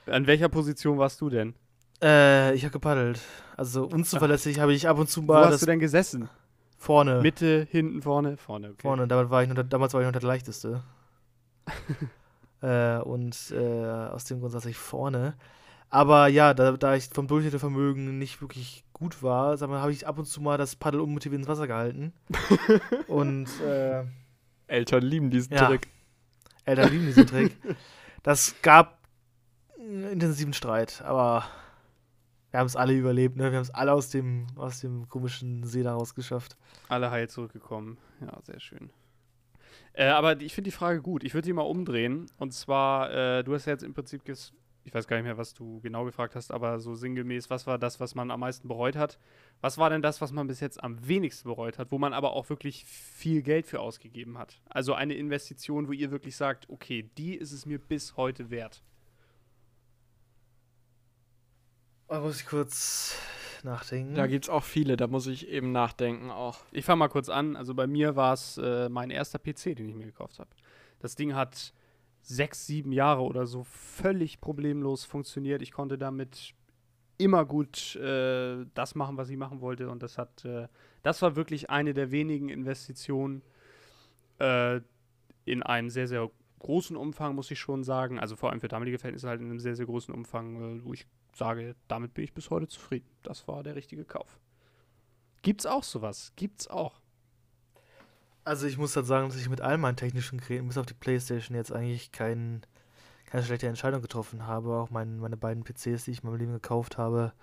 An 0.05 0.25
welcher 0.25 0.47
Position 0.47 0.99
warst 0.99 1.19
du 1.19 1.29
denn? 1.29 1.53
Äh, 2.01 2.55
ich 2.55 2.63
habe 2.63 2.71
gepaddelt. 2.71 3.19
Also 3.57 3.83
unzuverlässig 3.83 4.61
habe 4.61 4.73
ich 4.73 4.87
ab 4.87 4.97
und 4.97 5.09
zu 5.09 5.21
mal. 5.21 5.47
Wo 5.47 5.51
hast 5.51 5.61
du 5.61 5.65
denn 5.65 5.81
gesessen? 5.81 6.29
Vorne. 6.77 7.19
Mitte, 7.19 7.67
hinten, 7.69 8.03
vorne, 8.03 8.37
vorne. 8.37 8.67
Okay. 8.69 8.83
Vorne, 8.83 9.05
damals 9.09 9.29
war, 9.29 9.43
ich 9.43 9.49
noch, 9.49 9.61
damals 9.63 9.93
war 9.93 9.99
ich 9.99 10.05
noch 10.05 10.13
der 10.13 10.21
leichteste. 10.21 10.81
äh, 12.61 12.99
und 12.99 13.51
äh, 13.51 14.07
aus 14.13 14.23
dem 14.23 14.39
Grund 14.39 14.53
saß 14.53 14.65
ich 14.67 14.77
vorne. 14.77 15.33
Aber 15.93 16.27
ja, 16.27 16.55
da, 16.55 16.71
da 16.71 16.95
ich 16.95 17.09
vom 17.13 17.27
Durchhaltevermögen 17.27 18.17
nicht 18.17 18.41
wirklich 18.41 18.83
gut 18.93 19.21
war, 19.21 19.59
habe 19.61 19.91
ich 19.91 20.07
ab 20.07 20.17
und 20.17 20.25
zu 20.25 20.41
mal 20.41 20.57
das 20.57 20.75
Paddel 20.75 20.99
unmotiviert 20.99 21.41
ins 21.41 21.47
Wasser 21.47 21.67
gehalten. 21.67 22.13
und 23.07 23.47
äh, 23.61 24.03
Eltern 24.65 25.03
lieben 25.03 25.29
diesen 25.29 25.53
ja, 25.53 25.67
Trick. 25.67 25.89
Eltern 26.65 26.89
lieben 26.89 27.05
diesen 27.05 27.27
Trick. 27.27 27.55
Das 28.23 28.55
gab 28.63 28.97
einen 29.77 30.05
intensiven 30.05 30.53
Streit, 30.53 31.03
aber 31.03 31.45
wir 32.49 32.59
haben 32.59 32.65
es 32.65 32.75
alle 32.75 32.93
überlebt, 32.93 33.35
ne? 33.35 33.51
Wir 33.51 33.57
haben 33.57 33.63
es 33.63 33.69
alle 33.69 33.93
aus 33.93 34.09
dem, 34.09 34.47
aus 34.55 34.79
dem 34.79 35.07
komischen 35.09 35.63
See 35.63 35.83
da 35.83 35.93
rausgeschafft. 35.93 36.57
Alle 36.89 37.11
heil 37.11 37.29
zurückgekommen. 37.29 37.99
Ja, 38.19 38.39
sehr 38.41 38.59
schön. 38.59 38.89
Äh, 39.93 40.07
aber 40.07 40.41
ich 40.41 40.55
finde 40.55 40.71
die 40.71 40.75
Frage 40.75 41.03
gut. 41.03 41.23
Ich 41.23 41.35
würde 41.35 41.45
die 41.45 41.53
mal 41.53 41.61
umdrehen. 41.61 42.31
Und 42.39 42.51
zwar, 42.51 43.11
äh, 43.11 43.43
du 43.43 43.53
hast 43.53 43.65
ja 43.65 43.73
jetzt 43.73 43.83
im 43.83 43.93
Prinzip, 43.93 44.25
ich 44.83 44.93
weiß 44.93 45.07
gar 45.07 45.17
nicht 45.17 45.25
mehr, 45.25 45.37
was 45.37 45.53
du 45.53 45.79
genau 45.81 46.03
gefragt 46.05 46.35
hast, 46.35 46.51
aber 46.51 46.79
so 46.79 46.93
sinngemäß, 46.93 47.49
was 47.49 47.67
war 47.67 47.77
das, 47.77 47.99
was 47.99 48.15
man 48.15 48.31
am 48.31 48.41
meisten 48.41 48.67
bereut 48.67 48.95
hat? 48.95 49.17
Was 49.61 49.77
war 49.77 49.89
denn 49.89 50.01
das, 50.01 50.19
was 50.19 50.31
man 50.31 50.47
bis 50.47 50.59
jetzt 50.59 50.83
am 50.83 51.07
wenigsten 51.07 51.47
bereut 51.47 51.77
hat, 51.77 51.91
wo 51.91 51.97
man 51.97 52.13
aber 52.13 52.33
auch 52.33 52.49
wirklich 52.49 52.85
viel 52.85 53.41
Geld 53.41 53.65
für 53.65 53.79
ausgegeben 53.79 54.37
hat? 54.37 54.61
Also 54.65 54.93
eine 54.93 55.13
Investition, 55.13 55.87
wo 55.87 55.93
ihr 55.93 56.11
wirklich 56.11 56.35
sagt, 56.35 56.69
okay, 56.69 57.09
die 57.17 57.35
ist 57.35 57.51
es 57.51 57.65
mir 57.65 57.79
bis 57.79 58.17
heute 58.17 58.49
wert. 58.49 58.83
Da 62.09 62.19
muss 62.19 62.41
ich 62.41 62.45
kurz 62.45 63.17
nachdenken. 63.63 64.15
Da 64.15 64.27
gibt 64.27 64.45
es 64.45 64.49
auch 64.49 64.63
viele, 64.63 64.97
da 64.97 65.07
muss 65.07 65.27
ich 65.27 65.47
eben 65.47 65.71
nachdenken 65.71 66.29
auch. 66.29 66.59
Ich 66.71 66.85
fange 66.85 66.99
mal 66.99 67.07
kurz 67.07 67.29
an. 67.29 67.55
Also 67.55 67.73
bei 67.73 67.87
mir 67.87 68.15
war 68.15 68.33
es 68.33 68.57
äh, 68.57 68.89
mein 68.89 69.09
erster 69.09 69.39
PC, 69.39 69.75
den 69.75 69.89
ich 69.89 69.95
mir 69.95 70.05
gekauft 70.05 70.39
habe. 70.39 70.49
Das 70.99 71.15
Ding 71.15 71.33
hat 71.33 71.73
sechs, 72.23 72.65
sieben 72.65 72.91
Jahre 72.91 73.21
oder 73.21 73.45
so 73.45 73.63
völlig 73.63 74.41
problemlos 74.41 75.05
funktioniert. 75.05 75.61
Ich 75.61 75.71
konnte 75.71 75.97
damit 75.97 76.55
immer 77.17 77.45
gut 77.45 77.95
äh, 77.97 78.65
das 78.73 78.95
machen, 78.95 79.17
was 79.17 79.29
ich 79.29 79.37
machen 79.37 79.61
wollte. 79.61 79.89
Und 79.89 80.01
das 80.01 80.17
hat, 80.17 80.43
äh, 80.45 80.67
das 81.03 81.21
war 81.21 81.35
wirklich 81.35 81.69
eine 81.69 81.93
der 81.93 82.11
wenigen 82.11 82.49
Investitionen 82.49 83.43
äh, 84.39 84.81
in 85.45 85.61
einem 85.61 85.89
sehr, 85.89 86.07
sehr 86.07 86.29
großen 86.59 86.95
Umfang, 86.95 87.35
muss 87.35 87.51
ich 87.51 87.59
schon 87.59 87.83
sagen. 87.83 88.19
Also 88.19 88.35
vor 88.35 88.49
allem 88.49 88.61
für 88.61 88.69
damalige 88.69 88.97
Verhältnisse 88.97 89.27
halt 89.27 89.41
in 89.41 89.47
einem 89.47 89.59
sehr, 89.59 89.75
sehr 89.75 89.85
großen 89.85 90.13
Umfang, 90.13 90.79
äh, 90.79 90.85
wo 90.85 90.93
ich 90.93 91.05
sage, 91.35 91.75
damit 91.87 92.13
bin 92.13 92.23
ich 92.23 92.33
bis 92.33 92.49
heute 92.49 92.67
zufrieden. 92.67 93.09
Das 93.21 93.47
war 93.47 93.63
der 93.63 93.75
richtige 93.75 94.05
Kauf. 94.05 94.39
Gibt's 95.41 95.65
auch 95.65 95.83
sowas? 95.83 96.31
Gibt's 96.37 96.69
auch. 96.69 97.02
Also 98.45 98.67
ich 98.67 98.77
muss 98.77 98.95
halt 98.95 99.05
sagen, 99.05 99.29
dass 99.29 99.37
ich 99.37 99.49
mit 99.49 99.61
all 99.61 99.77
meinen 99.77 99.95
technischen 99.95 100.39
Geräten 100.39 100.67
bis 100.67 100.77
auf 100.77 100.85
die 100.85 100.93
Playstation 100.93 101.55
jetzt 101.55 101.71
eigentlich 101.71 102.11
kein, 102.11 102.61
keine 103.25 103.43
schlechte 103.43 103.67
Entscheidung 103.67 104.01
getroffen 104.01 104.45
habe. 104.47 104.75
Auch 104.75 104.89
mein, 104.89 105.17
meine 105.19 105.37
beiden 105.37 105.63
PCs, 105.63 106.05
die 106.05 106.11
ich 106.11 106.23
in 106.23 106.29
meinem 106.29 106.39
Leben 106.39 106.53
gekauft 106.53 106.97
habe, 106.97 107.33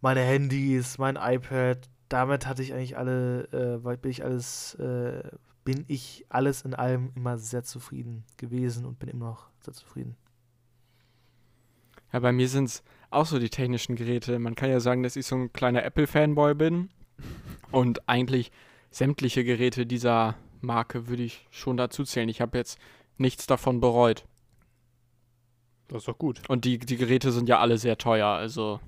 meine 0.00 0.20
Handys, 0.20 0.98
mein 0.98 1.16
iPad, 1.16 1.88
damit 2.08 2.46
hatte 2.46 2.62
ich 2.62 2.72
eigentlich 2.72 2.96
alle, 2.96 3.44
äh, 3.52 3.96
bin 3.96 4.10
ich 4.10 4.24
alles, 4.24 4.74
äh, 4.76 5.22
bin 5.64 5.84
ich 5.88 6.24
alles 6.28 6.62
in 6.62 6.74
allem 6.74 7.12
immer 7.14 7.36
sehr 7.36 7.64
zufrieden 7.64 8.24
gewesen 8.36 8.86
und 8.86 8.98
bin 8.98 9.08
immer 9.08 9.26
noch 9.26 9.50
sehr 9.60 9.74
zufrieden. 9.74 10.16
Ja, 12.12 12.20
bei 12.20 12.32
mir 12.32 12.48
sind 12.48 12.64
es 12.64 12.82
auch 13.10 13.26
so 13.26 13.38
die 13.38 13.50
technischen 13.50 13.96
Geräte. 13.96 14.38
Man 14.38 14.54
kann 14.54 14.70
ja 14.70 14.80
sagen, 14.80 15.02
dass 15.02 15.16
ich 15.16 15.26
so 15.26 15.36
ein 15.36 15.52
kleiner 15.52 15.84
Apple-Fanboy 15.84 16.54
bin 16.54 16.90
und 17.70 18.08
eigentlich 18.08 18.50
sämtliche 18.90 19.44
Geräte 19.44 19.86
dieser 19.86 20.36
Marke 20.60 21.08
würde 21.08 21.22
ich 21.22 21.46
schon 21.50 21.76
dazu 21.76 22.04
zählen. 22.04 22.28
Ich 22.28 22.40
habe 22.40 22.58
jetzt 22.58 22.78
nichts 23.16 23.46
davon 23.46 23.80
bereut. 23.80 24.26
Das 25.88 26.02
ist 26.02 26.08
doch 26.08 26.18
gut. 26.18 26.42
Und 26.48 26.64
die, 26.64 26.78
die 26.78 26.96
Geräte 26.96 27.32
sind 27.32 27.48
ja 27.48 27.60
alle 27.60 27.78
sehr 27.78 27.96
teuer, 27.96 28.28
also. 28.28 28.80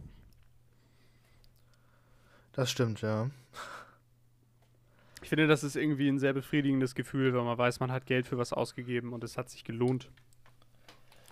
Das 2.53 2.71
stimmt, 2.71 3.01
ja. 3.01 3.31
Ich 5.23 5.29
finde, 5.29 5.47
das 5.47 5.65
ist 5.65 5.77
irgendwie 5.77 6.09
ein 6.09 6.19
sehr 6.19 6.33
befriedigendes 6.33 6.95
Gefühl, 6.95 7.33
wenn 7.33 7.45
man 7.45 7.57
weiß, 7.57 7.81
man 7.81 7.93
hat 7.93 8.07
Geld 8.07 8.27
für 8.27 8.37
was 8.37 8.53
ausgegeben 8.53 9.13
und 9.13 9.23
es 9.25 9.39
hat 9.39 9.49
sich 9.49 9.65
gelohnt. 9.65 10.11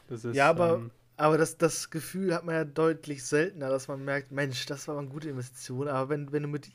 Ist, 0.08 0.24
ja, 0.24 0.48
aber, 0.48 0.74
ähm, 0.74 0.90
aber 1.16 1.36
das, 1.36 1.58
das 1.58 1.90
Gefühl 1.90 2.34
hat 2.34 2.44
man 2.44 2.54
ja 2.54 2.64
deutlich 2.64 3.24
seltener, 3.24 3.68
dass 3.68 3.88
man 3.88 4.04
merkt, 4.04 4.32
Mensch, 4.32 4.64
das 4.66 4.88
war 4.88 4.98
eine 4.98 5.08
gute 5.08 5.28
Investition. 5.28 5.88
Aber 5.88 6.08
wenn, 6.08 6.32
wenn 6.32 6.44
du 6.44 6.48
mit 6.48 6.70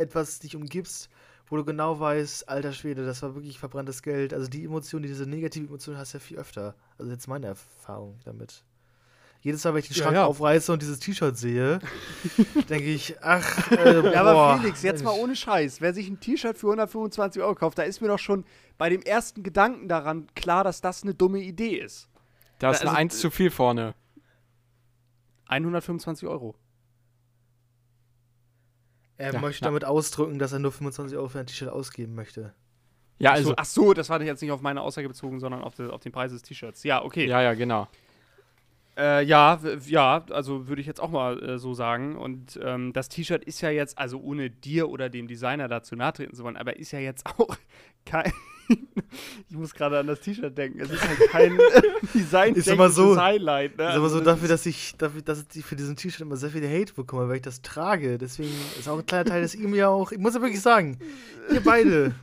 etwas 0.00 0.38
dich 0.40 0.56
umgibst, 0.56 1.08
wo 1.48 1.56
du 1.56 1.64
genau 1.64 1.98
weißt, 1.98 2.48
alter 2.48 2.72
Schwede, 2.72 3.04
das 3.04 3.22
war 3.22 3.34
wirklich 3.34 3.58
verbranntes 3.58 4.02
Geld. 4.02 4.32
Also 4.32 4.48
die 4.48 4.64
Emotion, 4.64 5.02
diese 5.02 5.26
negative 5.26 5.66
Emotion 5.66 5.96
hast 5.96 6.14
du 6.14 6.18
ja 6.18 6.24
viel 6.24 6.38
öfter. 6.38 6.74
Also 6.98 7.10
jetzt 7.10 7.28
meine 7.28 7.46
Erfahrung 7.48 8.18
damit. 8.24 8.64
Jedes 9.42 9.64
Mal, 9.64 9.72
wenn 9.72 9.80
ich 9.80 9.88
den 9.88 9.94
Schrank 9.94 10.14
ja, 10.14 10.22
ja. 10.22 10.26
aufreiße 10.26 10.70
und 10.70 10.82
dieses 10.82 10.98
T-Shirt 10.98 11.36
sehe, 11.36 11.80
denke 12.68 12.90
ich, 12.90 13.16
ach, 13.22 13.72
äh, 13.72 14.12
Ja, 14.12 14.22
aber 14.22 14.58
Felix, 14.58 14.82
jetzt 14.82 15.02
mal 15.02 15.18
ohne 15.18 15.34
Scheiß. 15.34 15.80
Wer 15.80 15.94
sich 15.94 16.08
ein 16.08 16.20
T-Shirt 16.20 16.58
für 16.58 16.66
125 16.66 17.40
Euro 17.42 17.54
kauft, 17.54 17.78
da 17.78 17.82
ist 17.84 18.02
mir 18.02 18.08
doch 18.08 18.18
schon 18.18 18.44
bei 18.76 18.90
dem 18.90 19.00
ersten 19.00 19.42
Gedanken 19.42 19.88
daran 19.88 20.26
klar, 20.34 20.62
dass 20.62 20.82
das 20.82 21.02
eine 21.02 21.14
dumme 21.14 21.38
Idee 21.40 21.78
ist. 21.78 22.08
Da 22.58 22.70
ist 22.70 22.80
also, 22.80 22.88
eine 22.88 22.98
Eins 22.98 23.18
zu 23.18 23.30
viel 23.30 23.50
vorne. 23.50 23.94
125 25.46 26.28
Euro. 26.28 26.54
Er 29.20 29.34
ja, 29.34 29.40
möchte 29.40 29.64
ja. 29.64 29.68
damit 29.68 29.84
ausdrücken, 29.84 30.38
dass 30.38 30.52
er 30.52 30.60
nur 30.60 30.72
25 30.72 31.16
Euro 31.18 31.28
für 31.28 31.40
ein 31.40 31.46
T-Shirt 31.46 31.68
ausgeben 31.68 32.14
möchte. 32.14 32.54
Ja, 33.18 33.32
also. 33.32 33.52
Ach 33.54 33.66
so, 33.66 33.92
das 33.92 34.08
war 34.08 34.20
jetzt 34.22 34.40
nicht 34.40 34.50
auf 34.50 34.62
meine 34.62 34.80
Aussage 34.80 35.08
bezogen, 35.08 35.40
sondern 35.40 35.62
auf, 35.62 35.74
die, 35.74 35.82
auf 35.82 36.00
den 36.00 36.10
Preis 36.10 36.32
des 36.32 36.40
T-Shirts. 36.40 36.84
Ja, 36.84 37.04
okay. 37.04 37.26
Ja, 37.26 37.42
ja, 37.42 37.52
genau. 37.52 37.86
Äh, 38.96 39.22
ja, 39.24 39.60
ja, 39.86 40.24
also 40.30 40.68
würde 40.68 40.80
ich 40.80 40.86
jetzt 40.86 41.00
auch 41.00 41.10
mal 41.10 41.42
äh, 41.42 41.58
so 41.58 41.74
sagen. 41.74 42.16
Und 42.16 42.58
ähm, 42.62 42.94
das 42.94 43.10
T-Shirt 43.10 43.44
ist 43.44 43.60
ja 43.60 43.68
jetzt, 43.68 43.98
also 43.98 44.18
ohne 44.20 44.48
dir 44.48 44.88
oder 44.88 45.10
dem 45.10 45.28
Designer 45.28 45.68
dazu 45.68 45.96
nahtreten 45.96 46.34
zu 46.34 46.42
wollen, 46.42 46.56
aber 46.56 46.76
ist 46.78 46.92
ja 46.92 46.98
jetzt 46.98 47.26
auch 47.38 47.56
kein. 48.06 48.32
ich 49.48 49.56
muss 49.56 49.74
gerade 49.74 49.98
an 49.98 50.06
das 50.06 50.20
T-Shirt 50.20 50.56
denken. 50.56 50.80
Es 50.80 50.90
ist 50.90 51.06
halt 51.06 51.18
kein 51.30 51.58
design 52.14 52.54
ist 52.54 52.68
immer 52.68 52.90
so, 52.90 53.16
Highlight. 53.16 53.76
Ne? 53.76 53.88
Ist 53.88 53.96
aber 53.96 54.08
so 54.08 54.16
also 54.16 54.24
dafür, 54.24 54.48
dass 54.48 54.66
ich, 54.66 54.94
dafür, 54.96 55.22
dass 55.22 55.44
ich 55.54 55.64
für 55.64 55.76
diesen 55.76 55.96
T-Shirt 55.96 56.20
immer 56.22 56.36
sehr 56.36 56.50
viele 56.50 56.68
Hate 56.68 56.94
bekomme, 56.94 57.28
weil 57.28 57.36
ich 57.36 57.42
das 57.42 57.62
trage. 57.62 58.18
Deswegen 58.18 58.54
ist 58.78 58.88
auch 58.88 58.98
ein 58.98 59.06
kleiner 59.06 59.24
Teil 59.24 59.42
des 59.42 59.54
ihm 59.54 59.74
ja 59.74 59.88
auch. 59.88 60.12
Ich 60.12 60.18
muss 60.18 60.34
ja 60.34 60.40
wirklich 60.40 60.60
sagen, 60.60 60.98
ihr 61.52 61.60
beide 61.60 62.14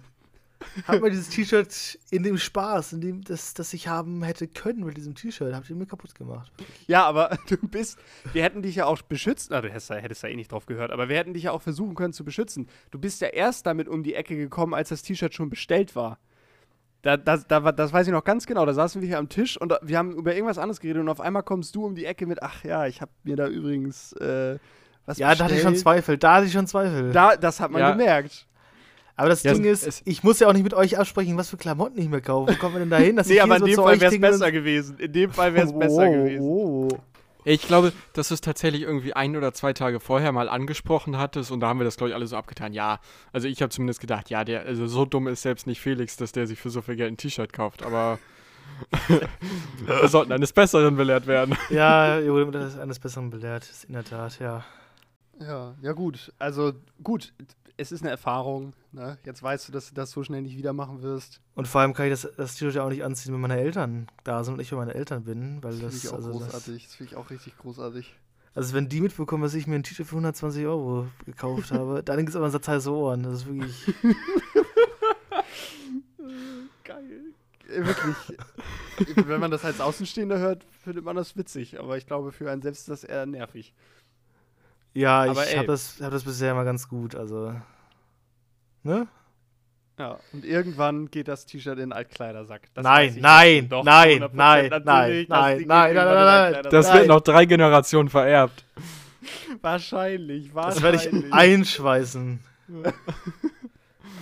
habt 0.88 1.02
mir 1.02 1.10
dieses 1.10 1.30
T-Shirt 1.30 2.00
in 2.10 2.24
dem 2.24 2.38
Spaß, 2.38 2.94
in 2.94 3.02
dem 3.02 3.24
das, 3.24 3.54
das 3.54 3.74
ich 3.74 3.88
haben 3.88 4.24
hätte 4.24 4.48
können 4.48 4.84
mit 4.84 4.98
diesem 4.98 5.16
T-Shirt, 5.16 5.54
habt 5.54 5.70
ihr 5.70 5.76
mir 5.76 5.86
kaputt 5.86 6.16
gemacht. 6.16 6.52
Ja, 6.88 7.06
aber 7.06 7.38
du 7.50 7.58
bist, 7.58 7.98
wir 8.34 8.44
hätten 8.44 8.62
dich 8.62 8.76
ja 8.76 8.86
auch 8.86 9.02
beschützt, 9.02 9.50
na, 9.52 9.62
du 9.62 9.70
hättest, 9.70 9.90
hättest 9.90 10.24
ja 10.24 10.30
eh 10.30 10.36
nicht 10.36 10.52
drauf 10.52 10.66
gehört, 10.66 10.92
aber 10.92 11.10
wir 11.10 11.18
hätten 11.18 11.34
dich 11.34 11.44
ja 11.44 11.52
auch 11.52 11.62
versuchen 11.62 11.96
können 11.96 12.14
zu 12.14 12.24
beschützen. 12.24 12.68
Du 12.92 13.00
bist 13.00 13.22
ja 13.22 13.28
erst 13.28 13.66
damit 13.66 13.88
um 13.88 14.04
die 14.04 14.16
Ecke 14.16 14.36
gekommen, 14.36 14.74
als 14.74 14.90
das 14.90 15.04
T-Shirt 15.04 15.34
schon 15.34 15.50
bestellt 15.50 15.96
war. 15.96 16.20
Da, 17.02 17.16
das, 17.16 17.48
da, 17.48 17.60
das 17.72 17.94
weiß 17.94 18.08
ich 18.08 18.14
noch 18.14 18.24
ganz 18.24 18.46
genau. 18.46 18.66
Da 18.66 18.74
saßen 18.74 19.02
wir 19.02 19.08
hier 19.08 19.20
am 19.20 19.30
Tisch 19.30 19.60
und 19.60 19.74
wir 19.82 19.98
haben 19.98 20.14
über 20.14 20.34
irgendwas 20.34 20.58
anderes 20.58 20.80
geredet 20.80 21.02
und 21.02 21.10
auf 21.10 21.22
einmal 21.22 21.44
kommst 21.44 21.76
du 21.76 21.86
um 21.86 21.96
die 21.96 22.06
Ecke 22.06 22.26
mit, 22.26 22.42
ach 22.42 22.64
ja, 22.64 22.86
ich 22.88 23.02
habe 23.02 23.12
mir 23.24 23.36
da 23.36 23.48
übrigens 23.48 24.14
äh, 24.14 24.58
was 25.06 25.18
Ja, 25.18 25.30
bestellt. 25.30 25.40
da 25.40 25.44
hatte 25.46 25.56
ich 25.56 25.62
schon 25.62 25.76
Zweifel. 25.76 26.18
Da 26.18 26.36
hatte 26.36 26.48
ich 26.48 26.54
schon 26.54 26.68
Zweifel. 26.68 27.12
Da, 27.12 27.38
das 27.38 27.60
hat 27.60 27.72
man 27.72 27.82
ja. 27.82 27.92
gemerkt. 27.92 28.48
Aber 29.16 29.30
das 29.30 29.42
ja, 29.42 29.54
Ding 29.54 29.64
ist, 29.64 30.04
ich 30.06 30.24
muss 30.24 30.40
ja 30.40 30.48
auch 30.48 30.54
nicht 30.54 30.64
mit 30.64 30.76
euch 30.76 31.00
absprechen, 31.00 31.38
was 31.38 31.50
für 31.50 31.58
Klamotten 31.58 31.98
ich 32.00 32.08
mir 32.08 32.22
kaufe. 32.22 32.54
Wo 32.54 32.58
kommen 32.58 32.76
wir 32.76 32.80
denn 32.80 32.90
da 32.92 32.98
hin? 32.98 33.16
nee, 33.26 33.40
aber 33.40 33.58
in 33.58 33.66
dem 33.66 33.76
Fall 33.76 34.00
wäre 34.00 34.14
es 34.14 34.22
besser 34.22 34.52
gewesen. 34.52 35.00
In 35.00 35.12
dem 35.12 35.32
Fall 35.32 35.56
wäre 35.56 35.66
es 35.66 35.74
oh, 35.74 35.80
besser 35.80 36.10
gewesen. 36.10 36.44
Oh. 36.44 36.88
Ich 37.50 37.62
glaube, 37.62 37.94
dass 38.12 38.28
du 38.28 38.34
es 38.34 38.42
tatsächlich 38.42 38.82
irgendwie 38.82 39.14
ein 39.14 39.38
oder 39.38 39.54
zwei 39.54 39.72
Tage 39.72 40.02
vorher 40.02 40.34
mal 40.34 40.50
angesprochen 40.50 41.18
hattest 41.18 41.50
und 41.50 41.62
da 41.62 41.70
haben 41.70 41.80
wir 41.80 41.86
das, 41.86 41.96
glaube 41.96 42.10
ich, 42.10 42.16
alle 42.16 42.28
so 42.28 42.36
abgetan. 42.36 42.74
Ja, 42.74 43.00
also 43.32 43.48
ich 43.48 43.62
habe 43.62 43.70
zumindest 43.70 44.02
gedacht, 44.02 44.30
ja, 44.30 44.44
der, 44.44 44.64
also 44.64 44.86
so 44.86 45.06
dumm 45.06 45.30
ist 45.30 45.44
selbst 45.44 45.66
nicht 45.66 45.80
Felix, 45.80 46.18
dass 46.18 46.34
der 46.34 46.46
sich 46.46 46.60
für 46.60 46.70
so 46.70 46.82
viel 46.82 46.98
Geld 46.98 47.14
ein 47.14 47.16
T-Shirt 47.16 47.54
kauft, 47.54 47.84
aber 47.84 48.20
wir 49.00 50.08
sollten 50.10 50.34
eines 50.34 50.52
Besseren 50.52 50.98
belehrt 50.98 51.26
werden. 51.26 51.56
Ja, 51.70 52.20
ihr 52.20 52.34
wurde 52.34 52.70
eines 52.82 53.00
Besseren 53.00 53.30
belehrt, 53.30 53.66
in 53.88 53.94
der 53.94 54.04
Tat, 54.04 54.40
ja. 54.40 54.66
Ja, 55.40 55.74
ja 55.82 55.94
gut. 55.94 56.34
Also 56.40 56.74
gut, 57.02 57.32
es 57.78 57.92
ist 57.92 58.02
eine 58.02 58.10
Erfahrung. 58.10 58.74
Ne? 58.92 59.18
Jetzt 59.24 59.42
weißt 59.42 59.68
du, 59.68 59.72
dass 59.72 59.90
du 59.90 59.96
das 59.96 60.12
so 60.12 60.24
schnell 60.24 60.42
nicht 60.42 60.58
wieder 60.58 60.74
machen 60.74 61.02
wirst. 61.04 61.40
Und 61.56 61.68
vor 61.68 61.82
allem 61.82 61.94
kann 61.94 62.08
ich 62.08 62.12
das, 62.12 62.28
das 62.36 62.56
T-Shirt 62.56 62.76
ja 62.76 62.84
auch 62.84 62.90
nicht 62.90 63.04
anziehen, 63.04 63.34
wenn 63.34 63.42
meine 63.42 63.58
Eltern 63.58 64.08
da 64.24 64.44
sind 64.44 64.56
und 64.56 64.60
ich 64.60 64.70
für 64.70 64.76
meine 64.76 64.96
Eltern 64.96 65.24
bin. 65.24 65.64
Weil 65.64 65.74
das, 65.74 65.82
das 65.82 66.02
finde 66.02 66.08
ich 66.08 66.10
auch 66.10 66.16
also 66.16 66.32
großartig. 66.32 66.84
Das, 66.84 66.84
das 66.84 66.96
finde 66.96 67.12
ich 67.12 67.18
auch 67.18 67.30
richtig 67.30 67.58
großartig. 67.58 68.16
Also 68.56 68.74
wenn 68.74 68.90
die 68.90 69.02
mitbekommen, 69.02 69.44
dass 69.44 69.54
ich 69.54 69.68
mir 69.68 69.76
ein 69.76 69.84
T-Shirt 69.84 70.08
für 70.08 70.16
120 70.16 70.66
Euro 70.66 71.08
gekauft 71.26 71.72
habe, 71.72 72.02
dann 72.06 72.18
gibt 72.18 72.30
es 72.30 72.36
aber 72.36 72.46
ein 72.46 72.52
Satz 72.52 72.68
heiße 72.68 72.92
Ohren. 72.92 73.24
Das 73.24 73.34
ist 73.34 73.46
wirklich... 73.46 73.94
Geil. 76.84 77.22
Äh, 77.70 77.86
wirklich. 77.86 78.16
wenn 79.28 79.40
man 79.40 79.52
das 79.52 79.64
als 79.64 79.80
Außenstehender 79.80 80.40
hört, 80.40 80.66
findet 80.84 81.06
man 81.06 81.16
das 81.16 81.38
witzig. 81.38 81.80
Aber 81.80 81.98
ich 81.98 82.08
glaube, 82.08 82.32
für 82.32 82.50
einen 82.50 82.64
selbst 82.64 82.80
ist 82.80 82.90
das 82.90 83.04
eher 83.04 83.28
nervig. 83.28 83.76
Ja, 84.94 85.24
Aber 85.24 85.48
ich 85.48 85.56
habe 85.58 85.68
das, 85.68 86.00
hab 86.02 86.12
das 86.12 86.24
bisher 86.24 86.52
immer 86.52 86.64
ganz 86.64 86.88
gut, 86.88 87.16
also. 87.16 87.54
Ne? 88.84 89.08
Ja, 90.00 90.20
und 90.32 90.46
irgendwann 90.46 91.10
geht 91.10 91.28
das 91.28 91.46
T-Shirt 91.46 91.74
in 91.74 91.90
den 91.90 91.94
Altkleidersack. 91.94 92.70
Das 92.76 92.84
nein, 92.84 93.18
nein, 93.20 93.68
doch, 93.68 93.84
nein, 93.84 94.20
nein, 94.20 94.30
nein, 94.34 94.72
nein, 94.78 94.78
nein, 94.80 95.28
nein, 95.28 95.68
nein, 95.68 95.96
nein, 95.96 96.52
nein, 96.54 96.64
Das 96.70 96.94
wird 96.94 97.08
noch 97.08 97.22
drei 97.22 97.46
Generationen 97.46 98.10
vererbt. 98.10 98.64
Wahrscheinlich, 99.62 100.54
wahrscheinlich. 100.54 101.04
Das 101.04 101.12
werde 101.12 101.28
ich 101.28 101.34
einschweißen. 101.34 102.40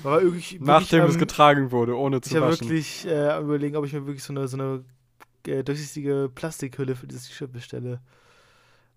Aber 0.03 0.21
wirklich, 0.21 0.59
Nachdem 0.61 1.01
ähm, 1.01 1.09
es 1.09 1.17
getragen 1.17 1.71
wurde, 1.71 1.97
ohne 1.97 2.21
zu 2.21 2.35
ich 2.35 2.41
waschen. 2.41 2.71
Ich 2.71 3.05
habe 3.05 3.19
wirklich 3.19 3.39
äh, 3.39 3.41
überlegen, 3.41 3.75
ob 3.75 3.85
ich 3.85 3.93
mir 3.93 4.05
wirklich 4.05 4.23
so 4.23 4.33
eine, 4.33 4.47
so 4.47 4.57
eine 4.57 4.83
äh, 5.47 5.63
durchsichtige 5.63 6.29
Plastikhülle 6.33 6.95
für 6.95 7.07
dieses 7.07 7.27
T-Shirt 7.27 7.51
bestelle. 7.51 7.99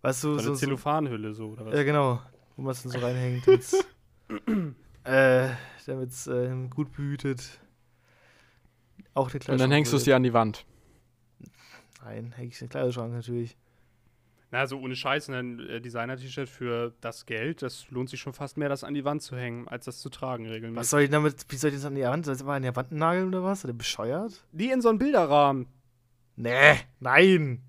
Weißt 0.02 0.24
du, 0.24 0.38
so. 0.38 0.48
Eine 0.50 0.58
Zellophanhülle 0.58 1.34
so, 1.34 1.48
oder 1.48 1.66
was? 1.66 1.74
Ja, 1.74 1.82
genau. 1.82 2.20
Wo 2.56 2.62
man 2.62 2.72
es 2.72 2.82
dann 2.82 2.92
so 2.92 2.98
reinhängt. 2.98 3.46
äh, 5.04 5.48
damit 5.86 6.10
es 6.10 6.26
äh, 6.26 6.54
gut 6.70 6.92
behütet. 6.92 7.60
Auch 9.14 9.30
der 9.30 9.40
Kleiderschrank. 9.40 9.54
Und 9.54 9.60
dann 9.60 9.72
hängst 9.72 9.92
du 9.92 9.96
es 9.96 10.04
dir 10.04 10.16
an 10.16 10.22
die 10.22 10.32
Wand. 10.32 10.64
Nein, 12.04 12.32
häng 12.36 12.48
ich 12.48 12.58
den 12.58 12.68
Kleiderschrank 12.68 13.12
natürlich. 13.12 13.56
Na, 14.50 14.66
so 14.66 14.80
ohne 14.80 14.96
Scheiß, 14.96 15.28
ein 15.28 15.60
äh, 15.60 15.80
Designer-T-Shirt 15.80 16.48
für 16.48 16.94
das 17.02 17.26
Geld, 17.26 17.60
das 17.60 17.90
lohnt 17.90 18.08
sich 18.08 18.20
schon 18.20 18.32
fast 18.32 18.56
mehr, 18.56 18.70
das 18.70 18.82
an 18.82 18.94
die 18.94 19.04
Wand 19.04 19.20
zu 19.20 19.36
hängen, 19.36 19.68
als 19.68 19.84
das 19.84 20.00
zu 20.00 20.08
tragen 20.08 20.46
regelmäßig. 20.46 20.80
Was 20.80 20.90
soll 20.90 21.02
ich 21.02 21.10
damit, 21.10 21.44
wie 21.48 21.56
soll 21.56 21.68
ich 21.68 21.76
das 21.76 21.84
an 21.84 21.94
die 21.94 22.02
Wand? 22.02 22.24
Soll 22.24 22.32
ich 22.32 22.38
das 22.38 22.46
mal 22.46 22.56
an 22.56 22.62
die 22.62 22.74
Wand 22.74 22.92
nageln 22.92 23.28
oder 23.28 23.44
was? 23.44 23.64
Oder 23.64 23.74
bescheuert? 23.74 24.46
Die 24.52 24.70
in 24.70 24.80
so 24.80 24.88
einen 24.88 24.98
Bilderrahmen. 24.98 25.66
Nee, 26.36 26.76
nein. 27.00 27.62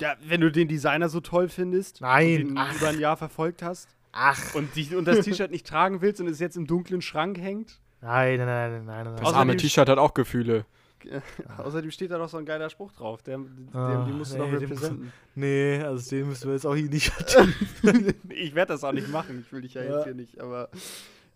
Ja, 0.00 0.16
wenn 0.24 0.40
du 0.40 0.50
den 0.50 0.68
Designer 0.68 1.08
so 1.08 1.20
toll 1.20 1.48
findest 1.48 2.00
Nein. 2.00 2.42
und 2.42 2.56
ihn 2.56 2.76
über 2.76 2.88
ein 2.88 2.98
Jahr 2.98 3.16
verfolgt 3.16 3.62
hast. 3.62 3.88
Ach. 4.12 4.54
Und, 4.54 4.74
die, 4.74 4.94
und 4.94 5.06
das 5.06 5.24
T-Shirt 5.24 5.50
nicht 5.50 5.66
tragen 5.66 6.00
willst 6.00 6.20
und 6.20 6.26
es 6.26 6.40
jetzt 6.40 6.56
im 6.56 6.66
dunklen 6.66 7.02
Schrank 7.02 7.38
hängt. 7.38 7.78
Nein, 8.00 8.38
nein, 8.38 8.46
nein, 8.46 8.84
nein, 8.84 9.04
nein. 9.04 9.16
Das 9.16 9.34
arme 9.34 9.56
T-Shirt 9.56 9.88
hat 9.88 9.98
auch 9.98 10.14
Gefühle. 10.14 10.64
Außerdem 11.58 11.90
steht 11.90 12.10
da 12.10 12.18
noch 12.18 12.28
so 12.28 12.36
ein 12.36 12.44
geiler 12.44 12.68
Spruch 12.70 12.92
drauf. 12.92 13.22
Der, 13.22 13.38
ah, 13.72 14.04
den 14.04 14.18
musst 14.18 14.32
du 14.32 14.38
nee, 14.38 14.44
noch 14.44 14.60
repräsentieren. 14.60 15.12
Nee, 15.34 15.82
also 15.82 16.10
den 16.10 16.28
müssen 16.28 16.46
wir 16.46 16.54
jetzt 16.54 16.66
auch 16.66 16.74
hier 16.74 16.88
nicht 16.88 17.12
Ich 18.28 18.54
werde 18.54 18.72
das 18.74 18.84
auch 18.84 18.92
nicht 18.92 19.08
machen. 19.08 19.44
Ich 19.46 19.52
will 19.52 19.62
dich 19.62 19.74
ja, 19.74 19.82
ja. 19.82 19.96
jetzt 19.96 20.04
hier 20.04 20.14
nicht, 20.14 20.40
aber. 20.40 20.68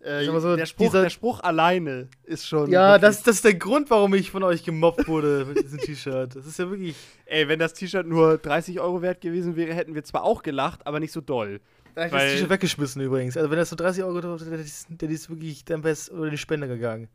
Äh, 0.05 0.23
so, 0.25 0.55
der, 0.55 0.67
Spruch, 0.67 0.91
der 0.91 1.09
Spruch 1.09 1.39
alleine 1.39 2.09
ist 2.25 2.47
schon. 2.47 2.69
Ja, 2.69 2.99
das, 2.99 3.23
das 3.23 3.37
ist 3.37 3.45
der 3.45 3.55
Grund, 3.55 3.89
warum 3.89 4.13
ich 4.13 4.29
von 4.29 4.43
euch 4.43 4.63
gemobbt 4.63 5.07
wurde 5.07 5.45
mit 5.45 5.63
diesem 5.63 5.79
T-Shirt. 5.81 6.35
Das 6.35 6.45
ist 6.45 6.59
ja 6.59 6.69
wirklich. 6.69 6.95
Ey, 7.25 7.47
wenn 7.47 7.57
das 7.57 7.73
T-Shirt 7.73 8.05
nur 8.05 8.37
30 8.37 8.79
Euro 8.79 9.01
wert 9.01 9.19
gewesen 9.19 9.55
wäre, 9.55 9.73
hätten 9.73 9.95
wir 9.95 10.03
zwar 10.03 10.23
auch 10.23 10.43
gelacht, 10.43 10.85
aber 10.85 10.99
nicht 10.99 11.11
so 11.11 11.21
doll. 11.21 11.59
Da 11.95 12.03
hätte 12.03 12.17
ich 12.17 12.21
das 12.21 12.31
T-Shirt 12.33 12.49
weggeschmissen 12.51 13.01
übrigens. 13.01 13.35
Also, 13.35 13.49
wenn 13.49 13.57
das 13.57 13.71
so 13.71 13.75
30 13.75 14.03
Euro 14.03 14.21
drauf 14.21 14.41
wäre, 14.45 14.63
der 14.89 15.09
ist 15.09 15.29
wirklich 15.31 15.65
dann 15.65 15.79
oder 15.79 16.25
in 16.25 16.31
die 16.31 16.37
Spende 16.37 16.67
gegangen. 16.67 17.07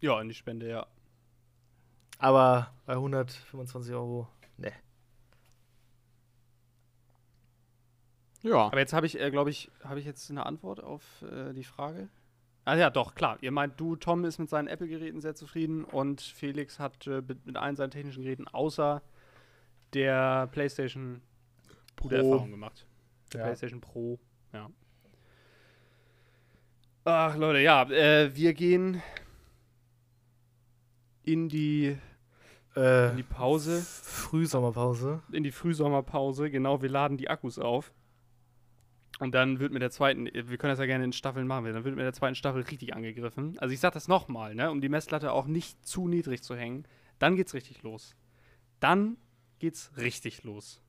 Ja, 0.00 0.18
in 0.22 0.28
die 0.28 0.34
Spende, 0.34 0.66
ja. 0.66 0.86
Aber 2.18 2.72
bei 2.86 2.94
125 2.94 3.92
Euro, 3.92 4.26
ne. 4.56 4.72
Ja. 8.44 8.66
Aber 8.66 8.78
jetzt 8.78 8.92
habe 8.92 9.06
ich, 9.06 9.18
äh, 9.18 9.30
glaube 9.30 9.50
ich, 9.50 9.70
habe 9.82 9.98
ich 9.98 10.06
jetzt 10.06 10.30
eine 10.30 10.44
Antwort 10.44 10.82
auf 10.82 11.02
äh, 11.22 11.52
die 11.54 11.64
Frage? 11.64 12.08
Ah 12.66 12.76
ja, 12.76 12.90
doch, 12.90 13.14
klar. 13.14 13.38
Ihr 13.40 13.50
meint, 13.50 13.80
du, 13.80 13.96
Tom, 13.96 14.24
ist 14.24 14.38
mit 14.38 14.48
seinen 14.48 14.68
Apple-Geräten 14.68 15.20
sehr 15.20 15.34
zufrieden 15.34 15.84
und 15.84 16.20
Felix 16.20 16.78
hat 16.78 17.06
äh, 17.06 17.22
mit 17.44 17.56
allen 17.56 17.76
seinen 17.76 17.90
technischen 17.90 18.22
Geräten 18.22 18.46
außer 18.46 19.02
der 19.94 20.48
PlayStation 20.48 21.22
gute 22.00 22.16
Erfahrung 22.16 22.50
gemacht. 22.50 22.86
Der 23.32 23.40
ja. 23.40 23.46
PlayStation 23.46 23.80
Pro, 23.80 24.18
ja. 24.52 24.70
Ach, 27.04 27.36
Leute, 27.36 27.60
ja, 27.60 27.82
äh, 27.90 28.34
wir 28.34 28.54
gehen 28.54 29.02
in 31.22 31.48
die, 31.48 31.96
äh, 32.76 33.10
in 33.10 33.16
die 33.16 33.22
Pause. 33.22 33.80
Frühsommerpause. 33.82 35.22
In 35.32 35.44
die 35.44 35.52
Frühsommerpause, 35.52 36.50
genau. 36.50 36.82
Wir 36.82 36.90
laden 36.90 37.16
die 37.16 37.28
Akkus 37.28 37.58
auf. 37.58 37.92
Und 39.20 39.34
dann 39.34 39.60
wird 39.60 39.72
mit 39.72 39.80
der 39.80 39.90
zweiten, 39.90 40.26
wir 40.26 40.58
können 40.58 40.72
das 40.72 40.78
ja 40.78 40.86
gerne 40.86 41.04
in 41.04 41.12
Staffeln 41.12 41.46
machen, 41.46 41.64
dann 41.66 41.84
wird 41.84 41.94
mit 41.94 42.04
der 42.04 42.12
zweiten 42.12 42.34
Staffel 42.34 42.62
richtig 42.62 42.94
angegriffen. 42.94 43.56
Also 43.58 43.72
ich 43.72 43.80
sag 43.80 43.92
das 43.92 44.08
nochmal, 44.08 44.54
ne, 44.54 44.70
um 44.70 44.80
die 44.80 44.88
Messlatte 44.88 45.32
auch 45.32 45.46
nicht 45.46 45.86
zu 45.86 46.08
niedrig 46.08 46.42
zu 46.42 46.56
hängen. 46.56 46.84
Dann 47.18 47.36
geht's 47.36 47.54
richtig 47.54 47.82
los. 47.82 48.16
Dann 48.80 49.16
geht's 49.60 49.92
richtig 49.96 50.42
los. 50.42 50.80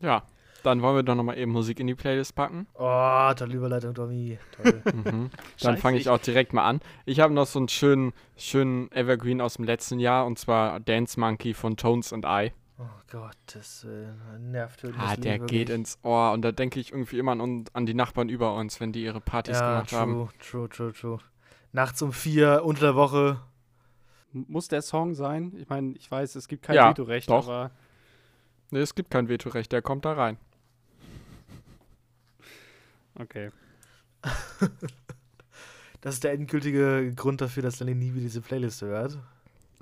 Ja, 0.00 0.24
dann 0.62 0.82
wollen 0.82 0.96
wir 0.96 1.02
doch 1.02 1.14
nochmal 1.14 1.38
eben 1.38 1.52
Musik 1.52 1.80
in 1.80 1.86
die 1.86 1.94
Playlist 1.94 2.34
packen. 2.34 2.66
Oh, 2.74 3.32
tolle 3.34 3.54
Überleitung, 3.54 3.94
Tommy. 3.94 4.38
Toll. 4.56 4.82
mhm. 4.92 5.30
Dann 5.60 5.76
fange 5.78 5.98
ich 5.98 6.08
auch 6.08 6.18
direkt 6.18 6.52
mal 6.52 6.64
an. 6.64 6.80
Ich 7.06 7.20
habe 7.20 7.34
noch 7.34 7.46
so 7.46 7.58
einen 7.58 7.68
schönen, 7.68 8.12
schönen 8.36 8.90
Evergreen 8.92 9.40
aus 9.40 9.54
dem 9.54 9.64
letzten 9.64 9.98
Jahr 9.98 10.26
und 10.26 10.38
zwar 10.38 10.80
Dance 10.80 11.18
Monkey 11.18 11.54
von 11.54 11.76
Tones 11.76 12.12
and 12.12 12.24
I. 12.26 12.52
Oh 12.82 13.00
Gott, 13.12 13.36
das 13.52 13.84
äh, 13.84 14.38
nervt 14.38 14.82
wirklich. 14.82 15.02
Ah, 15.02 15.14
der 15.14 15.38
geht 15.38 15.68
ins 15.68 15.98
Ohr 16.02 16.32
und 16.32 16.40
da 16.40 16.50
denke 16.50 16.80
ich 16.80 16.92
irgendwie 16.92 17.18
immer 17.18 17.32
an, 17.32 17.66
an 17.74 17.84
die 17.84 17.92
Nachbarn 17.92 18.30
über 18.30 18.54
uns, 18.54 18.80
wenn 18.80 18.90
die 18.90 19.04
ihre 19.04 19.20
Partys 19.20 19.58
ja, 19.58 19.68
gemacht 19.68 19.90
true, 19.90 19.98
haben. 19.98 20.28
True, 20.38 20.68
true, 20.70 20.92
true. 20.94 21.18
Nachts 21.72 22.00
um 22.00 22.14
vier, 22.14 22.62
unter 22.64 22.80
der 22.80 22.94
Woche. 22.94 23.38
Muss 24.32 24.68
der 24.68 24.80
Song 24.80 25.14
sein? 25.14 25.52
Ich 25.58 25.68
meine, 25.68 25.92
ich 25.92 26.10
weiß, 26.10 26.36
es 26.36 26.48
gibt 26.48 26.62
kein 26.62 26.76
ja, 26.76 26.88
Vetorecht, 26.88 27.28
doch. 27.28 27.46
aber. 27.46 27.70
Nee, 28.70 28.78
es 28.78 28.94
gibt 28.94 29.10
kein 29.10 29.28
Vetorecht, 29.28 29.72
der 29.72 29.82
kommt 29.82 30.06
da 30.06 30.14
rein. 30.14 30.38
Okay. 33.18 33.50
das 36.00 36.14
ist 36.14 36.24
der 36.24 36.32
endgültige 36.32 37.12
Grund 37.14 37.42
dafür, 37.42 37.62
dass 37.62 37.80
Lenny 37.80 37.94
nie 37.94 38.14
wieder 38.14 38.22
diese 38.22 38.40
Playlist 38.40 38.80
hört. 38.80 39.18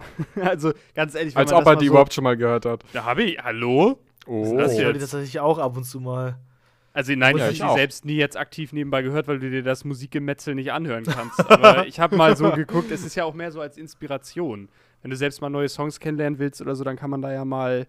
also 0.40 0.72
ganz 0.94 1.14
ehrlich, 1.14 1.36
als 1.36 1.52
ob 1.52 1.66
er 1.66 1.76
die 1.76 1.86
so 1.86 1.92
überhaupt 1.92 2.14
schon 2.14 2.24
mal 2.24 2.36
gehört 2.36 2.64
hat. 2.64 2.84
Da 2.92 3.04
habe 3.04 3.24
ich. 3.24 3.38
Hallo? 3.38 3.98
Oh. 4.26 4.56
Das 4.56 4.74
ich 4.74 4.80
höre 4.80 4.92
die 4.92 5.00
tatsächlich 5.00 5.40
auch 5.40 5.58
ab 5.58 5.76
und 5.76 5.84
zu 5.84 6.00
mal. 6.00 6.38
Also 6.92 7.12
nein, 7.14 7.36
ich 7.36 7.42
habe 7.42 7.54
sie 7.54 7.78
selbst 7.78 8.04
nie 8.04 8.16
jetzt 8.16 8.36
aktiv 8.36 8.72
nebenbei 8.72 9.02
gehört, 9.02 9.28
weil 9.28 9.38
du 9.38 9.50
dir 9.50 9.62
das 9.62 9.84
Musikgemetzel 9.84 10.54
nicht 10.54 10.72
anhören 10.72 11.04
kannst. 11.04 11.38
Aber 11.50 11.86
ich 11.86 12.00
habe 12.00 12.16
mal 12.16 12.36
so 12.36 12.50
geguckt, 12.50 12.90
es 12.90 13.04
ist 13.04 13.14
ja 13.14 13.24
auch 13.24 13.34
mehr 13.34 13.52
so 13.52 13.60
als 13.60 13.78
Inspiration. 13.78 14.68
Wenn 15.02 15.10
du 15.10 15.16
selbst 15.16 15.40
mal 15.40 15.48
neue 15.48 15.68
Songs 15.68 16.00
kennenlernen 16.00 16.38
willst 16.38 16.60
oder 16.60 16.74
so, 16.74 16.82
dann 16.82 16.96
kann 16.96 17.10
man 17.10 17.22
da 17.22 17.32
ja 17.32 17.44
mal 17.44 17.86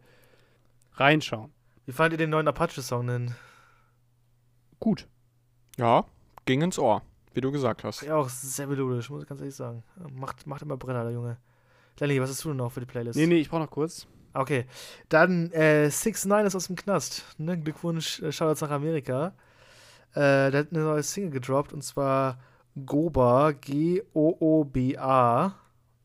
reinschauen. 0.94 1.52
Wie 1.86 1.92
fandet 1.92 2.20
ihr 2.20 2.26
den 2.26 2.30
neuen 2.30 2.48
Apache-Song 2.48 3.08
denn? 3.08 3.34
Gut. 4.80 5.08
Ja, 5.78 6.06
ging 6.46 6.62
ins 6.62 6.78
Ohr, 6.78 7.02
wie 7.34 7.42
du 7.42 7.52
gesagt 7.52 7.84
hast. 7.84 8.04
Ja, 8.04 8.16
auch 8.16 8.30
sehr 8.30 8.68
melodisch, 8.68 9.10
muss 9.10 9.24
ich 9.24 9.28
ganz 9.28 9.42
ehrlich 9.42 9.56
sagen. 9.56 9.84
Macht, 10.12 10.46
macht 10.46 10.62
immer 10.62 10.78
Brenner, 10.78 11.04
der 11.04 11.14
Junge. 11.14 11.38
Lenny, 12.00 12.22
was 12.22 12.30
hast 12.30 12.44
du 12.44 12.50
denn 12.50 12.58
noch 12.58 12.72
für 12.72 12.80
die 12.80 12.86
Playlist? 12.86 13.18
Nee, 13.18 13.28
nee, 13.28 13.40
ich 13.40 13.50
brauche 13.50 13.62
noch 13.62 13.72
kurz. 13.72 14.08
Okay. 14.34 14.66
Dann 15.10 15.52
äh, 15.52 15.90
6 15.90 16.26
9 16.26 16.46
ist 16.46 16.56
aus 16.56 16.68
dem 16.68 16.76
Knast. 16.76 17.24
Ne? 17.38 17.60
Glückwunsch, 17.60 18.22
äh, 18.22 18.32
Shoutouts 18.32 18.62
nach 18.62 18.72
Amerika. 18.72 19.34
Äh, 20.14 20.52
der 20.52 20.60
hat 20.60 20.68
eine 20.72 20.84
neue 20.84 21.04
Single 21.04 21.32
gedroppt 21.32 21.74
und 21.74 21.84
zwar 21.84 22.40
Goba, 22.86 23.52
G-O-O-B-A. 23.52 25.56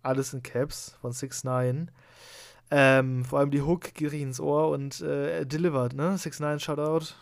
Alles 0.02 0.34
in 0.34 0.42
Caps 0.42 0.96
von 1.00 1.12
6 1.12 1.44
9 1.44 1.90
ähm, 2.70 3.24
vor 3.24 3.38
allem 3.38 3.50
die 3.50 3.62
Hook 3.62 3.94
geht 3.94 4.12
ins 4.12 4.40
Ohr 4.40 4.70
und 4.70 5.00
äh, 5.00 5.44
delivered, 5.44 5.94
ne? 5.94 6.18
6 6.18 6.40
9 6.40 6.60
Shoutout. 6.60 7.14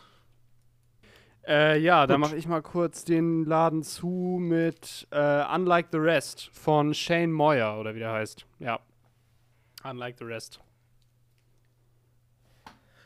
Äh, 1.46 1.78
ja, 1.80 2.06
da 2.06 2.18
mache 2.18 2.36
ich 2.36 2.46
mal 2.46 2.62
kurz 2.62 3.04
den 3.04 3.44
Laden 3.44 3.82
zu 3.82 4.38
mit 4.40 5.08
äh, 5.10 5.44
Unlike 5.54 5.88
the 5.90 5.98
Rest 5.98 6.50
von 6.52 6.94
Shane 6.94 7.32
Moyer 7.32 7.78
oder 7.80 7.94
wie 7.94 7.98
der 7.98 8.12
heißt. 8.12 8.46
Ja. 8.60 8.78
Unlike 9.82 10.18
the 10.18 10.24
Rest. 10.24 10.60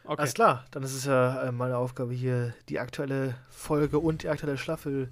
Okay. 0.04 0.20
Alles 0.20 0.34
klar, 0.34 0.66
dann 0.70 0.82
ist 0.82 0.94
es 0.94 1.06
ja 1.06 1.44
äh, 1.44 1.52
meine 1.52 1.78
Aufgabe 1.78 2.12
hier, 2.12 2.54
die 2.68 2.78
aktuelle 2.78 3.34
Folge 3.48 3.98
und 3.98 4.22
die 4.22 4.28
aktuelle 4.28 4.58
Staffel 4.58 5.10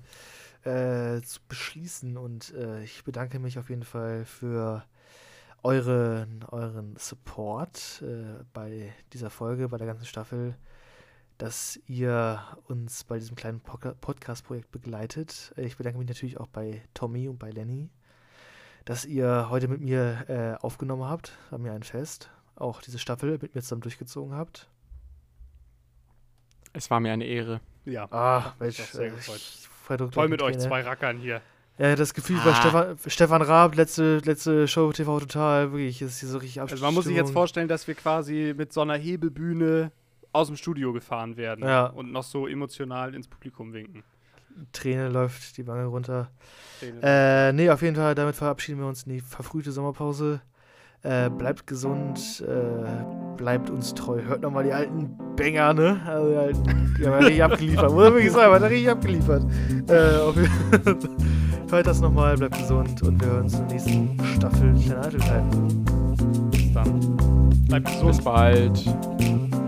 äh, 0.62 1.20
zu 1.22 1.41
beschließen. 1.49 2.16
Und 2.16 2.55
äh, 2.55 2.85
ich 2.85 3.03
bedanke 3.05 3.39
mich 3.39 3.59
auf 3.59 3.70
jeden 3.70 3.83
Fall 3.83 4.25
für 4.25 4.85
euren, 5.64 6.45
euren 6.51 6.95
Support 6.97 8.03
äh, 8.03 8.45
bei 8.53 8.93
dieser 9.12 9.31
Folge, 9.31 9.68
bei 9.68 9.79
der 9.79 9.87
ganzen 9.87 10.05
Staffel 10.05 10.55
dass 11.39 11.80
ihr 11.87 12.41
uns 12.68 13.05
bei 13.05 13.18
diesem 13.18 13.37
kleinen 13.37 13.61
Podcast-Projekt 13.61 14.70
begleitet. 14.70 15.53
Ich 15.57 15.76
bedanke 15.76 15.99
mich 15.99 16.09
natürlich 16.09 16.39
auch 16.39 16.47
bei 16.47 16.82
Tommy 16.95 17.28
und 17.28 17.39
bei 17.39 17.51
Lenny, 17.51 17.91
dass 18.85 19.05
ihr 19.05 19.49
heute 19.51 19.68
mit 19.68 19.80
mir 19.80 20.24
äh, 20.28 20.64
aufgenommen 20.64 21.05
habt, 21.05 21.32
an 21.51 21.62
mir 21.62 21.72
ein 21.72 21.82
Fest, 21.82 22.30
auch 22.55 22.80
diese 22.80 22.99
Staffel 22.99 23.39
mit 23.43 23.55
mir 23.55 23.62
zusammen 23.62 23.82
durchgezogen 23.82 24.35
habt. 24.35 24.68
Es 26.72 26.91
war 26.91 27.01
mir 27.01 27.12
eine 27.12 27.24
Ehre. 27.24 27.61
Ja. 27.85 28.11
Ah, 28.11 28.55
Mensch, 28.59 28.76
sehr 28.76 29.12
äh, 29.12 29.97
Toll 30.11 30.28
mit 30.28 30.41
euch 30.41 30.59
zwei 30.59 30.82
Rackern 30.82 31.18
hier. 31.18 31.43
Ja, 31.76 31.97
das 31.97 32.14
Gefühl 32.14 32.39
ah. 32.41 32.45
bei 32.45 32.55
Stefan, 32.55 32.99
Stefan 33.07 33.43
Raab, 33.43 33.74
letzte, 33.74 34.18
letzte 34.18 34.68
Show 34.68 34.93
TV 34.93 35.20
Total, 35.20 35.72
wirklich, 35.72 36.01
ist 36.01 36.20
hier 36.20 36.28
so 36.28 36.39
richtig 36.39 36.61
Also 36.61 36.76
man 36.76 36.95
muss 36.95 37.05
sich 37.05 37.16
jetzt 37.16 37.32
vorstellen, 37.32 37.68
dass 37.68 37.89
wir 37.89 37.95
quasi 37.95 38.55
mit 38.57 38.72
so 38.72 38.80
einer 38.80 38.95
Hebelbühne 38.95 39.91
aus 40.35 40.49
dem 40.49 40.57
Studio 40.57 40.93
gefahren 40.93 41.37
werden 41.37 41.64
ja. 41.64 41.87
und 41.87 42.12
noch 42.12 42.24
so 42.24 42.47
emotional 42.47 43.14
ins 43.14 43.28
Publikum 43.28 43.72
winken. 43.72 44.03
Träne 44.72 45.09
läuft 45.09 45.57
die 45.57 45.66
Wange 45.66 45.87
runter. 45.87 46.30
Äh, 47.03 47.53
nee, 47.53 47.70
auf 47.70 47.82
jeden 47.82 47.97
Fall, 47.97 48.14
damit 48.14 48.37
verabschieden 48.37 48.78
wir 48.80 48.87
uns 48.87 49.05
in 49.05 49.14
die 49.14 49.20
verfrühte 49.20 49.72
Sommerpause. 49.72 50.41
Äh, 51.03 51.28
bleibt 51.28 51.66
gesund, 51.66 52.43
äh, 52.47 53.37
bleibt 53.37 53.68
uns 53.68 53.95
treu. 53.95 54.22
Hört 54.22 54.43
nochmal 54.43 54.64
die 54.64 54.72
alten 54.72 55.16
Banger, 55.37 55.74
ne? 55.74 56.01
Also 56.07 56.30
die, 56.30 56.37
alten, 56.37 56.97
die 56.99 57.07
haben 57.07 57.12
ja 57.12 57.18
richtig 57.18 57.45
abgeliefert. 57.45 57.93
Muss 57.93 58.05
man 58.05 58.14
wirklich 58.14 58.32
sagen, 58.32 58.55
hat 58.55 58.62
er 58.62 58.70
richtig 58.70 58.91
abgeliefert. 58.91 59.45
Äh, 59.89 61.70
Hört 61.70 61.87
das 61.87 62.01
nochmal, 62.01 62.37
bleibt 62.37 62.57
gesund 62.57 63.03
und 63.03 63.20
wir 63.20 63.28
hören 63.28 63.43
uns 63.43 63.55
in 63.55 63.68
der 63.68 63.76
nächsten 63.76 64.24
Staffel 64.37 64.74
Kleiner 64.74 65.07
Eitelkeiten. 65.07 66.51
Bis 66.51 66.72
dann. 66.72 67.16
Bleibt 67.66 67.87
gesund. 67.87 68.07
Bis 68.07 68.24
bald. 68.24 69.64